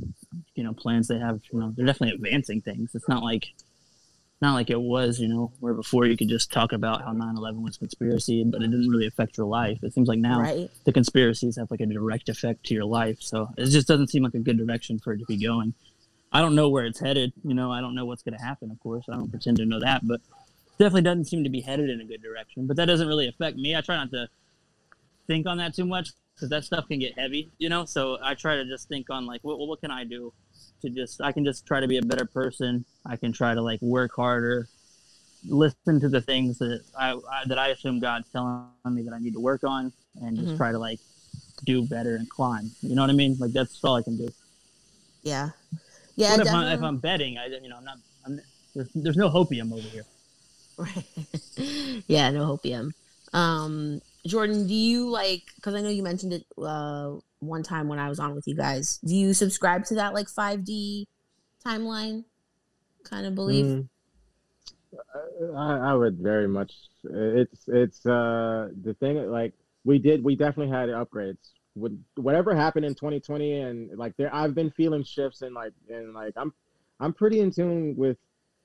you 0.55 0.65
know 0.65 0.73
plans 0.73 1.07
they 1.09 1.19
have, 1.19 1.41
you 1.53 1.61
know, 1.61 1.73
they're 1.77 1.87
definitely 1.87 2.15
advancing 2.17 2.61
things. 2.61 2.95
It's 2.95 3.09
not 3.09 3.23
like 3.23 3.53
not 4.43 4.55
like 4.55 4.69
it 4.69 4.81
was, 4.81 5.19
you 5.19 5.29
know, 5.29 5.51
where 5.61 5.73
before 5.73 6.05
you 6.07 6.17
could 6.17 6.29
just 6.29 6.53
talk 6.53 6.73
about 6.73 7.03
how 7.03 7.13
9/11 7.13 7.63
was 7.63 7.79
conspiracy, 7.79 8.45
but 8.45 8.63
it 8.63 8.69
didn't 8.71 8.89
really 8.89 9.07
affect 9.07 9.37
your 9.39 9.47
life. 9.47 9.79
It 9.83 9.95
seems 9.95 10.09
like 10.09 10.19
now 10.19 10.41
Right. 10.41 10.71
the 10.85 10.93
conspiracies 10.93 11.57
have 11.57 11.71
like 11.71 11.81
a 11.81 11.87
direct 11.87 12.29
effect 12.29 12.65
to 12.67 12.75
your 12.75 12.85
life. 12.85 13.23
So 13.23 13.49
it 13.57 13.67
just 13.67 13.89
doesn't 13.89 14.09
seem 14.09 14.23
like 14.25 14.35
a 14.35 14.39
good 14.39 14.59
direction 14.59 14.99
for 14.99 15.15
it 15.15 15.19
to 15.19 15.25
be 15.27 15.39
going. 15.39 15.73
I 16.33 16.43
don't 16.43 16.55
know 16.55 16.69
where 16.69 16.85
it's 16.85 17.01
headed. 17.01 17.33
You 17.45 17.55
know, 17.55 17.73
I 17.73 17.81
don't 17.81 17.95
know 17.95 18.05
what's 18.05 18.23
going 18.23 18.37
to 18.37 18.45
happen. 18.45 18.71
Of 18.71 18.79
course, 18.81 19.07
I 19.09 19.15
don't 19.15 19.31
pretend 19.31 19.57
to 19.59 19.65
know 19.65 19.81
that, 19.81 20.07
but 20.07 20.21
definitely 20.79 21.03
doesn't 21.03 21.25
seem 21.27 21.45
to 21.45 21.51
be 21.51 21.61
headed 21.63 21.89
in 21.89 22.01
a 22.01 22.05
good 22.05 22.23
direction. 22.23 22.67
But 22.67 22.77
that 22.77 22.87
doesn't 22.87 23.09
really 23.09 23.29
affect 23.29 23.57
me. 23.57 23.75
I 23.75 23.81
try 23.81 23.97
not 23.97 24.11
to 24.11 24.29
think 25.27 25.47
on 25.47 25.57
that 25.59 25.75
too 25.75 25.87
much 25.87 26.11
because 26.35 26.51
that 26.51 26.65
stuff 26.65 26.89
can 26.89 26.99
get 26.99 27.19
heavy. 27.19 27.51
You 27.57 27.71
know, 27.71 27.87
so 27.87 28.19
I 28.23 28.35
try 28.35 28.57
to 28.57 28.67
just 28.67 28.87
think 28.89 29.09
on 29.09 29.25
like, 29.25 29.43
what 29.45 29.59
what 29.59 29.81
can 29.81 29.91
I 29.91 30.05
do 30.05 30.35
to 30.83 30.91
just 30.91 31.21
I 31.21 31.33
can 31.33 31.45
just 31.45 31.67
try 31.67 31.81
to 31.81 31.89
be 31.89 31.99
a 31.99 32.03
better 32.03 32.25
person. 32.25 32.85
I 33.05 33.17
can 33.17 33.33
try 33.33 33.55
to 33.55 33.63
like 33.63 33.81
work 33.83 34.13
harder, 34.15 34.69
listen 35.47 36.01
to 36.01 36.09
the 36.09 36.21
things 36.21 36.59
that 36.59 36.83
I, 36.99 37.13
I 37.13 37.45
that 37.47 37.59
I 37.59 37.69
assume 37.69 38.01
God's 38.01 38.31
telling 38.31 38.67
me 38.87 39.03
that 39.03 39.13
I 39.15 39.19
need 39.19 39.35
to 39.35 39.41
work 39.41 39.65
on, 39.65 39.93
and 40.23 40.37
just 40.37 40.55
Mhm. 40.55 40.57
try 40.57 40.73
to 40.73 40.79
like 40.79 41.01
do 41.65 41.87
better 41.87 42.17
and 42.17 42.29
climb. 42.29 42.71
You 42.83 42.95
know 42.95 43.03
what 43.03 43.11
I 43.11 43.15
mean? 43.15 43.37
Like 43.39 43.53
that's 43.53 43.83
all 43.85 43.97
I 43.97 44.03
can 44.03 44.17
do. 44.17 44.29
Yeah. 45.23 45.51
Yeah. 46.17 46.41
If, 46.41 46.49
I, 46.49 46.75
if. 46.75 46.83
I'm 46.83 46.99
betting? 46.99 47.39
I 47.39 47.47
you 47.47 47.69
know 47.69 47.77
I'm 47.77 47.85
not. 47.85 47.99
I'm, 48.25 48.41
there's, 48.75 48.89
there's 48.95 49.17
no 49.17 49.29
hopium 49.31 49.73
over 49.73 49.89
here. 49.89 50.05
Right. 50.77 51.07
yeah, 52.07 52.31
no 52.31 52.45
hopium. 52.57 52.93
Um, 53.33 54.01
Jordan, 54.27 54.67
do 54.67 54.75
you 54.75 55.09
like? 55.09 55.43
Because 55.57 55.75
I 55.75 55.81
know 55.81 55.89
you 55.89 56.03
mentioned 56.03 56.33
it 56.33 56.45
uh, 56.63 57.15
one 57.47 57.63
time 57.63 57.89
when 57.89 57.99
I 57.99 58.09
was 58.09 58.19
on 58.21 58.35
with 58.35 58.47
you 58.47 58.55
guys. 58.55 58.99
Do 59.05 59.15
you 59.15 59.35
subscribe 59.35 59.85
to 59.87 59.95
that 59.97 60.15
like 60.15 60.27
5D 60.29 61.05
timeline 61.65 62.25
kind 63.05 63.27
of 63.27 63.35
belief? 63.35 63.67
mm, 63.67 63.89
I, 65.57 65.91
I 65.91 65.95
would 65.95 66.19
very 66.19 66.49
much. 66.49 66.73
It's 67.05 67.65
it's 67.69 68.05
uh 68.07 68.69
the 68.83 68.95
thing 68.95 69.31
like 69.31 69.53
we 69.85 69.99
did 69.99 70.23
we 70.25 70.37
definitely 70.37 70.73
had 70.75 70.89
upgrades. 70.89 71.37
With 71.75 72.03
whatever 72.15 72.55
happened 72.55 72.87
in 72.87 72.95
2020 72.95 73.61
and 73.61 73.99
like 73.99 74.17
there 74.17 74.35
I've 74.35 74.55
been 74.55 74.71
feeling 74.71 75.05
shifts 75.05 75.43
and 75.43 75.55
like 75.55 75.73
and 75.91 76.15
like 76.15 76.33
I'm 76.37 76.53
I'm 77.01 77.13
pretty 77.13 77.41
in 77.41 77.51
tune 77.51 77.95
with 77.97 78.17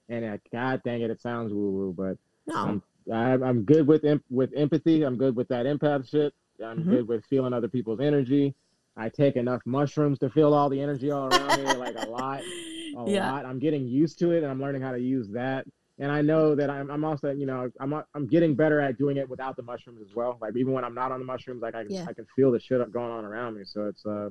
and 0.09 0.23
uh, 0.25 0.37
God 0.51 0.81
dang 0.85 1.01
it 1.01 1.11
it 1.11 1.21
sounds 1.21 1.51
woo 1.53 1.71
woo 1.71 1.93
but 1.95 2.17
No. 2.47 2.55
I'm 2.55 2.83
I'm, 3.11 3.43
I'm 3.43 3.63
good 3.63 3.85
with 3.87 4.03
with 4.29 4.51
empathy. 4.55 5.03
I'm 5.03 5.17
good 5.17 5.35
with 5.35 5.47
that 5.49 5.65
empath 5.65 6.09
shit. 6.09 6.33
I'm 6.63 6.83
Mhm. 6.83 6.89
good 6.89 7.07
with 7.07 7.25
feeling 7.25 7.53
other 7.53 7.67
people's 7.67 7.99
energy. 7.99 8.55
I 8.97 9.09
take 9.09 9.35
enough 9.35 9.61
mushrooms 9.65 10.19
to 10.19 10.29
feel 10.29 10.53
all 10.53 10.69
the 10.69 10.81
energy 10.81 11.11
all 11.11 11.25
around 11.27 11.57
me, 11.57 11.75
like 11.77 11.95
a 11.95 12.09
lot, 12.09 12.41
a 12.97 13.09
Yeah. 13.09 13.31
lot. 13.31 13.45
I'm 13.45 13.59
getting 13.59 13.87
used 13.87 14.19
to 14.19 14.31
it, 14.31 14.43
and 14.43 14.47
I'm 14.47 14.61
learning 14.61 14.81
how 14.81 14.91
to 14.91 14.99
use 14.99 15.29
that. 15.29 15.65
And 15.99 16.11
I 16.11 16.21
know 16.21 16.55
that 16.55 16.69
I'm, 16.69 16.89
I'm 16.89 17.03
also, 17.05 17.31
you 17.31 17.45
know, 17.45 17.69
I'm, 17.79 17.93
I'm 18.15 18.27
getting 18.27 18.55
better 18.55 18.81
at 18.81 18.97
doing 18.97 19.17
it 19.17 19.29
without 19.29 19.55
the 19.55 19.61
mushrooms 19.63 20.01
as 20.01 20.15
well. 20.15 20.37
Like 20.41 20.55
even 20.57 20.73
when 20.73 20.83
I'm 20.83 20.95
not 20.95 21.11
on 21.11 21.19
the 21.19 21.25
mushrooms, 21.25 21.61
like 21.61 21.75
I, 21.75 21.83
can 21.83 21.91
Yeah. 21.93 22.05
I 22.07 22.13
can 22.13 22.25
feel 22.35 22.51
the 22.51 22.59
shit 22.59 22.91
going 22.91 23.11
on 23.11 23.23
around 23.23 23.55
me. 23.55 23.63
So 23.65 23.85
it's, 23.85 24.05
uh, 24.05 24.29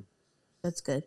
That's 0.63 0.81
good. 0.81 1.03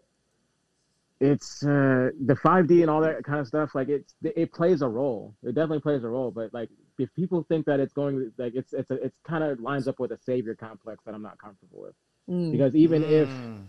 it's 1.20 1.62
uh 1.62 2.10
the 2.26 2.34
5D 2.34 2.80
and 2.80 2.90
all 2.90 3.00
that 3.02 3.24
kind 3.24 3.40
of 3.40 3.46
stuff. 3.46 3.74
Like 3.74 3.88
it's 3.88 4.14
it 4.22 4.52
plays 4.52 4.82
a 4.82 4.88
role. 4.88 5.34
It 5.42 5.54
definitely 5.54 5.80
plays 5.80 6.02
a 6.02 6.08
role. 6.08 6.30
But 6.30 6.52
like 6.52 6.70
if 6.98 7.12
people 7.14 7.44
think 7.48 7.66
that 7.66 7.78
it's 7.78 7.92
going 7.92 8.32
like 8.38 8.54
it's 8.54 8.72
it's 8.72 8.90
a, 8.90 8.94
it's 8.94 9.16
kind 9.26 9.44
of 9.44 9.60
lines 9.60 9.86
up 9.86 9.98
with 10.00 10.12
a 10.12 10.18
savior 10.18 10.54
complex 10.54 11.04
that 11.04 11.14
I'm 11.14 11.22
not 11.22 11.38
comfortable 11.38 11.82
with. 11.82 11.94
Mm. 12.28 12.52
Because 12.52 12.74
even 12.74 13.02
if 13.04 13.28
Mm. 13.28 13.66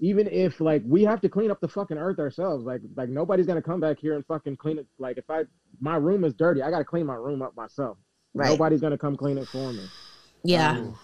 even 0.00 0.28
if 0.28 0.60
like 0.60 0.82
we 0.86 1.02
have 1.04 1.20
to 1.20 1.28
clean 1.28 1.50
up 1.50 1.60
the 1.60 1.68
fucking 1.68 1.98
earth 1.98 2.18
ourselves, 2.18 2.64
like 2.64 2.80
like 2.96 3.08
nobody's 3.08 3.46
gonna 3.46 3.62
come 3.62 3.80
back 3.80 3.98
here 3.98 4.14
and 4.14 4.24
fucking 4.26 4.56
clean 4.56 4.78
it. 4.78 4.86
Like 4.98 5.18
if 5.18 5.28
I 5.28 5.44
my 5.80 5.96
room 5.96 6.24
is 6.24 6.34
dirty, 6.34 6.62
I 6.62 6.70
gotta 6.70 6.84
clean 6.84 7.06
my 7.06 7.16
room 7.16 7.42
up 7.42 7.56
myself. 7.56 7.98
Right. 8.34 8.50
Nobody's 8.50 8.80
gonna 8.80 8.98
come 8.98 9.16
clean 9.16 9.38
it 9.38 9.48
for 9.48 9.72
me. 9.72 9.84
Yeah. 10.44 10.70
Um, 10.72 10.98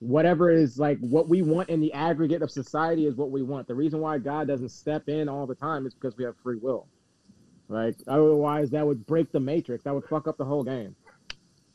whatever 0.00 0.50
is 0.50 0.78
like 0.78 0.98
what 1.00 1.28
we 1.28 1.42
want 1.42 1.68
in 1.68 1.80
the 1.80 1.92
aggregate 1.92 2.40
of 2.42 2.50
society 2.50 3.06
is 3.06 3.16
what 3.16 3.30
we 3.30 3.42
want. 3.42 3.66
The 3.66 3.74
reason 3.74 4.00
why 4.00 4.18
God 4.18 4.46
doesn't 4.46 4.68
step 4.70 5.08
in 5.08 5.28
all 5.28 5.46
the 5.46 5.56
time 5.56 5.86
is 5.86 5.94
because 5.94 6.16
we 6.16 6.24
have 6.24 6.36
free 6.42 6.56
will. 6.56 6.86
Like 7.68 7.96
otherwise, 8.06 8.70
that 8.70 8.86
would 8.86 9.04
break 9.06 9.30
the 9.32 9.40
matrix. 9.40 9.84
That 9.84 9.94
would 9.94 10.04
fuck 10.04 10.28
up 10.28 10.38
the 10.38 10.44
whole 10.44 10.64
game. 10.64 10.94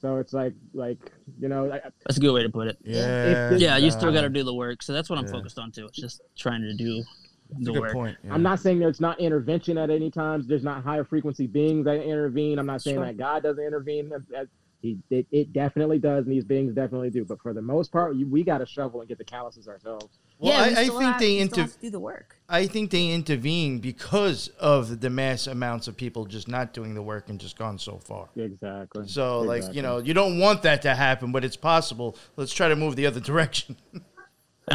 So 0.03 0.17
it's 0.17 0.33
like 0.33 0.53
like 0.73 0.97
you 1.39 1.47
know 1.47 1.71
I, 1.71 1.79
That's 2.05 2.17
a 2.17 2.19
good 2.19 2.33
way 2.33 2.43
to 2.43 2.49
put 2.49 2.67
it. 2.67 2.77
Yeah. 2.83 3.51
If- 3.53 3.61
Yeah, 3.61 3.77
you 3.77 3.89
still 3.89 4.11
got 4.11 4.21
to 4.23 4.29
do 4.29 4.43
the 4.43 4.53
work. 4.53 4.83
So 4.83 4.91
that's 4.91 5.09
what 5.09 5.17
I'm 5.17 5.25
Yeah. 5.25 5.31
focused 5.31 5.57
on 5.57 5.71
too. 5.71 5.85
It's 5.85 5.97
just 5.97 6.19
trying 6.37 6.61
to 6.61 6.73
do 6.73 7.03
That's 7.51 7.63
the 7.65 7.71
a 7.71 7.73
good 7.75 7.81
work. 7.81 7.93
point. 7.93 8.17
yeah. 8.25 8.33
I'm 8.33 8.43
not 8.43 8.59
saying 8.59 8.79
there's 8.79 8.99
not 8.99 9.21
intervention 9.21 9.77
at 9.77 9.89
any 9.89 10.11
times. 10.11 10.45
There's 10.45 10.63
not 10.65 10.83
higher 10.83 11.05
frequency 11.05 11.47
beings 11.47 11.85
that 11.85 12.03
intervene. 12.03 12.59
I'm 12.59 12.65
not 12.65 12.81
saying 12.81 12.97
Sure. 12.97 13.05
that 13.05 13.15
God 13.17 13.43
doesn't 13.43 13.63
intervene. 13.63 14.09
That- 14.09 14.27
that- 14.31 14.47
He 14.83 14.97
it, 15.09 15.25
it 15.31 15.53
definitely 15.53 15.97
does, 15.97 16.25
and 16.25 16.31
these 16.35 16.43
beings 16.43 16.75
definitely 16.75 17.09
do. 17.09 17.23
But 17.23 17.41
for 17.41 17.53
the 17.53 17.61
most 17.61 17.89
part, 17.89 18.15
you, 18.15 18.27
we 18.27 18.43
got 18.43 18.57
to 18.57 18.65
shovel 18.65 18.99
and 18.99 19.07
get 19.07 19.17
the 19.17 19.23
calluses 19.23 19.69
ourselves. 19.69 20.19
Well, 20.39 20.51
yeah, 20.51 20.77
I, 20.77 20.81
I 20.81 20.87
think 20.89 21.01
have- 21.01 21.19
they 21.21 21.35
we 21.35 21.39
inter- 21.39 21.61
have 21.61 21.71
to 21.73 21.79
do 21.79 21.89
the 21.89 22.01
work. 22.01 22.37
I 22.49 22.67
think 22.67 22.91
they 22.91 23.09
intervene 23.11 23.79
because 23.79 24.49
of 24.59 24.99
the 24.99 25.09
mass 25.09 25.47
amounts 25.47 25.87
of 25.87 25.95
people 25.95 26.25
just 26.25 26.49
not 26.49 26.73
doing 26.73 26.95
the 26.95 27.01
work 27.01 27.29
and 27.29 27.39
just 27.39 27.57
gone 27.57 27.79
so 27.79 27.97
far. 27.97 28.27
Exactly. 28.35 29.07
So, 29.07 29.39
like, 29.39 29.63
you 29.73 29.81
know, 29.81 29.99
you 29.99 30.13
don't 30.13 30.37
want 30.37 30.63
that 30.63 30.81
to 30.81 30.93
happen, 30.93 31.31
but 31.31 31.45
it's 31.45 31.55
possible. 31.55 32.17
Let's 32.35 32.53
try 32.53 32.67
to 32.67 32.75
move 32.75 32.97
the 32.97 33.05
other 33.05 33.19
direction. 33.31 33.77
And 33.93 34.03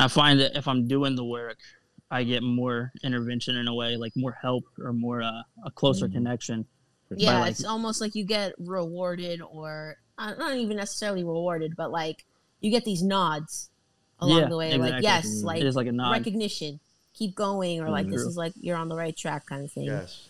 I 0.03 0.09
find 0.09 0.41
that 0.41 0.57
if 0.57 0.67
I'm 0.67 0.89
doing 0.89 1.17
the 1.17 1.25
work, 1.25 1.59
I 2.11 2.23
get 2.25 2.43
more 2.43 2.93
intervention 3.05 3.57
in 3.57 3.69
a 3.69 3.75
way, 3.75 3.99
like 3.99 4.13
more 4.17 4.33
help 4.41 4.65
or 4.83 4.95
more 4.95 5.21
uh, 5.21 5.43
a 5.67 5.71
closer 5.71 6.09
Mhm. 6.09 6.13
connection. 6.15 6.67
Yeah, 7.17 7.41
like- 7.41 7.51
it's 7.53 7.65
almost 7.65 8.01
like 8.01 8.15
you 8.15 8.25
get 8.25 8.53
rewarded, 8.59 9.41
or 9.41 9.97
uh, 10.19 10.35
not 10.35 10.57
even 10.57 10.77
necessarily 10.77 11.25
rewarded, 11.25 11.75
but 11.77 11.91
like 11.91 12.25
you 12.61 12.71
get 12.71 12.85
these 12.85 13.03
nods 13.03 13.71
along 14.21 14.41
Yeah, 14.41 14.49
the 14.49 14.57
way. 14.57 14.77
Like, 14.77 15.03
yes, 15.03 15.27
Mm. 15.27 15.45
like 15.45 15.61
it 15.61 15.67
is 15.67 15.77
like 15.77 15.87
a 15.87 15.93
nod. 15.93 16.11
recognition, 16.13 16.81
keep 17.15 17.35
going, 17.35 17.81
or 17.81 17.89
like 17.89 18.09
this 18.09 18.23
is 18.23 18.37
like 18.37 18.53
you're 18.61 18.77
on 18.77 18.89
the 18.89 18.97
right 18.97 19.17
track, 19.17 19.47
kind 19.47 19.65
of 19.65 19.73
thing. 19.73 19.85
yes. 19.85 20.29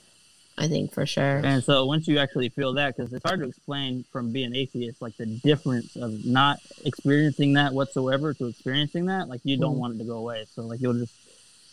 I 0.60 0.66
think 0.66 0.92
for 0.92 1.06
sure. 1.06 1.36
And 1.44 1.62
so 1.62 1.86
once 1.86 2.08
you 2.08 2.18
actually 2.18 2.48
feel 2.48 2.72
that, 2.74 2.96
because 2.96 3.12
it's 3.12 3.24
hard 3.24 3.38
to 3.40 3.46
explain 3.46 4.04
from 4.10 4.32
being 4.32 4.54
atheist, 4.56 5.00
like 5.00 5.16
the 5.16 5.26
difference 5.26 5.94
of 5.94 6.24
not 6.26 6.58
experiencing 6.84 7.52
that 7.52 7.72
whatsoever 7.72 8.34
to 8.34 8.46
experiencing 8.46 9.06
that, 9.06 9.28
like 9.28 9.40
you 9.44 9.56
don't 9.56 9.76
Mhm. 9.76 9.78
want 9.78 9.94
it 9.94 9.98
to 9.98 10.04
go 10.04 10.18
away. 10.18 10.46
So 10.52 10.62
like 10.62 10.80
you'll 10.80 10.94
just, 10.94 11.14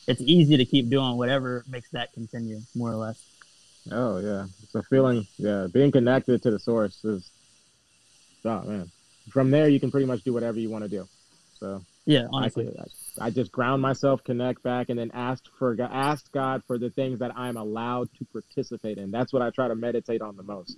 it's 0.08 0.22
easy 0.22 0.56
to 0.58 0.66
keep 0.66 0.88
doing 0.91 1.18
whatever 1.18 1.66
makes 1.68 1.89
that 1.89 2.14
continue, 2.14 2.62
more 2.76 2.91
or 2.91 2.95
less. 2.95 3.20
Oh 3.91 4.17
yeah, 4.19 4.45
it's 4.63 4.75
a 4.75 4.83
feeling. 4.83 5.27
Yeah, 5.38 5.67
being 5.71 5.91
connected 5.91 6.41
to 6.43 6.51
the 6.51 6.59
source 6.59 7.03
is. 7.05 7.29
Oh 8.43 8.61
man, 8.63 8.91
from 9.29 9.51
there 9.51 9.69
you 9.69 9.79
can 9.79 9.91
pretty 9.91 10.05
much 10.05 10.23
do 10.23 10.33
whatever 10.33 10.59
you 10.59 10.69
want 10.69 10.83
to 10.83 10.89
do. 10.89 11.07
So 11.59 11.81
Yeah, 12.05 12.23
I, 12.25 12.27
honestly. 12.31 12.65
could- 12.65 12.91
I 13.19 13.29
just 13.29 13.51
ground 13.51 13.81
myself, 13.81 14.23
connect 14.23 14.61
back, 14.61 14.89
and 14.89 14.99
then 14.99 15.09
ask 15.13 15.43
for 15.57 15.75
ask 15.81 16.29
God 16.31 16.63
for 16.67 16.77
the 16.77 16.89
things 16.89 17.19
that 17.19 17.31
I'm 17.38 17.57
allowed 17.57 18.09
to 18.17 18.25
participate 18.25 18.97
in. 18.97 19.09
That's 19.11 19.31
what 19.31 19.41
I 19.41 19.51
try 19.51 19.67
to 19.67 19.75
meditate 19.75 20.21
on 20.21 20.36
the 20.36 20.43
most. 20.43 20.77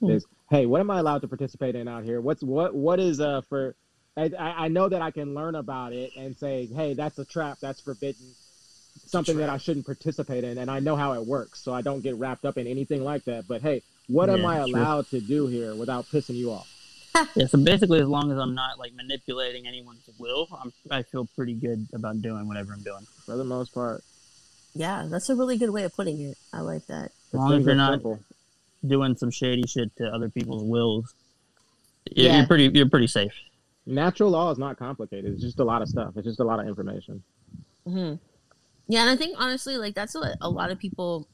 Hmm. 0.00 0.10
Is 0.10 0.26
hey, 0.50 0.66
what 0.66 0.80
am 0.80 0.90
I 0.90 0.98
allowed 0.98 1.22
to 1.22 1.28
participate 1.28 1.74
in 1.76 1.88
out 1.88 2.04
here? 2.04 2.20
What's 2.20 2.42
what 2.42 2.74
what 2.74 2.98
is 3.00 3.20
uh 3.20 3.42
for? 3.48 3.74
I, 4.16 4.30
I 4.38 4.64
I 4.64 4.68
know 4.68 4.88
that 4.88 5.00
I 5.02 5.10
can 5.10 5.34
learn 5.34 5.54
about 5.54 5.92
it 5.92 6.10
and 6.16 6.36
say, 6.36 6.66
hey, 6.66 6.94
that's 6.94 7.18
a 7.18 7.24
trap, 7.24 7.58
that's 7.60 7.80
forbidden, 7.80 8.26
something 9.04 9.36
that 9.38 9.48
I 9.50 9.58
shouldn't 9.58 9.86
participate 9.86 10.44
in, 10.44 10.58
and 10.58 10.70
I 10.70 10.80
know 10.80 10.96
how 10.96 11.12
it 11.14 11.26
works, 11.26 11.60
so 11.62 11.72
I 11.74 11.82
don't 11.82 12.00
get 12.00 12.16
wrapped 12.16 12.44
up 12.44 12.56
in 12.56 12.66
anything 12.66 13.04
like 13.04 13.24
that. 13.24 13.46
But 13.48 13.62
hey, 13.62 13.82
what 14.08 14.30
am 14.30 14.40
Yeah, 14.40 14.48
I 14.48 14.56
true. 14.56 14.64
allowed 14.80 15.06
to 15.10 15.20
do 15.20 15.46
here 15.46 15.74
without 15.74 16.06
pissing 16.06 16.34
you 16.36 16.50
off? 16.52 16.72
Yeah, 17.34 17.46
so 17.46 17.56
basically, 17.62 17.98
as 18.00 18.08
long 18.08 18.30
as 18.30 18.36
I'm 18.38 18.54
not 18.54 18.78
like 18.78 18.92
manipulating 18.94 19.66
anyone's 19.66 20.02
will, 20.18 20.48
I'm, 20.62 20.70
I 20.90 21.02
feel 21.02 21.26
pretty 21.34 21.54
good 21.54 21.86
about 21.94 22.20
doing 22.20 22.46
whatever 22.46 22.74
I'm 22.74 22.82
doing. 22.82 23.06
For 23.24 23.36
the 23.38 23.44
most 23.44 23.72
part, 23.72 24.04
Yeah, 24.74 25.06
that's 25.10 25.30
a 25.30 25.34
really 25.34 25.56
good 25.56 25.70
way 25.70 25.84
of 25.84 25.94
putting 25.96 26.20
it. 26.20 26.36
I 26.52 26.60
like 26.60 26.84
that. 26.88 27.12
As 27.32 27.40
long 27.40 27.54
as 27.54 27.64
you're 27.64 27.74
not 27.74 27.92
simple. 27.94 28.20
doing 28.86 29.16
some 29.16 29.30
shady 29.30 29.66
shit 29.66 29.96
to 29.96 30.08
other 30.14 30.28
people's 30.28 30.62
wills, 30.62 31.14
you're, 32.14 32.26
Yeah. 32.26 32.36
you're 32.38 32.46
pretty 32.46 32.70
you're 32.74 32.88
pretty 32.90 33.06
safe. 33.06 33.32
Natural 33.86 34.28
law 34.28 34.50
is 34.50 34.58
not 34.58 34.76
complicated. 34.76 35.32
It's 35.32 35.42
just 35.42 35.58
a 35.58 35.64
lot 35.64 35.80
of 35.80 35.88
stuff. 35.88 36.12
It's 36.16 36.26
just 36.26 36.40
a 36.40 36.44
lot 36.44 36.60
of 36.60 36.66
information. 36.68 37.22
hmm 37.86 38.14
Yeah, 38.88 39.02
and 39.02 39.10
I 39.10 39.16
think 39.16 39.36
honestly, 39.38 39.76
like 39.78 39.94
that's 39.94 40.14
what 40.14 40.36
a 40.40 40.48
lot 40.50 40.70
of 40.70 40.78
people. 40.78 41.28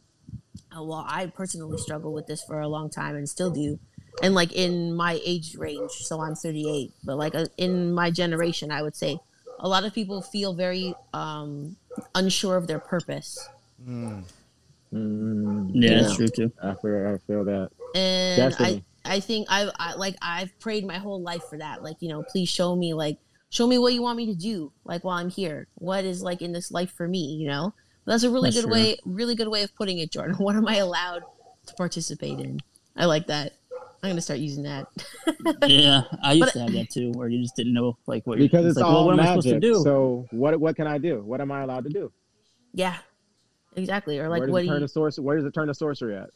Uh, 0.75 0.83
well, 0.83 1.05
I 1.07 1.27
personally 1.27 1.77
struggle 1.77 2.13
with 2.13 2.27
this 2.27 2.43
for 2.43 2.61
a 2.61 2.69
long 2.69 2.91
time 2.91 3.15
and 3.15 3.29
still 3.29 3.51
do, 3.51 3.79
and 4.23 4.35
like 4.35 4.53
in 4.53 4.95
my 4.95 5.21
age 5.25 5.55
range. 5.57 5.91
So 5.93 6.21
I'm 6.23 6.35
38, 6.35 6.93
but 7.05 7.17
like 7.17 7.35
uh, 7.35 7.47
in 7.59 7.93
my 7.93 8.11
generation, 8.11 8.71
I 8.71 8.83
would 8.83 8.97
say 8.97 9.21
a 9.59 9.69
lot 9.69 9.85
of 9.85 9.93
people 9.95 10.23
feel 10.23 10.55
very 10.55 10.95
um, 11.13 11.77
unsure 12.15 12.57
of 12.57 12.67
their 12.69 12.79
purpose, 12.79 13.49
Mm. 13.87 14.25
Mm, 14.95 15.71
Yeah, 15.75 16.03
that's 16.03 16.17
true 16.17 16.29
too. 16.29 16.53
I 16.63 16.75
feel, 16.75 17.07
I 17.15 17.19
feel 17.27 17.45
that. 17.45 17.71
and 17.95 18.55
I 18.59 18.83
I 19.05 19.21
think 19.21 19.49
I've 19.51 19.71
I, 19.79 19.95
like 19.95 20.17
I've 20.23 20.59
prayed 20.61 20.87
my 20.87 20.99
whole 20.99 21.21
life 21.23 21.45
for 21.45 21.59
that. 21.59 21.83
Like 21.83 21.97
you 22.01 22.09
know, 22.09 22.23
please 22.23 22.49
show 22.49 22.77
me 22.77 22.95
like 22.95 23.19
show 23.53 23.67
me 23.67 23.77
what 23.79 23.93
you 23.93 24.03
want 24.03 24.17
me 24.17 24.27
to 24.27 24.35
do. 24.35 24.73
Like 24.85 25.05
while 25.05 25.19
I'm 25.19 25.29
here, 25.31 25.69
what 25.77 26.05
is 26.05 26.23
like 26.23 26.41
in 26.43 26.53
this 26.53 26.73
life 26.73 26.91
for 26.91 27.07
me? 27.07 27.37
You 27.37 27.47
know, 27.49 27.75
that's 28.07 28.25
a 28.25 28.31
really 28.31 28.49
That's 28.51 28.57
good 28.65 28.65
true. 28.65 28.73
way, 28.73 28.97
really 29.05 29.35
good 29.37 29.49
way 29.49 29.63
of 29.63 29.73
putting 29.77 29.99
it, 29.99 30.11
Jordan. 30.11 30.35
What 30.39 30.57
am 30.57 30.67
I 30.67 30.77
allowed 30.77 31.23
to 31.67 31.75
participate 31.75 32.41
in? 32.41 32.61
I 32.97 33.05
like 33.05 33.27
that. 33.29 33.53
I'm 34.03 34.11
gonna 34.11 34.21
start 34.21 34.41
using 34.41 34.65
that. 34.65 34.89
yeah, 35.69 36.03
I 36.25 36.33
used 36.33 36.47
But- 36.47 36.53
to 36.55 36.61
have 36.65 36.73
that 36.73 36.91
too, 36.91 37.13
where 37.13 37.29
you 37.29 37.41
just 37.41 37.55
didn't 37.55 37.75
know 37.75 37.97
like 38.07 38.27
what 38.27 38.39
you're 38.39 38.49
Because 38.49 38.67
it's 38.67 38.77
like, 38.77 38.85
all 38.85 39.07
well, 39.07 39.07
what 39.07 39.13
am 39.15 39.21
I 39.21 39.27
supposed 39.27 39.47
to 39.49 39.55
magic. 39.55 39.63
do? 39.63 39.83
So 39.85 40.27
what 40.33 40.59
what 40.59 40.75
can 40.75 40.87
I 40.89 40.99
do? 40.99 41.21
What 41.21 41.41
am 41.41 41.53
I 41.53 41.61
allowed 41.63 41.85
to 41.85 41.91
do? 41.91 42.11
yeah, 42.75 42.97
exactly. 43.77 44.19
Or 44.19 44.29
like 44.29 44.41
where 44.41 44.47
does 44.49 44.53
what 44.53 44.59
it 44.59 44.63
do 44.65 44.69
turn 44.71 44.81
you? 44.81 44.87
to 44.89 44.93
source? 44.93 45.19
Where 45.21 45.37
does 45.37 45.45
it 45.45 45.53
turn 45.55 45.69
to 45.69 45.75
sorcery 45.75 46.17
at? 46.17 46.31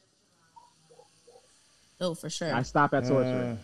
Oh, 2.00 2.14
for 2.14 2.28
sure. 2.30 2.54
I 2.54 2.62
stop 2.62 2.92
at 2.94 3.06
sorcery. 3.06 3.52
Uh, 3.52 3.56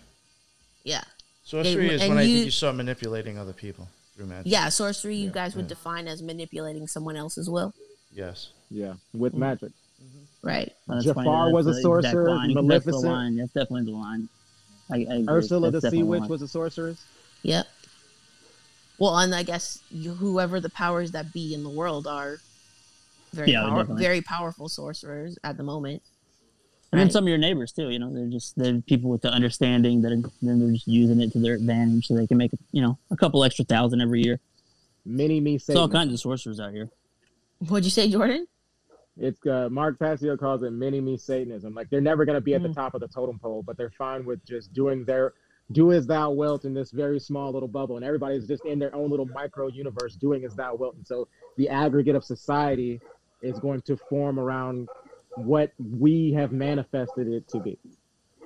yeah, 0.84 1.02
sorcery 1.44 1.72
And- 1.84 1.92
is 1.92 2.00
and 2.02 2.10
when 2.10 2.18
I 2.18 2.24
think 2.26 2.44
you 2.46 2.50
start 2.50 2.76
manipulating 2.76 3.38
other 3.38 3.52
people 3.52 3.88
through 4.16 4.26
magic. 4.26 4.50
yeah. 4.50 4.68
Sorcery, 4.68 5.16
you 5.16 5.26
Yeah, 5.26 5.32
guys 5.32 5.54
would 5.56 5.64
yeah. 5.64 5.68
define 5.70 6.08
as 6.08 6.22
manipulating 6.22 6.86
someone 6.86 7.16
else's 7.16 7.48
will, 7.50 7.72
Yes. 8.14 8.48
yeah, 8.70 8.94
with 9.14 9.34
Mm. 9.34 9.38
magic. 9.38 9.72
right? 10.44 10.72
Oh, 10.88 10.94
that's 10.94 11.04
Jafar 11.04 11.52
was 11.52 11.68
a 11.68 11.80
sorcerer, 11.80 12.28
line. 12.28 12.48
That's 12.48 12.54
the 12.56 12.62
Maleficent- 12.62 13.04
line. 13.04 13.36
That's 13.36 13.52
definitely 13.52 13.92
the 13.92 13.96
line. 13.96 14.28
I, 14.90 15.06
I. 15.08 15.24
Ursula 15.28 15.70
That's 15.70 15.84
the 15.84 15.90
Sea 15.92 16.02
Witch 16.02 16.24
was 16.24 16.42
a 16.42 16.48
sorceress. 16.48 17.00
Yep. 17.44 17.64
Well, 18.98 19.16
and 19.18 19.32
I 19.36 19.44
guess 19.44 19.78
you, 19.92 20.14
whoever 20.14 20.58
the 20.58 20.68
powers 20.70 21.12
that 21.12 21.32
be 21.32 21.54
in 21.54 21.62
the 21.62 21.68
world 21.70 22.08
are 22.08 22.38
very 23.32 23.52
Yeah, 23.52 23.62
power, 23.62 23.84
very 23.84 24.20
powerful 24.20 24.68
sorcerers 24.68 25.38
at 25.44 25.56
the 25.56 25.62
moment. 25.62 26.02
And 26.92 27.00
then 27.00 27.10
some 27.10 27.24
of 27.24 27.28
your 27.28 27.38
neighbors 27.38 27.72
too. 27.72 27.88
You 27.88 27.98
know, 27.98 28.12
they're 28.12 28.26
just 28.26 28.56
they're 28.56 28.80
people 28.82 29.08
with 29.10 29.22
the 29.22 29.30
understanding 29.30 30.02
that 30.02 30.12
are, 30.12 30.20
then 30.42 30.60
they're 30.60 30.72
just 30.72 30.86
using 30.86 31.20
it 31.22 31.32
to 31.32 31.38
their 31.38 31.54
advantage, 31.54 32.06
so 32.06 32.14
they 32.14 32.26
can 32.26 32.36
make 32.36 32.50
you 32.72 32.82
know 32.82 32.98
a 33.10 33.16
couple 33.16 33.42
extra 33.44 33.64
thousand 33.64 34.00
every 34.02 34.22
year. 34.22 34.38
Mini 35.04 35.40
me 35.40 35.56
There's 35.56 35.76
all 35.78 35.88
kinds 35.88 36.12
of 36.12 36.20
sorcerers 36.20 36.60
out 36.60 36.72
here. 36.72 36.90
What'd 37.66 37.84
you 37.84 37.90
say, 37.90 38.10
Jordan? 38.10 38.46
It's 39.18 39.44
uh, 39.46 39.68
Mark 39.70 39.98
Passio 39.98 40.36
calls 40.36 40.62
it 40.62 40.70
mini 40.72 41.00
me 41.00 41.16
Satanism. 41.16 41.74
Like 41.74 41.88
they're 41.90 42.00
never 42.00 42.24
going 42.24 42.36
to 42.36 42.40
be 42.40 42.54
at 42.54 42.62
the 42.62 42.68
Mm. 42.68 42.74
top 42.74 42.94
of 42.94 43.00
the 43.00 43.08
totem 43.08 43.38
pole, 43.38 43.62
but 43.62 43.76
they're 43.76 43.90
fine 43.96 44.24
with 44.24 44.44
just 44.44 44.72
doing 44.72 45.04
their 45.04 45.32
do 45.70 45.92
as 45.92 46.06
thou 46.06 46.30
wilt 46.30 46.64
in 46.66 46.74
this 46.74 46.90
very 46.90 47.18
small 47.18 47.52
little 47.52 47.68
bubble, 47.68 47.96
and 47.96 48.04
everybody's 48.04 48.46
just 48.46 48.64
in 48.66 48.78
their 48.78 48.94
own 48.94 49.08
little 49.10 49.26
micro 49.26 49.68
universe 49.68 50.14
doing 50.16 50.44
as 50.44 50.54
thou 50.54 50.74
wilt. 50.74 50.94
And 50.96 51.06
so 51.06 51.26
the 51.56 51.68
aggregate 51.68 52.14
of 52.16 52.24
society 52.24 53.00
is 53.40 53.58
going 53.58 53.80
to 53.82 53.96
form 53.96 54.38
around 54.38 54.88
what 55.36 55.72
we 55.78 56.32
have 56.32 56.52
manifested 56.52 57.28
it 57.28 57.48
to 57.48 57.60
be. 57.60 57.78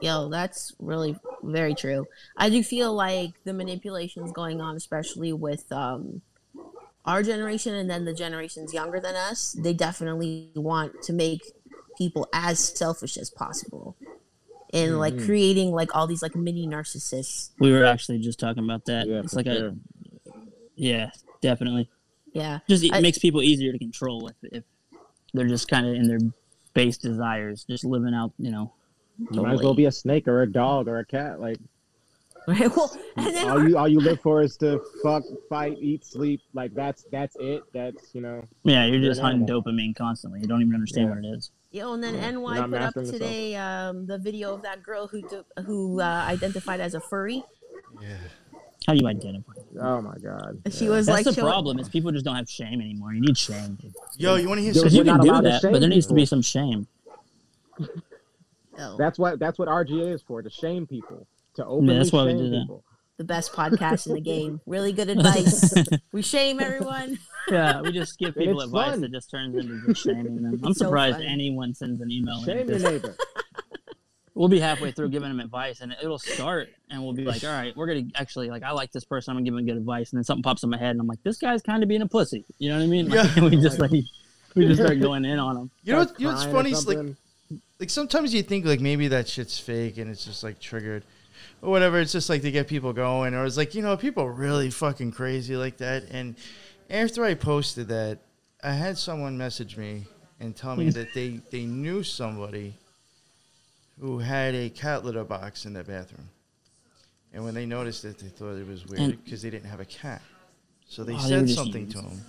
Yo, 0.01 0.29
that's 0.29 0.75
really 0.79 1.19
very 1.43 1.75
true. 1.75 2.07
I 2.37 2.51
do 2.51 2.63
feel 2.63 2.93
like 2.95 3.33
the 3.45 3.53
manipulations 3.53 4.31
going 4.33 4.61
on, 4.61 4.77
especially 4.77 5.33
with 5.33 5.71
um, 5.73 6.21
our 7.05 7.23
generation 7.23 7.75
and 7.75 7.89
then 7.89 8.05
the 8.05 8.13
generations 8.15 8.75
younger 8.75 9.01
than 9.01 9.15
us, 9.17 9.53
they 9.59 9.73
definitely 9.73 10.51
want 10.55 11.03
to 11.05 11.13
make 11.13 11.41
people 11.97 12.29
as 12.33 12.59
selfish 12.59 13.17
as 13.17 13.31
possible. 13.31 13.97
And 14.75 14.99
like 14.99 15.15
Mhm. 15.15 15.25
creating 15.25 15.71
like 15.71 15.95
all 15.97 16.07
these 16.07 16.23
like 16.23 16.37
mini 16.37 16.67
narcissists. 16.67 17.51
We 17.59 17.73
were 17.73 17.85
actually 17.85 18.19
just 18.19 18.39
talking 18.39 18.65
about 18.65 18.85
that. 18.87 19.07
Yeah, 19.09 19.21
it's 19.21 19.35
like 19.35 19.47
sure. 19.47 19.69
a 19.69 19.77
yeah, 20.75 21.11
definitely. 21.41 21.89
Yeah. 22.33 22.59
Just 22.69 22.85
it 22.85 22.93
I- 22.93 23.01
makes 23.01 23.19
people 23.19 23.43
easier 23.43 23.73
to 23.73 23.79
control 23.79 24.29
if, 24.29 24.35
if 24.53 24.65
they're 25.33 25.47
just 25.47 25.69
kind 25.69 25.87
of 25.87 25.95
in 25.95 26.07
their 26.09 26.19
base 26.77 26.97
desires, 26.99 27.65
just 27.65 27.85
living 27.85 28.15
out. 28.15 28.33
You 28.39 28.53
know, 28.53 28.73
You 29.33 29.43
might 29.43 29.55
as 29.55 29.63
well 29.63 29.75
be 29.75 29.87
a 29.87 29.93
snake 29.93 30.29
or 30.29 30.43
a 30.43 30.51
dog 30.53 30.87
or 30.87 30.99
a 30.99 31.05
cat. 31.05 31.41
Like 31.41 31.59
Right. 32.49 32.71
Well, 32.77 32.97
and 33.17 33.35
then 33.35 33.49
all 33.51 33.69
you 33.69 33.77
all 33.81 33.89
you 33.89 33.99
live 33.99 34.21
for 34.21 34.41
is 34.41 34.57
to 34.59 34.81
fuck, 35.03 35.25
fight, 35.49 35.79
eat, 35.81 36.05
sleep. 36.05 36.41
Like 36.55 36.73
that's 36.75 37.05
that's 37.11 37.35
it. 37.41 37.65
That's 37.73 38.15
you 38.15 38.21
know. 38.21 38.45
yeah, 38.63 38.85
you're 38.85 39.01
You're 39.01 39.11
just 39.11 39.21
hunting 39.21 39.43
animal. 39.43 39.63
dopamine 39.63 39.97
constantly. 39.97 40.41
You 40.41 40.47
don't 40.47 40.61
even 40.63 40.75
understand 40.75 41.09
Yeah. 41.09 41.15
what 41.17 41.25
it 41.25 41.29
is. 41.37 41.51
Yo, 41.73 41.93
and 41.95 42.03
then 42.03 42.15
Yeah, 42.15 42.31
NY 42.31 42.57
you're 42.57 42.69
put 42.69 42.83
up 42.83 42.95
today 42.95 43.57
um, 43.57 44.07
the 44.07 44.17
video 44.19 44.55
of 44.55 44.63
that 44.63 44.83
girl 44.83 45.09
who 45.09 45.23
do, 45.29 45.45
who 45.65 46.01
uh, 46.01 46.05
identified 46.29 46.81
as 46.81 46.95
a 46.95 47.01
furry. 47.01 47.43
Yeah. 48.01 48.17
How 48.87 48.93
do 48.95 49.01
you 49.03 49.09
identify? 49.09 49.53
Oh 49.81 50.01
my 50.01 50.15
god. 50.23 50.61
She 50.71 50.85
Yeah. 50.85 50.91
was 50.93 51.07
That's 51.07 51.27
like, 51.27 51.35
the 51.35 51.41
problem. 51.43 51.79
Is 51.81 51.89
people 51.89 52.13
just 52.13 52.25
don't 52.25 52.37
have 52.37 52.49
shame 52.49 52.81
anymore. 52.81 53.13
You 53.13 53.21
need 53.21 53.37
shame. 53.37 53.77
Yo, 54.17 54.37
you 54.37 54.49
want 54.49 54.59
to 54.59 54.63
hear 54.63 54.73
Yo, 54.73 54.83
Because 54.83 54.93
something? 54.93 54.93
you 54.93 54.99
We're 55.01 55.05
can 55.05 55.17
not 55.17 55.23
do 55.25 55.31
allowed 55.31 55.41
to 55.41 55.49
that, 55.49 55.61
shame 55.63 55.73
but 55.73 55.81
there 55.81 55.89
needs 55.91 56.07
to 56.07 56.15
be 56.15 56.25
some 56.25 56.41
shame. 56.43 56.87
Oh, 58.79 58.97
That's 58.99 59.19
what 59.19 59.39
that's 59.39 59.59
what 59.59 59.69
RGA 59.69 60.13
is 60.15 60.23
for 60.23 60.43
to 60.43 60.51
shame 60.51 60.87
people 60.87 61.27
to 61.55 61.65
openly 61.65 61.97
that's 61.97 62.13
why 62.13 62.25
we 62.25 62.31
shame 62.33 62.39
do 62.39 62.51
that. 62.51 62.61
people. 62.63 62.85
the 63.17 63.25
best 63.25 63.53
podcast 63.53 64.07
in 64.07 64.15
the 64.15 64.21
game. 64.21 64.61
Really 64.67 64.93
good 64.93 65.09
advice. 65.09 65.73
we 66.13 66.21
shame 66.23 66.61
everyone. 66.61 67.19
yeah, 67.49 67.81
we 67.81 67.91
just 67.93 68.19
give 68.19 68.35
people 68.35 68.61
it's 68.61 68.67
advice 68.69 68.91
fun. 68.93 69.01
that 69.01 69.13
just 69.13 69.31
turns 69.31 69.57
into 69.57 69.81
just 69.87 70.03
shaming 70.05 70.43
them. 70.43 70.61
I'm 70.65 70.75
so 70.75 70.85
surprised 70.87 71.17
funny. 71.17 71.27
anyone 71.29 71.75
sends 71.75 72.01
an 72.03 72.11
email. 72.11 72.37
like 72.39 72.47
Shame 72.47 72.69
your 72.69 72.79
neighbor. 72.79 73.17
We'll 74.37 74.49
be 74.49 74.61
halfway 74.61 74.93
through 74.93 75.09
giving 75.09 75.31
them 75.31 75.41
advice, 75.41 75.81
and 75.81 75.97
it'll 76.03 76.19
start, 76.19 76.69
and 76.91 77.03
we'll 77.03 77.15
be 77.15 77.25
like, 77.25 77.43
"All 77.43 77.49
right, 77.51 77.75
we're 77.75 77.87
gonna 77.87 78.05
actually 78.15 78.51
like, 78.51 78.63
I 78.63 78.71
like 78.73 78.93
this 78.93 79.03
person. 79.03 79.31
I'm 79.31 79.37
gonna 79.37 79.47
give 79.47 79.55
him 79.55 79.65
good 79.65 79.79
advice." 79.79 80.13
And 80.13 80.19
then 80.19 80.25
something 80.25 80.43
pops 80.43 80.63
in 80.63 80.69
my 80.69 80.77
head, 80.77 80.91
and 80.91 81.01
I'm 81.01 81.07
like, 81.07 81.23
"This 81.23 81.39
guy's 81.39 81.63
kind 81.63 81.83
of 81.83 81.89
being 81.89 82.03
a 82.03 82.07
pussy." 82.07 82.45
You 82.59 82.69
know 82.69 82.77
what 82.77 82.85
I 82.85 82.87
mean? 82.87 83.09
Like, 83.09 83.35
Yeah. 83.35 83.45
we 83.49 83.57
just 83.57 83.79
like 83.79 83.91
we 83.91 84.67
just 84.67 84.83
start 84.83 85.01
going 85.01 85.25
in 85.25 85.39
on 85.39 85.57
him. 85.57 85.71
You 85.85 85.95
know, 85.95 86.03
Starts 86.03 86.13
what, 86.13 86.21
you 86.21 86.27
know 86.27 86.33
what's 86.35 86.45
funny? 86.45 86.73
Is 86.73 86.87
like, 86.87 86.99
like 87.81 87.89
sometimes 87.89 88.35
you 88.35 88.43
think 88.43 88.67
like 88.67 88.81
maybe 88.81 89.09
that 89.09 89.27
shit's 89.27 89.59
fake 89.59 89.97
and 89.97 90.11
it's 90.11 90.27
just 90.27 90.45
like 90.45 90.59
triggered 90.61 91.05
or 91.63 91.71
whatever. 91.71 91.99
It's 91.99 92.13
just 92.13 92.29
like 92.29 92.43
to 92.43 92.51
get 92.51 92.69
people 92.69 92.93
going, 92.93 93.33
or 93.33 93.47
it's 93.47 93.57
like 93.57 93.75
you 93.75 93.81
know 93.81 93.97
people 93.97 94.25
are 94.25 94.33
really 94.33 94.71
fucking 94.71 95.13
crazy 95.13 95.57
like 95.57 95.79
that. 95.79 96.05
And 96.11 96.37
after 96.91 97.25
I 97.25 97.33
posted 97.33 97.89
that, 97.89 98.19
I 98.63 98.73
had 98.73 98.99
someone 98.99 99.39
message 99.39 99.79
me 99.79 100.05
and 100.41 100.55
tell 100.55 100.77
me 100.77 100.91
that 100.99 101.15
they 101.15 101.41
they 101.51 101.65
knew 101.65 102.03
somebody 102.03 102.75
who 104.01 104.19
had 104.19 104.55
a 104.55 104.69
cat 104.71 105.05
litter 105.05 105.25
box 105.25 105.65
in 105.65 105.73
their 105.73 105.85
bathroom, 105.85 106.29
and 107.33 107.45
when 107.45 107.55
they 107.55 107.67
noticed 107.67 108.05
it, 108.05 108.19
they 108.19 108.29
thought 108.29 108.57
it 108.57 108.67
was 108.67 108.87
weird 108.87 109.23
because 109.25 109.43
they 109.43 109.51
didn't 109.51 109.69
have 109.71 109.81
a 109.81 109.85
cat. 109.85 110.23
So 110.89 111.03
they 111.05 111.15
Oh, 111.15 111.19
said 111.19 111.47
just 111.47 111.59
something 111.59 111.89
to 111.89 111.99
him. 112.01 112.21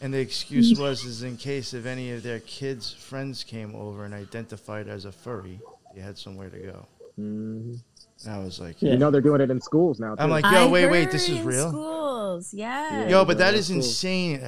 And 0.00 0.14
the 0.14 0.18
excuse 0.18 0.78
was 0.78 1.04
is 1.04 1.22
in 1.22 1.36
case 1.36 1.74
if 1.74 1.84
any 1.84 2.12
of 2.12 2.22
their 2.22 2.40
kids' 2.40 2.90
friends 2.92 3.44
came 3.44 3.74
over 3.74 4.04
and 4.06 4.14
identified 4.14 4.88
as 4.88 5.04
a 5.04 5.12
furry, 5.12 5.60
they 5.94 6.00
had 6.00 6.16
somewhere 6.16 6.48
to 6.48 6.58
go. 6.58 6.86
Mhm. 7.18 7.80
And 8.24 8.34
I 8.34 8.38
was 8.38 8.58
like, 8.60 8.80
Yeah. 8.80 8.92
You 8.92 8.98
know 8.98 9.10
they're 9.10 9.20
doing 9.20 9.42
it 9.42 9.50
in 9.50 9.60
schools 9.60 10.00
now. 10.00 10.14
Too. 10.14 10.22
I'm 10.22 10.30
like, 10.30 10.44
I 10.46 10.62
yo, 10.64 10.70
wait, 10.70 10.90
wait, 10.90 11.10
this 11.10 11.28
is 11.28 11.40
in 11.40 11.44
real. 11.44 11.68
Schools, 11.68 12.54
yeah. 12.54 13.08
Yo, 13.08 13.24
but 13.26 13.36
that 13.38 13.52
Yeah, 13.52 13.58
is 13.58 13.68
cool. 13.68 13.76
insane. 13.76 14.40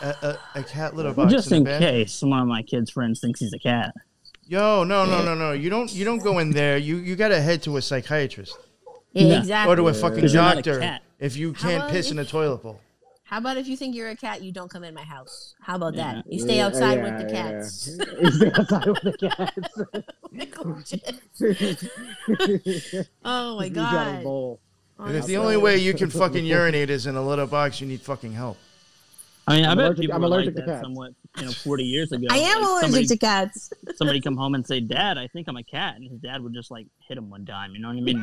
A, 0.00 0.08
a, 0.22 0.38
a 0.60 0.62
cat 0.64 0.96
litter 0.96 1.12
box. 1.12 1.30
just 1.32 1.52
in, 1.52 1.66
in 1.66 1.78
case 1.80 2.22
one 2.22 2.40
of 2.40 2.48
my 2.48 2.62
kids' 2.62 2.90
friends 2.90 3.20
thinks 3.20 3.40
he's 3.40 3.52
a 3.52 3.58
cat. 3.58 3.94
Yo, 4.46 4.84
no, 4.84 5.06
no, 5.06 5.24
no, 5.24 5.34
no. 5.34 5.52
You 5.52 5.70
don't. 5.70 5.90
You 5.92 6.04
don't 6.04 6.18
go 6.22 6.38
in 6.38 6.50
there. 6.50 6.76
You 6.76 6.96
you 6.96 7.16
got 7.16 7.28
to 7.28 7.40
head 7.40 7.62
to 7.62 7.76
a 7.78 7.82
psychiatrist 7.82 8.56
Yeah, 9.12 9.26
Yeah. 9.26 9.38
exactly. 9.40 9.72
or 9.72 9.76
to 9.76 9.88
a 9.88 9.92
Yeah. 9.92 10.00
fucking 10.00 10.20
'Cause 10.20 10.34
you're 10.34 10.42
not 10.42 10.58
a 10.58 10.62
doctor 10.62 10.80
cat. 10.80 11.02
if 11.18 11.36
you 11.36 11.54
How 11.54 11.60
can't 11.62 11.76
about 11.84 11.90
piss 11.92 12.10
in 12.10 12.18
a 12.18 12.24
toilet 12.24 12.62
bowl. 12.62 12.80
How 13.26 13.38
about 13.38 13.56
if 13.56 13.66
you 13.66 13.74
think 13.76 13.94
you're 13.96 14.10
a 14.10 14.16
cat, 14.16 14.42
you 14.42 14.52
don't 14.52 14.70
come 14.70 14.84
in 14.84 14.92
my 14.94 15.02
house? 15.02 15.54
How 15.60 15.76
about 15.76 15.94
Yeah. 15.94 16.14
that? 16.16 16.26
You 16.32 16.38
stay 16.40 16.56
Yeah, 16.58 16.66
outside 16.66 16.98
yeah, 16.98 17.04
with 17.04 17.16
the 17.26 17.32
yeah. 17.34 17.42
cats. 17.42 17.88
You 18.22 18.30
stay 18.32 18.52
outside 18.54 18.86
with 18.86 19.02
the 19.02 19.16
cats. 19.34 19.58
oh 23.24 23.56
my 23.56 23.64
You 23.64 23.70
got 23.70 24.08
a 24.08 24.12
god. 24.12 24.22
bowl. 24.24 24.60
Oh, 24.98 25.04
And 25.06 25.16
if 25.16 25.24
the 25.26 25.38
only 25.38 25.56
way 25.56 25.78
you 25.78 25.94
can 25.94 26.10
fucking 26.10 26.44
urinate 26.44 26.90
is 26.90 27.06
in 27.06 27.16
a 27.16 27.26
litter 27.26 27.46
box, 27.46 27.80
you 27.80 27.86
need 27.86 28.02
fucking 28.02 28.32
help. 28.32 28.58
I 29.46 29.56
mean, 29.56 29.64
i 29.66 29.70
I'm 29.70 29.76
bet 29.76 29.86
allergic- 29.86 30.00
people 30.02 30.16
I'm 30.16 30.24
allergic 30.24 30.54
like 30.54 30.64
to 30.64 30.70
that 30.70 30.72
cats. 30.76 30.82
somewhat, 30.84 31.12
you 31.38 31.44
know, 31.44 31.52
40 31.52 31.84
years 31.84 32.12
ago. 32.12 32.26
I 32.30 32.38
am 32.38 32.62
Like, 32.62 32.70
allergic 32.70 32.82
somebody, 32.90 33.06
to 33.08 33.16
cats. 33.18 33.70
somebody 33.96 34.20
come 34.20 34.36
home 34.36 34.54
and 34.54 34.66
say, 34.66 34.80
"Dad, 34.80 35.18
I 35.18 35.26
think 35.28 35.48
I'm 35.48 35.56
a 35.56 35.62
cat," 35.62 35.96
and 35.96 36.08
his 36.10 36.18
dad 36.20 36.42
would 36.42 36.54
just 36.54 36.70
like 36.70 36.86
hit 37.06 37.18
him 37.18 37.28
one 37.28 37.44
time. 37.44 37.72
You 37.74 37.80
know 37.80 37.88
what 37.88 37.98
I 37.98 38.00
mean? 38.00 38.22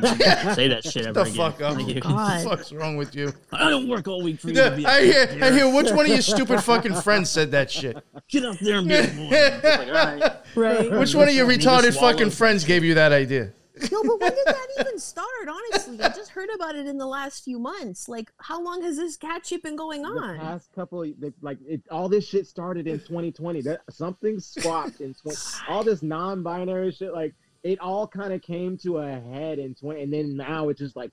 say 0.54 0.68
that 0.68 0.82
shit 0.84 0.94
Get 1.04 1.06
ever 1.06 1.12
the 1.12 1.20
again. 1.22 1.34
fuck 1.36 1.60
up. 1.60 1.76
Like, 1.76 1.86
What 1.86 1.94
you- 1.94 2.00
God. 2.00 2.40
the 2.44 2.48
fuck's 2.50 2.72
wrong 2.72 2.96
with 2.96 3.14
you? 3.14 3.32
I 3.52 3.70
don't 3.70 3.88
work 3.88 4.08
all 4.08 4.22
week 4.22 4.40
for 4.40 4.48
you 4.48 4.54
to 4.54 4.70
be. 4.76 4.84
a 4.84 4.88
I 4.88 5.04
hear, 5.04 5.26
cat, 5.26 5.36
I 5.36 5.50
dear. 5.50 5.52
hear. 5.52 5.74
Which 5.76 5.90
one 5.92 6.00
of 6.06 6.08
your 6.08 6.22
stupid 6.22 6.60
fucking 6.62 6.94
friends 6.96 7.30
said 7.30 7.50
that 7.52 7.70
shit? 7.70 7.96
Get 8.28 8.44
up 8.44 8.58
there 8.58 8.78
and 8.78 8.88
be 8.88 8.94
a 8.96 9.06
boy. 9.06 9.68
Like, 9.68 9.86
all 9.88 9.92
right. 9.92 10.32
Right. 10.56 10.90
Which 10.98 11.14
one 11.14 11.28
of 11.28 11.34
your 11.34 11.46
retarded 11.46 11.98
fucking 11.98 12.30
friends 12.30 12.64
gave 12.64 12.82
you 12.84 12.94
that 12.94 13.12
idea? 13.12 13.52
No, 13.90 14.02
but 14.02 14.20
when 14.20 14.30
did 14.30 14.46
that 14.46 14.66
even 14.80 14.98
start? 14.98 15.48
Honestly, 15.48 16.00
I 16.00 16.08
just 16.10 16.30
heard 16.30 16.48
about 16.54 16.74
it 16.74 16.86
in 16.86 16.98
the 16.98 17.06
last 17.06 17.42
few 17.44 17.58
months. 17.58 18.08
Like, 18.08 18.30
how 18.38 18.62
long 18.62 18.82
has 18.82 18.96
this 18.96 19.16
cat 19.16 19.46
shit 19.46 19.62
been 19.62 19.76
going 19.76 20.02
The 20.02 20.08
on? 20.08 20.38
past 20.38 20.72
couple, 20.74 21.02
of, 21.02 21.08
like 21.40 21.58
it, 21.66 21.82
all 21.90 22.08
this 22.08 22.26
shit 22.26 22.46
started 22.46 22.86
in 22.86 22.98
2020. 23.00 23.62
That 23.62 23.80
something 23.90 24.40
swapped 24.40 25.00
in 25.00 25.14
20. 25.14 25.36
All 25.68 25.82
this 25.82 26.02
non-binary 26.02 26.92
shit, 26.92 27.12
like 27.14 27.34
it 27.62 27.78
all 27.80 28.06
kind 28.06 28.32
of 28.32 28.42
came 28.42 28.76
to 28.78 28.98
a 28.98 29.10
head 29.20 29.58
in 29.58 29.74
20, 29.74 30.02
and 30.02 30.12
then 30.12 30.36
now 30.36 30.68
it's 30.68 30.80
just 30.80 30.96
like 30.96 31.10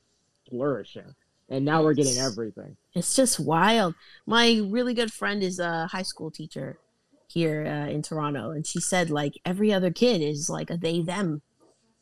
flourishing. 0.50 1.16
And 1.52 1.66
now 1.66 1.82
we're 1.82 1.94
getting 1.96 2.18
everything. 2.18 2.78
It's 2.94 3.16
just 3.16 3.40
wild. 3.40 3.96
My 4.28 4.62
really 4.70 4.94
good 4.94 5.12
friend 5.12 5.42
is 5.42 5.60
a 5.60 5.88
high 5.88 6.04
school 6.04 6.30
teacher 6.30 6.78
here 7.28 7.66
uh, 7.66 7.90
in 7.90 8.02
Toronto, 8.02 8.52
and 8.52 8.68
she 8.68 8.80
said 8.80 9.10
like 9.10 9.34
every 9.46 9.72
other 9.74 9.92
kid 9.92 10.22
is 10.22 10.50
like 10.50 10.70
a 10.70 10.78
they 10.78 11.02
them. 11.02 11.42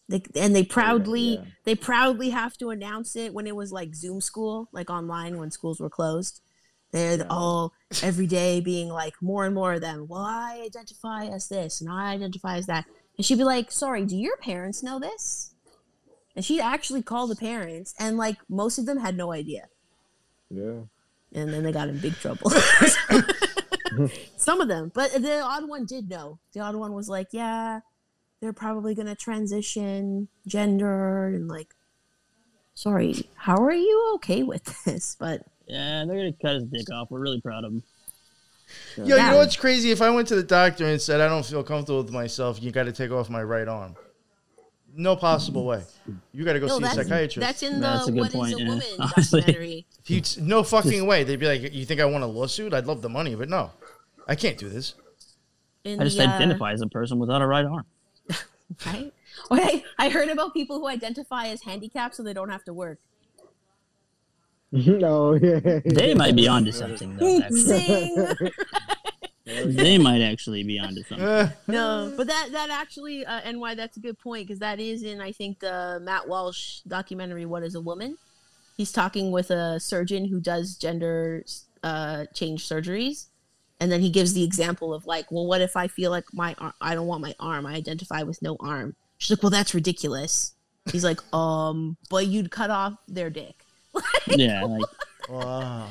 They, 0.09 0.21
and 0.35 0.55
they 0.55 0.61
oh, 0.61 0.67
proudly 0.69 1.35
yeah. 1.35 1.41
they 1.65 1.75
proudly 1.75 2.29
have 2.29 2.57
to 2.59 2.69
announce 2.69 3.15
it 3.17 3.33
when 3.33 3.45
it 3.45 3.55
was 3.55 3.71
like 3.73 3.93
Zoom 3.93 4.21
school, 4.21 4.69
like 4.71 4.89
online 4.89 5.37
when 5.37 5.51
schools 5.51 5.79
were 5.81 5.89
closed. 5.89 6.41
They're 6.91 7.17
Yeah. 7.17 7.25
all 7.29 7.73
every 8.01 8.27
day 8.27 8.61
being 8.61 8.87
like 8.87 9.15
more 9.21 9.43
and 9.45 9.53
more 9.53 9.73
of 9.73 9.81
them. 9.81 10.07
Well, 10.07 10.21
I 10.21 10.61
identify 10.65 11.25
as 11.25 11.49
this 11.49 11.81
and 11.81 11.89
I 11.89 12.13
identify 12.13 12.55
as 12.55 12.65
that. 12.67 12.85
And 13.17 13.25
she'd 13.25 13.37
be 13.37 13.43
like, 13.43 13.71
sorry, 13.71 14.05
do 14.05 14.15
your 14.15 14.37
parents 14.37 14.81
know 14.81 14.97
this? 14.99 15.53
And 16.35 16.45
she'd 16.45 16.61
actually 16.61 17.01
call 17.01 17.27
the 17.27 17.35
parents, 17.35 17.93
and 17.99 18.15
like 18.15 18.37
most 18.47 18.77
of 18.77 18.85
them 18.85 18.99
had 18.99 19.17
no 19.17 19.31
idea 19.33 19.67
Yeah. 20.49 20.81
and 21.33 21.51
then 21.51 21.63
they 21.63 21.71
got 21.73 21.89
in 21.89 21.97
big 21.99 22.13
trouble. 22.13 22.51
Some 24.37 24.61
of 24.61 24.67
them, 24.67 24.91
but 24.93 25.11
the 25.13 25.41
odd 25.41 25.67
one 25.67 25.85
did 25.85 26.09
know. 26.09 26.39
The 26.53 26.59
odd 26.61 26.75
one 26.75 26.93
was 26.93 27.09
like, 27.09 27.27
"Yeah, 27.31 27.79
they're 28.41 28.53
probably 28.53 28.95
gonna 28.95 29.15
transition 29.15 30.27
gender," 30.45 31.27
and 31.27 31.47
like, 31.47 31.73
"Sorry, 32.73 33.29
how 33.35 33.57
are 33.63 33.73
you 33.73 34.11
okay 34.15 34.43
with 34.43 34.83
this?" 34.85 35.15
But 35.19 35.43
Yeah, 35.67 36.05
they're 36.05 36.17
gonna 36.17 36.33
cut 36.33 36.55
his 36.55 36.65
dick 36.65 36.91
off. 36.91 37.09
We're 37.11 37.19
really 37.19 37.41
proud 37.41 37.63
of 37.63 37.71
him. 37.73 37.83
Yo, 38.97 39.03
you 39.05 39.15
know 39.15 39.37
what's 39.37 39.55
crazy? 39.55 39.91
If 39.91 40.01
I 40.01 40.09
went 40.09 40.27
to 40.27 40.35
the 40.35 40.43
doctor 40.43 40.85
and 40.85 41.01
said 41.01 41.21
I 41.21 41.27
don't 41.29 41.45
feel 41.45 41.63
comfortable 41.63 42.03
with 42.03 42.11
myself, 42.11 42.61
you 42.61 42.71
got 42.71 42.83
to 42.83 42.91
take 42.91 43.11
off 43.11 43.29
my 43.29 43.41
right 43.41 43.67
arm. 43.67 43.95
No 44.93 45.15
possible 45.15 45.65
way. 45.65 45.83
You 46.33 46.43
got 46.43 46.53
to 46.53 46.59
go 46.59 46.67
no, 46.67 46.79
see 46.79 46.85
a 46.85 46.89
psychiatrist. 46.89 47.39
that's 47.39 47.61
in 47.63 47.75
the 47.75 47.79
That's 47.79 48.07
a 48.07 48.11
good 48.11 48.19
"What 48.19 48.29
Is 48.29 48.33
point, 48.35 48.55
a 48.55 48.57
yeah. 48.63 48.69
Woman" 48.69 48.87
Honestly. 48.99 49.41
documentary. 49.41 49.85
He'd, 50.03 50.29
no 50.39 50.63
fucking 50.63 51.05
way. 51.05 51.23
They'd 51.23 51.39
be 51.39 51.45
like, 51.45 51.73
"You 51.73 51.85
think 51.85 52.01
I 52.01 52.05
want 52.05 52.23
a 52.23 52.27
lawsuit? 52.27 52.73
I'd 52.73 52.87
love 52.87 53.01
the 53.01 53.09
money, 53.09 53.35
but 53.35 53.47
no, 53.47 53.71
I 54.27 54.35
can't 54.35 54.57
do 54.57 54.69
this." 54.69 54.95
In 55.83 56.01
I 56.01 56.03
just 56.03 56.17
the, 56.17 56.23
uh, 56.23 56.33
identify 56.35 56.73
as 56.73 56.81
a 56.81 56.87
person 56.87 57.19
without 57.19 57.41
a 57.41 57.47
right 57.47 57.65
arm. 57.65 57.85
Right? 58.85 59.13
Okay, 59.51 59.83
I 59.99 60.09
heard 60.09 60.29
about 60.29 60.53
people 60.53 60.79
who 60.79 60.87
identify 60.87 61.47
as 61.47 61.61
handicapped 61.61 62.15
so 62.15 62.23
they 62.23 62.33
don't 62.33 62.49
have 62.49 62.63
to 62.63 62.73
work. 62.73 62.97
no, 64.71 65.35
yeah. 65.35 65.79
They 65.85 66.15
might 66.15 66.35
be 66.35 66.47
onto 66.47 66.71
something 66.71 67.15
though. 67.17 67.39
They 69.45 69.97
might 69.97 70.21
actually 70.21 70.63
be 70.63 70.79
onto 70.79 71.03
something. 71.03 71.51
No, 71.67 72.11
but 72.17 72.27
that 72.27 72.49
that 72.51 72.69
actually 72.69 73.25
uh, 73.25 73.41
and 73.43 73.59
why 73.59 73.75
that's 73.75 73.95
a 73.97 73.99
good 73.99 74.17
point 74.17 74.47
because 74.47 74.59
that 74.59 74.79
is 74.79 75.03
in 75.03 75.21
I 75.21 75.31
think 75.31 75.59
the 75.59 75.99
Matt 76.01 76.27
Walsh 76.27 76.79
documentary 76.87 77.45
"What 77.45 77.63
Is 77.63 77.75
a 77.75 77.81
Woman." 77.81 78.17
He's 78.75 78.91
talking 78.91 79.31
with 79.31 79.49
a 79.51 79.79
surgeon 79.79 80.25
who 80.25 80.39
does 80.39 80.75
gender 80.75 81.43
uh, 81.83 82.25
change 82.33 82.67
surgeries, 82.67 83.27
and 83.79 83.91
then 83.91 84.01
he 84.01 84.09
gives 84.09 84.33
the 84.33 84.43
example 84.43 84.93
of 84.93 85.05
like, 85.05 85.31
well, 85.31 85.45
what 85.45 85.61
if 85.61 85.75
I 85.75 85.87
feel 85.87 86.11
like 86.11 86.25
my 86.33 86.55
ar- 86.59 86.73
I 86.81 86.95
don't 86.95 87.07
want 87.07 87.21
my 87.21 87.35
arm, 87.39 87.65
I 87.65 87.73
identify 87.75 88.23
with 88.23 88.41
no 88.41 88.57
arm. 88.59 88.95
She's 89.17 89.31
like, 89.37 89.43
well, 89.43 89.49
that's 89.49 89.73
ridiculous. 89.73 90.53
He's 90.91 91.03
like, 91.03 91.19
um, 91.33 91.97
but 92.09 92.27
you'd 92.27 92.49
cut 92.51 92.69
off 92.69 92.93
their 93.07 93.29
dick. 93.29 93.63
Yeah, 94.27 94.63
like 94.65 94.81
wow. 95.29 95.89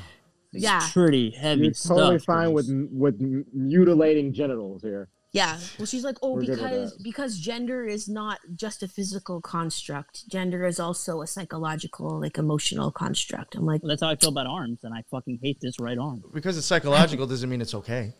Yeah. 0.52 0.80
pretty 0.92 1.30
heavy 1.30 1.64
You're 1.66 1.74
stuff. 1.74 1.96
totally 1.96 2.18
fine 2.20 2.52
Chris. 2.54 2.68
with 2.68 2.88
with 2.92 3.44
mutilating 3.52 4.32
genitals 4.32 4.82
here. 4.82 5.08
Yeah. 5.36 5.58
Well, 5.78 5.86
she's 5.86 6.02
like, 6.04 6.16
oh, 6.22 6.34
We're 6.34 6.40
because 6.46 6.92
because 7.02 7.38
gender 7.38 7.84
is 7.84 8.08
not 8.08 8.40
just 8.54 8.82
a 8.82 8.88
physical 8.88 9.40
construct. 9.40 10.28
Gender 10.28 10.66
is 10.66 10.80
also 10.80 11.20
a 11.22 11.26
psychological, 11.26 12.20
like 12.20 12.38
emotional 12.38 12.90
construct. 12.90 13.54
I'm 13.54 13.66
like, 13.66 13.82
Well, 13.82 13.90
that's 13.90 14.02
how 14.02 14.08
I 14.08 14.16
feel 14.16 14.30
about 14.30 14.46
arms, 14.46 14.80
and 14.82 14.94
I 14.94 15.02
fucking 15.10 15.40
hate 15.42 15.60
this 15.60 15.78
right 15.78 15.98
arm. 15.98 16.24
Because 16.32 16.56
it's 16.56 16.66
psychological 16.66 17.26
doesn't 17.26 17.48
mean 17.50 17.60
it's 17.60 17.74
okay. 17.74 18.14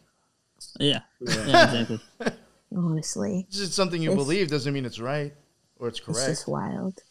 Yeah, 0.78 1.00
Yeah. 1.20 1.46
yeah, 1.46 1.64
exactly. 1.80 2.00
honestly, 2.76 3.46
Just 3.50 3.72
something 3.72 4.02
you 4.02 4.10
It's- 4.12 4.24
believe 4.24 4.48
doesn't 4.48 4.72
mean 4.72 4.84
it's 4.84 4.98
right 5.00 5.34
or 5.78 5.88
it's 5.88 6.00
correct. 6.00 6.18
it's 6.18 6.28
just 6.40 6.48
wild. 6.48 7.02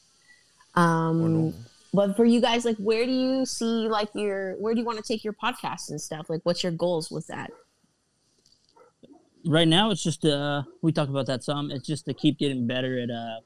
Um, 0.76 1.54
but 1.94 2.16
for 2.18 2.26
you 2.26 2.42
guys, 2.42 2.66
like, 2.66 2.78
where 2.78 3.06
do 3.06 3.12
you 3.12 3.46
see 3.46 3.88
like 3.88 4.10
your 4.14 4.56
where 4.58 4.74
do 4.74 4.80
you 4.82 4.86
want 4.86 4.98
to 4.98 5.04
take 5.04 5.24
your 5.24 5.34
podcast 5.34 5.90
and 5.90 6.00
stuff? 6.02 6.30
Like, 6.30 6.42
what's 6.44 6.62
your 6.64 6.74
goals 6.74 7.10
with 7.10 7.28
that? 7.28 7.52
Right 9.46 9.68
now, 9.68 9.92
it's 9.92 10.02
just 10.04 10.26
uh, 10.26 10.64
we 10.82 10.92
talked 10.92 11.10
about 11.10 11.28
that 11.28 11.44
some. 11.44 11.70
It's 11.72 11.86
just 11.86 12.06
to 12.06 12.14
keep 12.14 12.40
getting 12.40 12.66
better 12.68 13.00
at 13.00 13.10
uh, 13.12 13.40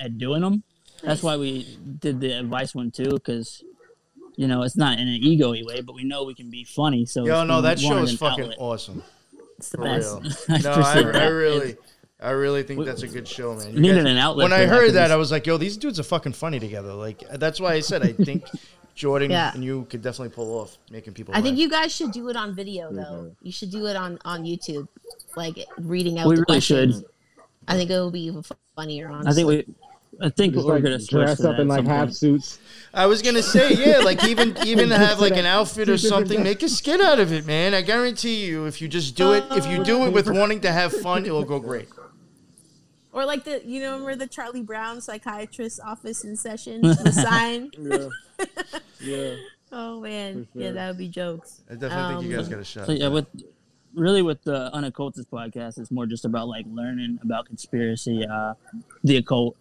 at 0.00 0.18
doing 0.18 0.40
them. 0.42 0.62
That's 1.02 1.22
why 1.22 1.36
we 1.36 1.78
did 2.00 2.20
the 2.20 2.32
advice 2.32 2.74
one 2.74 2.90
too, 2.90 3.10
because 3.10 3.62
you 4.36 4.46
know 4.48 4.62
it's 4.62 4.76
not 4.76 4.98
in 4.98 5.08
an 5.08 5.14
ego-y 5.22 5.62
way, 5.64 5.82
but 5.82 5.94
we 5.94 6.04
know 6.04 6.24
we 6.24 6.34
can 6.34 6.50
be 6.50 6.64
funny. 6.64 7.04
So 7.04 7.26
Yo, 7.26 7.44
no, 7.44 7.60
that 7.60 7.78
show 7.78 7.98
is 7.98 8.16
fucking 8.16 8.44
outlet- 8.44 8.58
awesome. 8.58 9.02
It's 9.58 9.68
the 9.70 9.76
For 9.78 9.84
best. 9.84 10.14
real. 10.22 10.32
I 10.48 10.58
No, 10.62 10.70
I, 10.72 10.92
I 10.98 11.02
that. 11.02 11.26
really, 11.28 11.76
I 12.20 12.30
really 12.30 12.62
think 12.62 12.84
that's 12.86 13.02
a 13.02 13.08
good 13.08 13.28
show, 13.28 13.54
man. 13.56 13.74
You 13.74 13.80
needed 13.80 14.04
guys- 14.04 14.12
an 14.12 14.18
outlet. 14.18 14.44
when 14.50 14.52
I 14.58 14.64
heard 14.66 14.92
that, 14.92 15.10
I 15.10 15.16
was 15.16 15.30
like, 15.30 15.46
yo, 15.46 15.56
these 15.58 15.76
dudes 15.76 16.00
are 16.00 16.02
fucking 16.02 16.32
funny 16.32 16.58
together. 16.60 16.92
Like 16.94 17.20
that's 17.34 17.60
why 17.60 17.74
I 17.74 17.80
said 17.80 18.02
I 18.02 18.12
think 18.12 18.44
Jordan 18.94 19.30
Yeah. 19.30 19.52
and 19.54 19.62
you 19.62 19.86
could 19.90 20.00
definitely 20.00 20.34
pull 20.34 20.58
off 20.58 20.78
making 20.90 21.12
people. 21.12 21.34
I 21.36 21.42
think 21.42 21.58
you 21.58 21.68
guys 21.68 21.94
should 21.94 22.12
do 22.12 22.28
it 22.30 22.36
on 22.36 22.54
video 22.54 22.90
though. 22.90 23.02
Mhm. 23.28 23.36
You 23.42 23.52
should 23.52 23.70
do 23.70 23.84
it 23.86 23.96
on 23.96 24.18
on 24.24 24.44
YouTube, 24.44 24.88
like 25.36 25.58
reading 25.78 26.18
out. 26.18 26.28
We 26.28 26.36
the 26.36 26.44
really 26.48 26.60
should. 26.60 27.04
I 27.68 27.74
think 27.74 27.90
it 27.90 27.94
will 27.94 28.10
be 28.10 28.22
even 28.24 28.42
funnier. 28.74 29.10
Honestly. 29.10 29.30
I 29.30 29.34
think 29.34 29.48
we. 29.68 29.74
I 30.18 30.30
think 30.30 30.54
Just 30.54 30.66
we're 30.66 30.74
like 30.74 30.82
gonna 30.82 30.98
switch 30.98 31.10
dress 31.10 31.44
up 31.44 31.58
in 31.58 31.68
like 31.68 31.84
half 31.84 32.10
suits. 32.10 32.58
I 32.94 33.04
was 33.04 33.20
gonna 33.20 33.42
say, 33.42 33.74
yeah, 33.74 33.98
like 33.98 34.24
even 34.24 34.56
even 34.66 34.90
have 34.90 35.20
like 35.20 35.36
an 35.36 35.44
outfit 35.44 35.90
or 35.90 35.98
something. 35.98 36.42
Make 36.42 36.62
a 36.62 36.70
skit 36.70 37.02
out 37.02 37.20
of 37.20 37.32
it, 37.32 37.44
man. 37.44 37.74
I 37.74 37.82
guarantee 37.82 38.46
you, 38.46 38.64
if 38.64 38.80
you 38.80 38.88
just 38.88 39.14
do 39.14 39.34
it, 39.34 39.44
if 39.50 39.66
you 39.66 39.84
do 39.84 40.06
it 40.06 40.12
with 40.14 40.30
wanting 40.30 40.60
to 40.62 40.72
have 40.72 40.92
fun, 40.92 41.26
it 41.26 41.32
will 41.32 41.44
go 41.44 41.58
great. 41.60 41.88
Or 43.12 43.26
like 43.26 43.44
the 43.44 43.62
you 43.66 43.80
know 43.80 43.92
remember 43.92 44.16
the 44.16 44.26
Charlie 44.26 44.62
Brown 44.62 45.02
psychiatrist 45.02 45.80
office 45.84 46.24
in 46.24 46.36
session 46.36 46.80
the 46.82 47.12
sign. 47.12 47.70
Yeah. 48.40 48.48
Yeah. 49.00 49.34
Oh 49.72 50.00
man, 50.00 50.46
For 50.52 50.58
yeah, 50.60 50.70
that 50.72 50.88
would 50.88 50.98
be 50.98 51.08
jokes. 51.08 51.62
I 51.70 51.74
definitely 51.74 52.14
think 52.22 52.30
you 52.30 52.36
Um, 52.36 52.42
guys 52.42 52.48
got 52.48 52.60
a 52.60 52.64
shot. 52.64 52.86
So 52.86 52.92
yeah, 52.92 53.08
with 53.08 53.26
really 53.96 54.22
with 54.22 54.42
the 54.44 54.70
unoccultist 54.76 55.30
podcast, 55.30 55.78
it's 55.78 55.90
more 55.90 56.06
just 56.06 56.24
about 56.24 56.48
like 56.48 56.66
learning 56.68 57.18
about 57.22 57.46
conspiracy, 57.46 58.24
uh, 58.24 58.54
the 59.02 59.16
occult, 59.16 59.56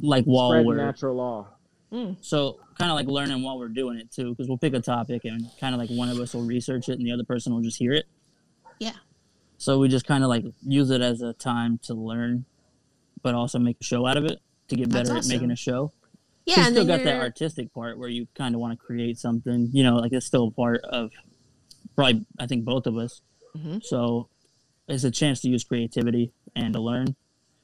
like 0.00 0.24
while 0.24 0.50
Spread 0.50 0.66
we're 0.66 0.76
natural 0.76 1.16
law. 1.16 1.46
so 2.20 2.58
kind 2.78 2.90
of 2.90 2.96
like 2.96 3.06
learning 3.06 3.42
while 3.42 3.58
we're 3.58 3.68
doing 3.68 3.98
it 3.98 4.10
too, 4.10 4.30
because 4.30 4.48
we'll 4.48 4.58
pick 4.58 4.74
a 4.74 4.80
topic 4.80 5.24
and 5.24 5.48
kind 5.60 5.74
of 5.74 5.80
like 5.80 5.90
one 5.90 6.08
of 6.08 6.18
us 6.18 6.34
will 6.34 6.42
research 6.42 6.88
it 6.88 6.98
and 6.98 7.06
the 7.06 7.12
other 7.12 7.24
person 7.24 7.52
will 7.54 7.60
just 7.62 7.78
hear 7.78 7.92
it. 7.92 8.06
Yeah. 8.78 8.92
So 9.58 9.78
we 9.78 9.88
just 9.88 10.06
kind 10.06 10.24
of 10.24 10.30
like 10.30 10.44
use 10.66 10.90
it 10.90 11.00
as 11.00 11.20
a 11.22 11.32
time 11.34 11.78
to 11.84 11.94
learn, 11.94 12.44
but 13.22 13.34
also 13.34 13.58
make 13.58 13.76
a 13.80 13.84
show 13.84 14.06
out 14.06 14.16
of 14.16 14.24
it 14.24 14.40
to 14.68 14.76
get 14.76 14.90
That's 14.90 15.08
better 15.10 15.18
at 15.20 15.26
making 15.26 15.50
a 15.50 15.56
show. 15.56 15.92
Yeah, 16.46 16.58
you 16.66 16.72
still 16.72 16.84
got 16.84 16.98
that 17.04 17.14
you're- 17.14 17.20
artistic 17.20 17.72
part 17.72 17.98
where 17.98 18.08
you 18.08 18.26
kind 18.34 18.54
of 18.54 18.60
want 18.60 18.78
to 18.78 18.84
create 18.84 19.18
something. 19.18 19.70
You 19.72 19.82
know, 19.82 19.96
like 19.96 20.12
it's 20.12 20.26
still 20.26 20.48
a 20.48 20.50
part 20.50 20.82
of 20.84 21.10
probably 21.94 22.24
I 22.38 22.46
think 22.46 22.64
both 22.64 22.86
of 22.86 22.96
us. 22.96 23.20
Mhm. 23.56 23.82
So 23.84 24.28
it's 24.88 25.04
a 25.04 25.10
chance 25.10 25.40
to 25.42 25.48
use 25.48 25.64
creativity 25.64 26.32
and 26.56 26.72
to 26.74 26.80
learn. 26.80 27.14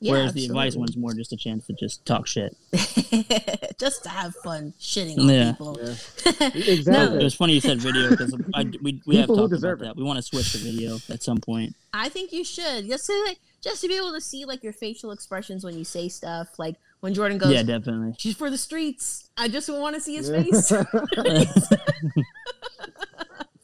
Yeah, 0.02 0.12
Whereas 0.12 0.32
the 0.32 0.46
advice 0.46 0.68
absolutely. 0.68 0.80
one's 0.80 0.96
more 0.96 1.12
just 1.14 1.32
a 1.34 1.36
chance 1.36 1.66
to 1.66 1.74
just 1.74 2.06
talk 2.06 2.26
shit. 2.26 2.56
just 3.78 4.02
to 4.04 4.08
have 4.08 4.34
fun 4.36 4.72
shitting 4.80 5.18
on 5.18 5.28
Yeah. 5.28 5.50
people. 5.52 5.78
Yeah. 5.82 5.94
It 7.20 7.22
was 7.22 7.34
funny 7.34 7.52
you 7.54 7.60
said 7.60 7.78
video 7.82 8.08
because 8.08 8.32
we 8.82 9.02
we 9.04 9.16
have 9.16 9.24
People 9.24 9.36
who 9.36 9.42
talked 9.48 9.58
about 9.62 9.72
it. 9.74 9.78
that. 9.80 9.96
We 9.96 10.02
want 10.02 10.16
to 10.16 10.22
switch 10.22 10.52
to 10.52 10.58
video 10.58 10.96
at 11.10 11.22
some 11.22 11.36
point. 11.38 11.76
I 11.92 12.08
think 12.08 12.32
you 12.32 12.44
should 12.44 12.86
just 12.86 13.04
to 13.06 13.24
like 13.26 13.40
just 13.60 13.82
to 13.82 13.88
be 13.88 13.96
able 13.96 14.12
to 14.12 14.22
see 14.22 14.46
like 14.46 14.62
your 14.64 14.72
facial 14.72 15.10
expressions 15.10 15.64
when 15.64 15.76
you 15.76 15.84
say 15.84 16.08
stuff. 16.08 16.58
Like 16.58 16.76
when 17.00 17.12
Jordan 17.12 17.36
goes, 17.36 17.52
yeah, 17.52 17.62
definitely. 17.62 18.14
"She's 18.18 18.36
for 18.36 18.48
the 18.48 18.56
streets." 18.56 19.28
I 19.36 19.48
just 19.48 19.68
want 19.68 19.96
to 19.96 20.00
see 20.00 20.16
his 20.16 20.30
Yeah. 20.30 20.42
face. 20.42 20.72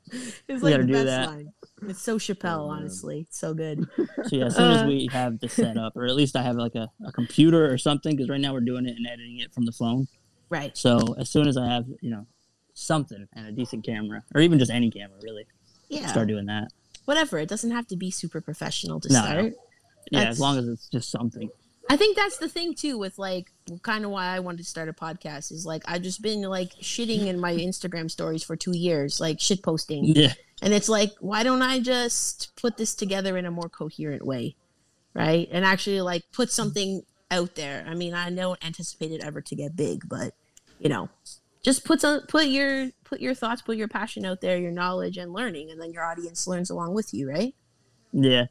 it's 0.13 0.43
We 0.49 0.55
like 0.57 0.73
gotta 0.75 0.83
the 0.83 0.87
do 0.87 0.93
best 0.95 1.07
that. 1.07 1.29
line. 1.29 1.53
It's 1.89 2.03
so 2.03 2.19
Chappelle, 2.19 2.67
Oh, 2.67 2.69
honestly. 2.71 3.21
It's 3.29 3.39
so 3.39 3.53
good. 3.55 3.87
So 4.29 4.37
yeah, 4.37 4.47
as 4.47 4.57
soon 4.57 4.71
as 4.73 4.83
Uh. 4.83 4.87
we 4.87 5.09
have 5.13 5.39
this 5.41 5.53
set 5.53 5.77
up, 5.77 5.97
or 5.97 6.07
at 6.07 6.15
least 6.17 6.37
I 6.37 6.43
have 6.43 6.57
like 6.57 6.75
a, 6.75 6.89
a 7.07 7.13
computer 7.13 7.71
or 7.71 7.79
something, 7.79 8.17
because 8.17 8.29
right 8.29 8.41
now 8.41 8.53
we're 8.53 8.61
doing 8.61 8.87
it 8.87 8.97
and 8.97 9.07
editing 9.07 9.39
it 9.41 9.53
from 9.55 9.67
the 9.67 9.73
phone. 9.73 10.09
Right. 10.49 10.77
So 10.77 11.15
as 11.19 11.29
soon 11.31 11.47
as 11.49 11.57
I 11.57 11.67
have 11.67 11.87
you 12.01 12.11
know 12.11 12.27
something 12.75 13.27
and 13.35 13.47
a 13.47 13.53
decent 13.53 13.85
camera, 13.85 14.23
or 14.35 14.41
even 14.41 14.59
just 14.59 14.71
any 14.71 14.91
camera, 14.91 15.19
really, 15.23 15.47
Yeah. 15.89 16.07
start 16.07 16.29
doing 16.29 16.47
that. 16.47 16.69
Whatever. 17.05 17.39
It 17.39 17.49
doesn't 17.49 17.71
have 17.71 17.87
to 17.89 17.97
be 17.97 18.11
super 18.11 18.41
professional 18.41 18.99
to 19.01 19.13
No, 19.13 19.21
no. 19.21 19.27
start. 19.27 19.45
Yeah, 20.11 20.19
That's- 20.21 20.35
as 20.37 20.41
long 20.41 20.59
as 20.59 20.67
it's 20.69 20.89
just 20.89 21.11
something. 21.11 21.51
I 21.89 21.97
think 21.97 22.17
that's 22.17 22.39
the 22.39 22.49
thing 22.49 22.75
too 22.75 22.99
with 22.99 23.19
like 23.19 23.53
kind 23.83 24.05
of 24.05 24.11
why 24.11 24.27
I 24.27 24.41
wanted 24.41 24.59
to 24.59 24.65
start 24.65 24.89
a 24.89 24.93
podcast 24.93 25.53
is 25.53 25.67
like 25.67 25.83
I've 25.87 26.03
just 26.03 26.23
been 26.23 26.43
like 26.43 26.73
shitting 26.81 27.27
in 27.27 27.41
my 27.41 27.55
Instagram 27.55 28.11
stories 28.11 28.43
for 28.43 28.57
2 28.57 28.77
years, 28.77 29.21
like 29.21 29.41
shit 29.41 29.63
posting. 29.63 30.05
Yeah, 30.05 30.33
And 30.63 30.73
it's 30.73 30.89
like 30.89 31.15
why 31.21 31.43
don't 31.43 31.63
I 31.63 31.81
just 31.81 32.55
put 32.57 32.77
this 32.77 32.95
together 32.95 33.37
in 33.37 33.47
a 33.47 33.51
more 33.51 33.69
coherent 33.69 34.25
way? 34.25 34.57
Right? 35.15 35.49
And 35.51 35.65
actually 35.65 36.01
like 36.01 36.25
put 36.33 36.51
something 36.51 37.03
out 37.31 37.55
there. 37.55 37.85
I 37.89 37.95
mean, 37.95 38.15
I 38.15 38.31
don't 38.31 38.65
anticipate 38.65 39.13
it 39.13 39.25
ever 39.25 39.41
to 39.41 39.55
get 39.55 39.77
big, 39.77 40.09
but 40.09 40.35
you 40.79 40.89
know, 40.89 41.09
just 41.63 41.85
put 41.85 42.01
some 42.01 42.21
put 42.29 42.47
your 42.47 42.91
put 43.05 43.21
your 43.21 43.35
thoughts, 43.35 43.63
put 43.63 43.77
your 43.77 43.89
passion 43.89 44.25
out 44.25 44.41
there, 44.41 44.59
your 44.59 44.73
knowledge 44.73 45.17
and 45.17 45.33
learning 45.33 45.71
and 45.71 45.81
then 45.81 45.93
your 45.93 46.05
audience 46.05 46.47
learns 46.47 46.71
along 46.71 46.95
with 46.95 47.13
you, 47.13 47.29
right? 47.29 47.55
yeah, 48.13 48.47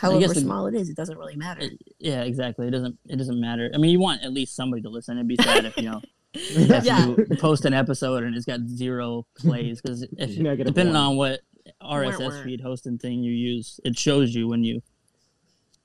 However 0.00 0.34
small 0.34 0.66
it 0.66 0.74
is, 0.74 0.88
it 0.88 0.96
doesn't 0.96 1.18
really 1.18 1.36
matter. 1.36 1.62
yeah. 1.98 2.22
Exactly. 2.22 2.66
It 2.66 2.70
doesn't. 2.70 2.98
It 3.08 3.16
doesn't 3.16 3.40
matter. 3.40 3.70
I 3.74 3.78
mean, 3.78 3.90
you 3.90 4.00
want 4.00 4.22
at 4.22 4.32
least 4.32 4.56
somebody 4.56 4.82
to 4.82 4.88
listen. 4.88 5.16
It'd 5.18 5.28
be 5.28 5.36
sad 5.36 5.64
if 5.64 5.76
you 5.76 5.84
know 5.84 6.00
you 6.34 6.66
Yeah. 6.82 7.14
post 7.38 7.64
an 7.64 7.74
episode 7.74 8.22
and 8.24 8.34
it's 8.36 8.46
got 8.46 8.60
zero 8.66 9.26
plays 9.36 9.80
because 9.80 10.00
depending 10.18 10.96
on 10.96 11.16
what. 11.16 11.40
RSS 11.82 12.42
feed 12.42 12.60
hosting 12.60 12.98
thing 12.98 13.22
you 13.22 13.32
use, 13.32 13.78
it 13.84 13.96
shows 13.98 14.34
you 14.34 14.48
when 14.48 14.64
you 14.64 14.82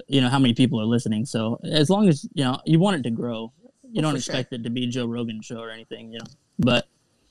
you 0.08 0.20
know 0.22 0.30
how 0.30 0.40
many 0.40 0.54
people 0.54 0.80
are 0.82 0.86
listening. 0.86 1.26
So 1.26 1.60
as 1.64 1.90
long 1.90 2.08
as 2.10 2.28
you 2.34 2.44
know 2.44 2.60
you 2.66 2.80
want 2.80 2.98
it 2.98 3.04
to 3.04 3.12
grow, 3.12 3.52
you 3.84 3.90
Well, 3.96 4.02
don't 4.04 4.16
for 4.16 4.22
sure. 4.22 4.34
expect 4.36 4.54
it 4.54 4.64
to 4.64 4.70
be 4.70 4.88
Joe 4.88 5.06
Rogan 5.06 5.42
show 5.42 5.60
or 5.60 5.70
anything, 5.70 6.12
you 6.14 6.20
know. 6.20 6.26
But 6.60 6.88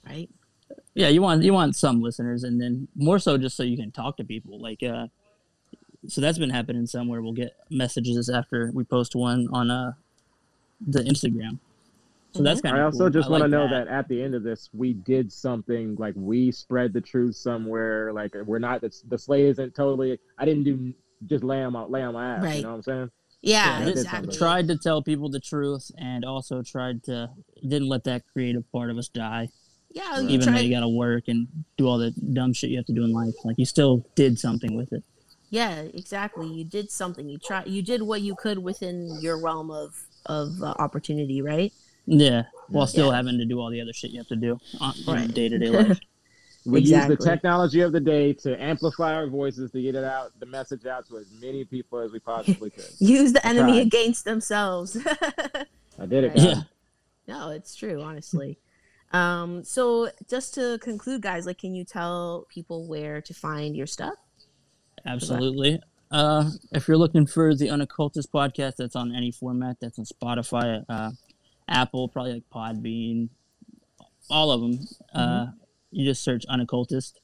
Right? 0.07 0.29
yeah, 0.95 1.09
you 1.09 1.21
want 1.23 1.43
you 1.43 1.53
want 1.53 1.75
some 1.75 2.01
listeners, 2.03 2.45
and 2.45 2.61
then 2.61 2.87
more 2.95 3.19
so 3.19 3.39
just 3.39 3.57
so 3.57 3.63
you 3.63 3.77
can 3.77 3.91
talk 3.91 4.17
to 4.19 4.25
people. 4.25 4.61
Like, 4.61 4.83
uh, 4.83 5.07
so 6.09 6.21
that's 6.21 6.39
been 6.39 6.51
happening 6.51 6.87
somewhere. 6.87 7.23
We'll 7.23 7.33
get 7.33 7.57
messages 7.71 8.29
after 8.29 8.71
we 8.75 8.85
post 8.85 9.15
one 9.15 9.49
on 9.53 9.71
uh 9.71 9.93
the 10.87 11.01
Instagram. 11.01 11.59
So 12.33 12.43
that's 12.43 12.61
kind 12.61 12.77
of. 12.77 12.83
I 12.83 12.85
also 12.85 13.09
just 13.09 13.31
want 13.31 13.43
want 13.43 13.53
to 13.53 13.59
know 13.59 13.69
that. 13.71 13.87
at 13.87 14.09
the 14.09 14.21
end 14.21 14.35
of 14.35 14.43
this, 14.43 14.69
we 14.73 14.93
did 14.93 15.33
something 15.33 15.95
like 15.97 16.15
we 16.17 16.51
spread 16.51 16.93
the 16.93 17.01
truth 17.01 17.37
somewhere. 17.37 18.13
Like 18.13 18.35
we're 18.45 18.59
not 18.59 18.81
the, 18.81 18.93
the 19.09 19.17
slate 19.17 19.47
isn't 19.47 19.75
totally. 19.75 20.19
I 20.37 20.45
didn't 20.45 20.65
do 20.65 20.93
just 21.27 21.45
lay 21.45 21.63
on 21.63 21.73
my 21.73 21.85
lay 21.85 22.03
on 22.03 22.15
my 22.15 22.37
ass. 22.37 22.43
Right. 22.43 22.57
You 22.57 22.63
know 22.63 22.71
what 22.71 22.75
I'm 22.77 22.83
saying? 22.83 23.11
Yeah, 23.41 23.81
Yeah, 23.81 23.87
I 23.87 23.91
exactly. 23.91 24.37
tried 24.37 24.69
to 24.69 24.79
tell 24.79 25.03
people 25.03 25.29
the 25.29 25.39
truth 25.39 25.91
and 25.99 26.25
also 26.25 26.63
tried 26.63 27.05
to 27.05 27.31
didn't 27.63 27.89
let 27.89 28.05
that 28.05 28.25
creative 28.33 28.65
part 28.73 28.91
of 28.91 28.97
us 28.97 29.09
die 29.09 29.51
Yeah, 29.91 30.19
you 30.21 30.31
even 30.31 30.55
though 30.55 30.61
you 30.61 30.75
got 30.75 30.81
to 30.81 30.89
work 30.89 31.25
and 31.29 31.47
do 31.77 31.87
all 31.87 31.99
the 31.99 32.11
dumb 32.11 32.55
shit 32.55 32.71
you 32.71 32.79
have 32.79 32.87
to 32.87 32.95
do 32.95 33.05
in 33.05 33.13
life 33.13 33.35
like 33.45 33.57
you 33.59 33.67
still 33.67 34.07
did 34.15 34.39
something 34.39 34.75
with 34.75 34.95
it 34.95 35.05
Yeah, 35.55 35.83
exactly. 35.83 36.49
You 36.49 36.65
did 36.65 36.91
something. 36.91 37.29
You 37.29 37.39
try 37.39 37.63
You 37.65 37.81
did 37.81 38.03
what 38.03 38.23
you 38.23 38.35
could 38.35 38.59
within 38.59 39.19
your 39.23 39.39
realm 39.39 39.71
of 39.71 40.03
of 40.27 40.61
uh, 40.63 40.75
opportunity, 40.79 41.43
right? 41.43 41.73
yeah 42.07 42.43
while 42.69 42.87
still 42.87 43.11
Yeah. 43.11 43.17
having 43.17 43.39
to 43.39 43.45
do 43.47 43.61
all 43.61 43.71
the 43.71 43.81
other 43.81 43.93
shit 43.93 44.11
you 44.11 44.19
have 44.19 44.29
to 44.29 44.37
do 44.37 44.61
on 44.81 44.93
Right. 45.07 45.33
day-to-day 45.33 45.71
life 45.81 45.99
We 46.67 46.81
use 46.81 47.07
the 47.07 47.17
technology 47.17 47.81
of 47.83 47.93
the 47.93 48.01
day 48.01 48.33
to 48.45 48.61
amplify 48.63 49.15
our 49.15 49.27
voices 49.29 49.71
to 49.73 49.81
get 49.81 49.95
it 49.95 50.03
out, 50.05 50.33
the 50.41 50.47
message 50.47 50.85
out 50.87 51.07
to 51.09 51.19
as 51.19 51.27
many 51.41 51.65
people 51.65 51.99
as 52.01 52.11
we 52.13 52.19
possibly 52.19 52.71
could. 52.71 52.91
Use 52.99 53.33
the 53.33 53.47
enemy 53.47 53.73
tried. 53.75 53.87
against 53.87 54.25
themselves. 54.25 54.97
I 55.99 56.07
did 56.07 56.25
it. 56.25 56.29
Right. 56.29 56.39
yeah 56.49 56.63
no, 57.29 57.51
it's 57.51 57.75
true, 57.75 58.03
honestly. 58.03 58.59
Um, 59.13 59.63
so 59.65 60.11
just 60.29 60.53
to 60.55 60.79
conclude, 60.83 61.23
guys, 61.23 61.47
like, 61.47 61.59
can 61.59 61.75
you 61.75 61.85
tell 61.85 62.47
people 62.51 62.87
where 62.87 63.21
to 63.23 63.33
find 63.33 63.75
your 63.77 63.87
stuff? 63.87 64.15
Absolutely. 65.07 65.81
Uh 66.11 66.51
if 66.73 66.87
you're 66.87 66.97
looking 66.99 67.27
for 67.27 67.55
the 67.55 67.69
unoccultist 67.69 68.31
podcast 68.33 68.77
that's 68.77 68.95
on 68.97 69.15
any 69.15 69.31
format 69.33 69.77
that's 69.81 69.99
on 69.99 70.05
spotify 70.05 70.85
uh 70.89 71.11
apple 71.69 72.09
probably 72.09 72.35
like 72.35 72.43
podbean 72.55 73.29
all 74.31 74.51
of 74.51 74.61
them 74.61 74.79
uh 75.15 75.47
you 75.91 76.05
just 76.05 76.23
search 76.23 76.45
unoccultist 76.49 77.21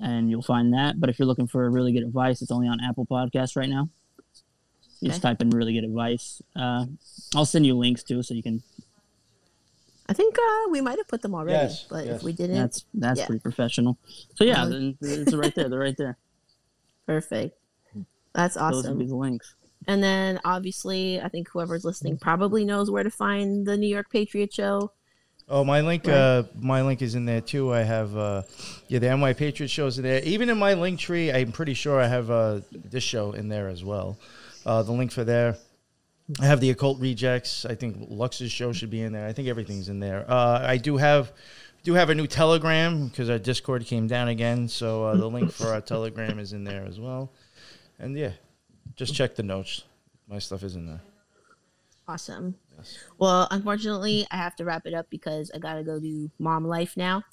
and 0.00 0.28
you'll 0.30 0.42
find 0.42 0.72
that. 0.74 0.98
But 1.00 1.10
if 1.10 1.18
you're 1.18 1.26
looking 1.26 1.46
for 1.46 1.68
really 1.70 1.92
good 1.92 2.02
advice 2.02 2.40
it's 2.42 2.50
only 2.50 2.68
on 2.68 2.78
apple 2.80 3.06
podcast 3.06 3.56
right 3.56 3.68
now. 3.68 3.88
You 5.00 5.08
just 5.08 5.22
type 5.22 5.40
in 5.42 5.50
really 5.50 5.72
good 5.74 5.84
advice. 5.84 6.40
Uh 6.56 6.86
i'll 7.34 7.44
send 7.46 7.66
you 7.66 7.74
links 7.76 8.02
too 8.02 8.22
so 8.22 8.32
you 8.34 8.42
can 8.42 8.62
I 10.08 10.14
think 10.14 10.36
uh, 10.36 10.68
we 10.70 10.80
might 10.80 10.98
have 10.98 11.06
put 11.08 11.22
them 11.22 11.34
already, 11.34 11.52
Yes, 11.58 11.86
but 11.88 12.04
yes. 12.04 12.16
if 12.16 12.22
we 12.22 12.32
didn't, 12.32 12.56
that's 12.56 12.84
that's 12.92 13.20
Yeah. 13.20 13.26
pretty 13.26 13.40
professional. 13.40 13.96
So 14.34 14.44
yeah 14.44 14.64
Really? 14.66 14.96
then 15.00 15.22
it's 15.22 15.32
right 15.34 15.54
there. 15.54 15.68
They're 15.68 15.78
right 15.78 15.96
there 15.96 16.18
perfect. 17.06 17.56
That's 18.34 18.54
those 18.54 18.62
awesome. 18.62 18.96
would 18.96 19.04
be 19.04 19.08
the 19.08 19.16
links 19.16 19.54
And 19.86 20.02
then 20.02 20.40
obviously, 20.44 21.20
I 21.20 21.28
think 21.28 21.48
whoever's 21.48 21.84
listening 21.84 22.16
probably 22.18 22.64
knows 22.64 22.90
where 22.90 23.02
to 23.02 23.10
find 23.10 23.66
the 23.66 23.76
New 23.76 23.88
York 23.88 24.06
Patriot 24.10 24.52
Show. 24.54 24.92
Oh, 25.48 25.64
my 25.64 25.80
link, 25.80 26.06
Right. 26.06 26.14
uh, 26.14 26.42
my 26.58 26.82
link 26.82 27.02
is 27.02 27.14
in 27.14 27.24
there 27.26 27.40
too. 27.40 27.72
I 27.74 27.82
have, 27.82 28.16
uh, 28.16 28.42
yeah, 28.88 29.00
the 29.00 29.08
NY 29.08 29.32
Patriot 29.34 29.68
shows 29.68 29.98
in 29.98 30.04
there. 30.04 30.22
Even 30.22 30.48
in 30.48 30.56
my 30.56 30.74
link 30.74 30.98
tree, 31.00 31.30
I'm 31.32 31.52
pretty 31.52 31.74
sure 31.74 32.00
I 32.00 32.06
have 32.06 32.30
uh, 32.30 32.60
this 32.72 33.02
show 33.02 33.32
in 33.32 33.48
there 33.48 33.68
as 33.68 33.84
well. 33.84 34.18
Uh, 34.64 34.82
the 34.82 34.92
link 34.92 35.10
for 35.12 35.24
there. 35.24 35.56
I 36.40 36.46
have 36.46 36.60
the 36.60 36.70
Occult 36.70 37.00
Rejects. 37.00 37.66
I 37.66 37.74
think 37.74 38.06
Lux's 38.08 38.52
show 38.52 38.72
should 38.72 38.88
be 38.88 39.02
in 39.02 39.12
there. 39.12 39.26
I 39.26 39.32
think 39.32 39.48
everything's 39.48 39.88
in 39.88 39.98
there. 39.98 40.24
Uh, 40.30 40.60
I 40.64 40.76
do 40.78 40.96
have, 40.96 41.32
do 41.82 41.94
have 41.94 42.10
a 42.10 42.14
new 42.14 42.26
Telegram 42.26 43.08
because 43.08 43.28
our 43.30 43.38
Discord 43.38 43.84
came 43.86 44.06
down 44.06 44.28
again. 44.28 44.68
So 44.68 45.04
uh, 45.04 45.16
the 45.16 45.28
link 45.28 45.52
for 45.52 45.68
our 45.68 45.80
Telegram 45.80 46.38
is 46.38 46.52
in 46.52 46.64
there 46.64 46.84
as 46.84 47.00
well. 47.00 47.32
And 47.98 48.16
yeah, 48.16 48.32
just 48.96 49.14
check 49.14 49.34
the 49.34 49.42
notes. 49.42 49.84
My 50.28 50.38
stuff 50.38 50.62
is 50.62 50.76
in 50.76 50.86
there. 50.86 51.00
Awesome. 52.08 52.56
Yes. 52.76 52.98
Well, 53.18 53.46
unfortunately, 53.50 54.26
I 54.30 54.36
have 54.36 54.56
to 54.56 54.64
wrap 54.64 54.86
it 54.86 54.94
up 54.94 55.06
because 55.10 55.50
I 55.54 55.58
gotta 55.58 55.84
go 55.84 56.00
do 56.00 56.30
mom 56.38 56.64
life 56.66 56.96
now. 56.96 57.22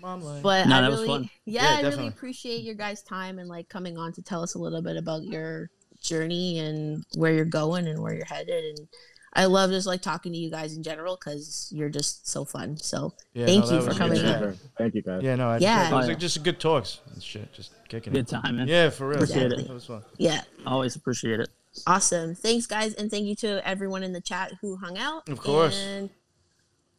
Mom 0.00 0.20
life. 0.20 0.42
But 0.42 0.66
No, 0.68 0.76
I 0.76 0.80
that 0.82 0.90
was 0.90 1.00
really, 1.00 1.08
fun. 1.20 1.30
yeah, 1.46 1.80
Yeah, 1.80 1.88
I 1.88 1.90
really 1.90 2.08
appreciate 2.08 2.62
your 2.62 2.74
guys' 2.74 3.02
time 3.02 3.38
and 3.38 3.48
like 3.48 3.70
coming 3.70 3.96
on 3.96 4.12
to 4.14 4.22
tell 4.22 4.42
us 4.42 4.54
a 4.54 4.58
little 4.58 4.82
bit 4.82 4.96
about 4.98 5.22
your 5.22 5.70
journey 6.02 6.58
and 6.58 7.04
where 7.16 7.32
you're 7.32 7.46
going 7.46 7.86
and 7.88 8.02
where 8.02 8.12
you're 8.12 8.26
headed. 8.26 8.76
And 8.76 8.88
I 9.34 9.46
love 9.46 9.70
just 9.70 9.86
like 9.86 10.00
talking 10.00 10.32
to 10.32 10.38
you 10.38 10.50
guys 10.50 10.76
in 10.76 10.82
general 10.82 11.16
because 11.16 11.68
you're 11.72 11.88
just 11.88 12.28
so 12.28 12.44
fun. 12.44 12.76
So 12.76 13.14
Yeah, 13.32 13.46
thank 13.46 13.64
no, 13.66 13.72
you 13.72 13.82
for 13.82 13.92
coming 13.94 14.20
Yeah. 14.20 14.52
Thank 14.78 14.94
you, 14.94 15.02
guys. 15.02 15.22
Yeah, 15.22 15.34
no, 15.34 15.48
I, 15.48 15.58
Yeah. 15.58 15.90
it 15.90 15.92
was 15.92 16.06
like 16.08 16.18
just 16.18 16.42
good 16.44 16.60
talks 16.60 17.00
and 17.12 17.22
shit, 17.22 17.52
just 17.52 17.72
kicking 17.88 18.12
it. 18.12 18.16
good 18.26 18.28
it. 18.38 18.42
time 18.42 18.56
man 18.56 18.68
Yeah, 18.68 18.90
for 18.90 19.08
real. 19.08 19.22
Appreciate 19.22 19.52
it. 19.52 19.66
That 19.66 19.74
was 19.74 19.86
fun. 19.86 20.02
yeah, 20.18 20.42
always 20.66 20.94
appreciate 20.96 21.40
it 21.40 21.48
awesome. 21.86 22.34
Thanks, 22.34 22.66
guys, 22.66 22.94
and 22.94 23.10
thank 23.10 23.26
you 23.26 23.34
to 23.36 23.66
everyone 23.66 24.02
in 24.02 24.12
the 24.12 24.20
chat 24.20 24.52
who 24.60 24.76
hung 24.76 24.96
out. 24.98 25.28
Of 25.28 25.40
course. 25.40 25.76
And 25.76 26.10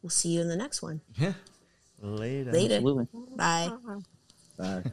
we'll 0.02 0.10
see 0.10 0.30
you 0.30 0.40
in 0.40 0.48
the 0.48 0.56
next 0.56 0.82
one. 0.82 1.00
Yeah. 1.16 1.32
Later. 2.02 2.52
Later. 2.52 2.74
absolutely 2.76 3.08
Bye. 3.36 3.70
Bye. 4.58 4.82